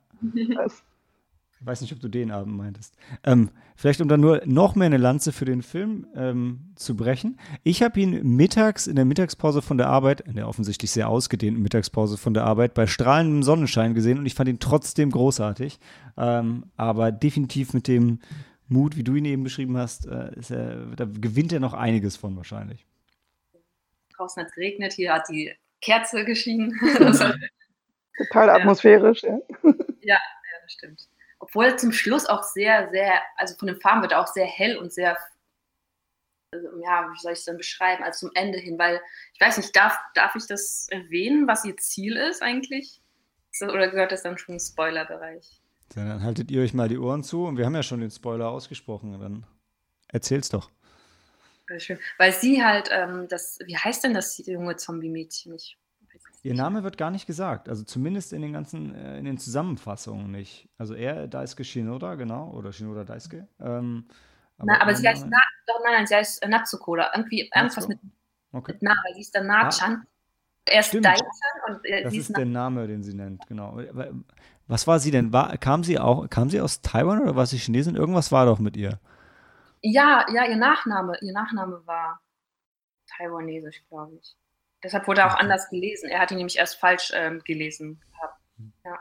Ich 1.61 1.67
weiß 1.67 1.81
nicht, 1.81 1.93
ob 1.93 1.99
du 1.99 2.07
den 2.07 2.31
Abend 2.31 2.57
meintest. 2.57 2.95
Ähm, 3.23 3.51
vielleicht, 3.75 4.01
um 4.01 4.07
dann 4.07 4.19
nur 4.19 4.41
noch 4.45 4.73
mehr 4.73 4.87
eine 4.87 4.97
Lanze 4.97 5.31
für 5.31 5.45
den 5.45 5.61
Film 5.61 6.07
ähm, 6.15 6.73
zu 6.75 6.97
brechen. 6.97 7.39
Ich 7.61 7.83
habe 7.83 7.99
ihn 7.99 8.35
mittags, 8.35 8.87
in 8.87 8.95
der 8.95 9.05
Mittagspause 9.05 9.61
von 9.61 9.77
der 9.77 9.85
Arbeit, 9.85 10.21
in 10.21 10.35
der 10.35 10.47
offensichtlich 10.47 10.89
sehr 10.89 11.07
ausgedehnten 11.07 11.61
Mittagspause 11.61 12.17
von 12.17 12.33
der 12.33 12.45
Arbeit, 12.45 12.73
bei 12.73 12.87
strahlendem 12.87 13.43
Sonnenschein 13.43 13.93
gesehen 13.93 14.17
und 14.17 14.25
ich 14.25 14.33
fand 14.33 14.49
ihn 14.49 14.57
trotzdem 14.57 15.11
großartig. 15.11 15.77
Ähm, 16.17 16.65
aber 16.77 17.11
definitiv 17.11 17.75
mit 17.75 17.87
dem 17.87 18.21
Mut, 18.67 18.97
wie 18.97 19.03
du 19.03 19.13
ihn 19.13 19.25
eben 19.25 19.43
beschrieben 19.43 19.77
hast, 19.77 20.07
äh, 20.07 20.31
er, 20.49 20.87
da 20.95 21.05
gewinnt 21.05 21.53
er 21.53 21.59
noch 21.59 21.75
einiges 21.75 22.17
von 22.17 22.35
wahrscheinlich. 22.37 22.87
Draußen 24.17 24.41
hat 24.41 24.49
es 24.49 24.55
geregnet, 24.55 24.93
hier 24.93 25.13
hat 25.13 25.29
die 25.29 25.53
Kerze 25.79 26.25
geschienen. 26.25 26.73
Total 28.17 28.49
atmosphärisch, 28.49 29.21
ja. 29.21 29.37
Ja, 29.61 29.73
ja 30.01 30.17
das 30.63 30.71
stimmt 30.71 31.07
obwohl 31.41 31.75
zum 31.77 31.91
Schluss 31.91 32.27
auch 32.27 32.43
sehr, 32.43 32.89
sehr, 32.91 33.21
also 33.35 33.55
von 33.57 33.67
den 33.67 33.81
Farben 33.81 34.03
wird 34.03 34.13
auch 34.13 34.27
sehr 34.27 34.45
hell 34.45 34.77
und 34.77 34.93
sehr, 34.93 35.17
also, 36.53 36.67
ja, 36.83 37.09
wie 37.11 37.19
soll 37.19 37.33
ich 37.33 37.39
es 37.39 37.45
dann 37.45 37.57
beschreiben, 37.57 38.03
also 38.03 38.27
zum 38.27 38.35
Ende 38.35 38.59
hin, 38.59 38.77
weil 38.77 39.01
ich 39.33 39.41
weiß 39.41 39.57
nicht, 39.57 39.75
darf, 39.75 39.97
darf 40.13 40.35
ich 40.35 40.45
das 40.45 40.87
erwähnen, 40.91 41.47
was 41.47 41.65
ihr 41.65 41.75
Ziel 41.77 42.15
ist 42.15 42.41
eigentlich? 42.41 43.01
Oder 43.61 43.89
gehört 43.89 44.11
das 44.11 44.23
dann 44.23 44.37
schon 44.37 44.55
im 44.55 44.59
Spoilerbereich? 44.59 45.61
Dann 45.95 46.23
haltet 46.23 46.51
ihr 46.51 46.61
euch 46.61 46.73
mal 46.73 46.87
die 46.87 46.97
Ohren 46.97 47.23
zu 47.23 47.45
und 47.45 47.57
wir 47.57 47.65
haben 47.65 47.75
ja 47.75 47.83
schon 47.83 47.99
den 47.99 48.11
Spoiler 48.11 48.49
ausgesprochen, 48.49 49.19
dann 49.19 49.45
erzähl's 50.07 50.49
doch. 50.49 50.69
Schön. 51.77 51.99
Weil 52.17 52.33
sie 52.33 52.63
halt, 52.63 52.89
ähm, 52.91 53.27
das, 53.29 53.59
wie 53.65 53.77
heißt 53.77 54.03
denn 54.03 54.13
das 54.13 54.37
junge 54.45 54.75
Zombie-Mädchen? 54.75 55.55
Ich 55.55 55.77
Ihr 56.43 56.55
Name 56.55 56.83
wird 56.83 56.97
gar 56.97 57.11
nicht 57.11 57.27
gesagt, 57.27 57.69
also 57.69 57.83
zumindest 57.83 58.33
in 58.33 58.41
den 58.41 58.53
ganzen, 58.53 58.95
äh, 58.95 59.19
in 59.19 59.25
den 59.25 59.37
Zusammenfassungen 59.37 60.31
nicht. 60.31 60.67
Also 60.77 60.95
er, 60.95 61.27
Daisuke 61.27 61.63
Shinoda, 61.63 62.15
genau, 62.15 62.49
oder 62.51 62.71
Shinoda 62.73 63.03
Daisuke. 63.03 63.47
Ähm, 63.59 64.07
aber, 64.57 64.65
Na, 64.65 64.81
aber 64.81 64.95
sie 64.95 65.07
heißt, 65.07 65.27
Na, 65.29 65.37
doch, 65.67 65.79
nein, 65.83 65.93
nein, 65.97 66.07
sie 66.07 66.15
heißt 66.15 66.41
äh, 66.41 66.47
Natsuko 66.47 66.91
oder 66.91 67.11
irgendwie 67.15 67.49
irgendwas 67.53 67.87
mit, 67.87 67.99
okay. 68.53 68.73
mit 68.73 68.81
Na, 68.81 68.95
weil 69.05 69.13
sie 69.13 69.21
ist 69.21 69.35
der 69.35 69.43
Na-chan. 69.43 70.03
Er 70.65 70.79
ist 70.79 70.93
Daichan 70.93 71.27
und 71.67 71.85
äh, 71.85 72.03
Das 72.03 72.13
ist, 72.13 72.29
ist 72.29 72.37
der 72.37 72.45
Name, 72.45 72.87
den 72.87 73.03
sie 73.03 73.13
nennt, 73.13 73.45
genau. 73.47 73.79
Was 74.67 74.87
war 74.87 74.99
sie 74.99 75.11
denn? 75.11 75.33
War, 75.33 75.57
kam 75.57 75.83
sie 75.83 75.99
auch, 75.99 76.29
kam 76.29 76.49
sie 76.49 76.61
aus 76.61 76.81
Taiwan 76.81 77.21
oder 77.21 77.35
war 77.35 77.45
sie 77.45 77.57
Chinesin? 77.57 77.95
Irgendwas 77.95 78.31
war 78.31 78.45
doch 78.45 78.59
mit 78.59 78.77
ihr. 78.77 78.99
Ja, 79.81 80.25
ja, 80.31 80.45
ihr 80.45 80.55
Nachname, 80.55 81.17
ihr 81.21 81.33
Nachname 81.33 81.81
war 81.85 82.21
taiwanesisch, 83.17 83.83
glaube 83.89 84.15
ich. 84.15 84.37
Deshalb 84.83 85.07
wurde 85.07 85.21
er 85.21 85.31
auch 85.31 85.37
anders 85.37 85.69
gelesen. 85.69 86.09
Er 86.09 86.19
hat 86.19 86.31
ihn 86.31 86.37
nämlich 86.37 86.57
erst 86.57 86.79
falsch 86.79 87.11
ähm, 87.13 87.41
gelesen 87.43 88.01
hm. 88.61 88.73
Ja. 88.85 88.99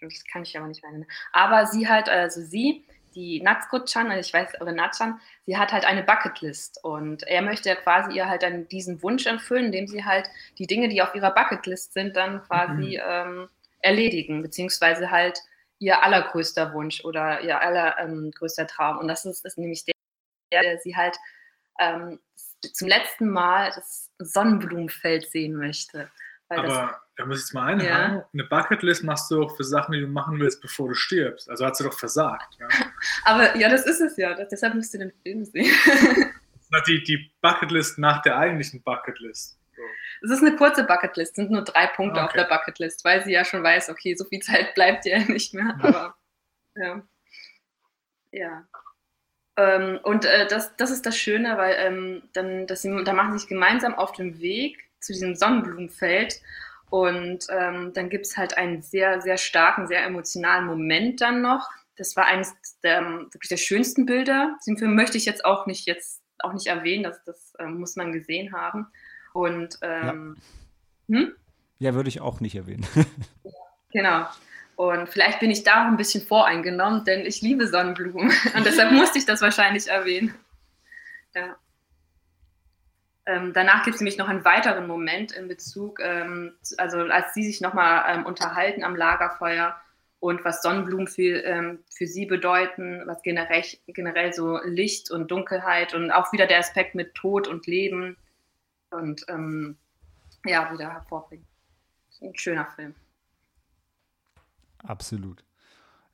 Das 0.00 0.24
kann 0.30 0.42
ich 0.42 0.56
aber 0.56 0.68
nicht 0.68 0.82
mehr 0.82 0.92
nennen. 0.92 1.06
Aber 1.32 1.66
sie 1.66 1.88
halt, 1.88 2.08
also 2.08 2.40
sie, 2.40 2.86
die 3.14 3.40
Natsuko-chan, 3.42 4.10
also 4.10 4.20
ich 4.20 4.32
weiß, 4.32 4.60
oder 4.60 4.72
Natchan, 4.72 5.20
sie 5.46 5.56
hat 5.56 5.72
halt 5.72 5.84
eine 5.84 6.04
Bucketlist 6.04 6.84
und 6.84 7.24
er 7.24 7.42
möchte 7.42 7.68
ja 7.68 7.74
quasi 7.74 8.16
ihr 8.16 8.28
halt 8.28 8.42
dann 8.42 8.68
diesen 8.68 9.02
Wunsch 9.02 9.26
erfüllen, 9.26 9.66
indem 9.66 9.88
sie 9.88 10.04
halt 10.04 10.30
die 10.58 10.66
Dinge, 10.66 10.88
die 10.88 11.02
auf 11.02 11.14
ihrer 11.14 11.34
Bucketlist 11.34 11.94
sind, 11.94 12.16
dann 12.16 12.42
quasi 12.44 12.98
mhm. 12.98 13.02
ähm, 13.04 13.48
erledigen, 13.80 14.42
beziehungsweise 14.42 15.10
halt 15.10 15.40
ihr 15.80 16.02
allergrößter 16.02 16.72
Wunsch 16.74 17.04
oder 17.04 17.40
ihr 17.40 17.60
allergrößter 17.60 18.62
ähm, 18.62 18.68
Traum. 18.68 18.98
Und 18.98 19.08
das 19.08 19.24
ist, 19.24 19.44
ist 19.44 19.58
nämlich 19.58 19.84
der, 19.84 19.94
der 20.52 20.78
sie 20.78 20.96
halt 20.96 21.16
ähm, 21.80 22.20
zum 22.72 22.88
letzten 22.88 23.30
Mal 23.30 23.72
das 23.74 24.10
Sonnenblumenfeld 24.18 25.30
sehen 25.30 25.54
möchte. 25.54 26.10
Aber 26.50 27.00
da 27.16 27.26
muss 27.26 27.38
ich 27.38 27.42
jetzt 27.44 27.54
mal 27.54 27.66
einhaken. 27.66 28.16
Ja. 28.16 28.28
Eine 28.32 28.44
Bucketlist 28.44 29.04
machst 29.04 29.30
du 29.30 29.42
auch 29.42 29.56
für 29.56 29.64
Sachen, 29.64 29.92
die 29.92 30.00
du 30.00 30.06
machen 30.06 30.40
willst, 30.40 30.62
bevor 30.62 30.88
du 30.88 30.94
stirbst. 30.94 31.50
Also 31.50 31.66
hat 31.66 31.76
sie 31.76 31.84
doch 31.84 31.98
versagt. 31.98 32.56
Ja? 32.58 32.68
Aber 33.24 33.56
ja, 33.56 33.68
das 33.68 33.84
ist 33.84 34.00
es 34.00 34.16
ja. 34.16 34.34
deshalb 34.34 34.74
musst 34.74 34.94
du 34.94 34.98
den 34.98 35.12
Film 35.22 35.44
sehen. 35.44 35.74
die, 36.86 37.02
die 37.02 37.30
Bucketlist 37.42 37.98
nach 37.98 38.22
der 38.22 38.38
eigentlichen 38.38 38.82
Bucketlist. 38.82 39.58
Es 40.22 40.30
ist 40.30 40.42
eine 40.42 40.56
kurze 40.56 40.84
Bucketlist, 40.84 41.32
es 41.32 41.36
sind 41.36 41.50
nur 41.50 41.62
drei 41.62 41.86
Punkte 41.86 42.20
okay. 42.20 42.26
auf 42.26 42.32
der 42.32 42.44
Bucketlist, 42.44 43.04
weil 43.04 43.22
sie 43.24 43.32
ja 43.32 43.44
schon 43.44 43.62
weiß, 43.62 43.88
okay, 43.90 44.14
so 44.16 44.24
viel 44.24 44.40
Zeit 44.40 44.74
bleibt 44.74 45.04
ja 45.06 45.18
nicht 45.28 45.54
mehr. 45.54 45.78
Aber 45.80 46.16
ja. 46.74 47.02
Ja. 48.32 48.68
Ähm, 49.58 49.98
und 50.04 50.24
äh, 50.24 50.46
das, 50.46 50.76
das 50.76 50.92
ist 50.92 51.04
das 51.04 51.18
Schöne, 51.18 51.58
weil 51.58 51.74
ähm, 51.78 52.22
dann, 52.32 52.68
dass 52.68 52.82
sie, 52.82 53.02
da 53.04 53.12
machen 53.12 53.32
sie 53.32 53.40
sich 53.40 53.48
gemeinsam 53.48 53.94
auf 53.94 54.12
den 54.12 54.40
Weg 54.40 54.78
zu 55.00 55.12
diesem 55.12 55.34
Sonnenblumenfeld. 55.34 56.40
Und 56.90 57.46
ähm, 57.50 57.92
dann 57.92 58.08
gibt 58.08 58.26
es 58.26 58.36
halt 58.36 58.56
einen 58.56 58.82
sehr, 58.82 59.20
sehr 59.20 59.36
starken, 59.36 59.88
sehr 59.88 60.04
emotionalen 60.04 60.64
Moment 60.64 61.20
dann 61.20 61.42
noch. 61.42 61.68
Das 61.96 62.14
war 62.14 62.26
eines 62.26 62.54
der 62.84 63.02
wirklich 63.02 63.48
der 63.48 63.56
schönsten 63.56 64.06
Bilder. 64.06 64.56
Den 64.64 64.78
Film 64.78 64.94
möchte 64.94 65.18
ich 65.18 65.24
jetzt 65.24 65.44
auch 65.44 65.66
nicht 65.66 65.86
jetzt 65.86 66.22
auch 66.38 66.52
nicht 66.52 66.68
erwähnen, 66.68 67.02
das, 67.02 67.22
das 67.24 67.52
ähm, 67.58 67.80
muss 67.80 67.96
man 67.96 68.12
gesehen 68.12 68.52
haben. 68.52 68.86
Und 69.32 69.76
ähm, 69.82 70.36
ja. 71.08 71.18
Hm? 71.18 71.32
ja, 71.80 71.94
würde 71.94 72.08
ich 72.08 72.20
auch 72.20 72.38
nicht 72.38 72.54
erwähnen. 72.54 72.86
genau. 73.92 74.26
Und 74.78 75.08
vielleicht 75.08 75.40
bin 75.40 75.50
ich 75.50 75.64
da 75.64 75.82
auch 75.82 75.88
ein 75.88 75.96
bisschen 75.96 76.24
voreingenommen, 76.24 77.04
denn 77.04 77.26
ich 77.26 77.42
liebe 77.42 77.66
Sonnenblumen. 77.66 78.30
Und 78.54 78.64
deshalb 78.64 78.92
musste 78.92 79.18
ich 79.18 79.26
das 79.26 79.42
wahrscheinlich 79.42 79.88
erwähnen. 79.88 80.32
Ja. 81.34 81.56
Ähm, 83.26 83.52
danach 83.52 83.82
gibt 83.82 83.96
es 83.96 84.00
nämlich 84.00 84.18
noch 84.18 84.28
einen 84.28 84.44
weiteren 84.44 84.86
Moment 84.86 85.32
in 85.32 85.48
Bezug, 85.48 85.98
ähm, 86.00 86.54
also 86.76 87.00
als 87.00 87.34
sie 87.34 87.42
sich 87.42 87.60
nochmal 87.60 88.04
ähm, 88.06 88.24
unterhalten 88.24 88.84
am 88.84 88.94
Lagerfeuer 88.94 89.76
und 90.20 90.44
was 90.44 90.62
Sonnenblumen 90.62 91.08
für, 91.08 91.42
ähm, 91.42 91.80
für 91.92 92.06
sie 92.06 92.26
bedeuten, 92.26 93.02
was 93.04 93.20
generell, 93.22 93.64
generell 93.88 94.32
so 94.32 94.60
Licht 94.62 95.10
und 95.10 95.28
Dunkelheit 95.32 95.92
und 95.92 96.12
auch 96.12 96.32
wieder 96.32 96.46
der 96.46 96.60
Aspekt 96.60 96.94
mit 96.94 97.16
Tod 97.16 97.48
und 97.48 97.66
Leben 97.66 98.16
und 98.90 99.24
ähm, 99.28 99.76
ja, 100.44 100.72
wieder 100.72 100.92
hervorbringen. 100.92 101.44
Ein 102.22 102.36
schöner 102.36 102.66
Film. 102.76 102.94
Absolut. 104.82 105.44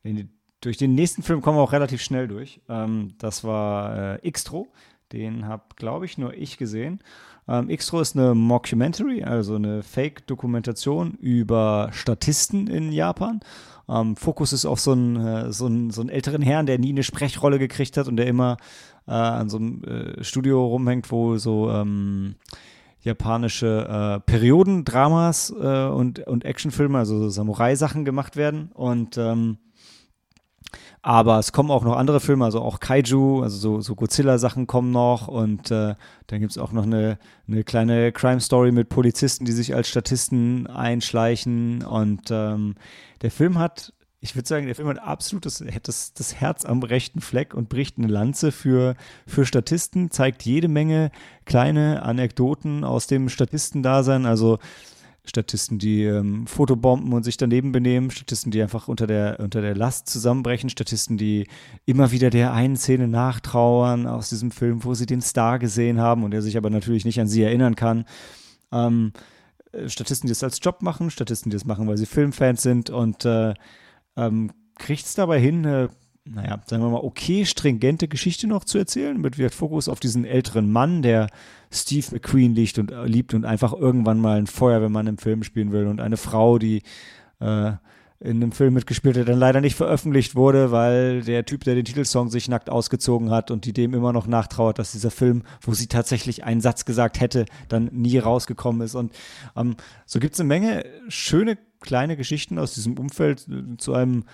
Den, 0.05 0.31
durch 0.61 0.77
den 0.77 0.95
nächsten 0.95 1.23
Film 1.23 1.41
kommen 1.41 1.59
wir 1.59 1.63
auch 1.63 1.73
relativ 1.73 2.03
schnell 2.03 2.29
durch. 2.29 2.61
Ähm, 2.69 3.15
das 3.19 3.45
war 3.45 4.23
äh, 4.25 4.31
Xtro. 4.31 4.73
Den 5.13 5.47
habe, 5.47 5.65
glaube 5.77 6.07
ich, 6.07 6.19
nur 6.19 6.35
ich 6.35 6.57
gesehen. 6.57 7.01
Ähm, 7.47 7.69
Xtro 7.69 8.01
ist 8.01 8.17
eine 8.17 8.35
Mockumentary, 8.35 9.23
also 9.23 9.57
eine 9.57 9.83
Fake-Dokumentation 9.83 11.13
über 11.15 11.91
Statisten 11.93 12.67
in 12.67 12.91
Japan. 12.91 13.41
Ähm, 13.89 14.17
Fokus 14.17 14.53
ist 14.53 14.65
auf 14.65 14.81
so 14.81 14.93
einen, 14.93 15.17
äh, 15.17 15.53
so, 15.53 15.67
einen, 15.67 15.91
so 15.91 16.01
einen 16.01 16.11
älteren 16.11 16.43
Herrn, 16.43 16.67
der 16.67 16.79
nie 16.79 16.91
eine 16.91 17.03
Sprechrolle 17.03 17.59
gekriegt 17.59 17.97
hat 17.97 18.09
und 18.09 18.17
der 18.17 18.27
immer 18.27 18.57
äh, 19.07 19.13
an 19.13 19.51
so 19.51 19.59
einem 19.59 19.85
äh, 19.85 20.25
Studio 20.25 20.67
rumhängt, 20.67 21.11
wo 21.11 21.37
so 21.37 21.71
ähm, 21.71 22.37
japanische 23.05 23.87
äh, 23.87 24.21
Periodendramas 24.21 25.51
äh, 25.51 25.87
und, 25.87 26.21
und 26.27 26.45
Actionfilme, 26.45 26.99
also 26.99 27.29
Samurai-Sachen 27.29 28.05
gemacht 28.05 28.37
werden. 28.37 28.71
Und 28.73 29.19
ähm, 29.19 29.59
aber 31.03 31.39
es 31.39 31.53
kommen 31.53 31.71
auch 31.71 31.85
noch 31.85 31.97
andere 31.97 32.19
Filme, 32.19 32.47
also 32.47 32.63
auch 32.63 32.81
Kaiju, 32.81 33.43
also 33.43 33.59
so, 33.59 33.81
so 33.83 33.95
Godzilla-Sachen 33.95 34.67
kommen 34.67 34.91
noch. 34.91 35.29
Und 35.29 35.71
äh, 35.71 35.95
dann 36.29 36.41
gibt 36.41 36.53
es 36.53 36.59
auch 36.59 36.73
noch 36.73 36.85
eine, 36.85 37.19
eine 37.47 37.63
kleine 37.63 38.11
Crime-Story 38.11 38.73
mit 38.73 38.89
Polizisten, 38.89 39.45
die 39.45 39.53
sich 39.53 39.75
als 39.75 39.89
Statisten 39.89 40.67
einschleichen. 40.67 41.85
Und 41.85 42.31
ähm, 42.31 42.77
der 43.21 43.31
Film 43.31 43.59
hat 43.59 43.93
ich 44.25 44.35
würde 44.35 44.49
sagen, 44.49 44.65
der 44.65 44.75
Film 44.75 44.89
hat 44.89 45.01
absolut 45.01 45.45
das, 45.45 45.63
das, 45.83 46.15
das, 46.15 46.35
Herz 46.35 46.65
am 46.65 46.83
rechten 46.83 47.21
Fleck 47.21 47.53
und 47.53 47.69
bricht 47.69 47.99
eine 47.99 48.07
Lanze 48.07 48.53
für, 48.53 48.97
für 49.27 49.45
Statisten, 49.45 50.11
zeigt 50.11 50.45
jede 50.45 50.67
Menge 50.67 51.11
kleine 51.45 52.03
Anekdoten 52.03 52.85
aus 52.85 53.07
dem 53.07 53.29
Statistendasein, 53.29 54.25
also 54.25 54.61
Statisten, 55.27 55.79
die 55.79 56.05
ähm, 56.05 56.47
Fotobomben 56.47 57.13
und 57.13 57.23
sich 57.23 57.37
daneben 57.37 57.71
benehmen, 57.71 58.11
Statisten, 58.11 58.51
die 58.51 58.63
einfach 58.63 58.89
unter 58.89 59.07
der, 59.07 59.41
unter 59.41 59.61
der 59.61 59.77
Last 59.77 60.09
zusammenbrechen, 60.09 60.71
Statisten, 60.71 61.19
die 61.19 61.47
immer 61.85 62.11
wieder 62.11 62.31
der 62.31 62.55
einen 62.55 62.79
Szene 62.79 63.09
nachtrauern 63.09 64.07
aus 64.07 64.31
diesem 64.31 64.53
Film, 64.53 64.85
wo 64.85 64.95
sie 64.95 65.05
den 65.05 65.21
Star 65.21 65.59
gesehen 65.59 66.01
haben 66.01 66.25
und 66.25 66.33
er 66.33 66.41
sich 66.41 66.57
aber 66.57 66.71
natürlich 66.71 67.05
nicht 67.05 67.21
an 67.21 67.29
sie 67.29 67.43
erinnern 67.43 67.77
kann. 67.77 68.07
Ähm, 68.73 69.13
äh, 69.73 69.91
Statisten, 69.91 70.29
die 70.29 70.33
es 70.33 70.43
als 70.43 70.61
Job 70.63 70.81
machen, 70.81 71.11
Statisten, 71.11 71.51
die 71.51 71.57
es 71.57 71.67
machen, 71.67 71.87
weil 71.87 71.99
sie 71.99 72.07
Filmfans 72.07 72.63
sind 72.63 72.89
und 72.89 73.27
äh, 73.27 73.53
ähm, 74.17 74.51
kriegt 74.77 75.05
es 75.05 75.15
dabei 75.15 75.41
hin, 75.41 75.67
eine 75.67 75.91
naja, 76.27 76.59
sagen 76.67 76.83
wir 76.83 76.89
mal, 76.89 77.05
okay 77.05 77.45
stringente 77.45 78.09
Geschichte 78.09 78.47
noch 78.47 78.65
zu 78.65 78.79
erzählen, 78.79 79.21
mit 79.21 79.37
wird 79.37 79.55
Fokus 79.55 79.89
auf 79.89 80.01
diesen 80.01 80.25
älteren 80.25 80.73
Mann, 80.73 81.03
der 81.03 81.29
Steve 81.71 82.07
McQueen 82.13 82.55
liebt 82.55 82.79
und, 82.79 82.93
äh, 82.93 83.05
liebt 83.05 83.35
und 83.35 83.45
einfach 83.45 83.75
irgendwann 83.75 84.21
mal 84.21 84.39
ein 84.39 84.47
Feuerwehrmann 84.47 85.07
im 85.07 85.19
Film 85.19 85.43
spielen 85.43 85.71
will 85.71 85.87
und 85.87 86.01
eine 86.01 86.17
Frau, 86.17 86.59
die 86.59 86.83
äh, 87.41 87.73
in 88.21 88.43
einem 88.43 88.53
Film 88.53 88.73
mitgespielt 88.73 89.19
hat, 89.19 89.29
dann 89.29 89.39
leider 89.39 89.61
nicht 89.61 89.75
veröffentlicht 89.75 90.35
wurde, 90.35 90.71
weil 90.73 91.23
der 91.23 91.45
Typ, 91.45 91.65
der 91.65 91.75
den 91.75 91.85
Titelsong 91.85 92.31
sich 92.31 92.49
nackt 92.49 92.71
ausgezogen 92.71 93.31
hat 93.31 93.51
und 93.51 93.67
die 93.67 93.75
dem 93.75 93.93
immer 93.93 94.15
noch 94.15 94.27
nachtrauert, 94.27 94.79
dass 94.79 94.93
dieser 94.93 95.11
Film, 95.11 95.43
wo 95.61 95.75
sie 95.75 95.89
tatsächlich 95.89 96.43
einen 96.43 96.63
Satz 96.63 96.87
gesagt 96.87 97.21
hätte, 97.21 97.45
dann 97.69 97.91
nie 97.93 98.17
rausgekommen 98.17 98.81
ist. 98.81 98.95
Und 98.95 99.13
ähm, 99.57 99.77
so 100.07 100.21
gibt 100.21 100.35
es 100.35 100.41
eine 100.41 100.49
Menge 100.49 100.87
schöne 101.09 101.59
kleine 101.85 102.17
Geschichten 102.17 102.59
aus 102.59 102.75
diesem 102.75 102.99
Umfeld 102.99 103.47
äh, 103.49 103.77
zu 103.77 103.95
einem 103.95 104.25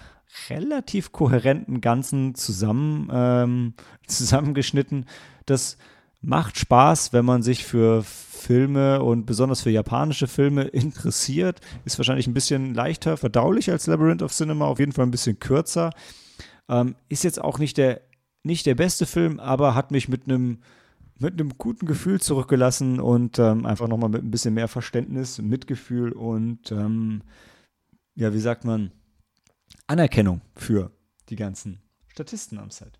relativ 0.49 1.13
kohärenten 1.13 1.81
Ganzen 1.81 2.35
zusammen, 2.35 3.11
ähm, 3.13 3.75
zusammengeschnitten. 4.07 5.07
Das 5.45 5.77
macht 6.23 6.59
Spaß, 6.59 7.13
wenn 7.13 7.25
man 7.25 7.43
sich 7.43 7.65
für 7.65 8.03
Filme 8.05 9.03
und 9.03 9.27
besonders 9.27 9.63
für 9.63 9.71
japanische 9.71 10.29
Filme 10.29 10.63
interessiert. 10.69 11.61
Ist 11.85 11.99
wahrscheinlich 11.99 12.27
ein 12.27 12.35
bisschen 12.35 12.75
leichter 12.75 13.17
verdaulich 13.17 13.71
als 13.71 13.87
Labyrinth 13.87 14.23
of 14.23 14.33
Cinema, 14.33 14.67
auf 14.67 14.79
jeden 14.79 14.93
Fall 14.93 15.07
ein 15.07 15.11
bisschen 15.11 15.39
kürzer. 15.39 15.91
Ähm, 16.69 16.95
ist 17.09 17.25
jetzt 17.25 17.41
auch 17.41 17.59
nicht 17.59 17.77
der, 17.77 18.01
nicht 18.43 18.65
der 18.65 18.77
beste 18.77 19.05
Film, 19.07 19.41
aber 19.41 19.75
hat 19.75 19.91
mich 19.91 20.09
mit 20.09 20.25
einem 20.25 20.61
mit 21.21 21.35
einem 21.35 21.59
guten 21.59 21.87
Gefühl 21.87 22.21
zurückgelassen 22.21 22.99
und 22.99 23.39
ähm, 23.39 23.67
einfach 23.67 23.89
nochmal 23.89 24.09
mit 24.09 24.25
ein 24.25 24.31
bisschen 24.31 24.55
mehr 24.55 24.69
Verständnis, 24.69 25.39
Mitgefühl 25.39 26.13
und 26.13 26.73
ähm, 26.73 27.23
ja, 28.15 28.33
wie 28.33 28.41
sagt 28.41 28.65
man, 28.65 28.91
Anerkennung 29.87 30.41
für 30.57 30.91
die 31.29 31.37
ganzen 31.37 31.83
Statisten 32.09 32.59
am 32.59 32.71
Set. 32.71 32.99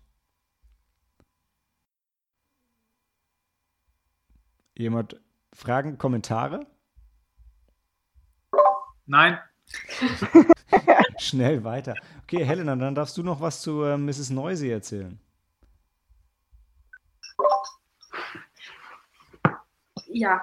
Jemand 4.77 5.19
Fragen, 5.53 5.97
Kommentare? 5.97 6.65
Nein. 9.07 9.39
Schnell 11.19 11.63
weiter. 11.63 11.95
Okay, 12.23 12.45
Helena, 12.45 12.75
dann 12.75 12.95
darfst 12.95 13.17
du 13.17 13.23
noch 13.23 13.41
was 13.41 13.61
zu 13.61 13.83
äh, 13.83 13.97
Mrs. 13.97 14.29
Noisy 14.29 14.69
erzählen. 14.69 15.19
Ja, 20.13 20.41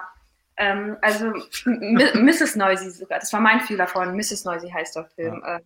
ähm, 0.59 0.97
also 1.01 1.33
Mrs. 1.65 2.55
Noisy 2.55 2.91
sogar, 2.91 3.19
das 3.19 3.31
war 3.31 3.39
mein 3.39 3.61
Fehler 3.61 3.87
von 3.87 4.15
Mrs. 4.15 4.45
Noisy 4.45 4.69
heißt 4.69 4.95
der 4.95 5.05
Film. 5.05 5.41
Ja. 5.43 5.55
Ähm, 5.55 5.65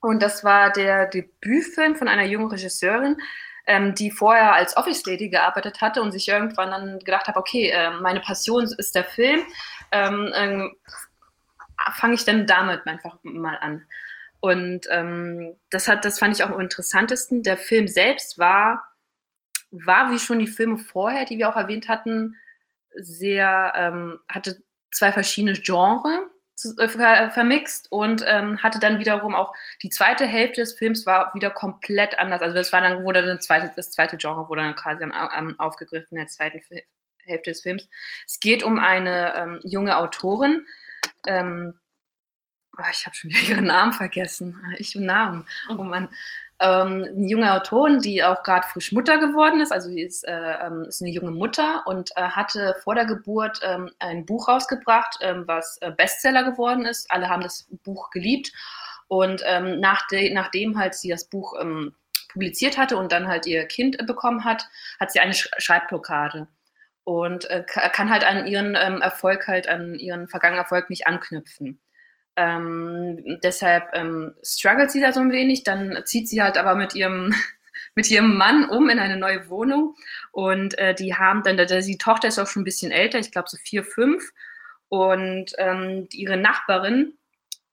und 0.00 0.22
das 0.22 0.44
war 0.44 0.70
der 0.70 1.06
Debütfilm 1.06 1.96
von 1.96 2.08
einer 2.08 2.24
jungen 2.24 2.50
Regisseurin, 2.50 3.16
ähm, 3.66 3.94
die 3.94 4.10
vorher 4.10 4.54
als 4.54 4.76
Office 4.76 5.04
Lady 5.06 5.30
gearbeitet 5.30 5.80
hatte 5.80 6.02
und 6.02 6.12
sich 6.12 6.28
irgendwann 6.28 6.70
dann 6.70 6.98
gedacht 6.98 7.26
hat, 7.26 7.36
okay, 7.36 7.70
äh, 7.70 7.90
meine 8.00 8.20
Passion 8.20 8.64
ist 8.64 8.94
der 8.94 9.04
Film, 9.04 9.40
ähm, 9.90 10.30
ähm, 10.34 10.76
fange 11.94 12.14
ich 12.14 12.24
dann 12.24 12.46
damit 12.46 12.86
einfach 12.86 13.16
mal 13.22 13.56
an. 13.56 13.84
Und 14.40 14.86
ähm, 14.90 15.56
das 15.70 15.88
hat, 15.88 16.04
das 16.04 16.18
fand 16.18 16.36
ich 16.36 16.44
auch 16.44 16.50
am 16.50 16.60
interessantesten. 16.60 17.42
Der 17.42 17.56
Film 17.56 17.88
selbst 17.88 18.38
war, 18.38 18.84
war 19.70 20.10
wie 20.10 20.18
schon 20.18 20.38
die 20.38 20.46
Filme 20.46 20.76
vorher, 20.76 21.24
die 21.24 21.38
wir 21.38 21.48
auch 21.48 21.56
erwähnt 21.56 21.88
hatten, 21.88 22.36
sehr, 22.96 23.72
ähm, 23.76 24.20
hatte 24.28 24.62
zwei 24.92 25.12
verschiedene 25.12 25.54
Genres 25.54 26.20
äh, 26.78 26.88
vermixt 27.30 27.90
und 27.90 28.24
ähm, 28.26 28.62
hatte 28.62 28.78
dann 28.78 29.00
wiederum 29.00 29.34
auch 29.34 29.52
die 29.82 29.90
zweite 29.90 30.24
Hälfte 30.24 30.60
des 30.60 30.74
Films 30.74 31.04
war 31.04 31.34
wieder 31.34 31.50
komplett 31.50 32.18
anders. 32.18 32.42
Also 32.42 32.54
das 32.54 32.72
war 32.72 32.80
dann 32.80 33.02
wurde 33.02 33.26
dann 33.26 33.40
zweite, 33.40 33.72
das 33.74 33.90
zweite 33.90 34.16
Genre 34.16 34.48
wurde 34.48 34.62
dann 34.62 34.76
quasi 34.76 35.02
ähm, 35.02 35.58
aufgegriffen 35.58 36.12
in 36.12 36.18
der 36.18 36.28
zweiten 36.28 36.60
Hälfte 37.24 37.50
des 37.50 37.62
Films. 37.62 37.88
Es 38.26 38.38
geht 38.38 38.62
um 38.62 38.78
eine 38.78 39.34
ähm, 39.34 39.60
junge 39.64 39.96
Autorin. 39.96 40.64
Ähm, 41.26 41.74
oh, 42.78 42.84
ich 42.90 43.04
habe 43.06 43.16
schon 43.16 43.30
wieder 43.30 43.40
ihren 43.56 43.66
Namen 43.66 43.92
vergessen. 43.92 44.62
Ich 44.78 44.94
und 44.96 45.06
Namen. 45.06 45.46
Oh 45.70 45.82
Mann 45.82 46.08
ähm, 46.60 47.04
eine 47.04 47.28
junge 47.28 47.52
Autorin, 47.52 48.00
die 48.00 48.22
auch 48.22 48.42
gerade 48.42 48.66
frisch 48.68 48.92
Mutter 48.92 49.18
geworden 49.18 49.60
ist. 49.60 49.72
Also 49.72 49.88
sie 49.88 50.02
ist, 50.02 50.26
äh, 50.26 50.66
ähm, 50.66 50.84
ist 50.84 51.02
eine 51.02 51.10
junge 51.10 51.32
Mutter 51.32 51.82
und 51.86 52.10
äh, 52.16 52.22
hatte 52.22 52.76
vor 52.82 52.94
der 52.94 53.06
Geburt 53.06 53.60
ähm, 53.62 53.90
ein 53.98 54.24
Buch 54.24 54.48
rausgebracht, 54.48 55.18
ähm, 55.20 55.44
was 55.46 55.78
äh, 55.80 55.90
Bestseller 55.90 56.44
geworden 56.44 56.84
ist. 56.84 57.10
Alle 57.10 57.28
haben 57.28 57.42
das 57.42 57.66
Buch 57.82 58.10
geliebt. 58.10 58.52
Und 59.08 59.42
ähm, 59.44 59.80
nach 59.80 60.06
de 60.08 60.32
nachdem 60.32 60.78
halt 60.78 60.94
sie 60.94 61.08
das 61.08 61.28
Buch 61.28 61.54
ähm, 61.60 61.94
publiziert 62.32 62.78
hatte 62.78 62.96
und 62.96 63.12
dann 63.12 63.28
halt 63.28 63.46
ihr 63.46 63.66
Kind 63.66 63.98
bekommen 64.06 64.44
hat, 64.44 64.68
hat 64.98 65.12
sie 65.12 65.20
eine 65.20 65.34
Sch 65.34 65.50
Schreibblockade 65.58 66.48
und 67.04 67.44
äh, 67.50 67.64
kann 67.64 68.10
halt 68.10 68.24
an 68.24 68.46
ihren 68.46 68.74
Erfolg 68.74 69.46
halt, 69.46 69.68
an 69.68 69.94
ihren 69.94 70.26
vergangenen 70.28 70.62
Erfolg 70.62 70.88
nicht 70.88 71.06
anknüpfen. 71.06 71.80
Ähm, 72.36 73.38
deshalb 73.42 73.84
ähm, 73.92 74.34
struggelt 74.42 74.90
sie 74.90 75.00
da 75.00 75.12
so 75.12 75.20
ein 75.20 75.32
wenig. 75.32 75.64
Dann 75.64 76.02
zieht 76.04 76.28
sie 76.28 76.42
halt 76.42 76.56
aber 76.56 76.74
mit 76.74 76.94
ihrem 76.94 77.34
mit 77.94 78.10
ihrem 78.10 78.36
Mann 78.36 78.68
um 78.68 78.88
in 78.88 78.98
eine 78.98 79.16
neue 79.16 79.48
Wohnung 79.48 79.94
und 80.32 80.76
äh, 80.78 80.94
die 80.94 81.14
haben 81.14 81.42
dann, 81.44 81.56
die 81.56 81.98
Tochter 81.98 82.28
ist 82.28 82.38
auch 82.38 82.46
schon 82.46 82.62
ein 82.62 82.64
bisschen 82.64 82.90
älter, 82.90 83.18
ich 83.18 83.30
glaube 83.30 83.48
so 83.48 83.56
vier, 83.56 83.84
fünf 83.84 84.32
und 84.88 85.52
ähm, 85.58 86.08
ihre 86.12 86.36
Nachbarin, 86.36 87.14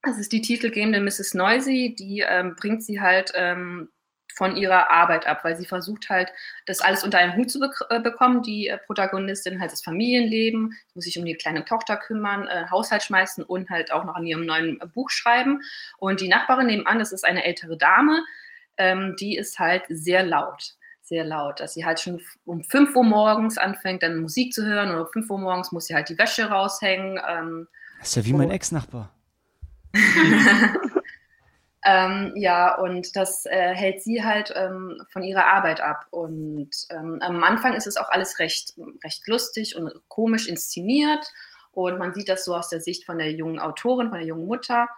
das 0.04 0.18
ist 0.18 0.32
die 0.32 0.42
titelgebende 0.42 1.00
Mrs. 1.00 1.34
Noisy, 1.34 1.96
die 1.98 2.24
ähm, 2.28 2.56
bringt 2.56 2.84
sie 2.84 3.02
halt 3.02 3.32
ähm, 3.36 3.90
von 4.36 4.56
ihrer 4.56 4.90
Arbeit 4.90 5.28
ab, 5.28 5.44
weil 5.44 5.56
sie 5.56 5.66
versucht 5.66 6.10
halt, 6.10 6.32
das 6.66 6.82
alles 6.82 7.04
unter 7.04 7.18
einen 7.18 7.36
Hut 7.36 7.52
zu 7.52 7.60
be 7.60 7.72
äh, 7.90 8.00
bekommen. 8.00 8.42
Die 8.44 8.68
äh, 8.68 8.78
Protagonistin 8.78 9.60
halt 9.60 9.72
das 9.72 9.84
Familienleben, 9.84 10.74
muss 10.94 11.06
sich 11.06 11.18
um 11.18 11.26
die 11.26 11.36
kleine 11.36 11.66
Tochter 11.66 11.98
kümmern, 11.98 12.48
äh, 12.48 12.66
Haushalt 12.70 13.04
schmeißen 13.04 13.44
und 13.44 13.70
halt 13.70 13.92
auch 13.92 14.04
noch 14.04 14.16
an 14.16 14.26
ihrem 14.26 14.46
neuen 14.46 14.80
äh, 14.82 14.88
Buch 14.88 15.10
schreiben. 15.10 15.62
Und 15.98 16.22
die 16.22 16.28
Nachbarin 16.28 16.68
nebenan, 16.68 17.00
das 17.00 17.12
ist 17.12 17.26
eine 17.26 17.44
ältere 17.44 17.78
Dame, 17.78 18.24
ähm, 18.78 19.16
die 19.20 19.38
ist 19.38 19.60
halt 19.60 19.84
sehr 19.90 20.24
laut 20.24 20.76
sehr 21.04 21.26
laut, 21.26 21.60
dass 21.60 21.74
sie 21.74 21.84
halt 21.84 22.00
schon 22.00 22.22
um 22.46 22.64
5 22.64 22.96
Uhr 22.96 23.04
morgens 23.04 23.58
anfängt, 23.58 24.02
dann 24.02 24.22
Musik 24.22 24.54
zu 24.54 24.66
hören 24.66 24.92
oder 24.92 25.02
um 25.02 25.12
5 25.12 25.30
Uhr 25.30 25.40
morgens 25.40 25.74
muss 25.74 25.88
sie 25.88 25.94
halt 25.94 26.08
die 26.08 26.18
Wäsche 26.18 26.46
raushängen. 26.46 27.20
Ähm, 27.28 27.68
das 28.00 28.10
ist 28.10 28.16
ja 28.16 28.26
wie 28.26 28.34
mein 28.34 28.50
Ex-Nachbar. 28.50 29.14
Ähm, 31.84 32.34
ja, 32.36 32.76
und 32.78 33.16
das 33.16 33.46
äh, 33.48 33.74
hält 33.74 34.04
sie 34.04 34.24
halt 34.24 34.54
ähm, 34.56 35.02
von 35.10 35.24
ihrer 35.24 35.48
Arbeit 35.48 35.82
ab. 35.82 36.06
Und 36.12 36.70
ähm, 36.90 37.18
am 37.22 37.44
Anfang 37.44 37.74
ist 37.74 37.88
es 37.88 37.98
auch 37.98 38.10
alles 38.10 38.40
recht, 38.40 38.76
recht 39.04 39.28
lustig 39.28 39.76
und 39.76 39.92
komisch 40.08 40.48
inszeniert. 40.48 41.26
Und 41.72 41.98
man 41.98 42.14
sieht 42.14 42.30
das 42.30 42.46
so 42.46 42.56
aus 42.56 42.70
der 42.70 42.82
Sicht 42.82 43.06
von 43.06 43.18
der 43.18 43.32
jungen 43.32 43.60
Autorin, 43.60 44.10
von 44.10 44.20
der 44.20 44.28
jungen 44.28 44.46
Mutter. 44.46 44.90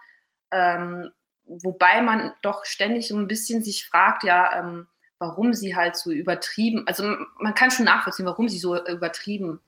Ähm, 0.50 1.10
wobei 1.46 2.02
man 2.02 2.32
doch 2.42 2.64
ständig 2.64 3.08
so 3.08 3.16
ein 3.16 3.28
bisschen 3.28 3.62
sich 3.62 3.86
fragt, 3.86 4.22
ja, 4.24 4.58
ähm, 4.58 4.86
warum 5.18 5.54
sie 5.54 5.74
halt 5.74 5.96
so 5.96 6.10
übertrieben, 6.10 6.86
also 6.86 7.16
man 7.38 7.54
kann 7.54 7.70
schon 7.70 7.86
nachvollziehen, 7.86 8.26
warum 8.26 8.48
sie 8.48 8.58
so 8.58 8.76
übertrieben 8.86 9.60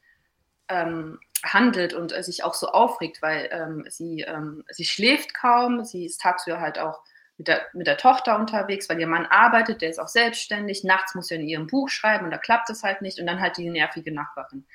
ähm, 0.69 1.21
handelt 1.45 1.95
und 1.95 2.13
äh, 2.13 2.23
sich 2.23 2.45
auch 2.45 2.55
so 2.55 2.69
aufregt, 2.69 3.23
weil 3.23 3.49
ähm, 3.53 3.85
sie, 3.89 4.23
ähm, 4.23 4.65
sie 4.71 4.85
schläft 4.85 5.35
kaum, 5.35 5.85
sie 5.85 6.07
ist 6.07 6.21
tagsüber 6.21 6.61
halt 6.61 6.79
auch 6.79 7.03
mit 7.39 7.49
der, 7.49 7.67
mit 7.75 7.87
der 7.87 7.99
Tochter 7.99 8.39
unterwegs, 8.39 8.89
weil 8.89 8.99
ihr 8.99 9.07
Mann 9.07 9.27
arbeitet, 9.27 9.83
der 9.83 9.91
ist 9.91 9.99
auch 9.99 10.09
selbstständig, 10.09 10.85
nachts 10.85 11.15
muss 11.15 11.31
er 11.31 11.39
in 11.39 11.49
ihrem 11.49 11.67
Buch 11.67 11.89
schreiben 11.89 12.25
und 12.25 12.31
da 12.31 12.39
klappt 12.39 12.71
es 12.71 12.83
halt 12.83 13.03
nicht 13.03 13.21
und 13.21 13.27
dann 13.27 13.41
halt 13.41 13.59
die 13.59 13.69
nervige 13.69 14.13
Nachbarin. 14.13 14.67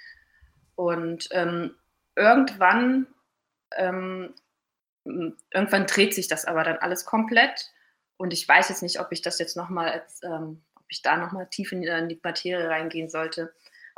Und 0.76 1.28
ähm, 1.32 1.76
irgendwann, 2.16 3.08
ähm, 3.76 4.34
irgendwann 5.04 5.88
dreht 5.88 6.14
sich 6.14 6.28
das 6.28 6.46
aber 6.46 6.64
dann 6.64 6.78
alles 6.78 7.06
komplett 7.06 7.72
und 8.18 8.34
ich 8.34 8.48
weiß 8.48 8.70
jetzt 8.70 8.84
nicht, 8.84 9.00
ob 9.00 9.12
ich 9.12 9.24
das 9.24 9.40
jetzt 9.40 9.58
nochmal, 9.58 10.04
ähm, 10.22 10.62
ob 10.76 10.86
ich 10.90 11.02
da 11.02 11.18
nochmal 11.18 11.48
tief 11.48 11.72
in 11.72 11.82
die 11.82 12.20
Materie 12.22 12.70
reingehen 12.70 13.10
sollte. 13.10 13.52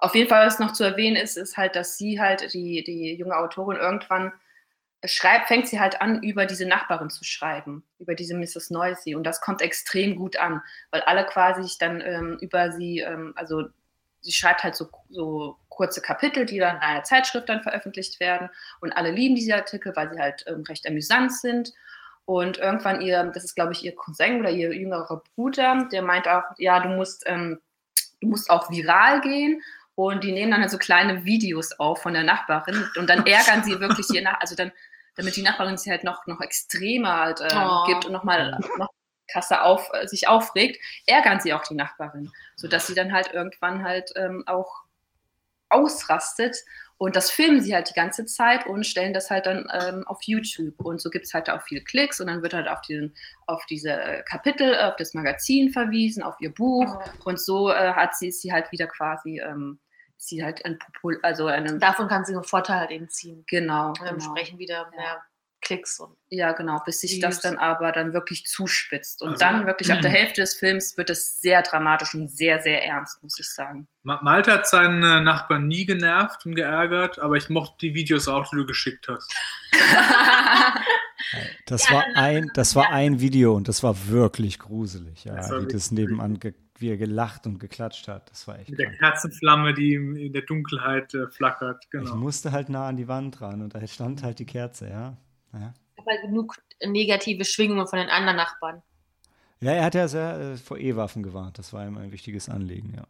Auf 0.03 0.15
jeden 0.15 0.27
Fall, 0.27 0.45
was 0.45 0.59
noch 0.59 0.73
zu 0.73 0.83
erwähnen 0.83 1.15
ist, 1.15 1.37
ist 1.37 1.55
halt, 1.55 1.77
dass 1.77 1.97
sie 1.97 2.19
halt, 2.19 2.53
die, 2.53 2.83
die 2.83 3.15
junge 3.15 3.37
Autorin, 3.37 3.77
irgendwann 3.77 4.33
schreibt, 5.05 5.47
fängt 5.47 5.69
sie 5.69 5.79
halt 5.79 6.01
an, 6.01 6.21
über 6.21 6.45
diese 6.45 6.67
Nachbarin 6.67 7.09
zu 7.09 7.23
schreiben, 7.23 7.85
über 7.99 8.13
diese 8.13 8.35
Mrs. 8.35 8.69
Noisy. 8.69 9.15
Und 9.15 9.23
das 9.23 9.39
kommt 9.39 9.61
extrem 9.61 10.17
gut 10.17 10.35
an, 10.35 10.61
weil 10.91 10.99
alle 11.03 11.25
quasi 11.25 11.73
dann 11.79 12.01
ähm, 12.01 12.37
über 12.41 12.73
sie, 12.73 12.99
ähm, 12.99 13.31
also 13.37 13.63
sie 14.19 14.33
schreibt 14.33 14.65
halt 14.65 14.75
so, 14.75 14.89
so 15.09 15.55
kurze 15.69 16.01
Kapitel, 16.01 16.45
die 16.45 16.59
dann 16.59 16.75
in 16.75 16.81
einer 16.81 17.03
Zeitschrift 17.03 17.47
dann 17.47 17.63
veröffentlicht 17.63 18.19
werden. 18.19 18.49
Und 18.81 18.91
alle 18.91 19.11
lieben 19.11 19.35
diese 19.35 19.55
Artikel, 19.55 19.95
weil 19.95 20.11
sie 20.11 20.19
halt 20.19 20.43
ähm, 20.47 20.63
recht 20.67 20.85
amüsant 20.85 21.31
sind. 21.31 21.71
Und 22.25 22.57
irgendwann 22.57 22.99
ihr, 22.99 23.23
das 23.33 23.45
ist 23.45 23.55
glaube 23.55 23.71
ich 23.71 23.85
ihr 23.85 23.95
Cousin 23.95 24.41
oder 24.41 24.49
ihr 24.49 24.73
jüngerer 24.73 25.23
Bruder, 25.33 25.87
der 25.93 26.01
meint 26.01 26.27
auch, 26.27 26.43
ja, 26.57 26.81
du 26.81 26.89
musst, 26.89 27.23
ähm, 27.25 27.61
du 28.19 28.27
musst 28.27 28.49
auch 28.49 28.69
viral 28.69 29.21
gehen 29.21 29.61
und 29.95 30.23
die 30.23 30.31
nehmen 30.31 30.51
dann 30.51 30.61
halt 30.61 30.71
so 30.71 30.77
kleine 30.77 31.25
Videos 31.25 31.73
auf 31.79 32.01
von 32.01 32.13
der 32.13 32.23
Nachbarin 32.23 32.87
und 32.97 33.09
dann 33.09 33.25
ärgern 33.25 33.63
sie 33.63 33.79
wirklich 33.79 34.07
je 34.09 34.21
nach, 34.21 34.39
also 34.39 34.55
dann, 34.55 34.71
damit 35.15 35.35
die 35.35 35.43
Nachbarin 35.43 35.77
sie 35.77 35.91
halt 35.91 36.03
noch, 36.03 36.25
noch 36.25 36.41
extremer 36.41 37.19
halt 37.19 37.41
äh, 37.41 37.49
oh. 37.55 37.85
gibt 37.85 38.05
und 38.05 38.11
nochmal 38.11 38.59
noch, 38.77 38.89
Kasse 39.27 39.61
auf, 39.61 39.89
äh, 39.93 40.07
sich 40.07 40.27
aufregt, 40.27 40.79
ärgern 41.05 41.39
sie 41.39 41.53
auch 41.53 41.63
die 41.63 41.75
Nachbarin, 41.75 42.31
sodass 42.55 42.87
sie 42.87 42.95
dann 42.95 43.13
halt 43.13 43.33
irgendwann 43.33 43.83
halt 43.83 44.11
ähm, 44.15 44.43
auch 44.45 44.83
ausrastet 45.69 46.57
und 47.03 47.17
das 47.17 47.29
filmen 47.29 47.59
sie 47.59 47.75
halt 47.75 47.89
die 47.89 47.95
ganze 47.95 48.25
Zeit 48.25 48.65
und 48.65 48.85
stellen 48.85 49.13
das 49.13 49.29
halt 49.29 49.45
dann 49.45 49.67
ähm, 49.73 50.07
auf 50.07 50.19
YouTube. 50.21 50.79
Und 50.79 51.01
so 51.01 51.09
gibt 51.09 51.25
es 51.25 51.33
halt 51.33 51.49
auch 51.49 51.61
viele 51.63 51.81
Klicks 51.81 52.21
und 52.21 52.27
dann 52.27 52.41
wird 52.41 52.53
halt 52.53 52.69
auf, 52.69 52.79
diesen, 52.79 53.13
auf 53.45 53.65
diese 53.65 54.23
Kapitel, 54.25 54.73
auf 54.79 54.95
das 54.95 55.13
Magazin 55.13 55.73
verwiesen, 55.73 56.23
auf 56.23 56.35
ihr 56.39 56.53
Buch. 56.53 57.03
Oh. 57.03 57.29
Und 57.29 57.41
so 57.41 57.69
äh, 57.69 57.91
hat 57.91 58.15
sie, 58.15 58.29
ist 58.29 58.41
sie 58.41 58.53
halt 58.53 58.71
wieder 58.71 58.87
quasi, 58.87 59.41
ähm, 59.41 59.81
sie 60.15 60.45
halt 60.45 60.63
ein 60.63 60.79
Popul 60.79 61.19
also 61.23 61.47
eine, 61.47 61.77
Davon 61.77 62.07
kann 62.07 62.23
sie 62.23 62.35
einen 62.35 62.45
Vorteil 62.45 62.79
halt 62.79 62.91
eben 62.91 63.09
ziehen. 63.09 63.43
Genau. 63.47 63.89
Und 63.89 63.99
genau. 63.99 64.19
sprechen 64.21 64.57
wieder 64.57 64.89
mehr. 64.91 65.21
Klicks 65.63 65.99
und. 65.99 66.15
Ja, 66.29 66.51
genau, 66.51 66.81
bis 66.85 67.01
sich 67.01 67.19
das 67.19 67.41
dann 67.41 67.57
aber 67.57 67.91
dann 67.91 68.13
wirklich 68.13 68.45
zuspitzt. 68.45 69.21
Und 69.21 69.33
also, 69.33 69.39
dann 69.39 69.67
wirklich 69.67 69.91
ab 69.91 70.01
der 70.01 70.11
Hälfte 70.11 70.41
des 70.41 70.55
Films 70.55 70.97
wird 70.97 71.09
es 71.09 71.39
sehr 71.41 71.61
dramatisch 71.61 72.13
und 72.15 72.29
sehr, 72.29 72.61
sehr 72.61 72.83
ernst, 72.85 73.21
muss 73.21 73.39
ich 73.39 73.47
sagen. 73.47 73.87
Malte 74.03 74.51
hat 74.51 74.67
seinen 74.67 75.23
Nachbarn 75.23 75.67
nie 75.67 75.85
genervt 75.85 76.45
und 76.45 76.55
geärgert, 76.55 77.19
aber 77.19 77.35
ich 77.35 77.49
mochte 77.49 77.77
die 77.79 77.93
Videos 77.93 78.27
auch, 78.27 78.49
die 78.49 78.57
du 78.57 78.65
geschickt 78.65 79.07
hast. 79.07 79.33
das 81.65 81.89
war 81.91 82.03
ein, 82.15 82.51
das 82.53 82.75
war 82.75 82.89
ein 82.89 83.19
Video 83.19 83.55
und 83.55 83.67
das 83.67 83.83
war 83.83 84.07
wirklich 84.07 84.59
gruselig, 84.59 85.23
ja, 85.25 85.35
das 85.35 85.51
wie 85.51 85.67
das 85.67 85.91
nebenan, 85.91 86.39
wie 86.77 86.89
er 86.89 86.97
gelacht 86.97 87.47
und 87.47 87.59
geklatscht 87.59 88.07
hat. 88.07 88.29
Das 88.29 88.47
war 88.47 88.59
echt. 88.59 88.69
Mit 88.69 88.79
der 88.79 88.91
Kerzenflamme, 88.91 89.73
die 89.73 89.95
in 89.95 90.33
der 90.33 90.41
Dunkelheit 90.41 91.13
äh, 91.13 91.27
flackert. 91.27 91.89
Genau. 91.91 92.09
Ich 92.09 92.15
musste 92.15 92.51
halt 92.51 92.69
nah 92.69 92.87
an 92.87 92.97
die 92.97 93.07
Wand 93.07 93.41
ran 93.41 93.61
und 93.61 93.73
da 93.73 93.85
stand 93.87 94.23
halt 94.23 94.39
die 94.39 94.45
Kerze, 94.45 94.89
ja. 94.89 95.17
Ja. 95.53 95.73
Aber 95.97 96.17
genug 96.21 96.57
negative 96.83 97.45
Schwingungen 97.45 97.87
von 97.87 97.99
den 97.99 98.09
anderen 98.09 98.37
Nachbarn. 98.37 98.81
Ja, 99.61 99.71
er 99.71 99.85
hat 99.85 99.95
ja 99.95 100.07
sehr 100.07 100.39
äh, 100.39 100.57
vor 100.57 100.77
E-Waffen 100.77 101.23
gewarnt. 101.23 101.57
Das 101.57 101.71
war 101.71 101.85
ihm 101.87 101.97
ein 101.97 102.11
wichtiges 102.11 102.49
Anliegen, 102.49 102.93
ja. 102.95 103.03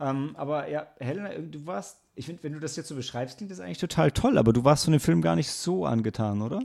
Ähm, 0.00 0.34
aber 0.36 0.68
ja, 0.68 0.86
Helena, 0.98 1.30
du 1.38 1.66
warst, 1.66 2.00
ich 2.14 2.26
finde, 2.26 2.42
wenn 2.42 2.54
du 2.54 2.60
das 2.60 2.76
jetzt 2.76 2.88
so 2.88 2.96
beschreibst, 2.96 3.36
klingt 3.36 3.52
das 3.52 3.60
eigentlich 3.60 3.78
total 3.78 4.10
toll, 4.10 4.38
aber 4.38 4.52
du 4.52 4.64
warst 4.64 4.84
von 4.84 4.92
dem 4.92 5.00
Film 5.00 5.22
gar 5.22 5.36
nicht 5.36 5.50
so 5.50 5.86
angetan, 5.86 6.42
oder? 6.42 6.62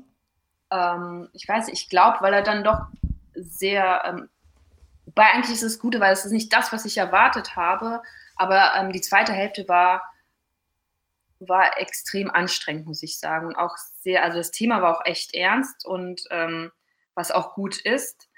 Ähm, 0.71 1.29
ich 1.33 1.47
weiß, 1.47 1.67
ich 1.67 1.89
glaube, 1.89 2.17
weil 2.21 2.33
er 2.33 2.41
dann 2.41 2.63
doch 2.63 2.87
sehr, 3.35 4.01
ähm, 4.05 4.29
wobei 5.05 5.25
eigentlich 5.33 5.53
ist 5.53 5.63
es 5.63 5.79
Gute, 5.79 5.99
weil 5.99 6.13
es 6.13 6.25
ist 6.25 6.31
nicht 6.31 6.51
das, 6.51 6.71
was 6.71 6.85
ich 6.85 6.97
erwartet 6.97 7.55
habe, 7.55 8.01
aber 8.37 8.71
ähm, 8.75 8.91
die 8.91 9.01
zweite 9.01 9.33
Hälfte 9.33 9.67
war 9.67 10.01
war 11.39 11.77
extrem 11.79 12.29
anstrengend, 12.29 12.85
muss 12.85 13.03
ich 13.03 13.19
sagen. 13.19 13.55
Auch 13.55 13.75
sehr, 14.01 14.23
also 14.23 14.37
das 14.37 14.51
Thema 14.51 14.81
war 14.81 14.97
auch 14.97 15.05
echt 15.05 15.33
ernst 15.33 15.85
und 15.85 16.21
ähm, 16.31 16.71
was 17.15 17.31
auch 17.31 17.53
gut 17.53 17.77
ist. 17.77 18.29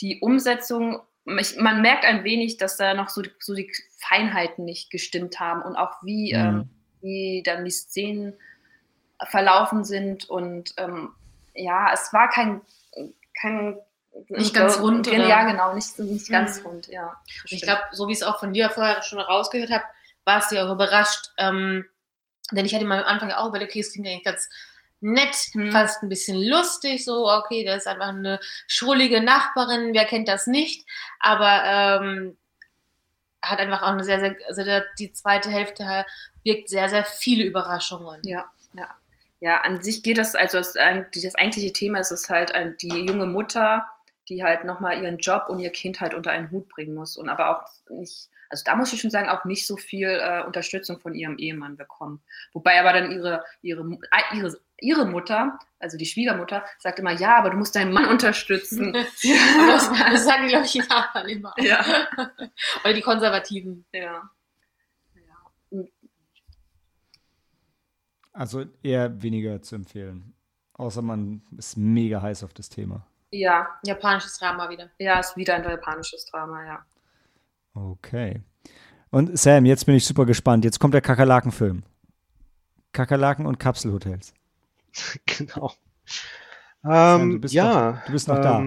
Die 0.00 0.20
Umsetzung, 0.20 1.00
ich, 1.38 1.56
man 1.56 1.82
merkt 1.82 2.04
ein 2.04 2.24
wenig, 2.24 2.56
dass 2.56 2.76
da 2.76 2.94
noch 2.94 3.08
so 3.08 3.22
die, 3.22 3.32
so 3.40 3.54
die 3.54 3.72
Feinheiten 3.98 4.64
nicht 4.64 4.90
gestimmt 4.90 5.40
haben 5.40 5.62
und 5.62 5.76
auch 5.76 6.02
wie, 6.02 6.34
mhm. 6.34 6.40
ähm, 6.40 6.70
wie 7.00 7.42
dann 7.44 7.64
die 7.64 7.70
Szenen 7.70 8.34
verlaufen 9.28 9.84
sind. 9.84 10.28
Und 10.28 10.74
ähm, 10.76 11.14
ja, 11.54 11.92
es 11.92 12.12
war 12.12 12.28
kein, 12.28 12.60
kein 13.40 13.78
nicht 14.28 14.54
ganz 14.54 14.80
rund. 14.80 15.08
Oder? 15.08 15.28
Ja, 15.28 15.44
genau, 15.44 15.74
nicht, 15.74 15.98
nicht 15.98 16.30
ganz 16.30 16.60
mhm. 16.60 16.66
rund, 16.66 16.86
ja. 16.88 17.20
Ich 17.46 17.62
glaube, 17.62 17.82
so 17.92 18.08
wie 18.08 18.12
ich 18.12 18.18
es 18.18 18.24
auch 18.24 18.38
von 18.38 18.52
dir 18.52 18.70
vorher 18.70 19.02
schon 19.02 19.18
rausgehört 19.18 19.70
habe, 19.70 19.84
war 20.24 20.38
es 20.38 20.48
dir 20.48 20.64
auch 20.64 20.72
überrascht, 20.72 21.32
ähm, 21.38 21.86
denn 22.52 22.66
ich 22.66 22.74
hatte 22.74 22.84
mal 22.84 23.02
am 23.02 23.06
Anfang 23.06 23.30
auch 23.32 23.48
überlegt, 23.48 23.72
okay, 23.72 23.80
es 23.80 23.92
klingt 23.92 24.06
eigentlich 24.06 24.24
ganz 24.24 24.48
nett, 25.00 25.36
mhm. 25.54 25.72
fast 25.72 26.02
ein 26.02 26.08
bisschen 26.08 26.42
lustig, 26.42 27.04
so, 27.04 27.30
okay, 27.30 27.64
das 27.64 27.78
ist 27.78 27.86
einfach 27.86 28.08
eine 28.08 28.40
schrullige 28.66 29.20
Nachbarin, 29.20 29.94
wer 29.94 30.04
kennt 30.04 30.28
das 30.28 30.46
nicht, 30.46 30.86
aber 31.20 31.62
ähm, 31.64 32.36
hat 33.42 33.58
einfach 33.58 33.82
auch 33.82 33.88
eine 33.88 34.04
sehr, 34.04 34.20
sehr, 34.20 34.36
also 34.48 34.62
die 34.98 35.12
zweite 35.12 35.50
Hälfte 35.50 36.06
birgt 36.42 36.68
sehr, 36.68 36.88
sehr 36.88 37.04
viele 37.04 37.44
Überraschungen. 37.44 38.20
Ja, 38.24 38.50
ja. 38.74 38.88
Ja, 39.40 39.60
an 39.60 39.82
sich 39.82 40.02
geht 40.02 40.16
das, 40.16 40.34
also 40.34 40.56
das, 40.56 40.72
das 40.72 41.34
eigentliche 41.34 41.72
Thema 41.72 41.98
ist 41.98 42.10
es 42.10 42.30
halt 42.30 42.52
die 42.80 42.88
junge 42.88 43.26
Mutter, 43.26 43.86
die 44.28 44.42
halt 44.42 44.64
nochmal 44.64 45.02
ihren 45.02 45.18
Job 45.18 45.44
und 45.48 45.58
ihr 45.58 45.70
Kind 45.70 46.00
halt 46.00 46.14
unter 46.14 46.30
einen 46.30 46.50
Hut 46.50 46.68
bringen 46.68 46.94
muss 46.94 47.18
und 47.18 47.28
aber 47.28 47.50
auch 47.50 47.90
nicht 47.90 48.30
also 48.48 48.62
da 48.64 48.76
muss 48.76 48.92
ich 48.92 49.00
schon 49.00 49.10
sagen, 49.10 49.28
auch 49.28 49.44
nicht 49.44 49.66
so 49.66 49.76
viel 49.76 50.08
äh, 50.08 50.42
Unterstützung 50.44 51.00
von 51.00 51.14
ihrem 51.14 51.38
Ehemann 51.38 51.76
bekommen. 51.76 52.22
Wobei 52.52 52.78
aber 52.80 52.92
dann 52.92 53.10
ihre, 53.10 53.44
ihre, 53.62 53.82
äh, 53.82 54.36
ihre, 54.36 54.58
ihre 54.80 55.06
Mutter, 55.06 55.58
also 55.78 55.96
die 55.96 56.06
Schwiegermutter, 56.06 56.64
sagt 56.78 56.98
immer, 56.98 57.12
ja, 57.12 57.36
aber 57.36 57.50
du 57.50 57.56
musst 57.56 57.76
deinen 57.76 57.92
Mann 57.92 58.06
unterstützen. 58.06 58.92
das, 58.92 59.90
das, 59.90 60.24
sagen 60.24 60.44
die, 60.44 60.48
glaube 60.48 60.66
ich, 60.66 60.72
die 60.72 60.80
Nachbarn 60.80 61.28
immer. 61.28 61.54
Ja. 61.58 61.84
Oder 62.84 62.94
die 62.94 63.02
Konservativen. 63.02 63.84
Ja. 63.92 64.30
Also 68.32 68.66
eher 68.82 69.22
weniger 69.22 69.62
zu 69.62 69.76
empfehlen. 69.76 70.34
Außer 70.74 71.00
man 71.00 71.42
ist 71.56 71.76
mega 71.76 72.20
heiß 72.20 72.44
auf 72.44 72.52
das 72.52 72.68
Thema. 72.68 73.06
Ja. 73.30 73.78
Japanisches 73.82 74.38
Drama 74.38 74.68
wieder. 74.68 74.90
Ja, 74.98 75.20
ist 75.20 75.36
wieder 75.36 75.54
ein 75.54 75.64
japanisches 75.64 76.26
Drama, 76.26 76.64
ja. 76.64 76.84
Okay. 77.76 78.40
Und 79.10 79.38
Sam, 79.38 79.66
jetzt 79.66 79.84
bin 79.84 79.94
ich 79.94 80.06
super 80.06 80.24
gespannt. 80.24 80.64
Jetzt 80.64 80.78
kommt 80.78 80.94
der 80.94 81.02
Kakerlaken-Film. 81.02 81.82
Kakerlaken 82.92 83.44
und 83.44 83.58
Kapselhotels. 83.58 84.32
genau. 85.26 85.72
Sam, 86.82 87.28
du 87.30 87.34
ähm, 87.34 87.40
bist 87.42 87.54
ja. 87.54 87.92
Noch, 87.92 88.04
du 88.06 88.12
bist 88.12 88.28
noch 88.28 88.36
ähm, 88.36 88.42
da. 88.42 88.66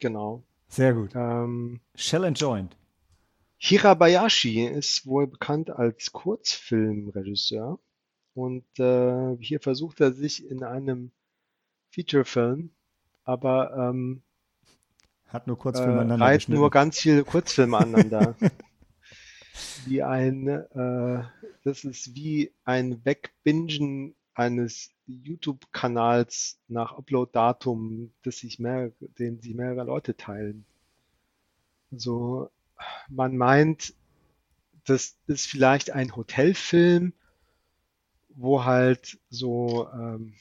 Genau. 0.00 0.42
Sehr 0.68 0.92
gut. 0.92 1.12
Ähm, 1.14 1.80
Shell 1.94 2.24
and 2.24 2.38
Joint. 2.38 2.76
Hirabayashi 3.58 4.66
ist 4.66 5.06
wohl 5.06 5.28
bekannt 5.28 5.70
als 5.70 6.12
Kurzfilmregisseur. 6.12 7.78
Und 8.34 8.66
äh, 8.78 9.36
hier 9.38 9.60
versucht 9.60 10.00
er 10.00 10.12
sich 10.12 10.44
in 10.50 10.62
einem 10.64 11.12
Featurefilm, 11.90 12.70
aber 13.24 13.74
ähm, 13.76 14.22
hat 15.28 15.46
nur 15.46 15.58
Kurzfilme 15.58 15.92
äh, 15.92 16.00
aneinander. 16.00 16.24
Reiht 16.26 16.48
nur 16.48 16.70
ganz 16.70 16.98
viele 16.98 17.24
Kurzfilme 17.24 17.76
aneinander. 17.78 18.34
wie 19.86 20.02
ein, 20.02 20.48
äh, 20.48 21.24
das 21.64 21.84
ist 21.84 22.14
wie 22.14 22.52
ein 22.64 23.04
Wegbingen 23.04 24.14
eines 24.34 24.90
YouTube-Kanals 25.06 26.58
nach 26.68 26.92
Upload-Datum, 26.92 28.12
das 28.22 28.38
sich 28.38 28.58
mehr, 28.58 28.92
den 29.00 29.40
sich 29.40 29.54
mehrere 29.54 29.84
Leute 29.84 30.16
teilen. 30.16 30.64
Also 31.92 32.50
man 33.08 33.36
meint, 33.36 33.94
das 34.84 35.16
ist 35.26 35.46
vielleicht 35.46 35.90
ein 35.90 36.14
Hotelfilm, 36.14 37.12
wo 38.28 38.64
halt 38.64 39.18
so 39.30 39.88
ähm, 39.92 40.34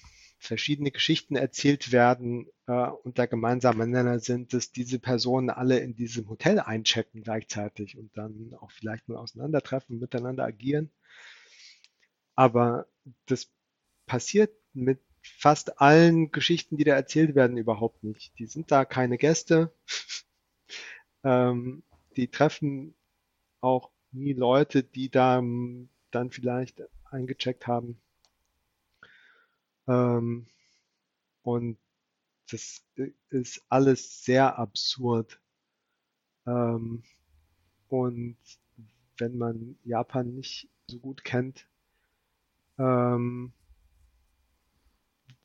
verschiedene 0.45 0.91
Geschichten 0.91 1.35
erzählt 1.35 1.91
werden 1.91 2.47
äh, 2.67 2.87
und 2.87 3.17
der 3.17 3.27
gemeinsame 3.27 3.87
Nenner 3.87 4.19
sind, 4.19 4.53
dass 4.53 4.71
diese 4.71 4.99
Personen 4.99 5.49
alle 5.49 5.79
in 5.79 5.95
diesem 5.95 6.29
Hotel 6.29 6.59
einchecken 6.59 7.23
gleichzeitig 7.23 7.97
und 7.97 8.15
dann 8.17 8.55
auch 8.59 8.71
vielleicht 8.71 9.07
mal 9.07 9.17
auseinandertreffen, 9.17 9.99
miteinander 9.99 10.45
agieren. 10.45 10.91
Aber 12.35 12.87
das 13.25 13.49
passiert 14.05 14.53
mit 14.73 14.99
fast 15.21 15.81
allen 15.81 16.31
Geschichten, 16.31 16.77
die 16.77 16.83
da 16.83 16.95
erzählt 16.95 17.35
werden, 17.35 17.57
überhaupt 17.57 18.03
nicht. 18.03 18.37
Die 18.39 18.45
sind 18.45 18.71
da 18.71 18.85
keine 18.85 19.17
Gäste. 19.17 19.73
ähm, 21.23 21.83
die 22.15 22.29
treffen 22.29 22.95
auch 23.61 23.89
nie 24.11 24.33
Leute, 24.33 24.83
die 24.83 25.09
da 25.09 25.41
dann 26.11 26.31
vielleicht 26.31 26.81
eingecheckt 27.09 27.67
haben. 27.67 27.99
Ähm, 29.87 30.47
und 31.43 31.77
das 32.51 32.83
ist 33.29 33.63
alles 33.69 34.23
sehr 34.23 34.57
absurd. 34.57 35.39
Ähm, 36.45 37.03
und 37.87 38.37
wenn 39.17 39.37
man 39.37 39.77
Japan 39.83 40.35
nicht 40.35 40.69
so 40.87 40.99
gut 40.99 41.23
kennt, 41.23 41.67
ähm, 42.77 43.53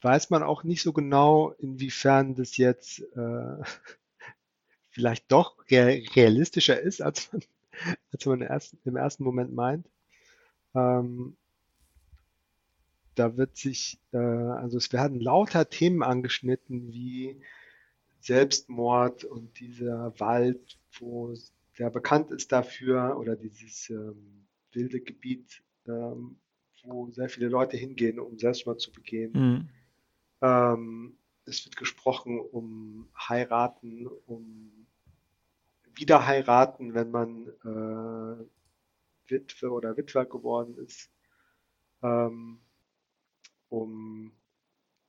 weiß 0.03 0.31
man 0.31 0.43
auch 0.43 0.65
nicht 0.65 0.83
so 0.83 0.93
genau, 0.93 1.51
inwiefern 1.59 2.35
das 2.35 2.57
jetzt 2.57 3.01
äh, 3.17 3.63
vielleicht 4.91 5.31
doch 5.31 5.57
realistischer 5.71 6.81
ist, 6.81 7.03
als 7.03 7.33
man, 7.33 7.43
als 8.13 8.27
man 8.27 8.41
erst, 8.43 8.77
im 8.85 8.97
ersten 8.97 9.25
Moment 9.25 9.55
meint. 9.55 9.89
Ähm, 10.75 11.37
da 13.15 13.37
wird 13.37 13.57
sich, 13.57 14.01
äh, 14.13 14.19
also 14.19 14.79
es 14.79 14.93
werden 14.93 15.21
lauter 15.21 15.69
Themen 15.69 16.03
angeschnitten 16.03 16.93
wie 16.93 17.41
Selbstmord 18.21 19.25
und 19.25 19.59
dieser 19.61 20.19
Wald, 20.21 20.79
wo 20.99 21.35
der 21.79 21.91
bekannt 21.91 22.31
ist 22.31 22.53
dafür, 22.53 23.17
oder 23.19 23.37
dieses 23.37 23.91
ähm, 23.91 24.47
wilde 24.73 25.01
Gebiet, 25.01 25.63
ähm, 25.87 26.37
wo 26.85 27.11
sehr 27.11 27.29
viele 27.29 27.49
Leute 27.49 27.77
hingehen, 27.77 28.21
um 28.21 28.39
Selbstmord 28.39 28.81
zu 28.81 28.93
begehen. 28.93 29.33
Mhm. 29.33 29.69
Ähm, 30.43 31.17
es 31.47 31.65
wird 31.65 31.77
gesprochen 31.77 32.39
um 32.39 33.09
Heiraten, 33.17 34.07
um 34.27 34.87
Wiederheiraten, 35.95 36.95
wenn 36.95 37.11
man 37.11 37.49
äh, 37.65 38.45
Witwe 39.31 39.71
oder 39.71 39.97
Witwer 39.97 40.27
geworden 40.27 40.77
ist, 40.79 41.11
ähm, 42.03 42.61
um 43.71 44.33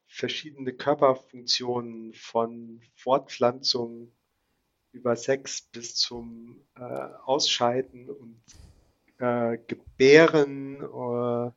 verschiedene 0.08 0.74
Körperfunktionen 0.74 2.14
von 2.14 2.82
Fortpflanzung 2.96 4.12
über 4.92 5.16
Sex 5.16 5.62
bis 5.62 5.96
zum 5.96 6.62
äh, 6.76 6.82
Ausscheiden 6.82 8.10
und 8.10 8.42
äh, 9.20 9.58
Gebären, 9.68 10.82
äh, 10.82 11.52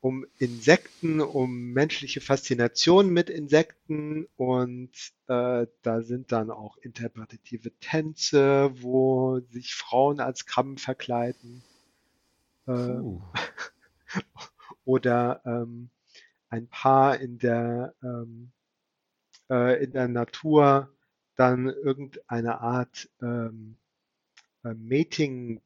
um 0.00 0.26
Insekten, 0.38 1.20
um 1.20 1.72
menschliche 1.72 2.20
Faszination 2.20 3.08
mit 3.08 3.30
Insekten 3.30 4.26
und 4.36 4.90
äh, 5.28 5.66
da 5.82 6.02
sind 6.02 6.30
dann 6.30 6.50
auch 6.50 6.76
interpretative 6.78 7.70
Tänze, 7.80 8.70
wo 8.82 9.40
sich 9.50 9.74
Frauen 9.74 10.20
als 10.20 10.44
Krabben 10.44 10.76
verkleiden. 10.76 11.62
Äh, 12.66 12.72
uh. 12.72 13.22
oder 14.84 15.42
ähm, 15.44 15.90
ein 16.48 16.68
Paar 16.68 17.18
in 17.18 17.38
der, 17.38 17.94
ähm, 18.02 18.52
äh, 19.50 19.82
in 19.84 19.92
der 19.92 20.08
Natur 20.08 20.90
dann 21.36 21.66
irgendeine 21.68 22.60
Art 22.60 23.08
ähm, 23.20 23.76
äh, 24.64 24.74
Mating 24.74 25.60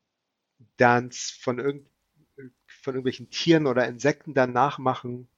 Dance 0.76 1.34
von, 1.40 1.58
irgend, 1.58 1.86
von 2.66 2.94
irgendwelchen 2.94 3.30
Tieren 3.30 3.66
oder 3.66 3.86
Insekten 3.86 4.34
dann 4.34 4.52
nachmachen. 4.52 5.28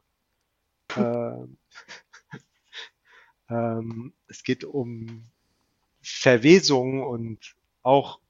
ähm, 0.96 1.56
ähm, 3.48 4.12
es 4.28 4.44
geht 4.44 4.64
um 4.64 5.24
Verwesung 6.02 7.02
und 7.02 7.56
auch, 7.82 8.20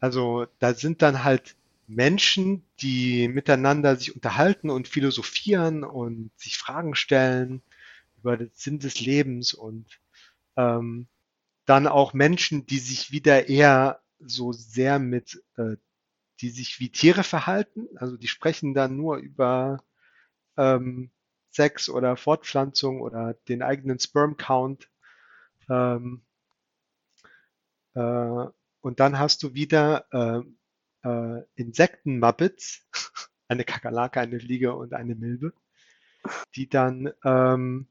also 0.00 0.46
da 0.58 0.74
sind 0.74 1.02
dann 1.02 1.24
halt 1.24 1.56
Menschen, 1.88 2.66
die 2.80 3.28
miteinander 3.28 3.96
sich 3.96 4.14
unterhalten 4.14 4.70
und 4.70 4.88
philosophieren 4.88 5.84
und 5.84 6.30
sich 6.36 6.58
Fragen 6.58 6.94
stellen 6.94 7.62
über 8.18 8.36
den 8.36 8.50
Sinn 8.54 8.78
des 8.78 9.00
Lebens 9.00 9.54
und 9.54 10.00
ähm, 10.56 11.06
dann 11.64 11.86
auch 11.86 12.12
Menschen, 12.14 12.66
die 12.66 12.78
sich 12.78 13.12
wieder 13.12 13.48
eher 13.48 14.00
so 14.18 14.52
sehr 14.52 14.98
mit, 14.98 15.42
äh, 15.56 15.76
die 16.40 16.50
sich 16.50 16.80
wie 16.80 16.90
Tiere 16.90 17.24
verhalten, 17.24 17.88
also 17.96 18.16
die 18.16 18.28
sprechen 18.28 18.74
dann 18.74 18.96
nur 18.96 19.16
über 19.18 19.82
ähm, 20.56 21.10
Sex 21.50 21.88
oder 21.88 22.16
Fortpflanzung 22.16 23.00
oder 23.00 23.34
den 23.48 23.62
eigenen 23.62 23.98
Sperm 23.98 24.36
Count. 24.36 24.90
Ähm, 25.70 26.22
äh, 27.94 28.46
und 28.80 29.00
dann 29.00 29.18
hast 29.18 29.42
du 29.42 29.54
wieder 29.54 30.06
äh, 30.12 30.42
äh, 31.02 31.42
Insekten-Muppets, 31.54 32.86
eine 33.48 33.64
Kakerlake, 33.64 34.20
eine 34.20 34.40
Fliege 34.40 34.74
und 34.74 34.92
eine 34.92 35.14
Milbe, 35.14 35.52
die 36.54 36.68
dann 36.68 37.12
ähm, 37.24 37.86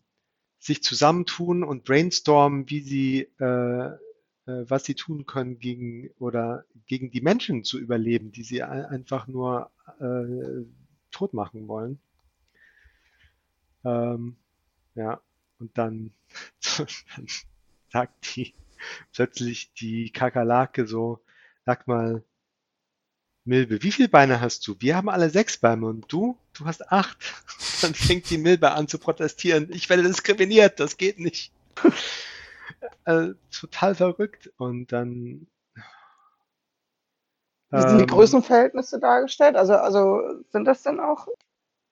sich 0.60 0.84
zusammentun 0.84 1.64
und 1.64 1.84
brainstormen, 1.84 2.69
wie 2.69 2.82
sie, 2.82 3.30
äh, 3.40 3.86
äh, 3.86 3.98
was 4.45 4.84
sie 4.84 4.95
tun 4.95 5.26
können 5.26 5.60
gegen 5.60 6.10
oder 6.19 6.65
gegen 6.88 7.11
die 7.11 7.22
Menschen 7.22 7.64
zu 7.64 7.80
überleben, 7.80 8.32
die 8.32 8.44
sie 8.44 8.64
einfach 8.64 9.27
nur 9.27 9.72
äh, 9.99 10.65
tot 11.11 11.34
machen 11.34 11.68
wollen. 11.68 11.99
Ähm, 13.84 14.36
ja, 14.95 15.22
und 15.60 15.77
dann, 15.77 16.11
dann 16.77 17.27
sagt 17.91 18.36
die 18.36 18.53
plötzlich 19.14 19.73
die 19.73 20.11
Kakerlake 20.11 20.88
so, 20.88 21.23
sag 21.65 21.88
mal, 21.88 22.23
Milbe, 23.46 23.84
wie 23.84 23.92
viele 23.92 24.10
Beine 24.10 24.42
hast 24.42 24.68
du? 24.68 24.76
Wir 24.80 24.98
haben 24.98 25.08
alle 25.08 25.30
sechs 25.30 25.58
Beine 25.58 25.86
und 25.86 26.12
du? 26.12 26.36
Du 26.54 26.66
hast 26.66 26.92
acht. 26.92 27.18
Dann 27.82 27.94
fängt 27.94 28.30
die 28.30 28.40
Milbe 28.40 28.72
an 28.72 28.88
zu 28.88 28.98
protestieren. 28.98 29.70
Ich 29.72 29.88
werde 29.88 30.02
diskriminiert, 30.04 30.80
das 30.80 30.98
geht 30.98 31.20
nicht. 31.20 31.54
äh, 33.06 33.30
total 33.52 33.94
verrückt. 33.94 34.52
Und 34.58 34.92
dann. 34.92 35.48
Wie 37.70 37.82
sind 37.82 37.98
die 37.98 38.04
ähm, 38.04 38.08
Größenverhältnisse 38.08 39.00
dargestellt? 39.00 39.56
Also, 39.56 39.76
also 39.76 40.22
sind 40.52 40.66
das 40.66 40.82
denn 40.82 41.00
auch 41.00 41.28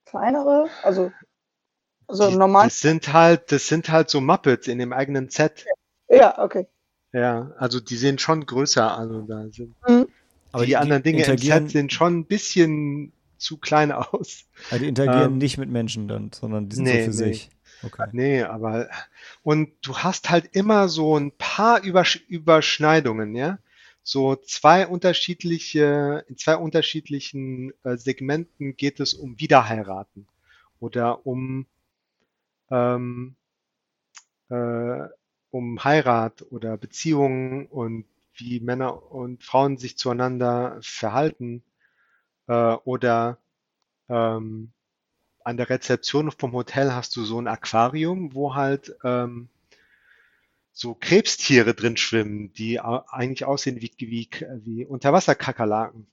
kleinere? 0.05 0.69
Also, 0.81 1.11
also 2.07 2.29
die, 2.29 2.35
normal. 2.35 2.67
Das 2.67 2.79
sind 2.79 3.13
halt, 3.13 3.51
das 3.51 3.67
sind 3.67 3.89
halt 3.89 4.09
so 4.09 4.21
Muppets 4.21 4.67
in 4.67 4.79
dem 4.79 4.93
eigenen 4.93 5.29
Set. 5.29 5.65
Ja, 6.07 6.39
okay. 6.39 6.67
Ja, 7.11 7.51
also 7.57 7.79
die 7.79 7.95
sehen 7.95 8.17
schon 8.17 8.45
größer. 8.45 8.97
Also 8.97 9.21
da 9.21 9.45
sind. 9.51 9.75
Mhm. 9.87 10.07
Aber 10.53 10.63
die, 10.63 10.69
die 10.69 10.77
anderen 10.77 11.03
Dinge 11.03 11.25
im 11.25 11.37
Set 11.37 11.71
sehen 11.71 11.89
schon 11.89 12.19
ein 12.19 12.25
bisschen 12.25 13.11
zu 13.37 13.57
klein 13.57 13.91
aus. 13.91 14.45
Aber 14.69 14.79
die 14.79 14.87
interagieren 14.87 15.33
ähm, 15.33 15.37
nicht 15.37 15.57
mit 15.57 15.69
Menschen 15.69 16.07
dann, 16.07 16.31
sondern 16.31 16.69
die 16.69 16.77
sind 16.77 16.85
nee, 16.85 17.05
so 17.05 17.11
für 17.11 17.25
nee. 17.25 17.33
sich. 17.33 17.49
Okay. 17.83 18.07
Nee, 18.13 18.43
aber 18.43 18.87
und 19.41 19.73
du 19.81 19.97
hast 19.97 20.29
halt 20.29 20.49
immer 20.53 20.87
so 20.87 21.17
ein 21.17 21.33
paar 21.37 21.83
Übersch 21.83 22.23
Überschneidungen, 22.29 23.35
ja. 23.35 23.59
So 24.03 24.35
zwei 24.35 24.87
unterschiedliche, 24.87 26.25
in 26.29 26.37
zwei 26.37 26.55
unterschiedlichen 26.55 27.73
äh, 27.83 27.97
Segmenten 27.97 28.77
geht 28.77 28.99
es 28.99 29.13
um 29.13 29.39
Wiederheiraten 29.39 30.27
oder 30.79 31.25
um 31.25 31.65
ähm, 32.69 33.35
äh, 34.49 35.07
um 35.51 35.83
Heirat 35.83 36.45
oder 36.51 36.77
Beziehungen 36.77 37.67
und 37.67 38.05
wie 38.35 38.59
Männer 38.59 39.11
und 39.11 39.43
Frauen 39.43 39.77
sich 39.77 39.97
zueinander 39.97 40.79
verhalten 40.81 41.63
äh, 42.47 42.73
oder 42.85 43.39
ähm, 44.09 44.71
an 45.43 45.57
der 45.57 45.69
Rezeption 45.69 46.31
vom 46.31 46.53
Hotel 46.53 46.93
hast 46.93 47.15
du 47.15 47.23
so 47.25 47.39
ein 47.39 47.47
Aquarium, 47.47 48.33
wo 48.33 48.55
halt 48.55 48.95
ähm, 49.03 49.49
so 50.71 50.95
Krebstiere 50.95 51.73
drin 51.75 51.97
schwimmen, 51.97 52.51
die 52.53 52.79
eigentlich 52.79 53.45
aussehen 53.45 53.81
wie, 53.81 53.91
wie, 53.99 54.29
wie 54.63 54.85
Unterwasserkakerlaken. 54.85 56.07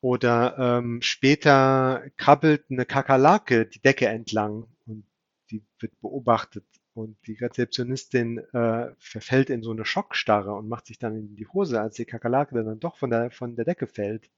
Oder 0.00 0.56
ähm, 0.58 1.02
später 1.02 2.04
krabbelt 2.16 2.64
eine 2.70 2.86
Kakerlake 2.86 3.66
die 3.66 3.80
Decke 3.80 4.06
entlang 4.06 4.66
und 4.86 5.04
die 5.50 5.62
wird 5.78 6.00
beobachtet 6.00 6.64
und 7.00 7.16
die 7.26 7.34
Rezeptionistin 7.34 8.38
äh, 8.52 8.92
verfällt 8.98 9.50
in 9.50 9.62
so 9.62 9.70
eine 9.70 9.84
Schockstarre 9.84 10.52
und 10.52 10.68
macht 10.68 10.86
sich 10.86 10.98
dann 10.98 11.16
in 11.16 11.36
die 11.36 11.46
Hose, 11.46 11.80
als 11.80 11.96
die 11.96 12.04
Kakerlake 12.04 12.62
dann 12.62 12.80
doch 12.80 12.96
von 12.96 13.10
der, 13.10 13.30
von 13.30 13.56
der 13.56 13.64
Decke 13.64 13.86
fällt. 13.86 14.30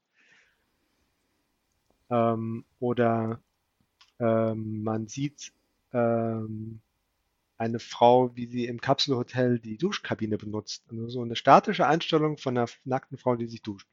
Ähm, 2.09 2.65
oder 2.79 3.39
ähm, 4.19 4.83
man 4.83 5.07
sieht 5.07 5.51
ähm, 5.93 6.79
eine 7.57 7.79
Frau, 7.79 8.35
wie 8.35 8.47
sie 8.47 8.65
im 8.65 8.81
Kapselhotel 8.81 9.59
die 9.59 9.77
Duschkabine 9.77 10.37
benutzt. 10.37 10.83
Also 10.89 11.07
so 11.09 11.21
eine 11.21 11.35
statische 11.35 11.87
Einstellung 11.87 12.37
von 12.37 12.57
einer 12.57 12.67
nackten 12.83 13.17
Frau, 13.17 13.35
die 13.35 13.47
sich 13.47 13.61
duscht. 13.61 13.87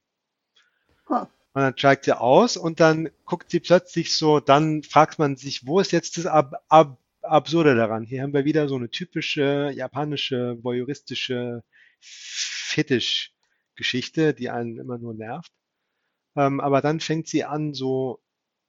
Huh. 1.09 1.27
Und 1.53 1.63
dann 1.63 1.77
steigt 1.77 2.05
sie 2.05 2.17
aus 2.17 2.57
und 2.57 2.79
dann 2.79 3.11
guckt 3.25 3.51
sie 3.51 3.59
plötzlich 3.59 4.17
so, 4.17 4.39
dann 4.39 4.85
fragt 4.85 5.19
man 5.19 5.37
sich, 5.37 5.67
wo 5.67 5.81
ist 5.81 5.91
jetzt 5.91 6.17
das 6.17 6.27
Ab 6.27 6.63
Ab 6.69 7.00
Absurde 7.31 7.77
daran. 7.77 8.05
Hier 8.05 8.23
haben 8.23 8.35
wir 8.35 8.45
wieder 8.45 8.69
so 8.69 8.77
eine 8.77 8.91
typische 8.91 9.73
japanische, 9.75 10.63
voyeuristische 10.63 11.65
Fetisch-Geschichte, 12.01 14.35
die 14.35 14.51
einen 14.51 14.79
immer 14.79 14.99
nur 14.99 15.15
nervt. 15.15 15.53
Ähm, 16.37 16.61
aber 16.61 16.81
dann 16.81 17.01
fängt 17.01 17.29
sie 17.29 17.45
an, 17.45 17.73
so 17.73 18.21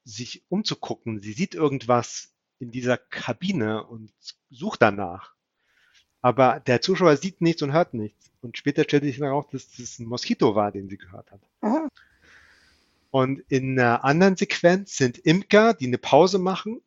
sich 0.03 0.43
umzugucken. 0.49 1.21
Sie 1.21 1.33
sieht 1.33 1.55
irgendwas 1.55 2.33
in 2.59 2.71
dieser 2.71 2.97
Kabine 2.97 3.83
und 3.83 4.13
sucht 4.51 4.83
danach. 4.83 5.33
Aber 6.21 6.59
der 6.59 6.81
Zuschauer 6.81 7.17
sieht 7.17 7.41
nichts 7.41 7.63
und 7.63 7.73
hört 7.73 7.95
nichts. 7.95 8.31
Und 8.41 8.57
später 8.57 8.83
stellt 8.83 9.03
sich 9.03 9.21
auch, 9.23 9.49
dass 9.49 9.71
das 9.71 9.97
ein 9.97 10.05
Moskito 10.05 10.53
war, 10.53 10.71
den 10.71 10.87
sie 10.87 10.97
gehört 10.97 11.31
hat. 11.31 11.41
Aha. 11.61 11.87
Und 13.09 13.43
in 13.49 13.79
einer 13.79 14.03
anderen 14.03 14.37
Sequenz 14.37 14.97
sind 14.97 15.17
Imker, 15.17 15.73
die 15.73 15.87
eine 15.87 15.97
Pause 15.97 16.37
machen 16.37 16.81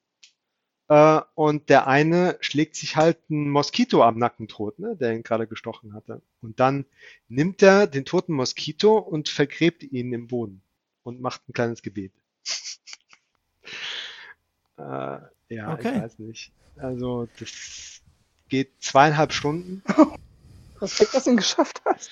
äh, 0.89 1.21
und 1.35 1.71
der 1.71 1.87
eine 1.87 2.37
schlägt 2.41 2.77
sich 2.77 2.97
halt 2.97 3.19
ein 3.31 3.51
Moskito 3.51 4.03
am 4.03 4.19
Nacken 4.19 4.49
tot, 4.49 4.79
ne, 4.79 4.97
der 4.97 5.15
ihn 5.15 5.23
gerade 5.23 5.47
gestochen 5.47 5.95
hatte. 5.95 6.21
Und 6.43 6.61
dann 6.61 6.85
nimmt 7.29 7.63
er 7.63 7.87
den 7.87 8.05
toten 8.05 8.35
Moskito 8.35 8.99
und 8.99 9.29
vergräbt 9.29 9.83
ihn 9.83 10.13
im 10.13 10.27
Boden 10.27 10.63
und 11.03 11.21
macht 11.21 11.49
ein 11.49 11.53
kleines 11.53 11.83
Gebet. 11.83 12.13
äh, 14.79 15.19
ja, 15.49 15.73
okay. 15.73 15.97
ich 15.97 16.03
weiß 16.03 16.19
nicht. 16.19 16.53
Also 16.77 17.29
das 17.39 18.03
geht 18.49 18.71
zweieinhalb 18.81 19.33
Stunden. 19.33 19.83
Respekt, 20.81 21.15
dass 21.15 21.25
du 21.25 21.31
ihn 21.31 21.37
geschafft 21.37 21.81
hast. 21.85 22.11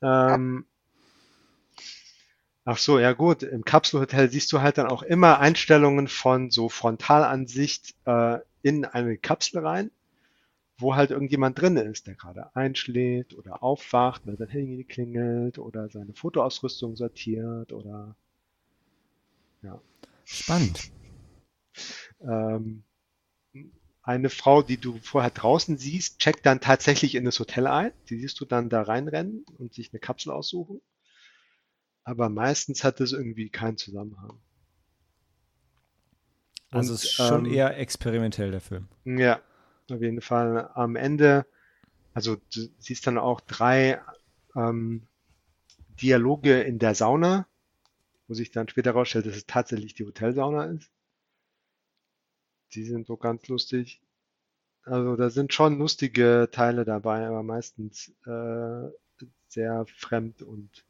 Ähm, 0.00 0.64
Ach 2.64 2.78
so, 2.78 2.98
ja 2.98 3.12
gut. 3.12 3.42
Im 3.42 3.64
Kapselhotel 3.64 4.30
siehst 4.30 4.52
du 4.52 4.60
halt 4.60 4.78
dann 4.78 4.86
auch 4.86 5.02
immer 5.02 5.38
Einstellungen 5.38 6.08
von 6.08 6.50
so 6.50 6.68
Frontalansicht 6.68 7.94
äh, 8.06 8.38
in 8.62 8.86
eine 8.86 9.18
Kapsel 9.18 9.64
rein, 9.66 9.90
wo 10.78 10.94
halt 10.94 11.10
irgendjemand 11.10 11.60
drin 11.60 11.76
ist, 11.76 12.06
der 12.06 12.14
gerade 12.14 12.56
einschläft 12.56 13.34
oder 13.34 13.62
aufwacht, 13.62 14.26
weil 14.26 14.38
sein 14.38 14.48
Handy 14.48 14.84
klingelt 14.84 15.58
oder 15.58 15.90
seine 15.90 16.14
Fotoausrüstung 16.14 16.96
sortiert 16.96 17.72
oder 17.72 18.16
ja. 19.62 19.80
Spannend. 20.24 20.90
Ähm, 22.22 22.82
eine 24.02 24.30
Frau, 24.30 24.62
die 24.62 24.78
du 24.78 24.98
vorher 25.02 25.30
draußen 25.30 25.76
siehst, 25.76 26.18
checkt 26.18 26.46
dann 26.46 26.60
tatsächlich 26.60 27.14
in 27.14 27.24
das 27.24 27.40
Hotel 27.40 27.66
ein. 27.66 27.92
Die 28.08 28.18
siehst 28.18 28.40
du 28.40 28.46
dann 28.46 28.70
da 28.70 28.82
reinrennen 28.82 29.44
und 29.58 29.74
sich 29.74 29.92
eine 29.92 30.00
Kapsel 30.00 30.32
aussuchen. 30.32 30.80
Aber 32.04 32.28
meistens 32.28 32.84
hat 32.84 33.00
das 33.00 33.12
irgendwie 33.12 33.48
keinen 33.48 33.78
Zusammenhang. 33.78 34.38
Also 36.70 36.92
Und, 36.92 36.96
es 36.96 37.04
ist 37.04 37.12
schon 37.12 37.46
ähm, 37.46 37.52
eher 37.52 37.78
experimentell, 37.78 38.50
der 38.50 38.60
Film. 38.60 38.88
Ja, 39.04 39.40
auf 39.90 40.00
jeden 40.00 40.20
Fall. 40.20 40.70
Am 40.74 40.96
Ende, 40.96 41.46
also 42.12 42.36
du 42.36 42.68
siehst 42.78 43.06
dann 43.06 43.18
auch 43.18 43.40
drei 43.40 44.00
ähm, 44.54 45.06
Dialoge 46.02 46.60
in 46.62 46.78
der 46.78 46.94
Sauna, 46.94 47.46
wo 48.26 48.34
sich 48.34 48.50
dann 48.50 48.68
später 48.68 48.90
herausstellt, 48.92 49.26
dass 49.26 49.36
es 49.36 49.46
tatsächlich 49.46 49.94
die 49.94 50.04
Hotelsauna 50.04 50.64
ist. 50.64 50.90
Die 52.72 52.84
sind 52.84 53.06
so 53.06 53.16
ganz 53.16 53.46
lustig. 53.48 54.00
Also 54.82 55.16
da 55.16 55.30
sind 55.30 55.54
schon 55.54 55.78
lustige 55.78 56.48
Teile 56.50 56.84
dabei, 56.84 57.26
aber 57.26 57.42
meistens 57.42 58.12
äh, 58.26 58.90
sehr 59.48 59.86
fremd 59.86 60.42
und 60.42 60.84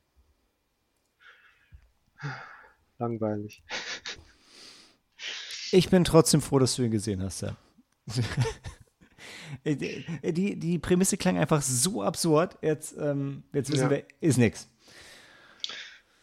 langweilig. 2.98 3.62
Ich 5.72 5.90
bin 5.90 6.04
trotzdem 6.04 6.40
froh, 6.40 6.58
dass 6.58 6.76
du 6.76 6.82
ihn 6.82 6.90
gesehen 6.90 7.22
hast, 7.22 7.42
ja. 7.42 7.56
die, 9.64 10.56
die 10.56 10.78
Prämisse 10.78 11.16
klang 11.16 11.38
einfach 11.38 11.62
so 11.62 12.02
absurd. 12.02 12.56
Jetzt, 12.62 12.94
ähm, 12.98 13.42
jetzt 13.52 13.72
wissen 13.72 13.84
Ja. 13.84 13.90
wir, 13.90 14.04
ist 14.20 14.38
nix. 14.38 14.68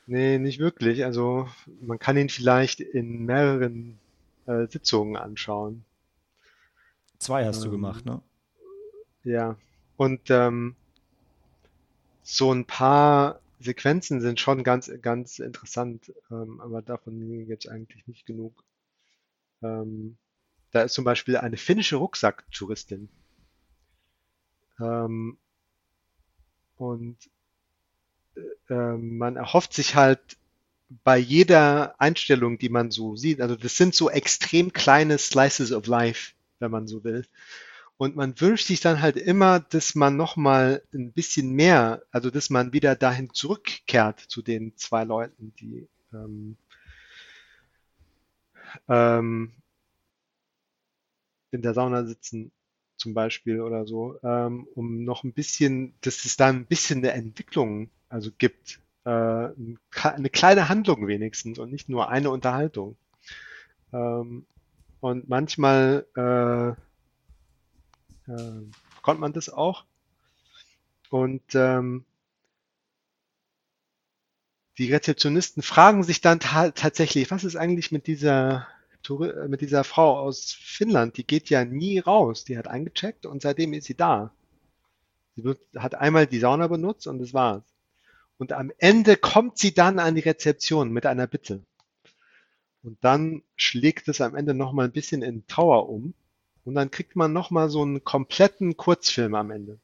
Nee, 0.07 0.39
nicht 0.39 0.59
wirklich. 0.59 1.03
Also 1.05 1.49
man 1.81 1.99
kann 1.99 2.17
ihn 2.17 2.29
vielleicht 2.29 2.79
in 2.79 3.25
mehreren 3.25 3.99
äh, 4.45 4.67
Sitzungen 4.67 5.15
anschauen. 5.17 5.83
Zwei 7.19 7.45
hast 7.45 7.61
du 7.61 7.65
Ähm, 7.65 7.71
gemacht, 7.71 8.05
ne? 8.05 8.21
Ja. 9.23 9.55
Und 9.97 10.29
ähm, 10.29 10.75
so 12.23 12.53
ein 12.53 12.65
paar 12.65 13.40
Sequenzen 13.61 14.21
sind 14.21 14.39
schon 14.39 14.63
ganz, 14.63 14.91
ganz 15.01 15.39
interessant, 15.39 16.13
ähm, 16.29 16.59
aber 16.61 16.81
davon 16.81 17.19
es 17.49 17.67
eigentlich 17.67 18.07
nicht 18.07 18.25
genug. 18.25 18.63
Ähm, 19.61 20.17
da 20.71 20.83
ist 20.83 20.93
zum 20.93 21.05
Beispiel 21.05 21.37
eine 21.37 21.57
finnische 21.57 21.97
Rucksacktouristin. 21.97 23.09
Ähm, 24.79 25.37
und 26.77 27.17
äh, 28.35 28.73
ähm, 28.73 29.17
man 29.17 29.35
erhofft 29.35 29.73
sich 29.73 29.95
halt 29.95 30.37
bei 31.03 31.17
jeder 31.17 31.99
Einstellung, 32.01 32.57
die 32.57 32.69
man 32.69 32.91
so 32.91 33.15
sieht, 33.15 33.39
also 33.41 33.55
das 33.55 33.77
sind 33.77 33.95
so 33.95 34.09
extrem 34.09 34.73
kleine 34.73 35.17
Slices 35.17 35.71
of 35.71 35.87
Life, 35.87 36.33
wenn 36.59 36.71
man 36.71 36.87
so 36.87 37.03
will. 37.03 37.25
Und 37.97 38.15
man 38.15 38.39
wünscht 38.39 38.67
sich 38.67 38.79
dann 38.79 39.01
halt 39.01 39.15
immer, 39.15 39.59
dass 39.59 39.93
man 39.93 40.17
nochmal 40.17 40.81
ein 40.93 41.11
bisschen 41.11 41.51
mehr, 41.51 42.01
also 42.11 42.31
dass 42.31 42.49
man 42.49 42.73
wieder 42.73 42.95
dahin 42.95 43.31
zurückkehrt 43.31 44.19
zu 44.19 44.41
den 44.41 44.75
zwei 44.75 45.03
Leuten, 45.03 45.53
die 45.59 45.87
ähm, 46.13 46.57
ähm, 48.87 49.51
in 51.51 51.61
der 51.61 51.73
Sauna 51.73 52.05
sitzen, 52.05 52.51
zum 52.97 53.13
Beispiel 53.13 53.61
oder 53.61 53.85
so, 53.85 54.17
ähm, 54.23 54.67
um 54.75 55.03
noch 55.03 55.23
ein 55.23 55.33
bisschen, 55.33 55.93
dass 56.01 56.25
es 56.25 56.37
da 56.37 56.47
ein 56.47 56.65
bisschen 56.65 56.99
eine 56.99 57.11
Entwicklung 57.11 57.89
also 58.09 58.29
gibt, 58.37 58.79
äh, 59.05 59.09
eine 59.09 60.29
kleine 60.31 60.69
Handlung 60.69 61.07
wenigstens 61.07 61.57
und 61.59 61.71
nicht 61.71 61.89
nur 61.89 62.09
eine 62.09 62.29
Unterhaltung. 62.29 62.95
Ähm, 63.91 64.45
und 64.99 65.29
manchmal 65.29 66.05
äh, 66.15 66.79
äh, 68.37 68.95
bekommt 68.95 69.19
man 69.19 69.33
das 69.33 69.49
auch. 69.49 69.85
Und 71.09 71.43
ähm, 71.55 72.05
die 74.77 74.91
Rezeptionisten 74.91 75.61
fragen 75.61 76.03
sich 76.03 76.21
dann 76.21 76.39
ta 76.39 76.71
tatsächlich, 76.71 77.29
was 77.31 77.43
ist 77.43 77.55
eigentlich 77.55 77.91
mit 77.91 78.07
dieser, 78.07 78.67
äh, 79.09 79.47
mit 79.47 79.61
dieser 79.61 79.83
Frau 79.83 80.17
aus 80.17 80.53
Finnland? 80.53 81.17
Die 81.17 81.27
geht 81.27 81.49
ja 81.49 81.65
nie 81.65 81.99
raus. 81.99 82.45
Die 82.45 82.57
hat 82.57 82.67
eingecheckt 82.67 83.25
und 83.25 83.41
seitdem 83.41 83.73
ist 83.73 83.85
sie 83.85 83.95
da. 83.95 84.33
Sie 85.35 85.43
hat 85.77 85.95
einmal 85.95 86.27
die 86.27 86.39
Sauna 86.39 86.67
benutzt 86.67 87.07
und 87.07 87.19
das 87.19 87.33
war's. 87.33 87.63
Und 88.37 88.53
am 88.53 88.71
Ende 88.79 89.17
kommt 89.17 89.57
sie 89.57 89.73
dann 89.73 89.99
an 89.99 90.15
die 90.15 90.21
Rezeption 90.21 90.91
mit 90.91 91.05
einer 91.05 91.27
Bitte. 91.27 91.61
Und 92.83 92.97
dann 93.03 93.43
schlägt 93.55 94.07
es 94.07 94.21
am 94.21 94.35
Ende 94.35 94.53
nochmal 94.53 94.85
ein 94.85 94.91
bisschen 94.91 95.21
in 95.21 95.45
Trauer 95.45 95.89
um. 95.89 96.13
Und 96.63 96.75
dann 96.75 96.91
kriegt 96.91 97.15
man 97.15 97.33
nochmal 97.33 97.69
so 97.69 97.81
einen 97.81 98.03
kompletten 98.03 98.77
Kurzfilm 98.77 99.35
am 99.35 99.51
Ende. 99.51 99.79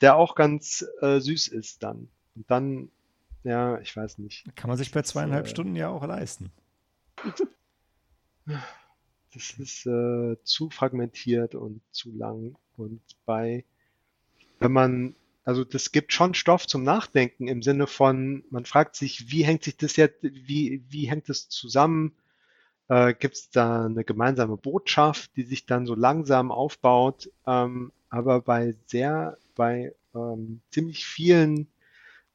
Der 0.00 0.16
auch 0.16 0.34
ganz 0.34 0.84
äh, 1.00 1.20
süß 1.20 1.48
ist 1.48 1.82
dann. 1.82 2.08
Und 2.34 2.50
dann, 2.50 2.90
ja, 3.42 3.78
ich 3.80 3.96
weiß 3.96 4.18
nicht. 4.18 4.44
Kann 4.56 4.68
man 4.68 4.76
sich 4.76 4.92
bei 4.92 5.02
zweieinhalb 5.02 5.46
äh, 5.46 5.50
Stunden 5.50 5.76
ja 5.76 5.88
auch 5.88 6.06
leisten. 6.06 6.50
Das 9.32 9.52
ist 9.58 9.86
äh, 9.86 10.36
zu 10.42 10.70
fragmentiert 10.70 11.54
und 11.54 11.80
zu 11.92 12.10
lang. 12.10 12.56
Und 12.76 13.00
bei, 13.26 13.64
wenn 14.58 14.72
man, 14.72 15.14
also 15.44 15.62
das 15.62 15.92
gibt 15.92 16.12
schon 16.12 16.34
Stoff 16.34 16.66
zum 16.66 16.82
Nachdenken 16.82 17.46
im 17.46 17.62
Sinne 17.62 17.86
von, 17.86 18.42
man 18.50 18.64
fragt 18.64 18.96
sich, 18.96 19.30
wie 19.30 19.44
hängt 19.44 19.62
sich 19.62 19.76
das 19.76 19.96
jetzt, 19.96 20.22
wie, 20.22 20.82
wie 20.88 21.08
hängt 21.08 21.28
das 21.28 21.48
zusammen? 21.48 22.12
Äh, 22.90 23.14
gibt 23.14 23.36
es 23.36 23.50
da 23.50 23.86
eine 23.86 24.04
gemeinsame 24.04 24.56
Botschaft, 24.56 25.36
die 25.36 25.44
sich 25.44 25.64
dann 25.64 25.86
so 25.86 25.94
langsam 25.94 26.50
aufbaut? 26.50 27.30
Ähm, 27.46 27.92
aber 28.10 28.40
bei 28.42 28.74
sehr, 28.86 29.38
bei 29.54 29.94
ähm, 30.14 30.60
ziemlich 30.70 31.06
vielen 31.06 31.68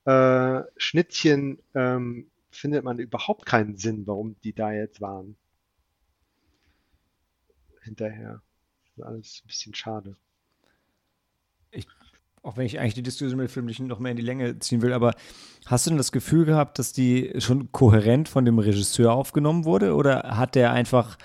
äh, 0.06 0.61
Schnittchen 0.77 1.60
ähm, 1.76 2.27
findet 2.52 2.86
man 2.86 2.99
überhaupt 2.99 3.45
keinen 3.45 3.77
Sinn, 3.77 4.07
warum 4.07 4.38
die 4.44 4.53
da 4.53 4.72
jetzt 4.72 5.02
waren. 5.02 5.36
Hinterher. 7.84 8.41
Das 8.95 8.98
ist 8.98 9.03
alles 9.03 9.41
ein 9.44 9.48
bisschen 9.48 9.76
schade. 9.76 10.15
Auch 12.46 12.58
wenn 12.58 12.68
ich 12.68 12.80
eigentlich 12.80 12.94
die 12.94 13.02
Diskussion 13.02 13.38
mit 13.40 13.50
dem 13.50 13.52
Film 13.52 13.66
nicht 13.66 13.80
noch 13.80 13.98
mehr 13.98 14.12
in 14.12 14.18
die 14.18 14.24
Länge 14.24 14.60
ziehen 14.60 14.84
will, 14.84 14.94
aber 14.94 15.16
hast 15.66 15.86
du 15.86 15.90
denn 15.90 15.98
das 15.98 16.12
Gefühl 16.12 16.46
gehabt, 16.46 16.78
dass 16.78 16.94
die 16.94 17.34
schon 17.40 17.72
kohärent 17.72 18.30
von 18.30 18.46
dem 18.46 18.60
Regisseur 18.60 19.14
aufgenommen 19.14 19.66
wurde? 19.66 19.96
Oder 19.96 20.38
hat 20.38 20.54
der 20.54 20.72
einfach 20.72 21.18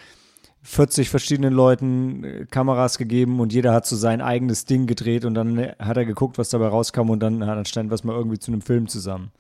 40 0.63 1.11
verschiedenen 1.11 1.53
Leuten 1.53 2.25
äh, 2.25 2.47
Kameras 2.47 2.97
gegeben 2.97 3.39
und 3.41 3.53
jeder 3.53 3.75
hat 3.75 3.87
so 3.87 3.97
sein 3.97 4.23
eigenes 4.23 4.65
Ding 4.65 4.87
gedreht 4.87 5.27
und 5.27 5.35
dann 5.35 5.59
äh, 5.59 5.75
hat 5.79 5.99
er 5.99 6.07
geguckt, 6.07 6.39
was 6.39 6.49
dabei 6.49 6.69
rauskam 6.69 7.11
und 7.11 7.21
dann, 7.21 7.41
dann 7.41 7.67
stand 7.67 7.91
was 7.91 8.03
mal 8.03 8.17
irgendwie 8.17 8.39
zu 8.39 8.51
einem 8.51 8.63
Film 8.63 8.89
zusammen? 8.89 9.31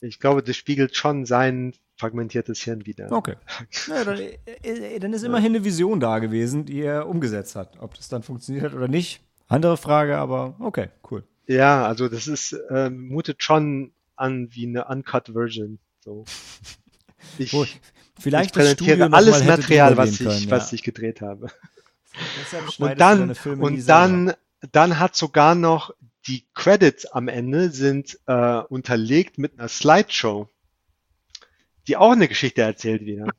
Ich 0.00 0.18
glaube, 0.18 0.42
das 0.42 0.56
spiegelt 0.56 0.96
schon 0.96 1.24
sein 1.24 1.72
fragmentiertes 1.98 2.60
Hirn 2.60 2.84
wider. 2.84 3.12
Okay. 3.12 3.36
Ja, 3.88 4.04
dann, 4.04 4.18
äh, 4.18 4.98
dann 4.98 5.12
ist 5.12 5.22
immerhin 5.22 5.54
eine 5.54 5.64
Vision 5.64 6.00
da 6.00 6.18
gewesen, 6.18 6.64
die 6.64 6.80
er 6.80 7.08
umgesetzt 7.08 7.54
hat. 7.54 7.78
Ob 7.80 7.94
das 7.94 8.08
dann 8.08 8.24
funktioniert 8.24 8.64
hat 8.64 8.74
oder 8.74 8.88
nicht, 8.88 9.20
andere 9.48 9.76
Frage, 9.76 10.18
aber 10.18 10.56
okay, 10.60 10.88
cool. 11.10 11.24
Ja, 11.46 11.86
also 11.86 12.08
das 12.08 12.28
ist, 12.28 12.56
ähm, 12.70 13.08
mutet 13.08 13.42
schon 13.42 13.92
an 14.16 14.48
wie 14.52 14.66
eine 14.66 14.84
Uncut 14.84 15.30
Version. 15.32 15.78
So. 16.00 16.24
Ich, 17.36 17.52
Wo, 17.52 17.64
ich 17.64 17.80
vielleicht 18.16 18.50
Studio 18.50 18.62
präsentiere 18.62 19.12
alles 19.12 19.44
Material, 19.44 19.96
was 19.96 20.12
ich, 20.12 20.18
können, 20.18 20.50
was 20.50 20.70
ja. 20.70 20.76
ich 20.76 20.82
gedreht 20.84 21.20
habe. 21.20 21.48
Und 22.78 23.00
dann, 23.00 23.32
und 23.58 23.88
dann, 23.88 24.34
dann 24.72 24.98
hat 25.00 25.16
sogar 25.16 25.56
noch 25.56 25.92
die 26.26 26.46
Credits 26.54 27.06
am 27.06 27.28
Ende 27.28 27.70
sind 27.70 28.18
äh, 28.26 28.60
unterlegt 28.60 29.38
mit 29.38 29.58
einer 29.58 29.68
Slideshow, 29.68 30.48
die 31.86 31.96
auch 31.96 32.12
eine 32.12 32.28
Geschichte 32.28 32.62
erzählt 32.62 33.04
wieder. 33.04 33.26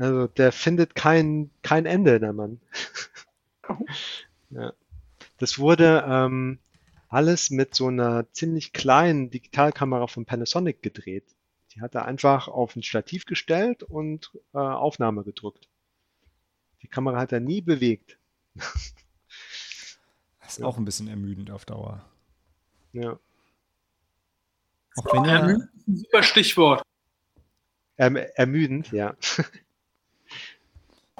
Also 0.00 0.28
der 0.28 0.52
findet 0.52 0.94
kein, 0.94 1.50
kein 1.62 1.84
Ende, 1.84 2.20
der 2.20 2.32
Mann. 2.32 2.60
Ja. 4.50 4.72
Das 5.38 5.58
wurde 5.58 6.04
ähm, 6.06 6.58
alles 7.08 7.50
mit 7.50 7.74
so 7.74 7.88
einer 7.88 8.30
ziemlich 8.32 8.72
kleinen 8.72 9.30
Digitalkamera 9.30 10.06
von 10.06 10.24
Panasonic 10.24 10.82
gedreht. 10.82 11.24
Die 11.72 11.80
hat 11.80 11.94
er 11.94 12.04
einfach 12.04 12.48
auf 12.48 12.76
ein 12.76 12.82
Stativ 12.82 13.24
gestellt 13.24 13.82
und 13.82 14.30
äh, 14.54 14.58
Aufnahme 14.58 15.24
gedrückt. 15.24 15.68
Die 16.82 16.88
Kamera 16.88 17.18
hat 17.18 17.32
er 17.32 17.40
nie 17.40 17.60
bewegt. 17.60 18.18
Das 18.54 18.92
ist 20.58 20.62
auch 20.62 20.78
ein 20.78 20.84
bisschen 20.84 21.08
ermüdend 21.08 21.50
auf 21.50 21.64
Dauer. 21.64 22.04
Ja. 22.92 23.18
Auch 24.96 25.14
wenn 25.14 25.24
Ähm, 25.24 25.28
er, 25.28 25.42
ein 25.44 25.68
super 25.86 26.22
Stichwort. 26.22 26.82
Erm 27.96 28.16
ermüdend, 28.16 28.92
ja. 28.92 29.16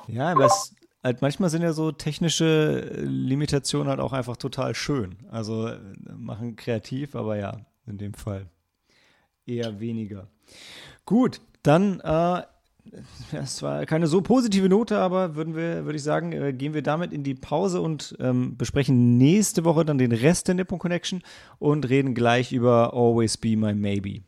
Ja, 0.07 0.39
es, 0.41 0.75
halt 1.09 1.23
manchmal 1.23 1.51
sind 1.51 1.63
ja 1.63 1.73
so 1.73 1.91
technische 1.91 2.81
Limitationen 3.03 3.89
halt 3.89 4.01
auch 4.01 4.13
einfach 4.13 4.37
total 4.37 4.75
schön. 4.75 5.17
Also 5.31 5.69
äh, 5.69 5.79
machen 6.17 6.57
kreativ, 6.57 7.15
aber 7.15 7.37
ja, 7.37 7.61
in 7.87 7.99
dem 7.99 8.15
Fall 8.15 8.47
eher 9.47 9.81
weniger. 9.81 10.29
Gut, 11.05 11.41
dann 11.63 12.01
äh, 12.01 12.43
das 13.33 13.63
war 13.63 13.87
keine 13.87 14.07
so 14.07 14.21
positive 14.21 14.69
Note, 14.69 14.99
aber 14.99 15.35
würden 15.35 15.55
wir, 15.57 15.85
würde 15.85 15.97
ich 15.97 16.03
sagen, 16.03 16.33
äh, 16.33 16.53
gehen 16.53 16.75
wir 16.75 16.83
damit 16.83 17.13
in 17.13 17.23
die 17.23 17.35
Pause 17.35 17.81
und 17.81 18.17
ähm, 18.21 18.57
besprechen 18.57 19.17
nächste 19.17 19.65
Woche 19.65 19.85
dann 19.85 19.99
den 19.99 20.13
Rest 20.13 20.49
der 20.49 20.55
Nippon 20.55 20.79
Connection 20.79 21.23
und 21.59 21.89
reden 21.89 22.15
gleich 22.15 22.53
über 22.53 22.93
Always 22.95 23.37
Be 23.37 23.57
My 23.57 23.75
Maybe. 23.75 24.23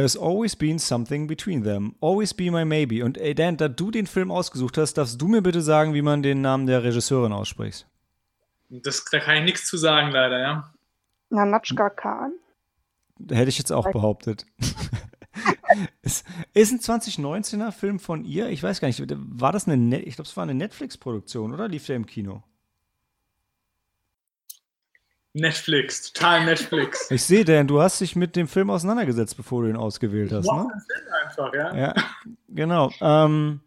There's 0.00 0.16
always 0.16 0.56
been 0.56 0.78
something 0.78 1.26
between 1.26 1.62
them. 1.62 1.94
Always 2.00 2.32
be 2.32 2.50
my 2.50 2.64
maybe. 2.64 3.04
Und 3.04 3.18
ey 3.18 3.34
Dan, 3.34 3.58
da 3.58 3.68
du 3.68 3.90
den 3.90 4.06
Film 4.06 4.30
ausgesucht 4.30 4.78
hast, 4.78 4.94
darfst 4.94 5.20
du 5.20 5.28
mir 5.28 5.42
bitte 5.42 5.60
sagen, 5.60 5.92
wie 5.92 6.00
man 6.00 6.22
den 6.22 6.40
Namen 6.40 6.66
der 6.66 6.82
Regisseurin 6.82 7.34
ausspricht. 7.34 7.86
Das, 8.70 9.04
da 9.12 9.18
kann 9.18 9.36
ich 9.36 9.44
nichts 9.44 9.66
zu 9.66 9.76
sagen, 9.76 10.10
leider, 10.10 10.38
ja. 10.38 10.72
Nanatschka 11.28 11.90
Khan. 11.90 12.32
Hätte 13.28 13.50
ich 13.50 13.58
jetzt 13.58 13.72
auch 13.72 13.92
behauptet. 13.92 14.46
ist, 16.00 16.24
ist 16.54 16.72
ein 16.72 16.78
2019er 16.78 17.70
Film 17.70 17.98
von 18.00 18.24
ihr? 18.24 18.48
Ich 18.48 18.62
weiß 18.62 18.80
gar 18.80 18.88
nicht. 18.88 19.04
War 19.06 19.52
das 19.52 19.66
eine, 19.66 19.76
Net 19.76 20.06
ich 20.06 20.14
glaube, 20.14 20.28
es 20.28 20.36
war 20.38 20.44
eine 20.44 20.54
Netflix-Produktion, 20.54 21.52
oder? 21.52 21.68
Lief 21.68 21.84
der 21.84 21.96
im 21.96 22.06
Kino? 22.06 22.42
Netflix, 25.32 26.12
total 26.12 26.44
Netflix. 26.44 27.10
Ich 27.10 27.22
sehe, 27.22 27.44
denn 27.44 27.66
du 27.68 27.80
hast 27.80 28.00
dich 28.00 28.16
mit 28.16 28.36
dem 28.36 28.48
Film 28.48 28.70
auseinandergesetzt, 28.70 29.36
bevor 29.36 29.62
du 29.62 29.68
ihn 29.68 29.76
ausgewählt 29.76 30.32
hast. 30.32 30.46
Wow, 30.46 30.66
Ne? 30.66 30.82
Film 30.86 31.14
einfach, 31.24 31.54
ja. 31.54 31.76
Ja, 31.76 31.94
genau. 32.48 32.90
Ähm, 33.00 33.60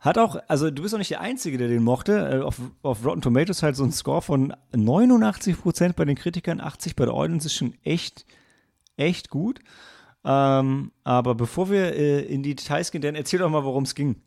hat 0.00 0.18
auch, 0.18 0.36
also 0.48 0.70
du 0.70 0.82
bist 0.82 0.94
auch 0.94 0.98
nicht 0.98 1.10
der 1.10 1.20
Einzige, 1.20 1.56
der 1.56 1.68
den 1.68 1.82
mochte. 1.82 2.12
Äh, 2.12 2.40
auf, 2.42 2.60
auf 2.82 3.04
Rotten 3.04 3.22
Tomatoes 3.22 3.62
halt 3.62 3.76
so 3.76 3.84
ein 3.84 3.92
Score 3.92 4.22
von 4.22 4.54
89% 4.74 5.94
bei 5.94 6.04
den 6.04 6.16
Kritikern, 6.16 6.60
80% 6.60 6.96
bei 6.96 7.04
der 7.04 7.14
Audience 7.14 7.46
ist 7.46 7.54
schon 7.54 7.74
echt, 7.84 8.26
echt 8.96 9.30
gut. 9.30 9.60
Ähm, 10.24 10.90
aber 11.04 11.34
bevor 11.34 11.70
wir 11.70 11.94
äh, 11.94 12.20
in 12.22 12.42
die 12.42 12.54
Details 12.54 12.90
gehen, 12.90 13.02
dann 13.02 13.14
erzähl 13.14 13.38
doch 13.38 13.50
mal, 13.50 13.64
worum 13.64 13.84
es 13.84 13.94
ging. 13.94 14.20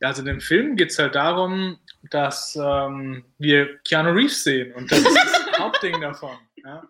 Also 0.00 0.20
in 0.20 0.26
dem 0.26 0.40
Film 0.40 0.76
geht 0.76 0.90
es 0.90 0.98
halt 0.98 1.14
darum, 1.14 1.78
dass 2.10 2.56
ähm, 2.62 3.24
wir 3.38 3.78
Keanu 3.78 4.10
Reeves 4.10 4.44
sehen 4.44 4.74
und 4.74 4.92
das 4.92 4.98
ist 5.00 5.45
Hauptding 5.66 6.00
davon. 6.00 6.36
Ja. 6.64 6.82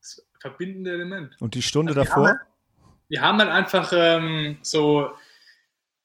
Das 0.00 0.26
verbindende 0.40 0.92
Element. 0.92 1.36
Und 1.40 1.54
die 1.54 1.62
Stunde 1.62 1.90
Also 1.90 2.00
wir 2.00 2.04
davor? 2.04 2.28
Haben 2.28 2.38
halt, 2.38 2.48
wir 3.08 3.20
haben 3.20 3.38
halt 3.38 3.50
einfach 3.50 3.92
ähm, 3.94 4.58
so, 4.62 5.10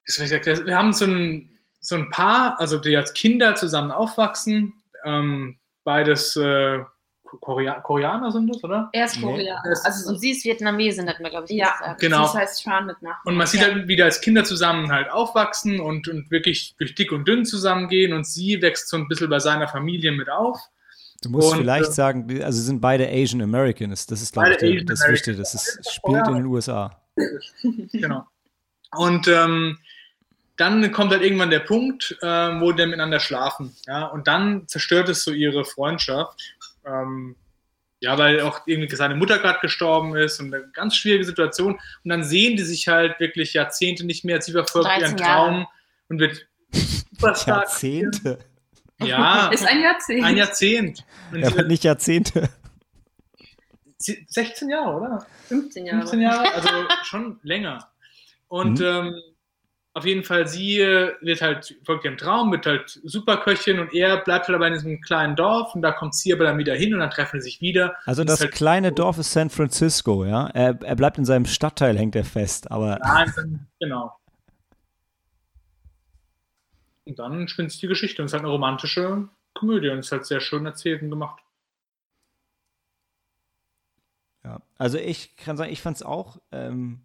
wir 0.06 0.78
haben 0.78 0.94
so 0.94 1.06
ein, 1.06 1.58
so 1.80 1.96
ein 1.96 2.10
Paar, 2.10 2.60
also 2.60 2.78
die 2.78 2.98
als 2.98 3.14
Kinder 3.14 3.56
zusammen 3.56 3.92
aufwachsen, 3.92 4.74
ähm, 5.04 5.60
beides 5.84 6.36
äh, 6.36 6.80
Korea 7.42 7.80
Koreaner 7.82 8.32
sind 8.32 8.48
das, 8.54 8.64
oder? 8.64 8.90
Er 8.94 9.06
ist 9.06 9.18
Nee. 9.18 9.22
Koreaner. 9.24 9.62
Das- 9.66 9.86
Also 9.86 10.10
Und 10.10 10.20
sie 10.20 10.32
ist 10.32 10.44
Vietnamesin, 10.46 11.08
hat 11.10 11.20
mir, 11.20 11.30
glaube 11.30 11.46
ich, 11.50 11.52
ja, 11.58 11.72
gesagt. 11.72 12.02
Genau. 12.02 12.28
Sie 12.28 12.38
heißt 12.38 12.64
Tran 12.64 12.86
mit 12.86 13.02
Nachnamen. 13.02 13.22
Und 13.26 13.36
man 13.36 13.48
sieht 13.48 13.62
halt, 13.62 13.88
wie 13.88 13.96
die 13.96 14.04
als 14.04 14.22
Kinder 14.22 14.44
zusammen 14.44 14.92
halt 14.92 15.10
aufwachsen 15.12 15.80
und, 15.80 16.08
und 16.08 16.32
wirklich 16.32 16.76
durch 16.78 16.96
dick 16.96 17.12
und 17.12 17.28
dünn 17.28 17.46
zusammengehen 17.46 18.14
und 18.14 18.26
sie 18.26 18.62
wächst 18.62 18.88
so 18.90 18.98
ein 18.98 19.08
bisschen 19.08 19.30
bei 19.30 19.40
seiner 19.40 19.68
Familie 19.68 20.12
mit 20.12 20.30
auf. 20.30 20.60
Du 21.22 21.30
musst 21.30 21.54
Und, 21.54 21.60
vielleicht 21.60 21.90
äh, 21.90 21.94
sagen, 21.94 22.44
also 22.44 22.60
sie 22.60 22.66
sind 22.66 22.82
beide 22.82 23.08
Asian 23.10 23.42
Americans. 23.42 24.06
Das 24.06 24.22
ist, 24.22 24.34
glaube 24.34 24.52
ich, 24.52 24.58
der, 24.58 24.84
das. 24.84 25.08
Wichtige. 25.08 25.38
Das 25.38 25.54
ist, 25.56 25.92
spielt 25.92 26.28
in 26.28 26.36
den 26.36 26.46
USA. 26.46 27.02
Genau. 27.94 28.26
Und 28.96 29.28
ähm, 29.28 29.78
dann 30.58 30.92
kommt 30.92 31.12
halt 31.12 31.22
irgendwann 31.22 31.50
der 31.50 31.60
Punkt, 31.60 32.18
ähm, 32.22 32.62
wo 32.62 32.72
die 32.72 32.86
miteinander 32.86 33.20
schlafen. 33.20 33.76
Ja? 33.88 34.06
Und 34.08 34.28
dann 34.28 34.68
zerstört 34.68 35.10
es 35.10 35.24
so 35.24 35.32
ihre 35.32 35.66
Freundschaft. 35.66 36.40
Ähm, 36.86 37.36
ja, 38.00 38.18
weil 38.18 38.42
auch 38.42 38.62
irgendwie 38.68 38.94
seine 38.96 39.16
Mutter 39.16 39.40
gerade 39.40 39.60
gestorben 39.62 40.16
ist 40.16 40.40
und 40.40 40.54
eine 40.54 40.68
ganz 40.74 40.96
schwierige 40.96 41.24
Situation. 41.26 41.74
Und 42.04 42.10
dann 42.10 42.24
sehen 42.24 42.56
die 42.58 42.64
sich 42.64 42.88
halt 42.88 43.20
wirklich 43.20 43.54
Jahrzehnte 43.54 44.06
nicht 44.06 44.24
mehr. 44.26 44.42
Sie 44.42 44.52
verfolgt 44.52 44.88
13 44.88 45.02
ihren 45.02 45.18
Jahre. 45.18 45.48
Traum 45.50 45.68
und 46.10 46.20
wird 46.20 46.46
Superstar. 46.72 47.60
Jahrzehnte. 47.62 48.40
Ja, 49.00 49.48
Ist 49.54 49.66
ein 49.68 49.82
Jahrzehnt. 49.82 50.24
ein 50.24 50.38
Jahrzehnt. 50.38 51.06
Und 51.32 51.40
Ja, 51.40 51.48
aber 51.48 51.64
nicht 51.64 51.84
Jahrzehnte. 51.84 52.50
sie- 53.98 54.26
16 54.30 54.70
Jahre, 54.70 54.98
oder? 54.98 55.26
15 55.48 55.86
Jahre. 55.86 56.00
15 56.02 56.22
Jahre, 56.22 56.54
also 56.54 56.70
schon 57.04 57.40
länger. 57.44 57.90
Und 58.48 58.80
Mhm. 58.80 58.86
ähm, 58.86 59.22
auf 59.96 60.06
jeden 60.06 60.26
Fall, 60.26 60.46
sie 60.46 60.82
äh, 60.82 61.16
wird 61.22 61.42
halt, 61.42 61.74
folgt 61.86 62.04
ihrem 62.04 62.18
Traum, 62.18 62.52
wird 62.52 62.66
halt 62.66 63.00
Superköchin 63.06 63.80
und 63.80 63.94
er 63.94 64.18
bleibt 64.18 64.48
halt 64.48 64.56
aber 64.56 64.68
in 64.68 64.74
diesem 64.74 65.00
kleinen 65.00 65.38
Dorf 65.38 65.74
und 65.74 65.82
da 65.82 65.94
kommt 65.94 66.14
sie 66.16 66.34
aber 66.34 66.44
dann 66.44 66.58
wieder 66.58 66.76
hin 66.76 66.94
und 66.94 67.00
dann 67.00 67.10
treffen 67.10 67.40
sie 67.40 67.46
sich 67.50 67.62
wieder. 67.62 67.96
Also 68.06 68.26
das 68.26 68.42
halt- 68.42 68.52
kleine 68.52 68.92
Dorf 68.92 69.18
ist 69.18 69.32
San 69.32 69.50
Francisco, 69.50 70.26
ja. 70.26 70.48
Er, 70.48 70.78
er 70.84 70.96
bleibt 70.98 71.18
in 71.18 71.24
seinem 71.24 71.46
Stadtteil, 71.46 71.98
hängt 71.98 72.14
er 72.18 72.26
fest. 72.26 72.70
Aber 72.72 73.00
Nein, 73.02 73.68
genau. 73.80 74.14
Und 77.06 77.18
dann 77.18 77.48
spinnt 77.48 77.72
sich 77.72 77.80
die 77.80 77.88
Geschichte 77.88 78.22
und 78.22 78.26
es 78.26 78.32
ist 78.32 78.34
halt 78.34 78.44
eine 78.44 78.52
romantische 78.52 79.30
Komödie 79.54 79.90
und 79.90 80.00
es 80.00 80.08
ist 80.08 80.12
halt 80.12 80.26
sehr 80.26 80.42
schön 80.42 80.66
erzählt 80.66 81.04
und 81.04 81.10
gemacht. 81.10 81.42
ja, 84.44 84.60
also 84.78 84.98
ich 84.98 85.38
kann 85.38 85.56
sagen, 85.56 85.72
ich 85.72 85.82
fand 85.82 85.96
es 85.96 86.04
auch 86.04 86.38
ähm, 86.52 87.00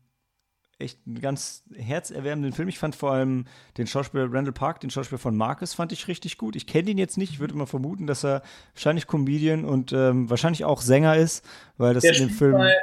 echt 0.81 0.99
einen 1.07 1.21
ganz 1.21 1.65
herzerwärmenden 1.75 2.53
Film. 2.53 2.69
Ich 2.69 2.79
fand 2.79 2.97
vor 2.97 3.13
allem 3.13 3.47
den 3.79 3.87
Schauspieler 3.87 4.33
Randall 4.33 4.53
Park, 4.53 4.81
den 4.81 4.91
Schauspieler 4.91 5.19
von 5.19 5.37
Marcus, 5.37 5.75
fand 5.75 5.93
ich 5.93 6.09
richtig 6.09 6.39
gut. 6.39 6.57
Ich 6.57 6.67
kenne 6.67 6.91
ihn 6.91 6.99
jetzt 6.99 7.19
nicht. 7.19 7.33
Ich 7.33 7.41
würde 7.41 7.55
mal 7.55 7.67
vermuten, 7.67 8.07
dass 8.07 8.25
er 8.25 8.43
wahrscheinlich 8.75 9.07
Comedian 9.07 9.65
und 9.65 9.93
ähm, 9.93 10.31
wahrscheinlich 10.31 10.65
auch 10.65 10.81
Sänger 10.81 11.17
ist, 11.17 11.45
weil 11.77 11.95
das 11.95 12.03
Der 12.03 12.15
in 12.15 12.29
dem 12.29 12.31
Film. 12.31 12.53
bei, 12.53 12.75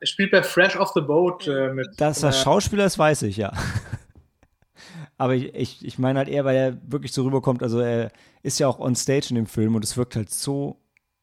er 0.00 0.06
spielt 0.06 0.30
bei 0.30 0.42
Fresh 0.42 0.76
Off 0.76 0.92
the 0.94 1.00
Boat 1.00 1.46
äh, 1.46 1.72
mit. 1.72 1.88
Dass 1.98 2.22
er 2.22 2.32
Schauspieler 2.32 2.86
ist, 2.86 2.98
weiß 2.98 3.22
ich, 3.22 3.36
ja. 3.36 3.52
Aber 5.18 5.34
ich, 5.34 5.54
ich, 5.54 5.84
ich 5.84 5.98
meine 5.98 6.18
halt 6.18 6.28
eher, 6.28 6.44
weil 6.44 6.56
er 6.56 6.92
wirklich 6.92 7.12
so 7.12 7.24
rüberkommt. 7.24 7.62
Also 7.62 7.80
er 7.80 8.12
ist 8.42 8.58
ja 8.58 8.68
auch 8.68 8.78
on 8.78 8.94
stage 8.94 9.28
in 9.30 9.36
dem 9.36 9.46
Film 9.46 9.74
und 9.74 9.82
es 9.82 9.96
wirkt 9.96 10.14
halt 10.16 10.30
so 10.30 10.78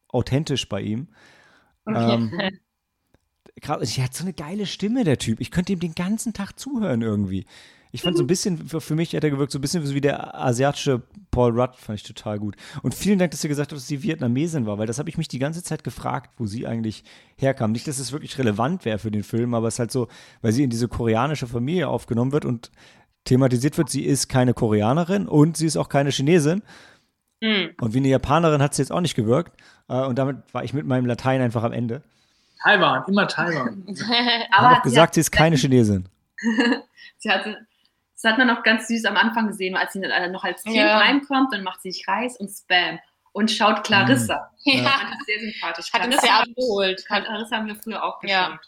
authentisch 0.08 0.68
bei 0.68 0.80
ihm. 0.80 1.08
Ähm, 1.86 2.32
grad, 3.60 3.80
er 3.80 4.04
hat 4.04 4.14
so 4.14 4.24
eine 4.24 4.32
geile 4.32 4.66
Stimme, 4.66 5.04
der 5.04 5.18
Typ. 5.18 5.40
Ich 5.40 5.50
könnte 5.50 5.72
ihm 5.72 5.80
den 5.80 5.94
ganzen 5.94 6.32
Tag 6.32 6.58
zuhören 6.58 7.02
irgendwie. 7.02 7.46
Ich 7.92 8.02
fand 8.02 8.16
so 8.16 8.24
ein 8.24 8.26
bisschen, 8.26 8.68
für, 8.68 8.94
mich 8.96 9.14
hat 9.14 9.22
er 9.22 9.30
gewirkt, 9.30 9.52
so 9.52 9.58
ein 9.58 9.60
bisschen 9.60 9.88
wie 9.94 10.00
der 10.00 10.34
asiatische 10.34 11.02
Paul 11.30 11.52
Rudd, 11.52 11.76
fand 11.76 12.00
ich 12.00 12.02
total 12.02 12.40
gut. 12.40 12.56
Und 12.82 12.92
vielen 12.92 13.20
Dank, 13.20 13.30
dass 13.30 13.44
ihr 13.44 13.48
gesagt 13.48 13.70
habt, 13.70 13.78
dass 13.78 13.86
sie 13.86 14.02
Vietnamesin 14.02 14.66
war, 14.66 14.78
weil 14.78 14.88
das 14.88 14.98
habe 14.98 15.08
ich 15.08 15.16
mich 15.16 15.28
die 15.28 15.38
ganze 15.38 15.62
Zeit 15.62 15.84
gefragt, 15.84 16.32
wo 16.36 16.46
sie 16.46 16.66
eigentlich 16.66 17.04
herkam. 17.36 17.70
Nicht, 17.70 17.86
dass 17.86 18.00
es 18.00 18.10
wirklich 18.10 18.36
relevant 18.36 18.84
wäre 18.84 18.98
für 18.98 19.12
den 19.12 19.22
Film, 19.22 19.54
aber 19.54 19.68
es 19.68 19.74
ist 19.74 19.78
halt 19.78 19.92
so, 19.92 20.08
weil 20.42 20.50
sie 20.50 20.64
in 20.64 20.70
diese 20.70 20.88
koreanische 20.88 21.46
Familie 21.46 21.86
aufgenommen 21.86 22.32
wird 22.32 22.44
und 22.44 22.72
thematisiert 23.22 23.78
wird, 23.78 23.90
sie 23.90 24.02
ist 24.02 24.28
keine 24.28 24.54
Koreanerin 24.54 25.28
und 25.28 25.56
sie 25.56 25.66
ist 25.66 25.76
auch 25.76 25.88
keine 25.88 26.10
Chinesin. 26.10 26.62
Hm. 27.44 27.70
Und 27.80 27.94
wie 27.94 27.98
eine 27.98 28.08
Japanerin 28.08 28.60
hat 28.60 28.74
sie 28.74 28.82
jetzt 28.82 28.90
auch 28.90 29.02
nicht 29.02 29.14
gewirkt. 29.14 29.52
Äh, 29.88 30.02
Und 30.02 30.18
damit 30.18 30.38
war 30.52 30.64
ich 30.64 30.74
mit 30.74 30.84
meinem 30.84 31.06
Latein 31.06 31.40
einfach 31.40 31.62
am 31.62 31.72
Ende. 31.72 32.02
Taiwan, 32.64 33.04
immer 33.06 33.28
Taiwan. 33.28 33.84
Aber 34.50 34.78
auch 34.78 34.82
gesagt, 34.82 35.14
sie 35.14 35.20
ist 35.20 35.30
keine 35.30 35.56
Chinesin. 35.56 36.08
sie 37.18 37.30
hatte, 37.30 37.66
das 38.14 38.30
hat 38.32 38.38
man 38.38 38.46
noch 38.48 38.62
ganz 38.62 38.88
süß 38.88 39.04
am 39.04 39.16
Anfang 39.16 39.48
gesehen, 39.48 39.76
als 39.76 39.92
sie 39.92 40.00
dann 40.00 40.32
noch 40.32 40.44
als 40.44 40.62
Kind 40.62 40.76
Ja. 40.76 40.98
reinkommt, 40.98 41.52
dann 41.52 41.62
macht 41.62 41.82
sie 41.82 41.92
sich 41.92 42.08
Reis 42.08 42.36
und 42.38 42.48
Spam 42.48 42.98
und 43.32 43.50
schaut 43.50 43.84
Clarissa. 43.84 44.50
Mhm. 44.64 44.72
Ich 44.72 44.82
ja. 44.82 44.88
fand 44.90 45.12
das 45.12 45.26
sehr 45.26 45.40
sympathisch. 45.40 45.92
Hat 45.92 46.12
das 46.12 46.24
ja 46.24 46.40
abgeholt. 46.40 47.04
Clarissa 47.06 47.56
haben 47.56 47.66
wir 47.66 47.76
früher 47.76 48.02
auch 48.02 48.22
Ja. 48.22 48.46
geschaut. 48.46 48.60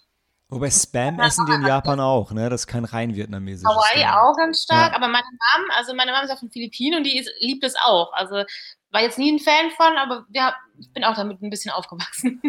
Wobei 0.49 0.71
Spam 0.71 1.19
essen 1.19 1.45
die 1.47 1.53
in 1.55 1.67
Japan 1.67 1.99
auch, 1.99 2.31
ne? 2.31 2.49
Das 2.49 2.61
ist 2.61 2.67
kein 2.69 2.85
rein 2.85 3.17
vietnamesisches. 3.17 3.69
Hawaii 3.69 3.97
Ding. 3.99 4.07
auch 4.07 4.37
ganz 4.37 4.63
stark, 4.63 4.93
Ja. 4.93 4.97
aber 4.97 5.09
meine 5.09 5.25
Mom, 5.27 5.71
also 5.77 5.93
meine 5.95 6.13
Mom 6.13 6.23
ist 6.23 6.31
auch 6.31 6.39
von 6.39 6.51
Philippinen 6.53 6.99
und 6.99 7.05
die 7.05 7.19
ist, 7.19 7.29
liebt 7.41 7.65
es 7.65 7.75
auch. 7.85 8.13
Also 8.13 8.45
war 8.93 9.01
jetzt 9.03 9.19
nie 9.19 9.33
ein 9.33 9.41
Fan 9.41 9.71
von, 9.77 9.97
aber 9.97 10.25
ja, 10.31 10.55
ich 10.79 10.93
bin 10.93 11.03
auch 11.03 11.17
damit 11.17 11.43
ein 11.43 11.51
bisschen 11.51 11.73
aufgewachsen. 11.73 12.41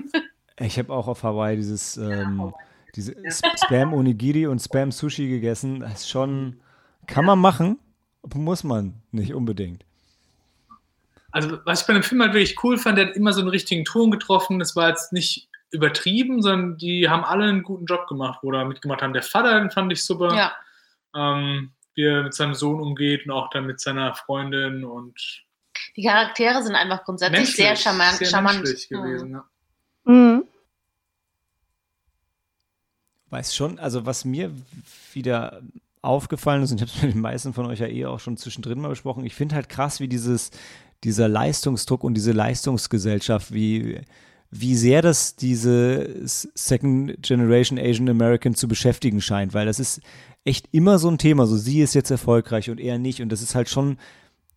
Ich 0.60 0.80
habe 0.80 0.92
auch 0.94 1.08
auf 1.08 1.24
Hawaii 1.24 1.56
dieses 1.56 1.98
ähm, 1.98 2.54
diese 2.96 3.16
Spam 3.64 3.94
Onigiri 3.94 4.48
und 4.48 4.60
Spam 4.60 4.92
Sushi 4.92 5.28
gegessen. 5.30 5.82
Das 5.82 6.02
ist 6.02 6.10
schon, 6.10 6.60
kann 7.06 7.26
man 7.26 7.40
machen, 7.40 7.80
muss 8.34 8.64
man 8.64 9.02
nicht 9.12 9.34
unbedingt. 9.34 9.86
Also, 11.32 11.60
was 11.66 11.82
ich 11.82 11.88
bei 11.88 11.94
dem 11.94 12.04
Film 12.04 12.22
halt 12.22 12.34
wirklich 12.34 12.62
cool 12.64 12.78
fand, 12.78 12.98
der 12.98 13.08
hat 13.08 13.16
immer 13.16 13.34
so 13.34 13.42
einen 13.42 13.50
richtigen 13.50 13.86
Ton 13.86 14.10
getroffen. 14.10 14.58
Das 14.58 14.76
war 14.76 14.90
jetzt 14.90 15.14
nicht 15.14 15.50
übertrieben, 15.70 16.42
sondern 16.42 16.78
die 16.78 17.10
haben 17.10 17.24
alle 17.24 17.46
einen 17.46 17.64
guten 17.64 17.86
Job 17.86 18.08
gemacht, 18.08 18.40
wo 18.42 18.52
da 18.52 18.64
mitgemacht 18.64 19.02
haben. 19.02 19.14
Der 19.14 19.22
Vater, 19.24 19.60
den 19.60 19.70
fand 19.70 19.92
ich 19.92 20.04
super. 20.04 20.36
ja. 20.36 20.54
Ähm, 21.16 21.72
wie 21.96 22.04
er 22.04 22.24
mit 22.24 22.34
seinem 22.34 22.54
Sohn 22.54 22.80
umgeht 22.80 23.26
und 23.26 23.32
auch 23.32 23.50
dann 23.50 23.66
mit 23.66 23.80
seiner 23.80 24.14
Freundin 24.14 24.86
und 24.86 25.44
Die 25.96 26.04
Charaktere 26.04 26.62
sind 26.62 26.76
einfach 26.76 27.04
grundsätzlich 27.04 27.56
sehr 27.56 27.76
charmant. 27.76 28.18
sehr 28.18 28.28
charmant. 28.28 28.60
Mhm. 28.60 28.96
gewesen. 28.96 29.32
Ja. 29.32 29.46
Mhm. 30.04 30.47
Weiß 33.30 33.56
schon, 33.56 33.80
also 33.80 34.06
was 34.06 34.26
mir 34.26 34.52
wieder 35.14 35.62
aufgefallen 36.02 36.64
ist, 36.64 36.72
und 36.72 36.82
ich 36.82 36.82
habe 36.82 36.91
es 36.95 37.02
mit 37.04 37.14
den 37.14 37.22
meisten 37.22 37.54
von 37.54 37.66
euch 37.66 37.80
ja 37.80 37.88
eh 37.88 38.06
auch 38.06 38.20
schon 38.20 38.38
zwischendrin 38.38 38.80
mal 38.80 38.90
besprochen, 38.90 39.26
ich 39.26 39.36
finde 39.36 39.56
halt 39.56 39.70
krass, 39.70 39.99
wie 39.99 40.08
dieses, 40.08 40.52
dieser 41.04 41.28
Leistungsdruck 41.28 42.04
und 42.04 42.14
diese 42.14 42.32
Leistungsgesellschaft, 42.32 43.54
wie, 43.54 44.02
wie 44.49 44.76
sehr 44.76 45.02
das 45.02 45.36
diese 45.36 46.10
Second 46.26 47.22
Generation 47.22 47.78
Asian 47.78 48.10
American 48.10 48.56
zu 48.56 48.68
beschäftigen 48.68 49.22
scheint, 49.22 49.54
weil 49.54 49.66
das 49.66 49.80
ist 49.80 50.02
echt 50.45 50.70
immer 50.72 50.98
so 50.98 51.10
ein 51.10 51.18
Thema, 51.18 51.45
so 51.45 51.58
sie 51.58 51.82
ist 51.82 51.94
jetzt 51.94 52.10
erfolgreich 52.10 52.70
und 52.70 52.80
er 52.80 52.98
nicht. 52.98 53.22
Und 53.22 53.30
das 53.30 53.41
ist 53.41 53.54
halt 53.54 53.70
schon, 53.70 53.98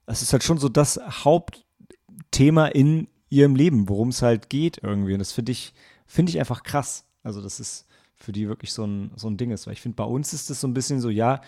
das 0.07 0.23
ist 0.23 0.33
halt 0.33 0.45
schon 0.45 0.59
so 0.59 0.69
das 0.69 1.01
Hauptthema 1.25 2.67
in 2.67 3.09
ihrem 3.29 3.57
Leben, 3.57 3.89
worum 3.89 4.11
es 4.11 4.23
halt 4.23 4.49
geht 4.49 4.81
irgendwie. 4.83 5.15
Und 5.15 5.19
das 5.19 5.33
finde 5.33 5.53
ich, 5.53 5.75
finde 6.07 6.31
ich 6.31 6.39
einfach 6.39 6.63
krass. 6.63 7.05
Also 7.23 7.43
das 7.43 7.59
ist 7.59 7.87
für 8.21 8.33
die 8.33 8.49
wirklich 8.49 8.73
so 8.73 8.85
ein, 8.85 9.11
so 9.17 9.29
ein 9.29 9.37
Ding 9.37 9.51
ist. 9.51 9.67
Weil 9.67 9.73
ich 9.73 9.81
finde, 9.81 9.97
bei 9.97 10.05
uns 10.05 10.33
ist 10.33 10.51
das 10.51 10.61
so 10.61 10.69
ein 10.69 10.75
bisschen 10.75 11.01
so, 11.01 11.11
ja, 11.11 11.41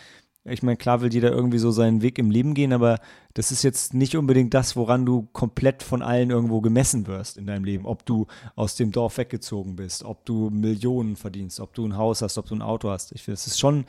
ich 0.44 0.62
meine, 0.62 0.76
klar 0.76 1.00
will 1.00 1.12
jeder 1.12 1.30
irgendwie 1.30 1.58
so 1.58 1.70
seinen 1.70 2.02
Weg 2.02 2.18
im 2.18 2.30
Leben 2.30 2.54
gehen, 2.54 2.72
aber 2.72 2.98
das 3.34 3.52
ist 3.52 3.62
jetzt 3.62 3.94
nicht 3.94 4.16
unbedingt 4.16 4.52
das, 4.54 4.74
woran 4.74 5.06
du 5.06 5.28
komplett 5.32 5.84
von 5.84 6.02
allen 6.02 6.30
irgendwo 6.30 6.60
gemessen 6.60 7.06
wirst 7.06 7.36
in 7.36 7.46
deinem 7.46 7.64
Leben. 7.64 7.86
Ob 7.86 8.04
du 8.04 8.26
aus 8.56 8.74
dem 8.74 8.90
Dorf 8.90 9.18
weggezogen 9.18 9.76
bist, 9.76 10.02
ob 10.02 10.24
du 10.24 10.50
Millionen 10.50 11.14
verdienst, 11.14 11.60
ob 11.60 11.74
du 11.74 11.86
ein 11.86 11.96
Haus 11.96 12.22
hast, 12.22 12.38
ob 12.38 12.46
du 12.46 12.56
ein 12.56 12.62
Auto 12.62 12.90
hast. 12.90 13.12
Ich 13.12 13.22
finde, 13.22 13.34
es 13.34 13.46
ist 13.46 13.60
schon 13.60 13.84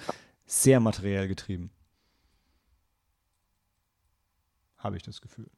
sehr 0.45 0.79
materiell 0.79 1.27
getrieben. 1.27 1.71
Habe 4.77 4.97
ich 4.97 5.03
das 5.03 5.21
Gefühl. 5.21 5.49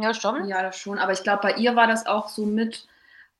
Ja, 0.00 0.14
schon. 0.14 0.48
Ja, 0.48 0.62
das 0.62 0.78
schon. 0.78 0.98
Aber 0.98 1.12
ich 1.12 1.22
glaube, 1.22 1.42
bei 1.42 1.54
ihr 1.56 1.76
war 1.76 1.86
das 1.86 2.06
auch 2.06 2.28
so 2.28 2.46
mit 2.46 2.86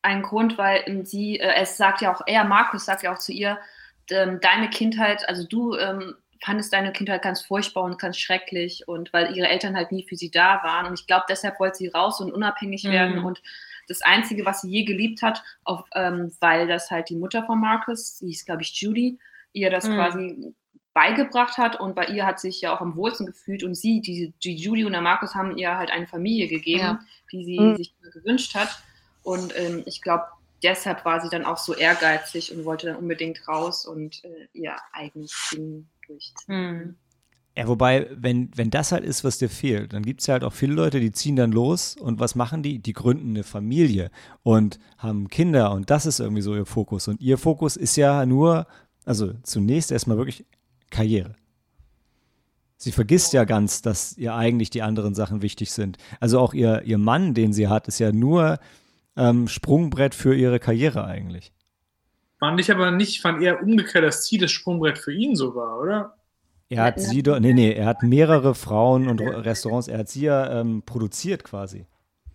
ein 0.03 0.23
Grund, 0.23 0.59
weil 0.59 0.83
ähm, 0.87 1.05
sie, 1.05 1.39
äh, 1.41 1.55
es 1.57 1.77
sagt 1.77 2.01
ja 2.01 2.15
auch, 2.15 2.23
er, 2.27 2.45
Markus 2.45 2.85
sagt 2.87 3.03
ja 3.03 3.13
auch 3.13 3.19
zu 3.19 3.33
ihr, 3.33 3.59
ähm, 4.11 4.41
deine 4.41 4.71
Kindheit, 4.71 5.29
also 5.29 5.47
du 5.47 5.77
ähm, 5.77 6.15
fandest 6.43 6.73
deine 6.73 6.93
Kindheit 6.93 7.23
ganz 7.23 7.43
furchtbar 7.43 7.83
und 7.85 7.99
ganz 7.99 8.17
schrecklich 8.19 8.89
und 8.89 9.13
weil 9.13 9.37
ihre 9.37 9.49
Eltern 9.49 9.77
halt 9.77 9.93
nie 9.93 10.07
für 10.09 10.17
sie 10.17 10.31
da 10.31 10.61
waren. 10.63 10.87
Und 10.87 10.99
ich 10.99 11.07
glaube, 11.07 11.27
deshalb 11.29 11.61
wollte 11.61 11.77
sie 11.79 11.89
raus 11.89 12.21
und 12.21 12.33
unabhängig 12.33 12.85
Mhm. 12.85 12.91
werden. 12.91 13.19
Und 13.25 13.43
das 13.89 14.01
Einzige, 14.03 14.47
was 14.47 14.63
sie 14.63 14.71
je 14.71 14.85
geliebt 14.85 15.21
hat, 15.23 15.43
auf, 15.65 15.85
ähm, 15.95 16.33
weil 16.41 16.67
das 16.67 16.91
halt 16.91 17.11
die 17.11 17.17
Mutter 17.17 17.45
von 17.45 17.61
Markus, 17.61 18.19
die 18.19 18.31
ist, 18.31 18.47
glaube 18.47 18.63
ich, 18.63 18.73
Judy, 18.81 19.19
ihr 19.53 19.69
das 19.71 19.87
Mhm. 19.89 19.95
quasi 19.95 20.55
beigebracht 20.95 21.57
hat 21.59 21.79
und 21.79 21.95
bei 21.95 22.07
ihr 22.07 22.27
hat 22.27 22.41
sich 22.41 22.61
ja 22.63 22.75
auch 22.75 22.81
am 22.81 22.97
wohlsten 22.97 23.27
gefühlt 23.27 23.63
und 23.63 23.75
sie, 23.75 24.01
die, 24.01 24.33
die 24.43 24.57
Judy 24.57 24.85
und 24.85 24.93
der 24.93 25.01
Markus 25.03 25.35
haben 25.35 25.57
ihr 25.57 25.77
halt 25.77 25.91
eine 25.91 26.07
Familie 26.09 26.49
gegeben, 26.49 26.81
Ja. 26.83 27.01
die 27.33 27.45
sie 27.45 27.61
Mhm. 27.61 27.77
sich 27.77 27.95
gewünscht 28.13 28.55
hat 28.55 28.69
und 29.23 29.53
ähm, 29.57 29.83
ich 29.87 30.01
glaube, 30.03 30.25
deshalb 30.63 31.05
war 31.05 31.21
sie 31.21 31.29
dann 31.29 31.45
auch 31.45 31.59
so 31.59 31.75
ehrgeizig 31.75 32.55
und 32.55 32.65
wollte 32.65 32.87
dann 32.87 32.97
unbedingt 32.97 33.47
raus 33.49 33.87
und 33.87 34.25
äh, 34.25 34.49
ihr 34.53 34.77
eigenes 34.93 35.33
Ding 35.53 35.89
durchziehen. 36.07 36.45
Mhm. 36.47 36.97
Ja, 37.57 37.67
wobei, 37.67 38.09
wenn, 38.13 38.51
wenn 38.57 38.71
das 38.71 38.93
halt 38.93 39.05
ist, 39.05 39.25
was 39.25 39.39
dir 39.39 39.51
fehlt, 39.51 39.93
dann 39.93 40.05
gibt 40.05 40.21
es 40.21 40.29
ja 40.29 40.35
halt 40.35 40.45
auch 40.45 40.53
viele 40.53 40.73
Leute, 40.73 41.01
die 41.01 41.11
ziehen 41.11 41.35
dann 41.35 41.51
los 41.51 41.97
und 41.97 42.21
was 42.21 42.37
machen 42.37 42.63
die? 42.63 42.79
Die 42.79 42.93
gründen 42.93 43.31
eine 43.31 43.43
Familie 43.43 44.11
und 44.43 44.79
haben 44.99 45.29
Kinder 45.29 45.73
und 45.73 45.91
das 45.91 46.07
ist 46.07 46.21
irgendwie 46.21 46.43
so 46.43 46.55
ihr 46.55 46.65
Fokus. 46.65 47.09
Und 47.09 47.21
ihr 47.21 47.39
Fokus 47.39 47.77
ist 47.77 47.97
ja 47.97 48.25
nur, 48.25 48.67
also 49.05 49.33
zunächst 49.43 49.91
erstmal 49.91 50.17
wirklich 50.17 50.47
Karriere. 50.91 51.35
Sie 52.77 52.93
vergisst 52.93 53.33
ja 53.35 53.45
ganz, 53.45 53.83
dass 53.83 54.17
ihr 54.17 54.35
eigentlich 54.35 54.71
die 54.71 54.81
anderen 54.81 55.15
Sachen 55.15 55.43
wichtig 55.43 55.73
sind. 55.73 55.99
Also 56.19 56.39
auch 56.39 56.55
ihr, 56.55 56.83
ihr 56.85 56.99
Mann, 56.99 57.35
den 57.35 57.53
sie 57.53 57.69
hat, 57.69 57.89
ist 57.89 57.99
ja 57.99 58.11
nur 58.13 58.59
ähm, 59.17 59.49
Sprungbrett 59.49 60.15
für 60.15 60.35
ihre 60.35 60.59
Karriere 60.59 61.05
eigentlich. 61.05 61.53
Fand 62.39 62.59
ich 62.61 62.71
aber 62.71 62.91
nicht, 62.91 63.21
fand 63.21 63.43
eher 63.43 63.63
umgekehrt, 63.63 64.05
dass 64.05 64.25
sie 64.25 64.39
das 64.39 64.51
Sprungbrett 64.51 64.99
für 64.99 65.13
ihn 65.13 65.37
so 65.37 65.55
war, 65.55 65.79
oder? 65.79 66.17
Er 66.71 66.85
hat 66.85 67.01
sie 67.01 67.23
doch, 67.23 67.41
nee, 67.41 67.53
nee, 67.53 67.73
er 67.73 67.87
hat 67.87 68.03
mehrere 68.03 68.55
Frauen 68.55 69.09
und 69.09 69.21
Restaurants, 69.21 69.89
er 69.89 69.99
hat 69.99 70.09
sie 70.09 70.23
ja 70.23 70.61
ähm, 70.61 70.83
produziert 70.87 71.43
quasi. 71.43 71.87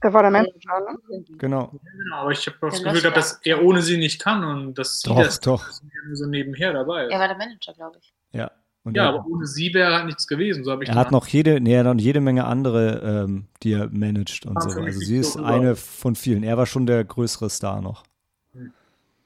Der 0.03 0.13
war 0.13 0.21
der 0.21 0.29
Manager, 0.29 0.79
ne? 0.81 1.23
Genau. 1.37 1.71
Genau, 1.81 2.15
aber 2.17 2.31
ich 2.31 2.45
habe 2.45 2.57
das 2.61 2.83
Gefühl 2.83 3.01
gehabt, 3.01 3.17
dass 3.17 3.39
er 3.43 3.63
ohne 3.63 3.81
sie 3.81 3.97
nicht 3.97 4.21
kann 4.21 4.43
und 4.43 4.77
dass 4.77 4.99
sie 4.99 5.09
Doch, 5.09 5.17
das 5.17 5.39
doch. 5.39 5.65
so 6.13 6.25
nebenher 6.27 6.73
dabei 6.73 7.05
ist. 7.05 7.11
Er 7.11 7.19
war 7.19 7.27
der 7.27 7.37
Manager, 7.37 7.73
glaube 7.73 7.97
ich. 7.99 8.13
Ja. 8.31 8.51
Und 8.85 8.95
ja, 8.95 9.03
er, 9.05 9.09
aber 9.09 9.25
ohne 9.27 9.47
sie 9.47 9.73
wäre 9.73 9.93
halt 9.95 10.05
nichts 10.05 10.27
gewesen, 10.27 10.63
so 10.63 10.71
habe 10.71 10.83
ich 10.83 10.89
er 10.89 10.95
hat 10.95 11.11
noch 11.11 11.27
jede, 11.27 11.59
nee, 11.59 11.73
er 11.73 11.79
hat 11.83 11.95
noch 11.97 12.01
jede 12.01 12.21
Menge 12.21 12.45
andere, 12.45 13.01
ähm, 13.25 13.45
die 13.63 13.73
er 13.73 13.89
managt 13.89 14.45
und 14.45 14.57
Ah, 14.57 14.61
so. 14.69 14.79
Also 14.79 14.99
sie 14.99 15.21
so 15.21 15.29
ist 15.29 15.37
rüber. 15.39 15.47
eine 15.47 15.75
von 15.75 16.15
vielen. 16.15 16.43
Er 16.43 16.55
war 16.57 16.67
schon 16.67 16.85
der 16.85 17.03
größere 17.03 17.49
Star 17.49 17.81
noch. 17.81 18.03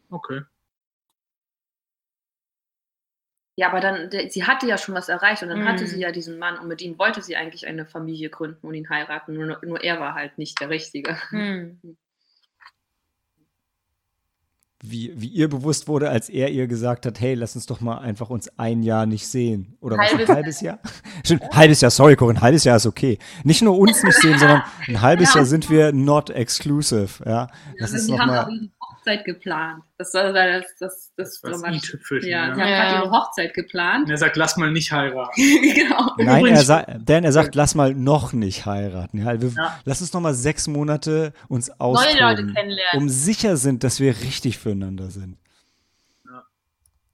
Okay. 0.10 0.42
Ja, 3.58 3.68
aber 3.68 3.82
dann, 3.82 4.10
der, 4.10 4.30
sie 4.32 4.46
hatte 4.46 4.66
ja 4.66 4.78
schon 4.78 4.96
was 4.96 5.10
erreicht 5.10 5.44
und 5.44 5.50
dann 5.50 5.60
Mhm. 5.60 5.66
hatte 5.66 5.86
sie 5.86 6.00
ja 6.00 6.14
diesen 6.14 6.40
Mann 6.40 6.58
und 6.58 6.70
mit 6.70 6.82
ihm 6.82 6.98
wollte 6.98 7.22
sie 7.22 7.36
eigentlich 7.36 7.68
eine 7.68 7.86
Familie 7.86 8.30
gründen 8.30 8.66
und 8.66 8.74
ihn 8.74 8.90
heiraten, 8.90 9.34
nur, 9.34 9.60
nur 9.66 9.84
er 9.84 10.00
war 10.00 10.14
halt 10.16 10.38
nicht 10.38 10.62
der 10.62 10.70
Richtige. 10.70 11.18
Mhm. 11.32 11.82
Wie, 14.82 15.12
wie 15.18 15.28
ihr 15.28 15.50
bewusst 15.50 15.90
wurde, 15.90 16.10
als 16.10 16.30
er 16.30 16.50
ihr 16.52 16.66
gesagt 16.68 17.06
hat, 17.06 17.20
hey, 17.20 17.34
lass 17.34 17.54
uns 17.56 17.66
doch 17.66 17.82
mal 17.82 17.98
einfach 17.98 18.30
uns 18.30 18.50
ein 18.58 18.82
Jahr 18.82 19.06
nicht 19.06 19.28
sehen. 19.28 19.76
Oder 19.82 19.98
was, 19.98 20.10
Halbes 20.12 20.30
ein 20.30 20.36
halbes 20.38 20.62
Jahr? 20.62 20.80
Stimmt, 21.26 21.44
halbes 21.54 21.82
Jahr, 21.82 21.92
sorry, 21.92 22.16
Corinne, 22.16 22.40
ein 22.40 22.42
halbes 22.42 22.64
Jahr 22.64 22.78
ist 22.78 22.86
okay. 22.86 23.20
Nicht 23.44 23.62
nur 23.62 23.78
uns 23.78 24.02
nicht 24.04 24.18
sehen, 24.22 24.40
sondern 24.40 24.64
ein 24.88 25.02
halbes 25.02 25.34
Ja. 25.34 25.40
Jahr 25.42 25.46
sind 25.46 25.70
wir 25.70 25.92
not 25.92 26.30
exclusive. 26.30 27.10
Ja, 27.26 27.48
das 27.78 27.92
Also 27.94 27.98
ist 27.98 28.20
haben 28.20 28.28
nochmal. 28.28 28.52
ihre 28.54 28.70
Hochzeit 29.00 29.26
geplant. 29.26 29.84
Das 29.98 30.14
war 30.14 30.32
das, 30.34 30.66
das, 30.80 31.12
das, 31.16 31.42
Das 31.42 31.44
war 31.44 31.52
das. 31.52 31.62
Ja, 31.62 31.70
Ja, 31.70 32.22
sie 32.22 32.36
haben 32.36 32.60
Ja. 32.60 32.66
gerade 32.66 33.06
ihre 33.06 33.12
Hochzeit 33.12 33.54
geplant. 33.54 34.06
Und 34.06 34.12
er 34.12 34.18
sagt, 34.18 34.36
lass 34.38 34.58
mal 34.58 34.72
nicht 34.72 34.92
heiraten. 34.92 35.32
genau. 35.76 36.12
Nein, 36.18 36.46
er 36.48 36.64
sagt, 36.64 37.08
denn 37.10 37.24
er 37.24 37.32
sagt, 37.32 37.56
lass 37.56 37.76
mal 37.76 37.94
noch 37.94 38.34
nicht 38.34 38.66
heiraten. 38.66 39.20
Ja, 39.20 39.42
wir, 39.42 39.50
Ja. 39.50 39.80
Lass 39.86 40.02
uns 40.02 40.14
noch 40.14 40.22
mal 40.22 40.34
sechs 40.34 40.68
Monate 40.68 41.34
uns 41.48 41.70
Neue 41.70 41.78
Leute 41.80 42.24
austoben, 42.26 42.54
kennenlernen. 42.54 43.02
um 43.02 43.10
sicher 43.10 43.58
sind, 43.58 43.84
dass 43.84 44.00
wir 44.00 44.12
richtig 44.22 44.58
füreinander 44.58 45.10
sind. 45.10 45.38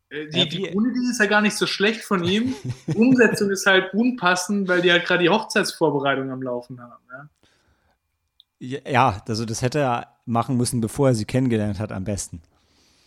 Äh, 0.10 0.28
Die, 0.30 0.48
die 0.50 0.62
Grundidee 0.72 1.10
ist 1.10 1.20
ja 1.20 1.26
gar 1.26 1.42
nicht 1.42 1.56
so 1.58 1.66
schlecht 1.66 2.02
von 2.04 2.24
ihm. 2.24 2.54
Die 2.88 2.94
Umsetzung 2.96 3.50
ist 3.50 3.66
halt 3.66 3.94
unpassend, 3.94 4.68
weil 4.68 4.82
die 4.82 4.92
halt 4.92 5.06
gerade 5.06 5.24
die 5.24 5.30
Hochzeitsvorbereitung 5.30 6.30
am 6.32 6.42
Laufen 6.44 6.80
haben. 6.80 7.04
Ja? 7.12 7.28
Ja, 8.60 8.80
ja, 8.90 9.24
also 9.28 9.46
das 9.46 9.62
hätte 9.62 9.80
er 9.80 10.18
machen 10.26 10.58
müssen, 10.58 10.82
bevor 10.82 11.10
er 11.10 11.16
sie 11.16 11.26
kennengelernt 11.26 11.80
hat, 11.80 11.92
am 11.92 12.04
besten. 12.04 12.42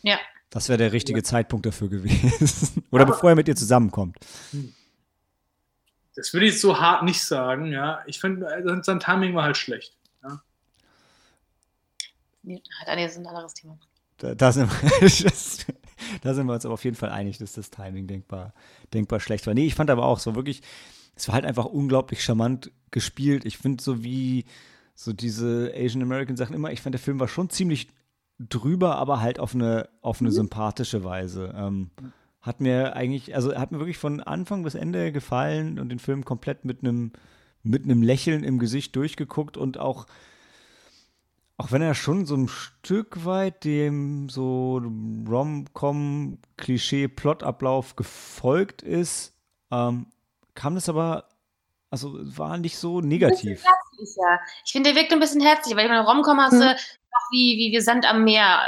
Ja. 0.02 0.18
Das 0.50 0.68
wäre 0.68 0.78
der 0.78 0.92
richtige 0.92 1.22
Zeitpunkt 1.22 1.66
dafür 1.66 1.88
gewesen. 1.88 2.84
Oder 2.90 3.02
Aber- 3.02 3.12
bevor 3.14 3.30
er 3.30 3.36
mit 3.36 3.48
ihr 3.48 3.56
zusammenkommt. 3.56 4.16
Das 6.14 6.32
würde 6.32 6.46
ich 6.46 6.52
jetzt 6.52 6.62
so 6.62 6.80
hart 6.80 7.04
nicht 7.04 7.22
sagen. 7.22 7.66
Ja? 7.72 8.02
Ich 8.06 8.20
finde, 8.20 8.46
äh, 8.46 8.82
sein 8.82 9.00
Timing 9.00 9.34
war 9.34 9.44
halt 9.44 9.56
schlecht. 9.56 9.94
Nee, 12.42 12.62
Daniel, 12.86 13.06
das 13.06 13.16
ist 13.16 13.18
ein 13.20 13.26
anderes 13.26 13.54
Thema. 13.54 13.78
Da, 14.18 14.34
da, 14.34 14.52
sind 14.52 14.70
wir, 14.70 15.00
das, 15.00 15.66
da 16.22 16.34
sind 16.34 16.46
wir 16.46 16.54
uns 16.54 16.64
aber 16.64 16.74
auf 16.74 16.84
jeden 16.84 16.96
Fall 16.96 17.10
einig, 17.10 17.38
dass 17.38 17.52
das 17.52 17.70
Timing 17.70 18.06
denkbar, 18.06 18.54
denkbar 18.94 19.20
schlecht 19.20 19.46
war. 19.46 19.54
Nee, 19.54 19.66
ich 19.66 19.74
fand 19.74 19.90
aber 19.90 20.06
auch 20.06 20.18
so 20.18 20.34
wirklich, 20.34 20.62
es 21.14 21.28
war 21.28 21.34
halt 21.34 21.44
einfach 21.44 21.66
unglaublich 21.66 22.22
charmant 22.24 22.70
gespielt. 22.90 23.44
Ich 23.44 23.58
finde 23.58 23.82
so 23.82 24.02
wie 24.02 24.44
so 25.00 25.12
diese 25.12 25.72
Asian 25.76 26.02
American 26.02 26.36
Sachen 26.36 26.56
immer, 26.56 26.72
ich 26.72 26.82
fand 26.82 26.92
der 26.92 26.98
Film 26.98 27.20
war 27.20 27.28
schon 27.28 27.50
ziemlich 27.50 27.86
drüber, 28.40 28.96
aber 28.96 29.20
halt 29.20 29.38
auf 29.38 29.54
eine, 29.54 29.88
auf 30.02 30.20
eine 30.20 30.32
sympathische 30.32 31.04
Weise. 31.04 31.54
Ähm, 31.56 31.92
hat 32.40 32.60
mir 32.60 32.96
eigentlich, 32.96 33.36
also 33.36 33.54
hat 33.54 33.70
mir 33.70 33.78
wirklich 33.78 33.96
von 33.96 34.20
Anfang 34.20 34.64
bis 34.64 34.74
Ende 34.74 35.12
gefallen 35.12 35.78
und 35.78 35.90
den 35.90 36.00
Film 36.00 36.24
komplett 36.24 36.64
mit 36.64 36.82
einem 36.82 37.12
mit 37.62 37.84
einem 37.84 38.02
Lächeln 38.02 38.42
im 38.42 38.58
Gesicht 38.58 38.96
durchgeguckt 38.96 39.56
und 39.56 39.78
auch 39.78 40.06
auch 41.58 41.70
wenn 41.70 41.82
er 41.82 41.94
schon 41.94 42.26
so 42.26 42.34
ein 42.36 42.48
Stück 42.48 43.24
weit 43.24 43.64
dem 43.64 44.28
so 44.28 44.82
Rom-Com-Klischee-Plotablauf 45.28 47.94
gefolgt 47.94 48.82
ist, 48.82 49.32
ähm, 49.70 50.06
kam 50.54 50.74
das 50.74 50.88
aber, 50.88 51.28
also 51.90 52.18
war 52.36 52.58
nicht 52.58 52.78
so 52.78 53.00
negativ. 53.00 53.62
Herzlicher. 53.98 54.40
Ich 54.64 54.72
finde, 54.72 54.92
der 54.92 55.00
wirkt 55.00 55.12
ein 55.12 55.20
bisschen 55.20 55.40
herzlicher, 55.40 55.76
weil 55.76 55.84
ich 55.86 55.90
meine, 55.90 56.04
Romcom 56.06 56.38
hast 56.40 56.52
du 56.54 56.60
Hm. 56.60 56.66
noch 56.76 57.30
wie, 57.30 57.56
wie 57.58 57.72
wir 57.72 57.82
Sand 57.82 58.06
am 58.08 58.24
Meer. 58.24 58.58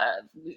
äh, 0.46 0.54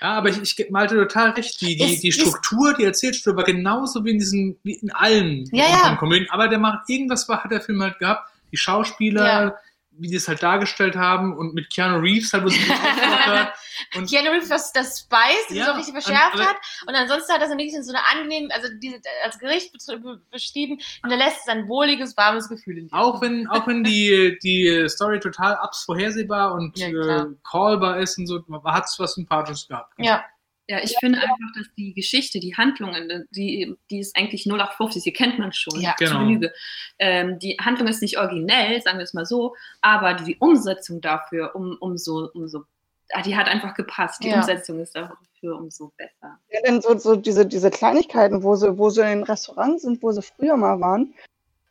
Ja, 0.00 0.12
aber 0.14 0.28
ich, 0.28 0.40
ich 0.42 0.56
gebe 0.56 0.72
Malte 0.72 0.94
total 0.96 1.30
recht. 1.30 1.60
Die, 1.60 1.76
die, 1.76 1.94
Es 1.94 2.00
die 2.00 2.08
ist- 2.08 2.20
Struktur, 2.20 2.74
die 2.74 2.84
Erzählstruktur 2.84 3.36
war 3.36 3.44
genauso 3.44 4.04
wie 4.04 4.10
in 4.10 4.18
diesen, 4.18 4.58
wie 4.62 4.74
in 4.74 4.92
allen 4.92 5.48
Ja, 5.52 5.64
ja. 5.68 5.96
Komödien. 5.96 6.28
Aber 6.30 6.48
der 6.48 6.58
macht 6.58 6.88
irgendwas 6.88 7.28
war, 7.28 7.42
hat 7.42 7.50
der 7.50 7.60
Film 7.62 7.82
halt 7.82 7.98
gehabt. 7.98 8.30
Die 8.52 8.56
Schauspieler, 8.58 9.26
Ja. 9.26 9.54
Wie 9.98 10.08
die 10.08 10.16
es 10.16 10.28
halt 10.28 10.42
dargestellt 10.42 10.96
haben 10.96 11.36
und 11.36 11.54
mit 11.54 11.70
Keanu 11.70 11.98
Reeves 11.98 12.32
halt, 12.32 12.44
auflockert. 12.44 13.54
Und 13.94 14.08
Keanu 14.08 14.30
Reeves, 14.30 14.48
was 14.48 14.72
das 14.72 15.00
Spice, 15.00 15.50
Ja, 15.50 15.66
so 15.66 15.72
richtig 15.72 15.92
verschärft 15.92 16.38
hat. 16.38 16.56
Und 16.86 16.94
ansonsten 16.94 17.32
hat 17.32 17.42
das 17.42 17.50
so 17.50 17.58
wirklich 17.58 17.76
so 17.84 17.92
eine 17.92 18.06
angenehm, 18.06 18.48
also 18.52 18.68
diese, 18.80 19.00
als 19.22 19.38
Gericht 19.38 19.70
be- 19.72 20.20
beschrieben, 20.30 20.78
hinterlässt 21.02 21.40
es 21.42 21.48
ein 21.48 21.68
wohliges, 21.68 22.16
warmes 22.16 22.48
Gefühl 22.48 22.78
in 22.78 22.88
dir. 22.88 22.94
Auch 22.94 23.20
wenn, 23.20 23.46
auch 23.48 23.66
wenn 23.66 23.84
die, 23.84 24.38
die 24.42 24.88
Story 24.88 25.20
total 25.20 25.56
abs 25.56 25.84
vorhersehbar 25.84 26.54
und 26.54 26.78
Ja, 26.78 26.88
äh, 26.88 27.26
callbar 27.44 27.98
ist 27.98 28.16
und 28.18 28.26
so, 28.26 28.42
hat 28.64 28.84
es 28.84 28.98
was 28.98 29.14
Sympathisches 29.14 29.68
gehabt. 29.68 29.92
Ja, 29.98 30.24
Ja, 30.68 30.80
ich 30.82 30.96
finde 30.98 31.18
einfach, 31.20 31.52
dass 31.56 31.68
die 31.76 31.94
Geschichte, 31.94 32.40
die 32.40 32.56
Handlung, 32.56 32.92
äh, 32.94 33.20
die, 33.30 33.76
die 33.90 34.00
ist 34.00 34.16
eigentlich 34.16 34.46
0850, 34.46 35.04
die 35.04 35.12
kennt 35.12 35.38
man 35.38 35.52
schon. 35.52 35.80
Ja. 35.80 35.94
Genau. 35.98 36.20
Genüge. 36.20 36.52
Ähm, 36.98 37.38
die 37.38 37.56
Handlung 37.60 37.86
ist 37.86 38.02
nicht 38.02 38.18
originell, 38.18 38.82
sagen 38.82 38.98
wir 38.98 39.04
es 39.04 39.14
mal 39.14 39.26
so, 39.26 39.54
aber 39.80 40.14
die, 40.14 40.24
die 40.24 40.36
Umsetzung 40.38 41.00
dafür 41.00 41.54
um, 41.54 41.76
umso, 41.80 42.30
umso, 42.34 42.64
ah, 43.12 43.22
die 43.22 43.36
hat 43.36 43.46
einfach 43.46 43.74
gepasst. 43.74 44.24
Die 44.24 44.28
Ja. 44.28 44.36
Umsetzung 44.38 44.80
ist 44.80 44.96
dafür 44.96 45.56
umso 45.56 45.92
besser. 45.96 46.38
Ja, 46.50 46.60
denn 46.66 46.80
so, 46.80 46.98
so 46.98 47.14
diese, 47.14 47.46
diese 47.46 47.70
Kleinigkeiten, 47.70 48.42
wo 48.42 48.56
sie, 48.56 48.76
wo 48.76 48.90
sie 48.90 49.02
in 49.02 49.22
Restaurants 49.22 49.82
sind, 49.82 50.02
wo 50.02 50.10
sie 50.10 50.22
früher 50.22 50.56
mal 50.56 50.80
waren, 50.80 51.14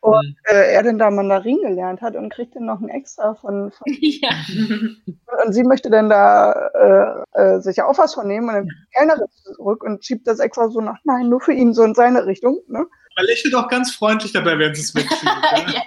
und 0.06 0.28
Mhm. 0.28 0.36
äh, 0.46 0.74
er 0.74 0.84
dann 0.84 0.98
da 0.98 1.10
Mandarin 1.12 1.62
gelernt 1.62 2.02
hat 2.02 2.16
und 2.16 2.30
kriegt 2.30 2.56
dann 2.56 2.66
noch 2.66 2.80
ein 2.80 2.90
Extra 2.90 3.36
von, 3.36 3.72
von 3.72 3.86
ja. 4.02 4.30
und 5.46 5.54
sie 5.54 5.64
möchte 5.64 5.90
dann 5.90 6.10
da 6.10 7.26
äh, 7.34 7.42
äh, 7.42 7.60
sich 7.62 7.82
auch 7.82 7.98
was 7.98 8.14
von 8.14 8.28
nehmen 8.28 8.48
und 8.50 8.56
dann 8.56 8.66
die 8.66 8.96
Kellnerin 8.98 9.28
zurück 9.56 9.84
und 9.84 10.04
schiebt 10.06 10.28
das 10.28 10.40
extra 10.40 10.70
so 10.70 10.82
nach, 10.82 10.98
nein, 11.04 11.30
nur 11.30 11.42
für 11.42 11.54
ihn, 11.54 11.74
so 11.74 11.84
in 11.84 11.96
seine 11.96 12.26
Richtung. 12.26 12.60
Ne? 12.68 12.86
Man 13.18 13.26
lächelt 13.26 13.56
auch 13.56 13.68
ganz 13.70 13.94
freundlich 13.94 14.34
dabei, 14.34 14.58
während 14.60 14.78
es 14.78 14.94
wegschiebt. 14.96 15.24
ja. 15.24 15.74
Ja. 15.74 15.82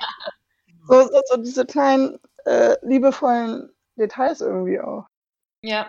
So, 0.89 1.03
so, 1.03 1.21
so 1.31 1.37
diese 1.43 1.67
kleinen, 1.67 2.19
äh, 2.47 2.75
liebevollen 2.83 3.71
Details 3.97 4.41
irgendwie 4.41 4.81
auch. 4.81 5.07
Ja, 5.61 5.89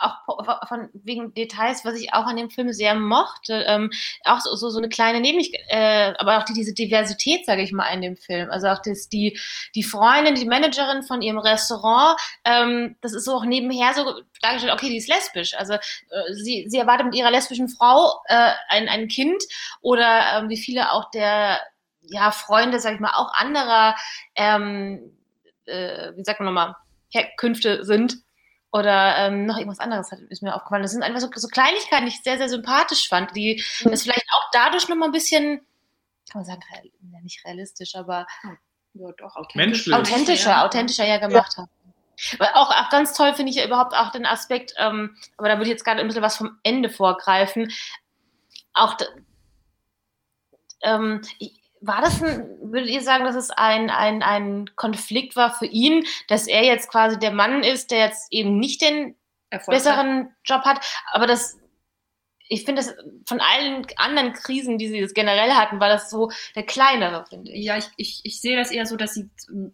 auch 0.00 0.66
von 0.68 0.88
wegen 0.94 1.34
Details, 1.34 1.84
was 1.84 2.00
ich 2.00 2.14
auch 2.14 2.24
an 2.24 2.36
dem 2.36 2.48
Film 2.48 2.72
sehr 2.72 2.94
mochte, 2.94 3.62
ähm, 3.68 3.90
auch 4.24 4.40
so, 4.40 4.56
so, 4.56 4.70
so 4.70 4.78
eine 4.78 4.88
kleine 4.88 5.20
Nämlichkeit, 5.20 5.60
äh, 5.68 6.14
aber 6.16 6.38
auch 6.38 6.44
die, 6.44 6.54
diese 6.54 6.72
Diversität, 6.72 7.44
sage 7.44 7.60
ich 7.60 7.72
mal, 7.72 7.92
in 7.92 8.00
dem 8.00 8.16
Film. 8.16 8.50
Also 8.50 8.68
auch 8.68 8.80
das, 8.82 9.10
die, 9.10 9.38
die 9.74 9.82
Freundin, 9.82 10.34
die 10.34 10.46
Managerin 10.46 11.02
von 11.02 11.20
ihrem 11.20 11.36
Restaurant, 11.36 12.18
ähm, 12.46 12.96
das 13.02 13.12
ist 13.12 13.26
so 13.26 13.34
auch 13.34 13.44
nebenher 13.44 13.92
so 13.92 14.22
dargestellt, 14.40 14.72
okay, 14.72 14.88
die 14.88 14.96
ist 14.96 15.08
lesbisch. 15.08 15.52
Also 15.58 15.74
äh, 15.74 16.32
sie, 16.32 16.64
sie 16.68 16.78
erwartet 16.78 17.04
mit 17.04 17.14
ihrer 17.14 17.30
lesbischen 17.30 17.68
Frau 17.68 18.18
äh, 18.28 18.52
ein, 18.70 18.88
ein 18.88 19.08
Kind 19.08 19.42
oder 19.82 20.38
ähm, 20.38 20.48
wie 20.48 20.56
viele 20.56 20.90
auch 20.90 21.10
der 21.10 21.60
ja, 22.00 22.30
Freunde, 22.30 22.80
sag 22.80 22.94
ich 22.94 23.00
mal, 23.00 23.12
auch 23.14 23.32
anderer, 23.34 23.94
ähm, 24.36 25.12
äh, 25.66 26.12
wie 26.16 26.24
sagt 26.24 26.40
man 26.40 26.46
nochmal, 26.46 26.76
Herkünfte 27.10 27.84
sind. 27.84 28.16
Oder 28.72 29.16
ähm, 29.18 29.44
noch 29.46 29.58
irgendwas 29.58 29.80
anderes 29.80 30.10
hat, 30.12 30.18
ist 30.20 30.42
mir 30.42 30.54
aufgefallen. 30.54 30.82
Das 30.82 30.92
sind 30.92 31.02
einfach 31.02 31.20
so, 31.20 31.28
so 31.34 31.48
Kleinigkeiten, 31.48 32.06
die 32.06 32.12
ich 32.12 32.22
sehr, 32.22 32.38
sehr 32.38 32.48
sympathisch 32.48 33.06
fand, 33.08 33.36
die 33.36 33.62
Mhm. 33.84 33.90
das 33.90 34.02
vielleicht 34.02 34.24
auch 34.32 34.48
dadurch 34.52 34.88
nochmal 34.88 35.08
ein 35.08 35.12
bisschen, 35.12 35.58
kann 36.30 36.40
man 36.40 36.44
sagen, 36.46 36.62
real, 36.72 36.84
ja, 37.12 37.20
nicht 37.20 37.44
realistisch, 37.44 37.94
aber 37.94 38.26
Ja, 38.94 39.10
doch, 39.18 39.36
authentisch. 39.36 39.86
Menschlich. 39.86 39.94
authentischer, 39.94 40.50
Ja. 40.50 40.64
authentischer 40.66 41.06
ja 41.06 41.18
gemacht 41.18 41.56
haben. 41.58 41.68
Aber 42.38 42.56
auch, 42.56 42.70
auch 42.70 42.88
ganz 42.90 43.14
toll 43.14 43.34
finde 43.34 43.50
ich 43.50 43.56
ja 43.56 43.64
überhaupt 43.66 43.94
auch 43.94 44.10
den 44.12 44.24
Aspekt, 44.26 44.74
ähm, 44.78 45.16
aber 45.36 45.48
da 45.48 45.54
würde 45.54 45.64
ich 45.64 45.70
jetzt 45.70 45.84
gerade 45.84 46.00
ein 46.00 46.06
bisschen 46.06 46.22
was 46.22 46.36
vom 46.36 46.58
Ende 46.62 46.88
vorgreifen. 46.88 47.72
Auch, 48.74 48.96
ähm, 50.82 51.22
ich- 51.38 51.61
war 51.82 52.00
das 52.00 52.22
ein, 52.22 52.48
würdet 52.62 52.88
ihr 52.88 53.02
sagen, 53.02 53.24
dass 53.24 53.34
es 53.34 53.50
ein, 53.50 53.90
ein, 53.90 54.22
ein 54.22 54.70
Konflikt 54.76 55.36
war 55.36 55.52
für 55.52 55.66
ihn, 55.66 56.04
dass 56.28 56.46
er 56.46 56.64
jetzt 56.64 56.88
quasi 56.90 57.18
der 57.18 57.32
Mann 57.32 57.62
ist, 57.64 57.90
der 57.90 58.06
jetzt 58.06 58.32
eben 58.32 58.58
nicht 58.58 58.80
den 58.80 59.16
Erfolg 59.50 59.76
hat. 59.76 59.84
besseren 59.84 60.34
Job 60.44 60.62
hat, 60.62 60.80
aber 61.12 61.26
das, 61.26 61.58
ich 62.48 62.64
finde 62.64 62.82
das 62.82 62.94
von 63.26 63.40
allen 63.40 63.86
anderen 63.96 64.32
Krisen, 64.32 64.78
die 64.78 64.88
sie 64.88 64.98
jetzt 64.98 65.14
generell 65.14 65.50
hatten, 65.52 65.80
war 65.80 65.88
das 65.88 66.08
so 66.10 66.30
der 66.54 66.64
kleinere, 66.64 67.24
finde 67.28 67.50
ich. 67.50 67.64
Ja, 67.64 67.76
ich, 67.78 67.86
ich, 67.96 68.20
ich 68.24 68.40
sehe 68.40 68.56
das 68.56 68.70
eher 68.70 68.86
so, 68.86 68.96
dass 68.96 69.14
sie 69.14 69.30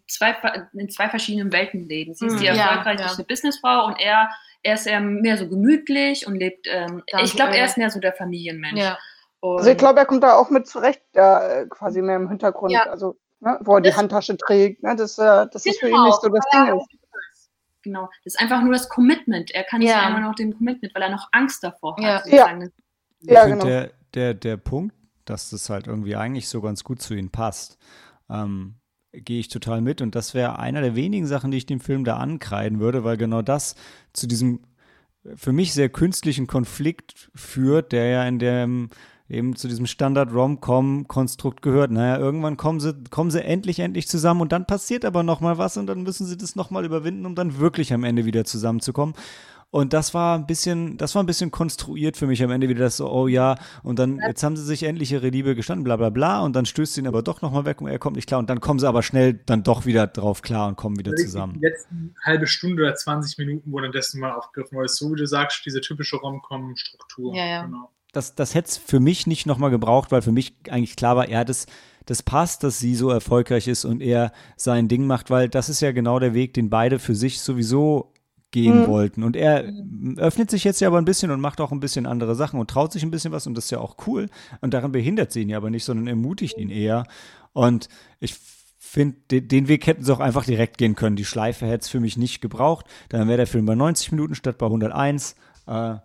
zwei, 0.07 0.35
in 0.73 0.89
zwei 0.89 1.09
verschiedenen 1.09 1.51
Welten 1.51 1.87
leben. 1.87 2.13
Sie 2.13 2.25
ist 2.25 2.33
Mhm. 2.33 2.39
die 2.39 2.45
Ja, 2.45 2.53
erfolgreiche 2.55 3.03
ja. 3.17 3.23
Businessfrau 3.27 3.85
und 3.85 3.99
er, 3.99 4.29
er 4.63 4.73
ist 4.75 4.87
eher 4.87 5.01
mehr 5.01 5.37
so 5.37 5.47
gemütlich 5.49 6.25
und 6.25 6.35
lebt, 6.35 6.67
ähm, 6.69 7.03
ich 7.23 7.35
glaube, 7.35 7.51
ja. 7.51 7.59
er 7.59 7.65
ist 7.65 7.77
mehr 7.77 7.89
so 7.89 7.99
der 7.99 8.13
Familienmensch. 8.13 8.79
Ja. 8.79 8.97
Und 9.41 9.57
Also 9.59 9.69
ich 9.71 9.77
glaube, 9.77 9.99
er 9.99 10.05
kommt 10.05 10.23
da 10.23 10.35
auch 10.35 10.49
mit 10.49 10.67
zurecht, 10.67 11.01
da 11.13 11.47
äh, 11.61 11.67
quasi 11.67 12.01
mehr 12.01 12.17
im 12.17 12.27
Hintergrund, 12.29 12.71
Ja. 12.73 12.83
also 12.83 13.17
ne, 13.39 13.57
wo 13.61 13.75
er 13.75 13.81
die 13.81 13.89
Das- 13.89 13.97
Handtasche 13.97 14.35
trägt, 14.37 14.83
ne, 14.83 14.95
dass, 14.95 15.17
äh, 15.17 15.47
das 15.51 15.63
für 15.63 15.69
ihn 15.69 15.91
Genau. 15.93 16.05
nicht 16.05 16.21
so 16.21 16.29
das 16.29 16.45
Ding 16.53 16.77
ist. 16.77 16.87
genau, 17.81 18.09
das 18.25 18.33
ist 18.35 18.39
einfach 18.41 18.61
nur 18.61 18.73
das 18.73 18.89
Commitment. 18.89 19.51
Er 19.51 19.63
kann 19.63 19.81
Ja. 19.81 19.95
nicht 19.95 20.05
einmal 20.05 20.21
noch 20.21 20.35
dem 20.35 20.55
Commitment, 20.57 20.93
weil 20.93 21.01
er 21.03 21.09
noch 21.11 21.29
Angst 21.31 21.63
davor 21.63 21.95
hat. 21.97 22.03
Ja. 22.03 22.17
sozusagen. 22.19 22.61
Ja, 23.21 23.45
ich 23.45 23.49
finde 23.49 23.49
genau. 23.51 23.65
der, 23.65 23.91
der, 24.13 24.33
der 24.33 24.57
Punkt, 24.57 24.93
dass 25.25 25.49
das 25.51 25.69
halt 25.69 25.87
irgendwie 25.87 26.15
eigentlich 26.15 26.49
so 26.49 26.59
ganz 26.61 26.83
gut 26.83 27.01
zu 27.01 27.13
ihnen 27.13 27.29
passt, 27.29 27.77
ähm, 28.29 28.75
gehe 29.13 29.39
ich 29.39 29.47
total 29.47 29.79
mit. 29.81 30.01
Und 30.01 30.15
das 30.15 30.33
wäre 30.33 30.59
einer 30.59 30.81
der 30.81 30.95
wenigen 30.95 31.25
Sachen, 31.25 31.51
die 31.51 31.57
ich 31.57 31.65
dem 31.65 31.79
Film 31.79 32.03
da 32.03 32.17
ankreiden 32.17 32.79
würde, 32.79 33.03
weil 33.05 33.15
genau 33.17 33.41
das 33.41 33.75
zu 34.13 34.27
diesem 34.27 34.61
für 35.35 35.51
mich 35.51 35.73
sehr 35.73 35.89
künstlichen 35.89 36.47
Konflikt 36.47 37.29
führt, 37.35 37.91
der 37.91 38.05
ja 38.07 38.23
in 38.25 38.39
dem 38.39 38.89
eben 39.29 39.55
zu 39.55 39.67
diesem 39.67 39.85
Standard-Rom-Com-Konstrukt 39.85 41.61
gehört. 41.61 41.91
Naja, 41.91 42.17
irgendwann 42.17 42.57
kommen 42.57 42.79
sie, 42.79 42.95
kommen 43.09 43.31
sie 43.31 43.43
endlich, 43.43 43.79
endlich 43.79 44.07
zusammen 44.07 44.41
und 44.41 44.51
dann 44.51 44.65
passiert 44.65 45.05
aber 45.05 45.23
noch 45.23 45.39
mal 45.39 45.57
was 45.57 45.77
und 45.77 45.87
dann 45.87 46.03
müssen 46.03 46.25
sie 46.25 46.37
das 46.37 46.55
noch 46.55 46.71
mal 46.71 46.83
überwinden, 46.83 47.25
um 47.25 47.35
dann 47.35 47.59
wirklich 47.59 47.93
am 47.93 48.03
Ende 48.03 48.25
wieder 48.25 48.43
zusammenzukommen. 48.43 49.15
Und 49.71 49.93
das 49.93 50.15
war 50.15 50.35
ein 50.35 50.47
bisschen, 50.47 50.97
das 50.97 51.13
war 51.13 51.21
ein 51.21 51.27
bisschen 51.27 51.51
konstruiert 51.51 52.17
für 52.17 52.25
mich 52.25 52.41
am 52.43 52.49
Ende 52.49 52.69
wieder 52.69 52.85
das 52.85 52.97
so, 52.97 53.07
oh 53.07 53.27
ja, 53.27 53.55
und 53.83 53.99
dann, 53.99 54.19
jetzt 54.25 54.41
haben 54.41 54.57
sie 54.57 54.63
sich 54.63 54.81
endlich 54.81 55.11
ihre 55.11 55.29
Liebe 55.29 55.53
gestanden, 55.53 55.83
bla 55.83 55.95
bla 55.95 56.09
bla, 56.09 56.39
und 56.41 56.55
dann 56.55 56.65
stößt 56.65 56.95
sie 56.95 57.01
ihn 57.01 57.07
aber 57.07 57.21
doch 57.21 57.43
nochmal 57.43 57.65
weg 57.65 57.79
und 57.79 57.87
er 57.87 57.99
kommt 57.99 58.15
nicht 58.15 58.27
klar 58.27 58.39
und 58.39 58.49
dann 58.49 58.61
kommen 58.61 58.79
sie 58.79 58.87
aber 58.87 59.03
schnell 59.03 59.35
dann 59.45 59.61
doch 59.61 59.85
wieder 59.85 60.07
drauf 60.07 60.41
klar 60.41 60.69
und 60.69 60.75
kommen 60.75 60.97
wieder 60.97 61.11
Die 61.11 61.21
zusammen. 61.23 61.59
letzten 61.61 62.15
halbe 62.25 62.47
Stunde 62.47 62.81
oder 62.81 62.95
20 62.95 63.37
Minuten 63.37 63.71
wurden 63.71 63.91
dessen 63.91 64.19
mal 64.19 64.31
aufgegriffen, 64.31 64.75
weil 64.75 64.85
es 64.85 64.95
so, 64.95 65.11
wie 65.11 65.17
du 65.17 65.27
sagst, 65.27 65.63
diese 65.67 65.81
typische 65.81 66.17
Rom-Com-Struktur. 66.17 67.35
Ja, 67.35 67.45
ja. 67.45 67.65
Genau. 67.65 67.91
Das, 68.11 68.35
das 68.35 68.55
hätte 68.55 68.69
es 68.69 68.77
für 68.77 68.99
mich 68.99 69.27
nicht 69.27 69.45
nochmal 69.45 69.69
gebraucht, 69.69 70.11
weil 70.11 70.21
für 70.21 70.31
mich 70.31 70.55
eigentlich 70.69 70.95
klar 70.95 71.15
war, 71.15 71.27
er 71.27 71.45
das, 71.45 71.67
das 72.05 72.23
passt, 72.23 72.63
dass 72.63 72.79
sie 72.79 72.95
so 72.95 73.09
erfolgreich 73.09 73.67
ist 73.67 73.85
und 73.85 74.01
er 74.01 74.31
sein 74.57 74.87
Ding 74.87 75.05
macht, 75.05 75.29
weil 75.29 75.47
das 75.47 75.69
ist 75.69 75.81
ja 75.81 75.91
genau 75.91 76.19
der 76.19 76.33
Weg, 76.33 76.53
den 76.55 76.69
beide 76.69 76.97
für 76.99 77.15
sich 77.15 77.39
sowieso 77.41 78.13
gehen 78.51 78.81
Mhm. 78.81 78.87
wollten. 78.87 79.23
Und 79.23 79.35
er 79.35 79.71
öffnet 80.17 80.49
sich 80.49 80.63
jetzt 80.63 80.81
ja 80.81 80.87
aber 80.87 80.97
ein 80.97 81.05
bisschen 81.05 81.29
und 81.29 81.39
macht 81.39 81.61
auch 81.61 81.71
ein 81.71 81.79
bisschen 81.79 82.07
andere 82.07 82.33
Sachen 82.33 82.59
und 82.59 82.67
traut 82.69 82.91
sich 82.91 83.03
ein 83.03 83.11
bisschen 83.11 83.31
was 83.31 83.45
und 83.45 83.53
das 83.53 83.65
ist 83.65 83.71
ja 83.71 83.79
auch 83.79 83.95
cool. 84.07 84.27
Und 84.61 84.73
daran 84.73 84.91
behindert 84.91 85.31
sie 85.31 85.43
ihn 85.43 85.49
ja 85.49 85.57
aber 85.57 85.69
nicht, 85.69 85.85
sondern 85.85 86.07
ermutigt 86.07 86.57
ihn 86.57 86.71
eher. 86.71 87.05
Und 87.53 87.89
ich 88.19 88.35
finde, 88.79 89.17
den, 89.29 89.47
den 89.47 89.67
Weg 89.67 89.85
hätten 89.85 90.03
sie 90.03 90.11
auch 90.11 90.19
einfach 90.19 90.45
direkt 90.45 90.79
gehen 90.79 90.95
können. 90.95 91.15
Die 91.15 91.25
Schleife 91.25 91.67
hätte 91.67 91.83
es 91.83 91.89
für 91.89 91.99
mich 91.99 92.17
nicht 92.17 92.41
gebraucht. 92.41 92.87
Dann 93.09 93.27
wäre 93.27 93.37
der 93.37 93.45
Film 93.47 93.67
bei 93.67 93.75
90 93.75 94.13
Minuten 94.13 94.33
statt 94.33 94.57
bei 94.57 94.65
101. 94.65 95.35
Äh, 95.67 95.97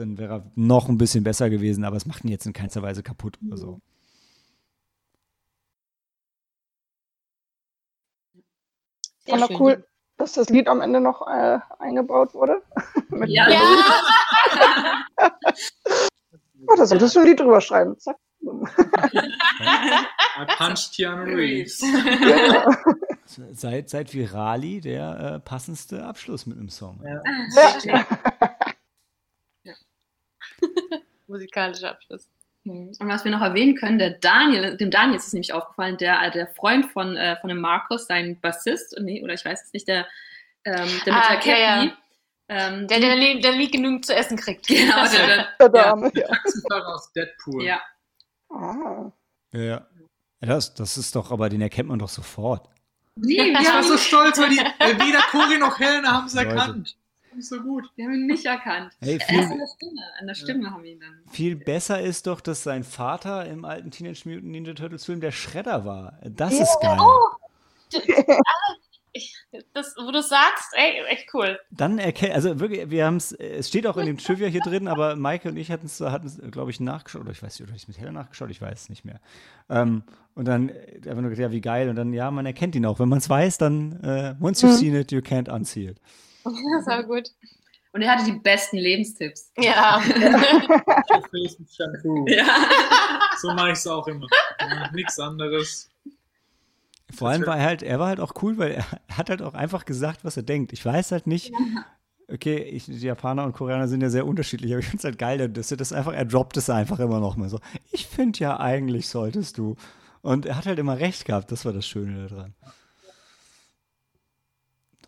dann 0.00 0.18
wäre 0.18 0.34
er 0.34 0.50
noch 0.56 0.88
ein 0.88 0.98
bisschen 0.98 1.24
besser 1.24 1.50
gewesen, 1.50 1.84
aber 1.84 1.96
es 1.96 2.06
macht 2.06 2.24
ihn 2.24 2.30
jetzt 2.30 2.46
in 2.46 2.52
keinster 2.52 2.82
Weise 2.82 3.02
kaputt 3.02 3.38
oder 3.46 3.56
so. 3.56 3.80
Sehr 9.26 9.34
auch 9.34 9.48
schön. 9.48 9.56
cool, 9.60 9.86
dass 10.16 10.32
das 10.32 10.48
Lied 10.48 10.68
am 10.68 10.80
Ende 10.80 11.00
noch 11.00 11.26
äh, 11.26 11.58
eingebaut 11.78 12.34
wurde. 12.34 12.62
Ja. 13.26 13.50
Ja, 13.50 13.60
Oh, 16.68 16.74
da 16.76 16.86
solltest 16.86 17.16
du 17.16 17.20
ein 17.20 17.26
Lied 17.26 17.40
drüber 17.40 17.60
schreiben. 17.60 17.98
Zack. 17.98 18.16
I 18.42 18.46
punched 20.56 20.94
Keanu 20.94 21.34
Reeves. 21.34 21.80
Ja. 21.82 22.66
Seit, 23.52 23.90
seit 23.90 24.14
Virali 24.14 24.80
der 24.80 25.18
äh, 25.36 25.40
passendste 25.40 26.04
Abschluss 26.04 26.46
mit 26.46 26.58
einem 26.58 26.68
Song. 26.68 27.00
Ja. 27.04 27.20
Ja. 27.82 28.06
musikalischer 31.26 31.90
Abschluss. 31.90 32.28
Und 32.64 32.98
was 33.00 33.24
wir 33.24 33.30
noch 33.30 33.40
erwähnen 33.40 33.74
können, 33.74 33.98
der 33.98 34.10
Daniel, 34.10 34.76
dem 34.76 34.90
Daniel 34.90 35.16
ist 35.16 35.28
es 35.28 35.32
nämlich 35.32 35.52
aufgefallen, 35.54 35.96
der, 35.96 36.20
äh, 36.22 36.30
der 36.30 36.46
Freund 36.48 36.86
von, 36.92 37.16
äh, 37.16 37.36
von 37.40 37.48
dem 37.48 37.58
Markus, 37.60 38.06
sein 38.06 38.38
Bassist, 38.40 38.94
nee, 39.00 39.22
oder 39.24 39.32
ich 39.34 39.44
weiß 39.44 39.64
es 39.64 39.72
nicht, 39.72 39.88
der, 39.88 40.06
ähm, 40.64 40.88
der 41.06 41.14
mit 41.14 41.22
Ah, 41.24 41.36
der 41.42 41.56
ja, 41.58 41.76
Cappy, 41.76 41.86
ja. 41.86 41.92
Ähm, 42.52 42.86
Der, 42.88 43.00
der, 43.00 43.16
nie- 43.16 43.40
der 43.40 43.52
nie 43.56 43.70
genug 43.70 44.04
zu 44.04 44.14
essen 44.14 44.36
kriegt. 44.36 44.66
genau, 44.66 45.04
der, 45.10 45.26
der, 45.26 45.48
Der 45.58 45.68
Dame, 45.70 46.10
ja. 46.14 46.26
Taxifahrer 46.26 46.94
aus 46.94 47.12
Deadpool. 47.12 47.64
ja. 47.64 47.80
Ah. 48.50 49.10
Ja, 49.52 49.60
ja. 49.60 49.86
Das, 50.40 50.74
das 50.74 50.96
ist 50.98 51.14
doch, 51.16 51.30
aber 51.30 51.48
den 51.48 51.60
erkennt 51.62 51.88
man 51.88 51.98
doch 51.98 52.08
sofort. 52.08 52.68
Nee, 53.16 53.34
Ich 53.34 53.58
wir, 53.58 53.72
war 53.74 53.82
so 53.82 53.96
stolz, 53.96 54.38
weil 54.38 54.50
die, 54.50 54.58
äh, 54.78 54.98
weder 54.98 55.20
Cory 55.30 55.58
noch 55.58 55.78
Helena 55.78 56.12
haben 56.12 56.26
es 56.26 56.34
Leute. 56.34 56.48
erkannt. 56.48 56.96
Nicht 57.34 57.48
so 57.48 57.60
gut. 57.60 57.90
wir 57.96 58.06
haben 58.06 58.14
ihn 58.14 58.26
nicht 58.26 58.44
erkannt. 58.44 58.92
Hey, 59.00 59.14
Erst 59.14 59.28
viel, 59.28 59.40
an 59.40 59.58
der 59.58 59.66
Stimme, 59.66 60.02
an 60.18 60.26
der 60.26 60.34
Stimme 60.34 60.70
haben 60.70 60.82
wir 60.82 60.90
ihn 60.92 61.00
dann. 61.00 61.22
viel 61.30 61.56
besser 61.56 62.00
ist 62.00 62.26
doch, 62.26 62.40
dass 62.40 62.62
sein 62.62 62.84
Vater 62.84 63.46
im 63.46 63.64
alten 63.64 63.90
Teenage 63.90 64.28
Mutant 64.28 64.46
Ninja 64.46 64.74
Turtles 64.74 65.04
Film 65.04 65.20
der 65.20 65.32
Schredder 65.32 65.84
war. 65.84 66.18
Das 66.22 66.56
Ja. 66.56 66.62
ist 66.64 66.78
geil. 66.80 66.98
Oh, 67.00 67.28
das, 69.72 69.94
wo 69.96 70.12
du 70.12 70.22
sagst, 70.22 70.72
ey, 70.74 71.04
echt 71.08 71.26
cool. 71.34 71.58
Dann 71.70 71.98
erkennt, 71.98 72.32
also 72.32 72.60
wirklich, 72.60 72.90
wir 72.90 73.06
haben 73.06 73.16
es, 73.16 73.32
es 73.32 73.68
steht 73.68 73.86
auch 73.86 73.96
in 73.96 74.06
dem 74.06 74.18
Trivia 74.18 74.46
hier 74.46 74.60
drin, 74.60 74.86
aber 74.86 75.16
Maike 75.16 75.48
und 75.48 75.56
ich 75.56 75.70
hatten 75.70 75.86
es, 75.86 76.00
hatten 76.00 76.50
glaube 76.50 76.70
ich, 76.70 76.78
nachgeschaut, 76.78 77.22
oder 77.22 77.32
ich 77.32 77.42
weiß 77.42 77.58
nicht, 77.58 77.68
oder 77.68 77.76
ich 77.76 77.88
mit 77.88 77.98
Hella 77.98 78.12
nachgeschaut, 78.12 78.50
ich 78.50 78.60
weiß 78.62 78.82
es 78.82 78.88
nicht 78.88 79.04
mehr. 79.04 79.20
Ähm, 79.68 80.04
und 80.34 80.46
dann 80.46 80.68
äh, 80.68 81.00
einfach 81.08 81.22
nur 81.22 81.30
gesagt, 81.30 81.38
ja, 81.40 81.50
wie 81.50 81.60
geil, 81.60 81.88
und 81.88 81.96
dann, 81.96 82.12
ja, 82.12 82.30
man 82.30 82.46
erkennt 82.46 82.76
ihn 82.76 82.86
auch. 82.86 83.00
Wenn 83.00 83.08
man 83.08 83.18
es 83.18 83.28
weiß, 83.28 83.58
dann, 83.58 84.00
äh, 84.02 84.34
once 84.40 84.62
you've 84.62 84.68
mhm. 84.68 84.76
seen 84.76 84.94
it, 84.94 85.10
you 85.10 85.18
can't 85.18 85.50
unsee 85.50 85.88
it. 85.88 86.00
Das 86.44 86.86
war 86.86 87.04
gut. 87.04 87.30
Und 87.92 88.02
er 88.02 88.12
hatte 88.12 88.24
die 88.24 88.38
besten 88.38 88.76
Lebenstipps. 88.76 89.50
Ja. 89.58 90.00
ja. 92.26 92.46
So 93.40 93.52
mache 93.52 93.72
ich 93.72 93.78
es 93.78 93.86
auch 93.86 94.06
immer. 94.06 94.26
Nichts 94.92 95.18
anderes. 95.18 95.90
Vor 97.12 97.28
allem 97.28 97.44
war 97.46 97.58
er 97.58 97.64
halt, 97.64 97.82
er 97.82 97.98
war 97.98 98.08
halt 98.08 98.20
auch 98.20 98.34
cool, 98.42 98.58
weil 98.58 98.72
er 98.72 98.86
hat 99.16 99.30
halt 99.30 99.42
auch 99.42 99.54
einfach 99.54 99.84
gesagt, 99.84 100.24
was 100.24 100.36
er 100.36 100.44
denkt. 100.44 100.72
Ich 100.72 100.84
weiß 100.84 101.10
halt 101.10 101.26
nicht, 101.26 101.52
okay, 102.28 102.58
ich, 102.58 102.84
die 102.84 102.98
Japaner 102.98 103.44
und 103.44 103.52
Koreaner 103.52 103.88
sind 103.88 104.02
ja 104.02 104.10
sehr 104.10 104.26
unterschiedlich, 104.26 104.72
aber 104.72 104.80
ich 104.80 104.86
finde 104.86 104.98
es 104.98 105.04
halt 105.04 105.18
geil, 105.18 105.48
dass 105.48 105.70
er 105.70 105.76
das 105.76 105.92
einfach, 105.92 106.12
er 106.12 106.24
droppt 106.24 106.56
es 106.56 106.70
einfach 106.70 107.00
immer 107.00 107.18
noch 107.18 107.36
mal 107.36 107.48
so. 107.48 107.58
Ich 107.90 108.06
finde 108.06 108.38
ja 108.38 108.60
eigentlich 108.60 109.08
solltest 109.08 109.58
du. 109.58 109.76
Und 110.22 110.46
er 110.46 110.56
hat 110.56 110.66
halt 110.66 110.78
immer 110.78 110.98
recht 110.98 111.24
gehabt, 111.24 111.50
das 111.50 111.64
war 111.64 111.72
das 111.72 111.86
Schöne 111.86 112.28
daran. 112.28 112.54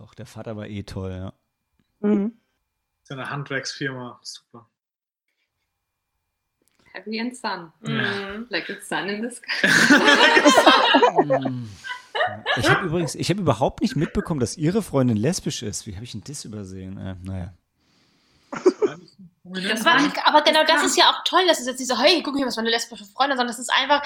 Doch, 0.02 0.14
der 0.14 0.26
Vater 0.26 0.56
war 0.56 0.66
eh 0.66 0.82
toll, 0.82 1.12
ja. 1.12 1.32
Mhm. 2.00 2.32
Seine 3.04 3.30
Handwerksfirma, 3.30 4.18
super. 4.20 4.68
Heavy 6.92 7.20
and 7.20 7.36
Sun. 7.36 7.72
Mm. 7.82 8.46
Like 8.50 8.66
the 8.66 8.74
sun 8.82 9.08
in 9.08 9.22
the 9.22 9.30
sky. 9.30 9.46
ich 12.56 12.68
habe 12.68 12.86
übrigens, 12.86 13.14
ich 13.14 13.30
habe 13.30 13.40
überhaupt 13.40 13.80
nicht 13.80 13.94
mitbekommen, 13.94 14.40
dass 14.40 14.56
ihre 14.56 14.82
Freundin 14.82 15.16
lesbisch 15.16 15.62
ist. 15.62 15.86
Wie 15.86 15.94
habe 15.94 16.04
ich 16.04 16.10
denn 16.10 16.24
das 16.26 16.44
übersehen? 16.44 16.98
Äh, 16.98 17.14
naja. 17.22 17.54
Das 19.44 19.84
war, 19.84 20.00
aber 20.24 20.42
genau 20.42 20.64
das 20.66 20.84
ist 20.84 20.96
ja 20.96 21.10
auch 21.10 21.22
toll, 21.24 21.46
dass 21.46 21.60
es 21.60 21.66
jetzt 21.66 21.78
nicht 21.78 21.88
so, 21.88 21.96
hey, 21.96 22.24
guck 22.24 22.34
mal, 22.34 22.44
was 22.44 22.56
meine 22.56 22.70
lesbische 22.70 23.04
Freundin, 23.04 23.38
sondern 23.38 23.54
das 23.54 23.60
ist 23.60 23.72
einfach. 23.72 24.02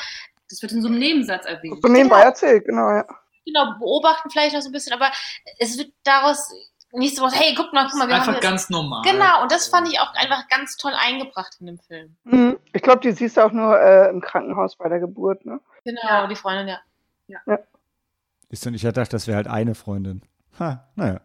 Das 0.51 0.61
wird 0.61 0.73
in 0.73 0.83
so 0.83 0.89
einem 0.89 0.99
Nebensatz 0.99 1.47
erwähnt. 1.47 1.81
So 1.83 1.89
nebenbei 1.89 2.21
erzählt, 2.21 2.67
genau, 2.67 2.91
ja. 2.91 3.07
Genau, 3.47 3.79
beobachten 3.79 4.29
vielleicht 4.31 4.55
noch 4.55 4.61
so 4.61 4.69
ein 4.69 4.73
bisschen, 4.73 4.93
aber 4.93 5.11
es 5.59 5.79
wird 5.79 5.93
daraus 6.03 6.51
nicht 6.93 7.17
so 7.17 7.23
was, 7.23 7.39
hey, 7.39 7.55
guck 7.57 7.73
mal, 7.73 7.87
guck 7.89 7.99
mal, 7.99 8.09
wir 8.09 8.17
Einfach 8.17 8.35
haben 8.35 8.41
ganz 8.41 8.71
normal. 8.71 9.03
Genau, 9.03 9.43
und 9.43 9.53
das 9.53 9.69
fand 9.69 9.89
ich 9.89 10.01
auch 10.01 10.13
einfach 10.15 10.49
ganz 10.49 10.77
toll 10.77 10.93
eingebracht 10.95 11.57
in 11.61 11.67
dem 11.67 11.79
Film. 11.79 12.17
Mhm. 12.25 12.59
Ich 12.73 12.83
glaube, 12.83 13.01
die 13.01 13.13
siehst 13.13 13.37
du 13.37 13.43
auch 13.43 13.53
nur 13.53 13.79
äh, 13.79 14.09
im 14.09 14.21
Krankenhaus 14.21 14.77
bei 14.77 14.89
der 14.89 15.01
Geburt, 15.01 15.45
ne? 15.45 15.61
Genau, 15.85 16.01
ja. 16.03 16.27
die 16.27 16.37
Freundin, 16.37 16.69
ja. 16.69 16.81
ja. 17.29 17.39
ja. 17.47 17.59
Ist 18.49 18.65
denn, 18.65 18.75
ich 18.75 18.83
dachte, 18.83 19.05
das 19.09 19.27
wäre 19.27 19.37
halt 19.37 19.49
eine 19.49 19.75
Freundin. 19.75 20.23
Ha, 20.59 20.89
naja. 20.95 21.21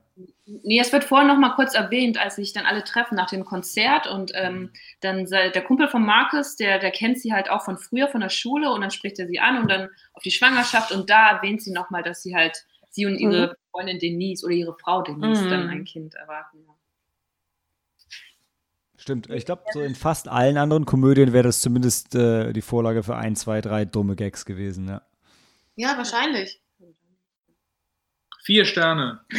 Nee, 0.45 0.79
es 0.79 0.91
wird 0.91 1.03
vorhin 1.03 1.27
noch 1.27 1.37
mal 1.37 1.55
kurz 1.55 1.73
erwähnt, 1.73 2.17
als 2.19 2.35
sich 2.35 2.53
dann 2.53 2.65
alle 2.65 2.83
treffen 2.83 3.15
nach 3.15 3.29
dem 3.29 3.45
Konzert 3.45 4.07
und 4.07 4.31
ähm, 4.35 4.71
dann 4.99 5.25
der 5.25 5.61
Kumpel 5.63 5.87
von 5.87 6.05
Markus, 6.05 6.55
der, 6.57 6.79
der 6.79 6.91
kennt 6.91 7.19
sie 7.19 7.33
halt 7.33 7.49
auch 7.49 7.63
von 7.63 7.77
früher 7.77 8.07
von 8.09 8.21
der 8.21 8.29
Schule 8.29 8.71
und 8.71 8.81
dann 8.81 8.91
spricht 8.91 9.17
er 9.19 9.27
sie 9.27 9.39
an 9.39 9.61
und 9.61 9.69
dann 9.69 9.89
auf 10.13 10.21
die 10.23 10.31
Schwangerschaft 10.31 10.91
und 10.91 11.09
da 11.09 11.29
erwähnt 11.29 11.61
sie 11.61 11.71
noch 11.71 11.89
mal, 11.89 12.03
dass 12.03 12.21
sie 12.21 12.35
halt 12.35 12.65
sie 12.89 13.05
und 13.05 13.17
ihre 13.17 13.47
mhm. 13.47 13.53
Freundin 13.71 13.99
Denise 13.99 14.45
oder 14.45 14.53
ihre 14.53 14.75
Frau 14.77 15.01
Denise 15.01 15.45
mhm. 15.45 15.49
dann 15.49 15.69
ein 15.69 15.85
Kind 15.85 16.15
erwarten. 16.15 16.57
Ja. 16.67 16.73
Stimmt. 18.97 19.29
Ich 19.31 19.45
glaube, 19.45 19.63
so 19.71 19.81
in 19.81 19.95
fast 19.95 20.27
allen 20.27 20.57
anderen 20.57 20.85
Komödien 20.85 21.33
wäre 21.33 21.43
das 21.43 21.61
zumindest 21.61 22.13
äh, 22.13 22.53
die 22.53 22.61
Vorlage 22.61 23.01
für 23.01 23.15
ein, 23.15 23.35
zwei, 23.35 23.61
drei 23.61 23.85
dumme 23.85 24.15
Gags 24.15 24.45
gewesen, 24.45 24.87
ja. 24.87 25.01
Ja, 25.75 25.97
wahrscheinlich. 25.97 26.60
Vier 28.43 28.65
Sterne. 28.65 29.21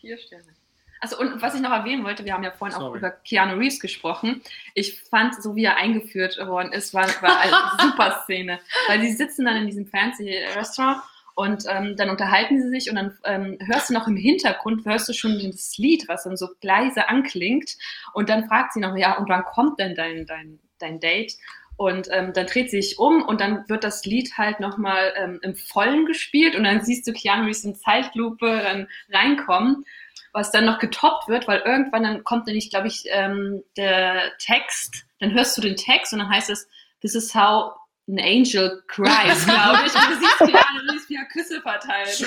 Vier 0.00 0.18
Sterne. 0.18 0.54
Also 1.00 1.18
und 1.18 1.42
was 1.42 1.54
ich 1.54 1.60
noch 1.60 1.70
erwähnen 1.70 2.02
wollte, 2.04 2.24
wir 2.24 2.32
haben 2.32 2.44
ja 2.44 2.50
vorhin 2.50 2.78
Sorry. 2.78 2.90
auch 2.90 2.94
über 2.96 3.10
Keanu 3.10 3.58
Reeves 3.58 3.78
gesprochen. 3.78 4.42
Ich 4.74 5.02
fand, 5.02 5.42
so 5.42 5.54
wie 5.54 5.64
er 5.64 5.76
eingeführt 5.76 6.38
worden 6.38 6.72
ist, 6.72 6.94
war, 6.94 7.06
war 7.20 7.40
eine 7.40 7.54
super 7.82 8.22
Szene. 8.24 8.58
Weil 8.88 9.02
sie 9.02 9.12
sitzen 9.12 9.44
dann 9.44 9.56
in 9.56 9.66
diesem 9.66 9.86
fancy 9.86 10.34
Restaurant 10.56 11.02
und 11.34 11.64
ähm, 11.68 11.96
dann 11.96 12.10
unterhalten 12.10 12.62
sie 12.62 12.70
sich 12.70 12.88
und 12.88 12.96
dann 12.96 13.18
ähm, 13.24 13.58
hörst 13.66 13.90
du 13.90 13.94
noch 13.94 14.06
im 14.06 14.16
Hintergrund, 14.16 14.86
hörst 14.86 15.08
du 15.08 15.12
schon 15.12 15.38
das 15.50 15.76
Lied, 15.76 16.08
was 16.08 16.24
dann 16.24 16.36
so 16.36 16.48
leise 16.62 17.08
anklingt. 17.08 17.76
Und 18.12 18.28
dann 18.28 18.46
fragt 18.46 18.72
sie 18.72 18.80
noch, 18.80 18.96
ja, 18.96 19.18
und 19.18 19.28
wann 19.28 19.44
kommt 19.44 19.80
denn 19.80 19.94
dein, 19.96 20.26
dein, 20.26 20.60
dein 20.78 21.00
Date? 21.00 21.34
Und 21.76 22.08
ähm, 22.12 22.32
dann 22.32 22.46
dreht 22.46 22.70
sie 22.70 22.80
sich 22.80 22.98
um 22.98 23.22
und 23.22 23.40
dann 23.40 23.68
wird 23.68 23.82
das 23.82 24.04
Lied 24.04 24.38
halt 24.38 24.60
nochmal 24.60 25.12
ähm, 25.16 25.40
im 25.42 25.56
Vollen 25.56 26.06
gespielt 26.06 26.54
und 26.54 26.62
dann 26.64 26.84
siehst 26.84 27.06
du 27.06 27.12
Keanu 27.12 27.46
Reeves 27.46 27.64
in 27.64 27.74
Zeitlupe 27.74 28.46
dann 28.46 28.88
reinkommen, 29.10 29.84
was 30.32 30.52
dann 30.52 30.66
noch 30.66 30.78
getoppt 30.78 31.28
wird, 31.28 31.48
weil 31.48 31.60
irgendwann 31.60 32.04
dann 32.04 32.22
kommt 32.22 32.46
nämlich, 32.46 32.70
glaube 32.70 32.86
ich, 32.86 33.04
ähm, 33.08 33.64
der 33.76 34.32
Text, 34.38 35.04
dann 35.18 35.32
hörst 35.32 35.56
du 35.56 35.62
den 35.62 35.74
Text 35.74 36.12
und 36.12 36.20
dann 36.20 36.30
heißt 36.30 36.50
es, 36.50 36.68
This 37.00 37.16
is 37.16 37.34
how 37.34 37.72
ein 38.06 38.18
Angel 38.20 38.82
cries, 38.86 39.44
glaube 39.44 39.82
ich. 39.86 39.94
Und 39.94 40.10
du 40.10 40.18
siehst 40.20 40.38
Keanu 40.38 40.90
Reeves, 40.90 41.08
wie 41.08 41.16
er 41.16 41.24
Küsse 41.26 41.60
verteilt. 41.60 42.20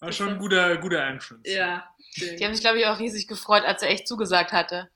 War 0.00 0.12
schon 0.12 0.30
ein 0.30 0.38
guter, 0.38 0.76
guter 0.78 1.04
Entrance. 1.04 1.42
Ja. 1.44 1.88
Die 2.16 2.44
haben 2.44 2.54
sich, 2.54 2.62
glaube 2.62 2.78
ich, 2.78 2.86
auch 2.86 2.98
riesig 2.98 3.28
gefreut, 3.28 3.64
als 3.64 3.82
er 3.82 3.90
echt 3.90 4.06
zugesagt 4.06 4.52
hatte. 4.52 4.90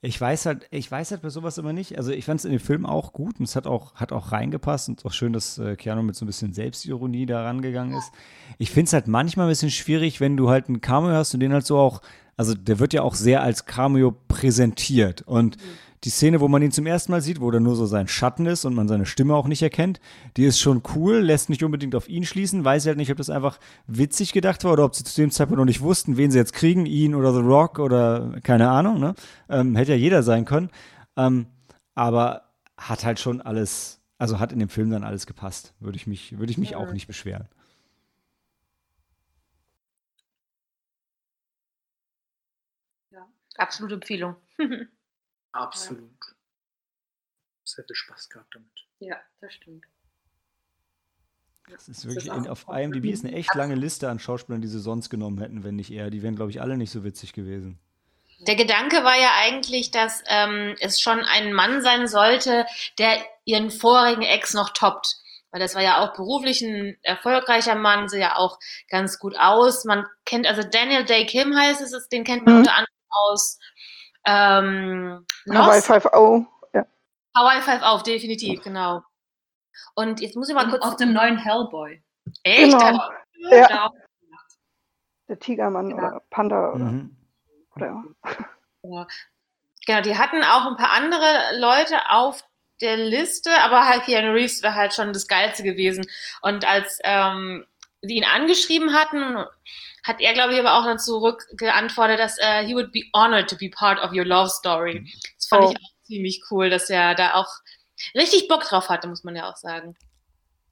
Ich 0.00 0.20
weiß 0.20 0.46
halt, 0.46 0.68
ich 0.70 0.90
weiß 0.90 1.10
halt 1.10 1.22
bei 1.22 1.28
sowas 1.28 1.58
immer 1.58 1.72
nicht. 1.72 1.98
Also 1.98 2.12
ich 2.12 2.24
fand 2.24 2.38
es 2.38 2.44
in 2.44 2.52
dem 2.52 2.60
Film 2.60 2.86
auch 2.86 3.12
gut 3.12 3.40
und 3.40 3.44
es 3.44 3.56
hat 3.56 3.66
auch, 3.66 3.94
hat 3.96 4.12
auch 4.12 4.30
reingepasst 4.30 4.88
und 4.88 5.04
auch 5.04 5.12
schön, 5.12 5.32
dass 5.32 5.58
äh, 5.58 5.74
Keanu 5.74 6.02
mit 6.02 6.14
so 6.14 6.24
ein 6.24 6.28
bisschen 6.28 6.52
Selbstironie 6.52 7.26
da 7.26 7.42
rangegangen 7.42 7.96
ist. 7.96 8.12
Ich 8.58 8.70
finde 8.70 8.86
es 8.86 8.92
halt 8.92 9.08
manchmal 9.08 9.46
ein 9.46 9.50
bisschen 9.50 9.70
schwierig, 9.70 10.20
wenn 10.20 10.36
du 10.36 10.50
halt 10.50 10.68
einen 10.68 10.80
Cameo 10.80 11.10
hast 11.10 11.34
und 11.34 11.40
den 11.40 11.52
halt 11.52 11.66
so 11.66 11.78
auch 11.78 12.00
also 12.38 12.54
der 12.54 12.78
wird 12.78 12.92
ja 12.92 13.02
auch 13.02 13.16
sehr 13.16 13.42
als 13.42 13.66
Cameo 13.66 14.16
präsentiert. 14.28 15.22
Und 15.22 15.56
mhm. 15.56 15.70
Die 16.04 16.10
Szene, 16.10 16.40
wo 16.40 16.48
man 16.48 16.62
ihn 16.62 16.70
zum 16.70 16.86
ersten 16.86 17.12
Mal 17.12 17.20
sieht, 17.20 17.40
wo 17.40 17.50
er 17.50 17.60
nur 17.60 17.74
so 17.74 17.86
sein 17.86 18.08
Schatten 18.08 18.46
ist 18.46 18.64
und 18.64 18.74
man 18.74 18.88
seine 18.88 19.06
Stimme 19.06 19.34
auch 19.34 19.48
nicht 19.48 19.62
erkennt, 19.62 20.00
die 20.36 20.44
ist 20.44 20.60
schon 20.60 20.82
cool, 20.94 21.18
lässt 21.18 21.50
nicht 21.50 21.64
unbedingt 21.64 21.94
auf 21.94 22.08
ihn 22.08 22.24
schließen, 22.24 22.64
weiß 22.64 22.86
halt 22.86 22.96
nicht, 22.96 23.10
ob 23.10 23.16
das 23.16 23.30
einfach 23.30 23.58
witzig 23.86 24.32
gedacht 24.32 24.64
war 24.64 24.72
oder 24.72 24.84
ob 24.84 24.94
sie 24.94 25.04
zu 25.04 25.20
dem 25.20 25.30
Zeitpunkt 25.30 25.58
noch 25.58 25.64
nicht 25.64 25.80
wussten, 25.80 26.16
wen 26.16 26.30
sie 26.30 26.38
jetzt 26.38 26.52
kriegen, 26.52 26.86
ihn 26.86 27.14
oder 27.14 27.32
The 27.32 27.40
Rock 27.40 27.78
oder 27.78 28.38
keine 28.42 28.70
Ahnung, 28.70 29.00
ne? 29.00 29.14
Ähm, 29.48 29.74
hätte 29.76 29.92
ja 29.92 29.98
jeder 29.98 30.22
sein 30.22 30.44
können. 30.44 30.70
Ähm, 31.16 31.46
aber 31.94 32.44
hat 32.76 33.04
halt 33.04 33.18
schon 33.18 33.40
alles, 33.40 34.00
also 34.18 34.38
hat 34.38 34.52
in 34.52 34.60
dem 34.60 34.68
Film 34.68 34.90
dann 34.90 35.02
alles 35.02 35.26
gepasst. 35.26 35.74
Würde 35.80 35.96
ich 35.96 36.06
mich, 36.06 36.38
würde 36.38 36.52
ich 36.52 36.58
mich 36.58 36.70
ja. 36.70 36.76
auch 36.78 36.92
nicht 36.92 37.06
beschweren. 37.06 37.48
Absolute 43.56 43.94
Empfehlung. 43.94 44.36
Absolut. 45.52 46.34
Sehr 47.64 47.84
viel 47.84 47.96
Spaß 47.96 48.28
gehabt 48.28 48.54
damit. 48.54 48.86
Ja, 48.98 49.16
das 49.40 49.54
stimmt. 49.54 49.84
Das 51.70 51.88
ist 51.88 52.06
wirklich, 52.06 52.26
das 52.26 52.36
ist 52.36 52.44
in, 52.44 52.50
auf 52.50 52.66
IMDb 52.68 53.06
ist 53.06 53.24
eine 53.24 53.34
echt 53.34 53.54
lange 53.54 53.74
Liste 53.74 54.08
an 54.08 54.18
Schauspielern, 54.18 54.62
die 54.62 54.68
sie 54.68 54.80
sonst 54.80 55.10
genommen 55.10 55.38
hätten, 55.38 55.64
wenn 55.64 55.76
nicht 55.76 55.90
er. 55.90 56.10
Die 56.10 56.22
wären, 56.22 56.36
glaube 56.36 56.50
ich, 56.50 56.60
alle 56.60 56.76
nicht 56.76 56.90
so 56.90 57.04
witzig 57.04 57.32
gewesen. 57.32 57.78
Der 58.40 58.56
Gedanke 58.56 59.02
war 59.04 59.18
ja 59.18 59.32
eigentlich, 59.36 59.90
dass 59.90 60.22
ähm, 60.26 60.76
es 60.80 61.00
schon 61.00 61.20
ein 61.20 61.52
Mann 61.52 61.82
sein 61.82 62.06
sollte, 62.06 62.66
der 62.98 63.18
ihren 63.44 63.70
vorigen 63.70 64.22
Ex 64.22 64.54
noch 64.54 64.70
toppt. 64.70 65.16
Weil 65.50 65.60
das 65.60 65.74
war 65.74 65.82
ja 65.82 66.00
auch 66.00 66.14
beruflich 66.14 66.62
ein 66.62 66.96
erfolgreicher 67.02 67.74
Mann, 67.74 68.08
sah 68.08 68.18
ja 68.18 68.36
auch 68.36 68.58
ganz 68.88 69.18
gut 69.18 69.34
aus. 69.38 69.84
Man 69.84 70.06
kennt, 70.24 70.46
also 70.46 70.62
Daniel 70.62 71.04
Day 71.04 71.26
Kim 71.26 71.56
heißt 71.56 71.80
es, 71.80 72.08
den 72.08 72.24
kennt 72.24 72.44
man 72.44 72.54
mhm. 72.54 72.60
unter 72.60 72.74
anderem 72.74 72.88
aus 73.08 73.58
ähm, 74.28 75.26
Hawaii 75.50 75.80
5.0. 75.80 76.46
Ja. 76.74 76.86
Hawaii 77.34 77.60
5.0, 77.60 78.04
definitiv, 78.04 78.62
genau. 78.62 79.02
Und 79.94 80.20
jetzt 80.20 80.36
muss 80.36 80.48
ich 80.48 80.54
mal 80.54 80.68
kurz. 80.68 80.84
Auf 80.84 80.96
dem 80.96 81.12
neuen 81.12 81.38
Hellboy. 81.38 82.02
Echt? 82.42 82.78
Genau. 82.78 83.10
Ja. 83.50 83.90
Der 85.28 85.38
Tigermann 85.38 85.90
genau. 85.90 86.08
oder 86.08 86.22
Panda 86.30 86.72
oder. 86.72 86.84
Mhm. 86.84 87.16
oder 87.74 88.04
ja. 88.82 89.06
Genau, 89.86 90.00
die 90.02 90.18
hatten 90.18 90.42
auch 90.42 90.66
ein 90.66 90.76
paar 90.76 90.92
andere 90.92 91.58
Leute 91.58 92.10
auf 92.10 92.44
der 92.80 92.96
Liste, 92.96 93.50
aber 93.62 93.86
halt 93.86 94.04
Keanu 94.04 94.32
Reeves 94.32 94.62
wäre 94.62 94.74
halt 94.74 94.94
schon 94.94 95.12
das 95.12 95.26
Geilste 95.26 95.62
gewesen. 95.62 96.06
Und 96.42 96.66
als 96.66 96.98
ähm, 97.02 97.66
die 98.02 98.16
ihn 98.16 98.24
angeschrieben 98.24 98.92
hatten, 98.92 99.44
hat 100.04 100.20
er, 100.20 100.32
glaube 100.32 100.54
ich, 100.54 100.60
aber 100.60 100.78
auch 100.78 100.84
dann 100.84 100.98
zurückgeantwortet, 100.98 102.18
dass 102.18 102.38
uh, 102.38 102.64
he 102.64 102.74
would 102.74 102.92
be 102.92 103.02
honored 103.12 103.48
to 103.48 103.56
be 103.56 103.68
part 103.68 104.02
of 104.02 104.12
your 104.12 104.24
love 104.24 104.48
story. 104.48 105.04
Das 105.36 105.46
fand 105.46 105.64
oh. 105.64 105.70
ich 105.70 105.76
auch 105.76 106.06
ziemlich 106.06 106.42
cool, 106.50 106.70
dass 106.70 106.88
er 106.88 107.14
da 107.14 107.34
auch 107.34 107.48
richtig 108.14 108.48
Bock 108.48 108.62
drauf 108.64 108.88
hatte, 108.88 109.08
muss 109.08 109.24
man 109.24 109.36
ja 109.36 109.50
auch 109.50 109.56
sagen. 109.56 109.96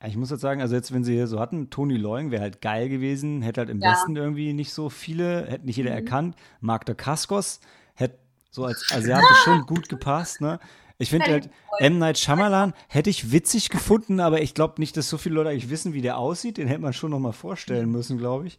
Ich 0.04 0.16
muss 0.16 0.30
jetzt 0.30 0.42
sagen, 0.42 0.60
also 0.60 0.74
jetzt, 0.74 0.92
wenn 0.92 1.04
sie 1.04 1.14
hier 1.14 1.26
so 1.26 1.40
hatten, 1.40 1.70
Tony 1.70 1.96
Loing 1.96 2.30
wäre 2.30 2.42
halt 2.42 2.60
geil 2.60 2.88
gewesen, 2.88 3.42
hätte 3.42 3.60
halt 3.62 3.70
im 3.70 3.80
ja. 3.80 3.92
Westen 3.92 4.14
irgendwie 4.14 4.52
nicht 4.52 4.72
so 4.72 4.90
viele, 4.90 5.46
hätte 5.46 5.64
nicht 5.64 5.76
jeder 5.76 5.90
mhm. 5.90 5.96
erkannt. 5.96 6.36
Mark 6.60 6.84
de 6.84 6.94
Cascos 6.94 7.60
hätte 7.94 8.18
so 8.50 8.64
als 8.64 8.86
Asiate 8.92 9.34
schon 9.44 9.62
gut 9.62 9.88
gepasst, 9.88 10.40
ne? 10.40 10.60
Ich 10.98 11.10
finde 11.10 11.26
halt, 11.26 11.50
M. 11.78 11.98
Night 11.98 12.18
Shyamalan 12.18 12.72
hätte 12.88 13.10
ich 13.10 13.30
witzig 13.30 13.68
gefunden, 13.68 14.18
aber 14.20 14.40
ich 14.40 14.54
glaube 14.54 14.74
nicht, 14.78 14.96
dass 14.96 15.08
so 15.10 15.18
viele 15.18 15.34
Leute 15.34 15.50
eigentlich 15.50 15.68
wissen, 15.70 15.92
wie 15.92 16.00
der 16.00 16.16
aussieht. 16.16 16.56
Den 16.56 16.68
hätte 16.68 16.80
man 16.80 16.92
schon 16.94 17.10
noch 17.10 17.18
mal 17.18 17.32
vorstellen 17.32 17.90
müssen, 17.90 18.16
glaube 18.16 18.46
ich. 18.46 18.58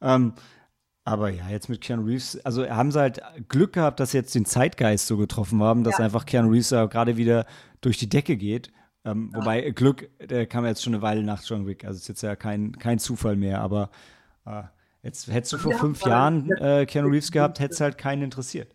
Ähm, 0.00 0.32
aber 1.04 1.28
ja, 1.28 1.48
jetzt 1.50 1.68
mit 1.68 1.82
Keanu 1.82 2.04
Reeves, 2.06 2.38
also 2.46 2.66
haben 2.66 2.90
sie 2.90 2.98
halt 2.98 3.20
Glück 3.48 3.74
gehabt, 3.74 4.00
dass 4.00 4.12
sie 4.12 4.16
jetzt 4.16 4.34
den 4.34 4.46
Zeitgeist 4.46 5.06
so 5.06 5.18
getroffen 5.18 5.62
haben, 5.62 5.84
dass 5.84 5.98
Ja. 5.98 6.04
einfach 6.06 6.24
Keanu 6.24 6.50
Reeves 6.50 6.70
gerade 6.70 7.18
wieder 7.18 7.44
durch 7.82 7.98
die 7.98 8.08
Decke 8.08 8.36
geht. 8.38 8.72
Ähm, 9.04 9.30
Wobei 9.34 9.70
Glück, 9.72 10.08
der 10.26 10.46
kam 10.46 10.64
jetzt 10.64 10.82
schon 10.82 10.94
eine 10.94 11.02
Weile 11.02 11.22
nach 11.22 11.42
John 11.44 11.66
Wick, 11.66 11.84
also 11.84 11.98
ist 11.98 12.08
jetzt 12.08 12.22
ja 12.22 12.36
kein, 12.36 12.72
kein 12.78 12.98
Zufall 12.98 13.36
mehr, 13.36 13.60
aber 13.60 13.90
äh, 14.46 14.62
jetzt 15.02 15.30
hättest 15.30 15.52
du 15.52 15.58
vor 15.58 15.72
Ja, 15.72 15.78
fünf. 15.78 16.06
Jahren 16.06 16.50
äh, 16.52 16.86
Keanu 16.86 17.08
Reeves 17.08 17.30
gehabt, 17.30 17.60
hätte 17.60 17.74
es 17.74 17.80
halt 17.82 17.98
keinen 17.98 18.22
interessiert. 18.22 18.73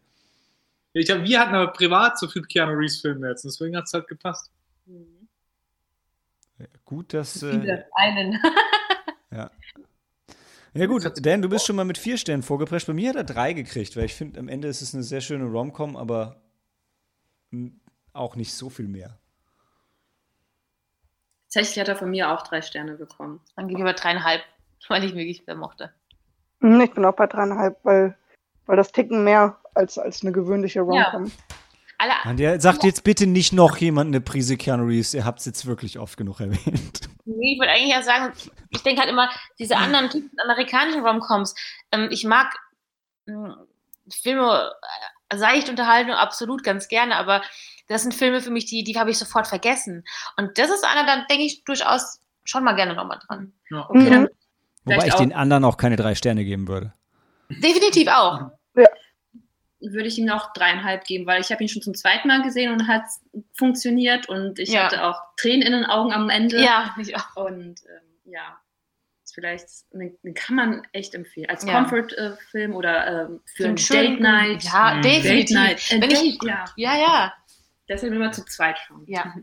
Ich 0.94 1.10
hab, 1.10 1.24
wir 1.24 1.40
hatten 1.40 1.56
aber 1.56 1.72
privat 1.72 2.18
so 2.18 2.28
viel 2.28 2.41
Keanu 2.44 2.74
Reeves 2.74 3.02
Filme 3.02 3.30
jetzt, 3.30 3.45
deswegen 3.45 3.76
hat 3.78 3.86
es 3.86 3.94
halt 3.94 4.07
gepasst. 4.07 4.52
Gut, 6.84 7.14
dass. 7.14 7.44
Äh, 7.44 7.84
einen. 7.94 8.40
ja, 10.74 10.86
gut, 10.88 11.11
Dan, 11.26 11.41
du 11.41 11.49
bist 11.49 11.66
schon 11.66 11.76
mal 11.76 11.86
mit 11.86 11.98
vier 11.98 12.18
Sternen 12.18 12.44
vorgeprescht. 12.44 12.88
Bei 12.88 12.94
mir 12.94 13.10
hat 13.10 13.16
er 13.16 13.24
drei 13.24 13.53
gekriegt, 13.53 13.95
weil 13.95 14.06
ich 14.06 14.16
finde, 14.16 14.40
am 14.40 14.48
Ende 14.48 14.68
ist 14.68 14.82
es 14.82 14.94
eine 14.94 15.03
sehr 15.03 15.22
schöne 15.22 15.45
Rom-Com, 15.45 15.95
aber 15.95 16.41
auch 18.14 18.36
nicht 18.36 18.53
so 18.53 18.70
viel 18.70 18.88
mehr. 18.88 19.20
Tatsächlich 21.45 21.80
hat 21.80 21.88
er 21.88 21.95
von 21.95 22.10
mir 22.11 22.32
auch 22.32 22.44
drei 22.44 22.61
Sterne 22.61 22.95
bekommen. 22.95 23.41
Dann 23.56 23.70
ich 23.70 23.78
aber 23.78 23.94
dreieinhalb, 23.94 24.44
weil 24.88 25.03
ich 25.03 25.14
wirklich 25.14 25.44
sehr 25.45 25.56
mochte. 25.56 25.94
Hm, 26.61 26.82
Ich 26.82 26.94
bin 26.94 27.06
auch 27.06 27.16
bei 27.16 27.28
dreieinhalb, 27.28 27.78
weil, 27.84 28.18
weil 28.66 28.78
das 28.78 28.91
Ticken 28.91 29.24
mehr 29.24 29.59
als, 29.76 29.98
als 29.98 30.22
eine 30.22 30.32
gewöhnliche 30.32 30.82
Rom-Com. 30.82 31.32
Alle, 32.02 32.14
Und 32.26 32.38
der 32.40 32.62
sagt 32.62 32.84
jetzt 32.86 33.04
bitte 33.04 33.28
nicht 33.28 33.52
noch 33.52 33.76
jemand 33.78 34.08
eine 34.08 34.22
Prise 34.22 34.56
Keanu 34.56 34.86
Reeves. 34.86 35.14
Ihr 35.14 35.26
habt 35.26 35.40
es 35.40 35.46
jetzt 35.46 35.66
wirklich 35.66 36.00
oft 36.00 36.16
genug 36.18 36.40
erwähnt. 36.40 37.10
Nee, 37.26 37.54
ich 37.56 37.60
würde 37.60 37.72
eigentlich 37.74 37.91
ja 37.91 38.02
sagen, 38.02 38.32
ich 38.70 38.82
denke 38.84 39.02
halt 39.02 39.10
immer, 39.12 39.30
diese 39.60 39.76
anderen 39.76 40.10
typischen 40.10 40.40
amerikanischen 40.41 41.06
Romcoms, 41.06 41.54
ähm, 41.91 42.08
ich 42.10 42.24
mag 42.24 42.56
mh, 43.26 43.58
Filme, 44.22 44.72
äh, 45.30 45.38
seicht 45.38 45.68
Unterhaltung 45.70 46.14
absolut 46.14 46.64
ganz 46.64 46.88
gerne, 46.88 47.18
aber 47.18 47.41
das 47.90 48.02
sind 48.04 48.14
Filme 48.16 48.40
für 48.41 48.50
mich, 48.50 48.66
die, 48.66 48.84
die 48.86 48.98
habe 48.98 49.12
ich 49.12 49.18
sofort 49.18 49.48
vergessen. 49.48 50.06
Und 50.38 50.58
das 50.58 50.70
ist 50.70 50.86
einer, 50.86 51.06
da 51.06 51.26
denke 51.30 51.44
ich 51.44 51.64
durchaus 51.66 52.22
schon 52.46 52.64
mal 52.64 52.74
gerne 52.76 52.96
nochmal 52.96 53.20
dran. 53.28 53.52
Ja. 53.70 53.90
Okay, 53.90 54.00
Mhm. 54.00 54.10
dann 54.12 54.28
Wobei 54.86 55.06
ich 55.08 55.14
auch- 55.14 55.20
den 55.20 55.34
anderen 55.34 55.66
auch 55.66 55.76
keine 55.78 55.98
drei 55.98 56.16
Sterne 56.16 56.46
geben 56.46 56.68
würde. 56.70 56.94
Definitiv 57.50 58.08
auch. 58.08 58.52
Würde 59.81 60.07
ich 60.07 60.18
ihm 60.18 60.26
noch 60.26 60.51
dreieinhalb 60.53 61.06
geben, 61.06 61.26
weil 61.26 61.39
ich 61.41 61.51
habe 61.51 61.64
ihn 61.64 61.69
schon 61.69 61.81
zum 61.81 61.93
zweiten 61.93 62.27
Mal 62.27 62.41
gesehen 62.41 62.72
und 62.72 62.88
hat 62.88 63.03
funktioniert 63.53 64.27
und 64.30 64.60
ich 64.60 64.69
Ja. 64.69 64.84
hatte 64.85 65.03
auch 65.06 65.22
Tränen 65.38 65.61
in 65.61 65.72
den 65.73 65.85
Augen 65.85 66.11
am 66.11 66.30
Ende. 66.30 66.61
Ja, 66.61 66.95
ich 66.99 67.15
auch. 67.15 67.35
Und 67.35 67.81
ähm, 67.85 68.31
ja, 68.31 68.60
ist 69.23 69.34
vielleicht, 69.35 69.68
den, 69.93 70.18
den 70.23 70.34
kann 70.34 70.56
man 70.56 70.88
echt 70.91 71.15
empfehlen. 71.15 71.49
Als 71.49 71.64
Ja. 71.65 71.73
Comfort-Film 71.73 72.76
oder 72.76 73.26
ähm, 73.30 73.41
für, 73.56 73.68
ein 73.68 73.76
Date 73.76 74.19
Night. 74.19 74.64
Ja, 74.64 74.95
Mhm. 74.95 75.01
definitiv. 75.01 75.47
Date 75.47 75.51
Night. 75.51 75.91
Äh, 75.91 76.01
Wenn 76.01 76.11
ich, 76.11 76.19
Date, 76.39 76.43
ja. 76.43 76.65
ja, 76.76 76.97
ja. 76.97 77.34
Deshalb 77.88 78.14
immer 78.14 78.31
zu 78.31 78.43
zweit 78.45 78.77
schauen. 78.80 79.03
Ja. 79.07 79.34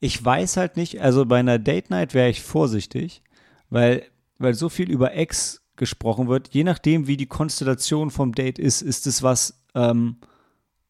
Ich 0.00 0.24
weiß 0.24 0.56
halt 0.56 0.76
nicht, 0.76 1.00
also 1.00 1.26
bei 1.26 1.38
einer 1.40 1.58
Date 1.58 1.90
Night 1.90 2.14
wäre 2.14 2.28
ich 2.28 2.42
vorsichtig, 2.42 3.22
weil, 3.68 4.06
weil 4.38 4.54
so 4.54 4.68
viel 4.68 4.90
über 4.90 5.14
Ex 5.14 5.62
gesprochen 5.76 6.28
wird. 6.28 6.48
Je 6.52 6.64
nachdem, 6.64 7.06
wie 7.06 7.16
die 7.16 7.26
Konstellation 7.26 8.10
vom 8.10 8.32
Date 8.34 8.58
ist, 8.58 8.82
ist 8.82 9.06
es 9.06 9.22
was, 9.22 9.62
ähm, 9.74 10.16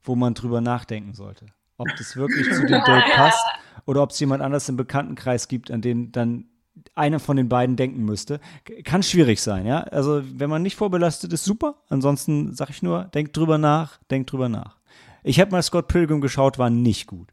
wo 0.03 0.17
man 0.17 0.35
drüber 0.35 0.61
nachdenken 0.61 1.15
sollte. 1.15 1.47
Ob 1.77 1.89
das 1.97 2.17
wirklich 2.17 2.51
zu 2.53 2.67
dem 2.67 2.83
Date 2.85 3.05
passt 3.15 3.45
oder 3.87 4.03
ob 4.03 4.11
es 4.11 4.21
jemand 4.21 4.43
anders 4.43 4.69
im 4.69 4.77
Bekanntenkreis 4.77 5.49
gibt, 5.49 5.71
an 5.71 5.81
den 5.81 6.13
dann 6.13 6.47
einer 6.95 7.21
von 7.21 7.37
den 7.37 7.49
beiden 7.49 7.77
denken 7.77 8.05
müsste. 8.05 8.41
Kann 8.85 9.03
schwierig 9.03 9.41
sein, 9.41 9.67
ja. 9.67 9.81
Also, 9.85 10.23
wenn 10.25 10.51
man 10.51 10.63
nicht 10.63 10.77
vorbelastet 10.77 11.33
ist, 11.33 11.45
super. 11.45 11.77
Ansonsten 11.89 12.55
sage 12.55 12.73
ich 12.73 12.83
nur, 12.83 13.05
denkt 13.05 13.37
drüber 13.37 13.59
nach, 13.59 13.99
denkt 14.11 14.33
drüber 14.33 14.49
nach. 14.49 14.79
Ich 15.23 15.41
habe 15.41 15.51
mal 15.51 15.63
Scott 15.63 15.89
Pilgrim 15.89 16.21
geschaut, 16.21 16.59
war 16.59 16.71
nicht 16.71 17.07
gut. 17.07 17.29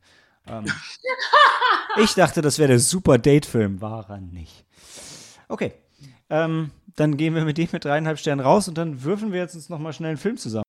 Ähm, 0.48 0.66
ich 1.98 2.14
dachte, 2.14 2.42
das 2.42 2.60
wäre 2.60 2.70
der 2.70 2.80
super 2.80 3.18
Date-Film, 3.18 3.82
war 3.82 4.10
er 4.10 4.20
nicht. 4.20 4.66
Okay, 5.48 5.74
ähm, 6.30 6.72
dann 6.96 7.18
gehen 7.18 7.36
wir 7.36 7.46
mit 7.46 7.58
dem 7.58 7.68
mit 7.72 7.86
dreieinhalb 7.86 8.18
Sternen 8.18 8.42
raus 8.46 8.68
und 8.68 8.78
dann 8.78 9.04
würfeln 9.04 9.32
wir 9.32 9.40
jetzt 9.40 9.56
uns 9.56 9.70
nochmal 9.70 9.94
schnell 9.94 10.10
einen 10.10 10.18
Film 10.18 10.38
zusammen. 10.38 10.64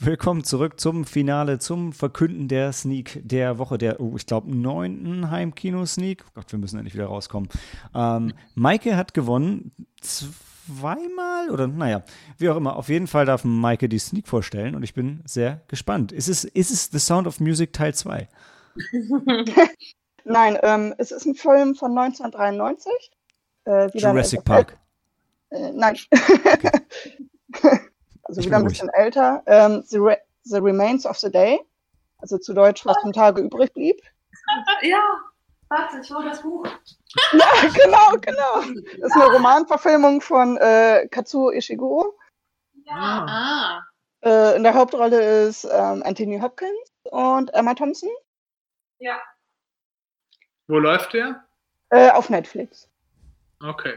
Willkommen 0.00 0.44
zurück 0.44 0.78
zum 0.78 1.04
Finale, 1.04 1.58
zum 1.58 1.92
Verkünden 1.92 2.46
der 2.48 2.72
Sneak 2.72 3.20
der 3.24 3.58
Woche, 3.58 3.78
der, 3.78 4.00
oh, 4.00 4.14
ich 4.16 4.26
glaube, 4.26 4.54
neunten 4.56 5.30
Heimkino-Sneak. 5.30 6.24
Oh 6.26 6.30
Gott, 6.36 6.52
wir 6.52 6.58
müssen 6.58 6.78
endlich 6.78 6.94
wieder 6.94 7.06
rauskommen. 7.06 7.48
Ähm, 7.94 8.32
Maike 8.54 8.96
hat 8.96 9.12
gewonnen, 9.12 9.72
zweimal 10.68 11.50
oder 11.50 11.66
naja, 11.66 12.02
wie 12.36 12.48
auch 12.48 12.56
immer. 12.56 12.76
Auf 12.76 12.88
jeden 12.88 13.06
Fall 13.06 13.26
darf 13.26 13.44
Maike 13.44 13.88
die 13.88 13.98
Sneak 13.98 14.28
vorstellen 14.28 14.74
und 14.74 14.82
ich 14.82 14.94
bin 14.94 15.22
sehr 15.24 15.60
gespannt. 15.68 16.12
Ist 16.12 16.28
es, 16.28 16.44
ist 16.44 16.70
es 16.70 16.90
The 16.90 16.98
Sound 16.98 17.26
of 17.26 17.40
Music 17.40 17.72
Teil 17.72 17.94
2? 17.94 18.28
Nein, 20.24 20.58
ähm, 20.62 20.94
es 20.98 21.10
ist 21.10 21.24
ein 21.24 21.34
Film 21.34 21.74
von 21.74 21.96
1993. 21.96 22.92
Äh, 23.64 23.88
Jurassic 23.94 24.44
Park. 24.44 24.78
Äh, 25.50 25.72
nein. 25.72 25.96
also 28.22 28.40
Ich 28.40 28.46
wieder 28.46 28.50
bin 28.50 28.54
ein 28.54 28.64
bisschen 28.64 28.90
älter. 28.90 29.42
Ähm, 29.46 29.82
the, 29.86 29.96
Re 29.96 30.18
the 30.44 30.58
Remains 30.58 31.06
of 31.06 31.16
the 31.18 31.30
Day. 31.30 31.58
Also 32.18 32.36
zu 32.36 32.52
Deutsch, 32.52 32.84
was 32.84 32.98
vom 33.00 33.12
Tage 33.12 33.40
übrig 33.42 33.72
blieb. 33.72 34.00
Ja, 34.82 35.02
warte, 35.68 36.00
ich 36.00 36.10
hole 36.10 36.26
das 36.26 36.40
Buch. 36.40 36.66
Ja, 37.32 37.68
genau, 37.84 38.10
genau. 38.20 38.82
Das 39.00 39.10
ist 39.10 39.16
eine 39.16 39.32
Romanverfilmung 39.32 40.20
von 40.20 40.56
äh, 40.58 41.06
Katsuo 41.10 41.50
Ishiguro. 41.50 42.16
Ah. 42.88 43.26
Ah. 43.28 43.82
Äh, 44.24 44.56
in 44.56 44.62
der 44.64 44.74
Hauptrolle 44.74 45.46
ist 45.46 45.64
ähm, 45.64 46.02
Anthony 46.04 46.40
Hopkins 46.40 46.72
und 47.04 47.52
Emma 47.54 47.74
Thompson 47.74 48.08
Wo 50.66 50.78
läuft 50.78 51.12
der? 51.12 51.44
äh, 51.90 52.10
auf 52.10 52.28
Netflix. 52.30 52.88
Okay. 53.62 53.94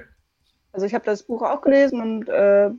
Also 0.74 0.86
ich 0.86 0.94
habe 0.94 1.04
das 1.06 1.24
Buch 1.24 1.42
auch 1.42 1.62
gelesen 1.62 2.02
und 2.02 2.30
äh, 2.30 2.70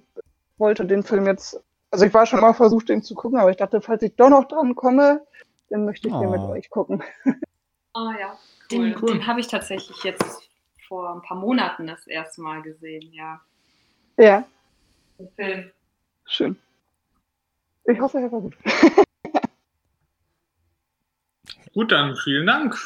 wollte 0.57 0.87
den 0.87 1.03
Film 1.03 1.27
jetzt, 1.27 1.61
also 1.91 2.07
ich 2.07 2.15
war 2.15 2.25
schon 2.27 2.41
mal 2.41 2.55
versucht, 2.55 2.89
den 2.89 3.03
zu 3.03 3.15
gucken, 3.15 3.39
aber 3.39 3.51
ich 3.51 3.57
dachte, 3.59 3.81
falls 3.83 4.03
ich 4.03 4.15
doch 4.17 4.31
noch 4.31 4.45
dran 4.45 4.75
komme, 4.75 5.27
dann 5.69 5.85
möchte 5.85 6.09
ich 6.09 6.15
den 6.15 6.31
mit 6.31 6.41
Oh. 6.41 6.51
euch 6.53 6.71
gucken. 6.71 7.03
Oh 7.95 8.11
ja, 8.19 8.39
den, 8.73 8.97
cool. 9.03 9.13
den 9.15 9.27
habe 9.27 9.41
ich 9.41 9.49
tatsächlich 9.49 10.03
jetzt 10.05 10.49
vor 10.89 11.15
ein 11.15 11.23
paar 11.23 11.37
Monaten 11.39 11.87
das 11.87 12.07
erste 12.07 12.43
Mal 12.43 12.63
gesehen, 12.63 13.13
ja. 13.13 13.41
Ja, 14.19 14.45
Den 15.19 15.31
Film. 15.35 15.71
schön. 16.27 16.57
Ich 17.85 17.99
hoffe, 18.01 18.19
er 18.19 18.31
war 18.31 18.41
gut. 18.41 18.57
Gut, 21.75 21.91
dann 21.91 22.15
vielen 22.17 22.47
Dank. 22.47 22.77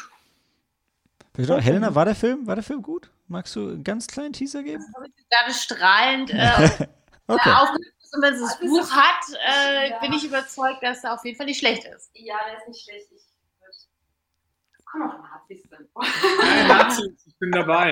Helena, 1.35 1.93
war 1.93 2.05
der 2.05 2.15
Film, 2.15 2.47
war 2.47 2.55
der 2.55 2.63
Film 2.63 2.81
gut? 2.81 3.11
Magst 3.27 3.55
du 3.55 3.67
einen 3.69 3.83
ganz 3.83 4.07
kleinen 4.07 4.31
Teaser 4.33 4.63
geben? 4.63 4.83
Gerade 5.29 5.53
strahlend 5.53 6.29
äh, 6.31 6.87
Okay. 7.27 7.51
aufgelöst 7.51 7.93
ist 8.01 8.15
und 8.15 8.21
wenn 8.23 8.33
es 8.35 8.39
das 8.39 8.59
Buch 8.61 8.89
hat, 8.91 9.37
äh, 9.45 9.89
Ja. 9.89 9.99
bin 9.99 10.13
ich 10.13 10.23
überzeugt, 10.23 10.81
dass 10.81 11.03
er 11.03 11.13
auf 11.13 11.25
jeden 11.25 11.35
Fall 11.35 11.45
nicht 11.47 11.59
schlecht 11.59 11.83
ist. 11.83 12.09
Ja, 12.13 12.37
der 12.49 12.57
ist 12.59 12.67
nicht 12.69 12.81
schlecht. 12.85 13.07
Ich 13.11 13.26
Komm 14.91 15.01
auf 15.03 15.15
Nazis 15.21 15.67
dann. 15.69 15.87
Nein, 15.95 16.67
Nazis, 16.67 17.25
ich 17.25 17.37
bin 17.39 17.51
dabei. 17.51 17.91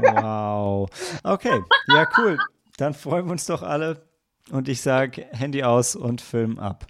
Wow. 0.00 0.88
Okay, 1.22 1.62
ja, 1.88 2.08
cool. 2.18 2.38
Dann 2.76 2.94
freuen 2.94 3.26
wir 3.26 3.32
uns 3.32 3.46
doch 3.46 3.62
alle. 3.62 4.08
Und 4.50 4.68
ich 4.68 4.80
sage 4.80 5.26
Handy 5.32 5.64
aus 5.64 5.96
und 5.96 6.20
Film 6.20 6.58
ab. 6.58 6.86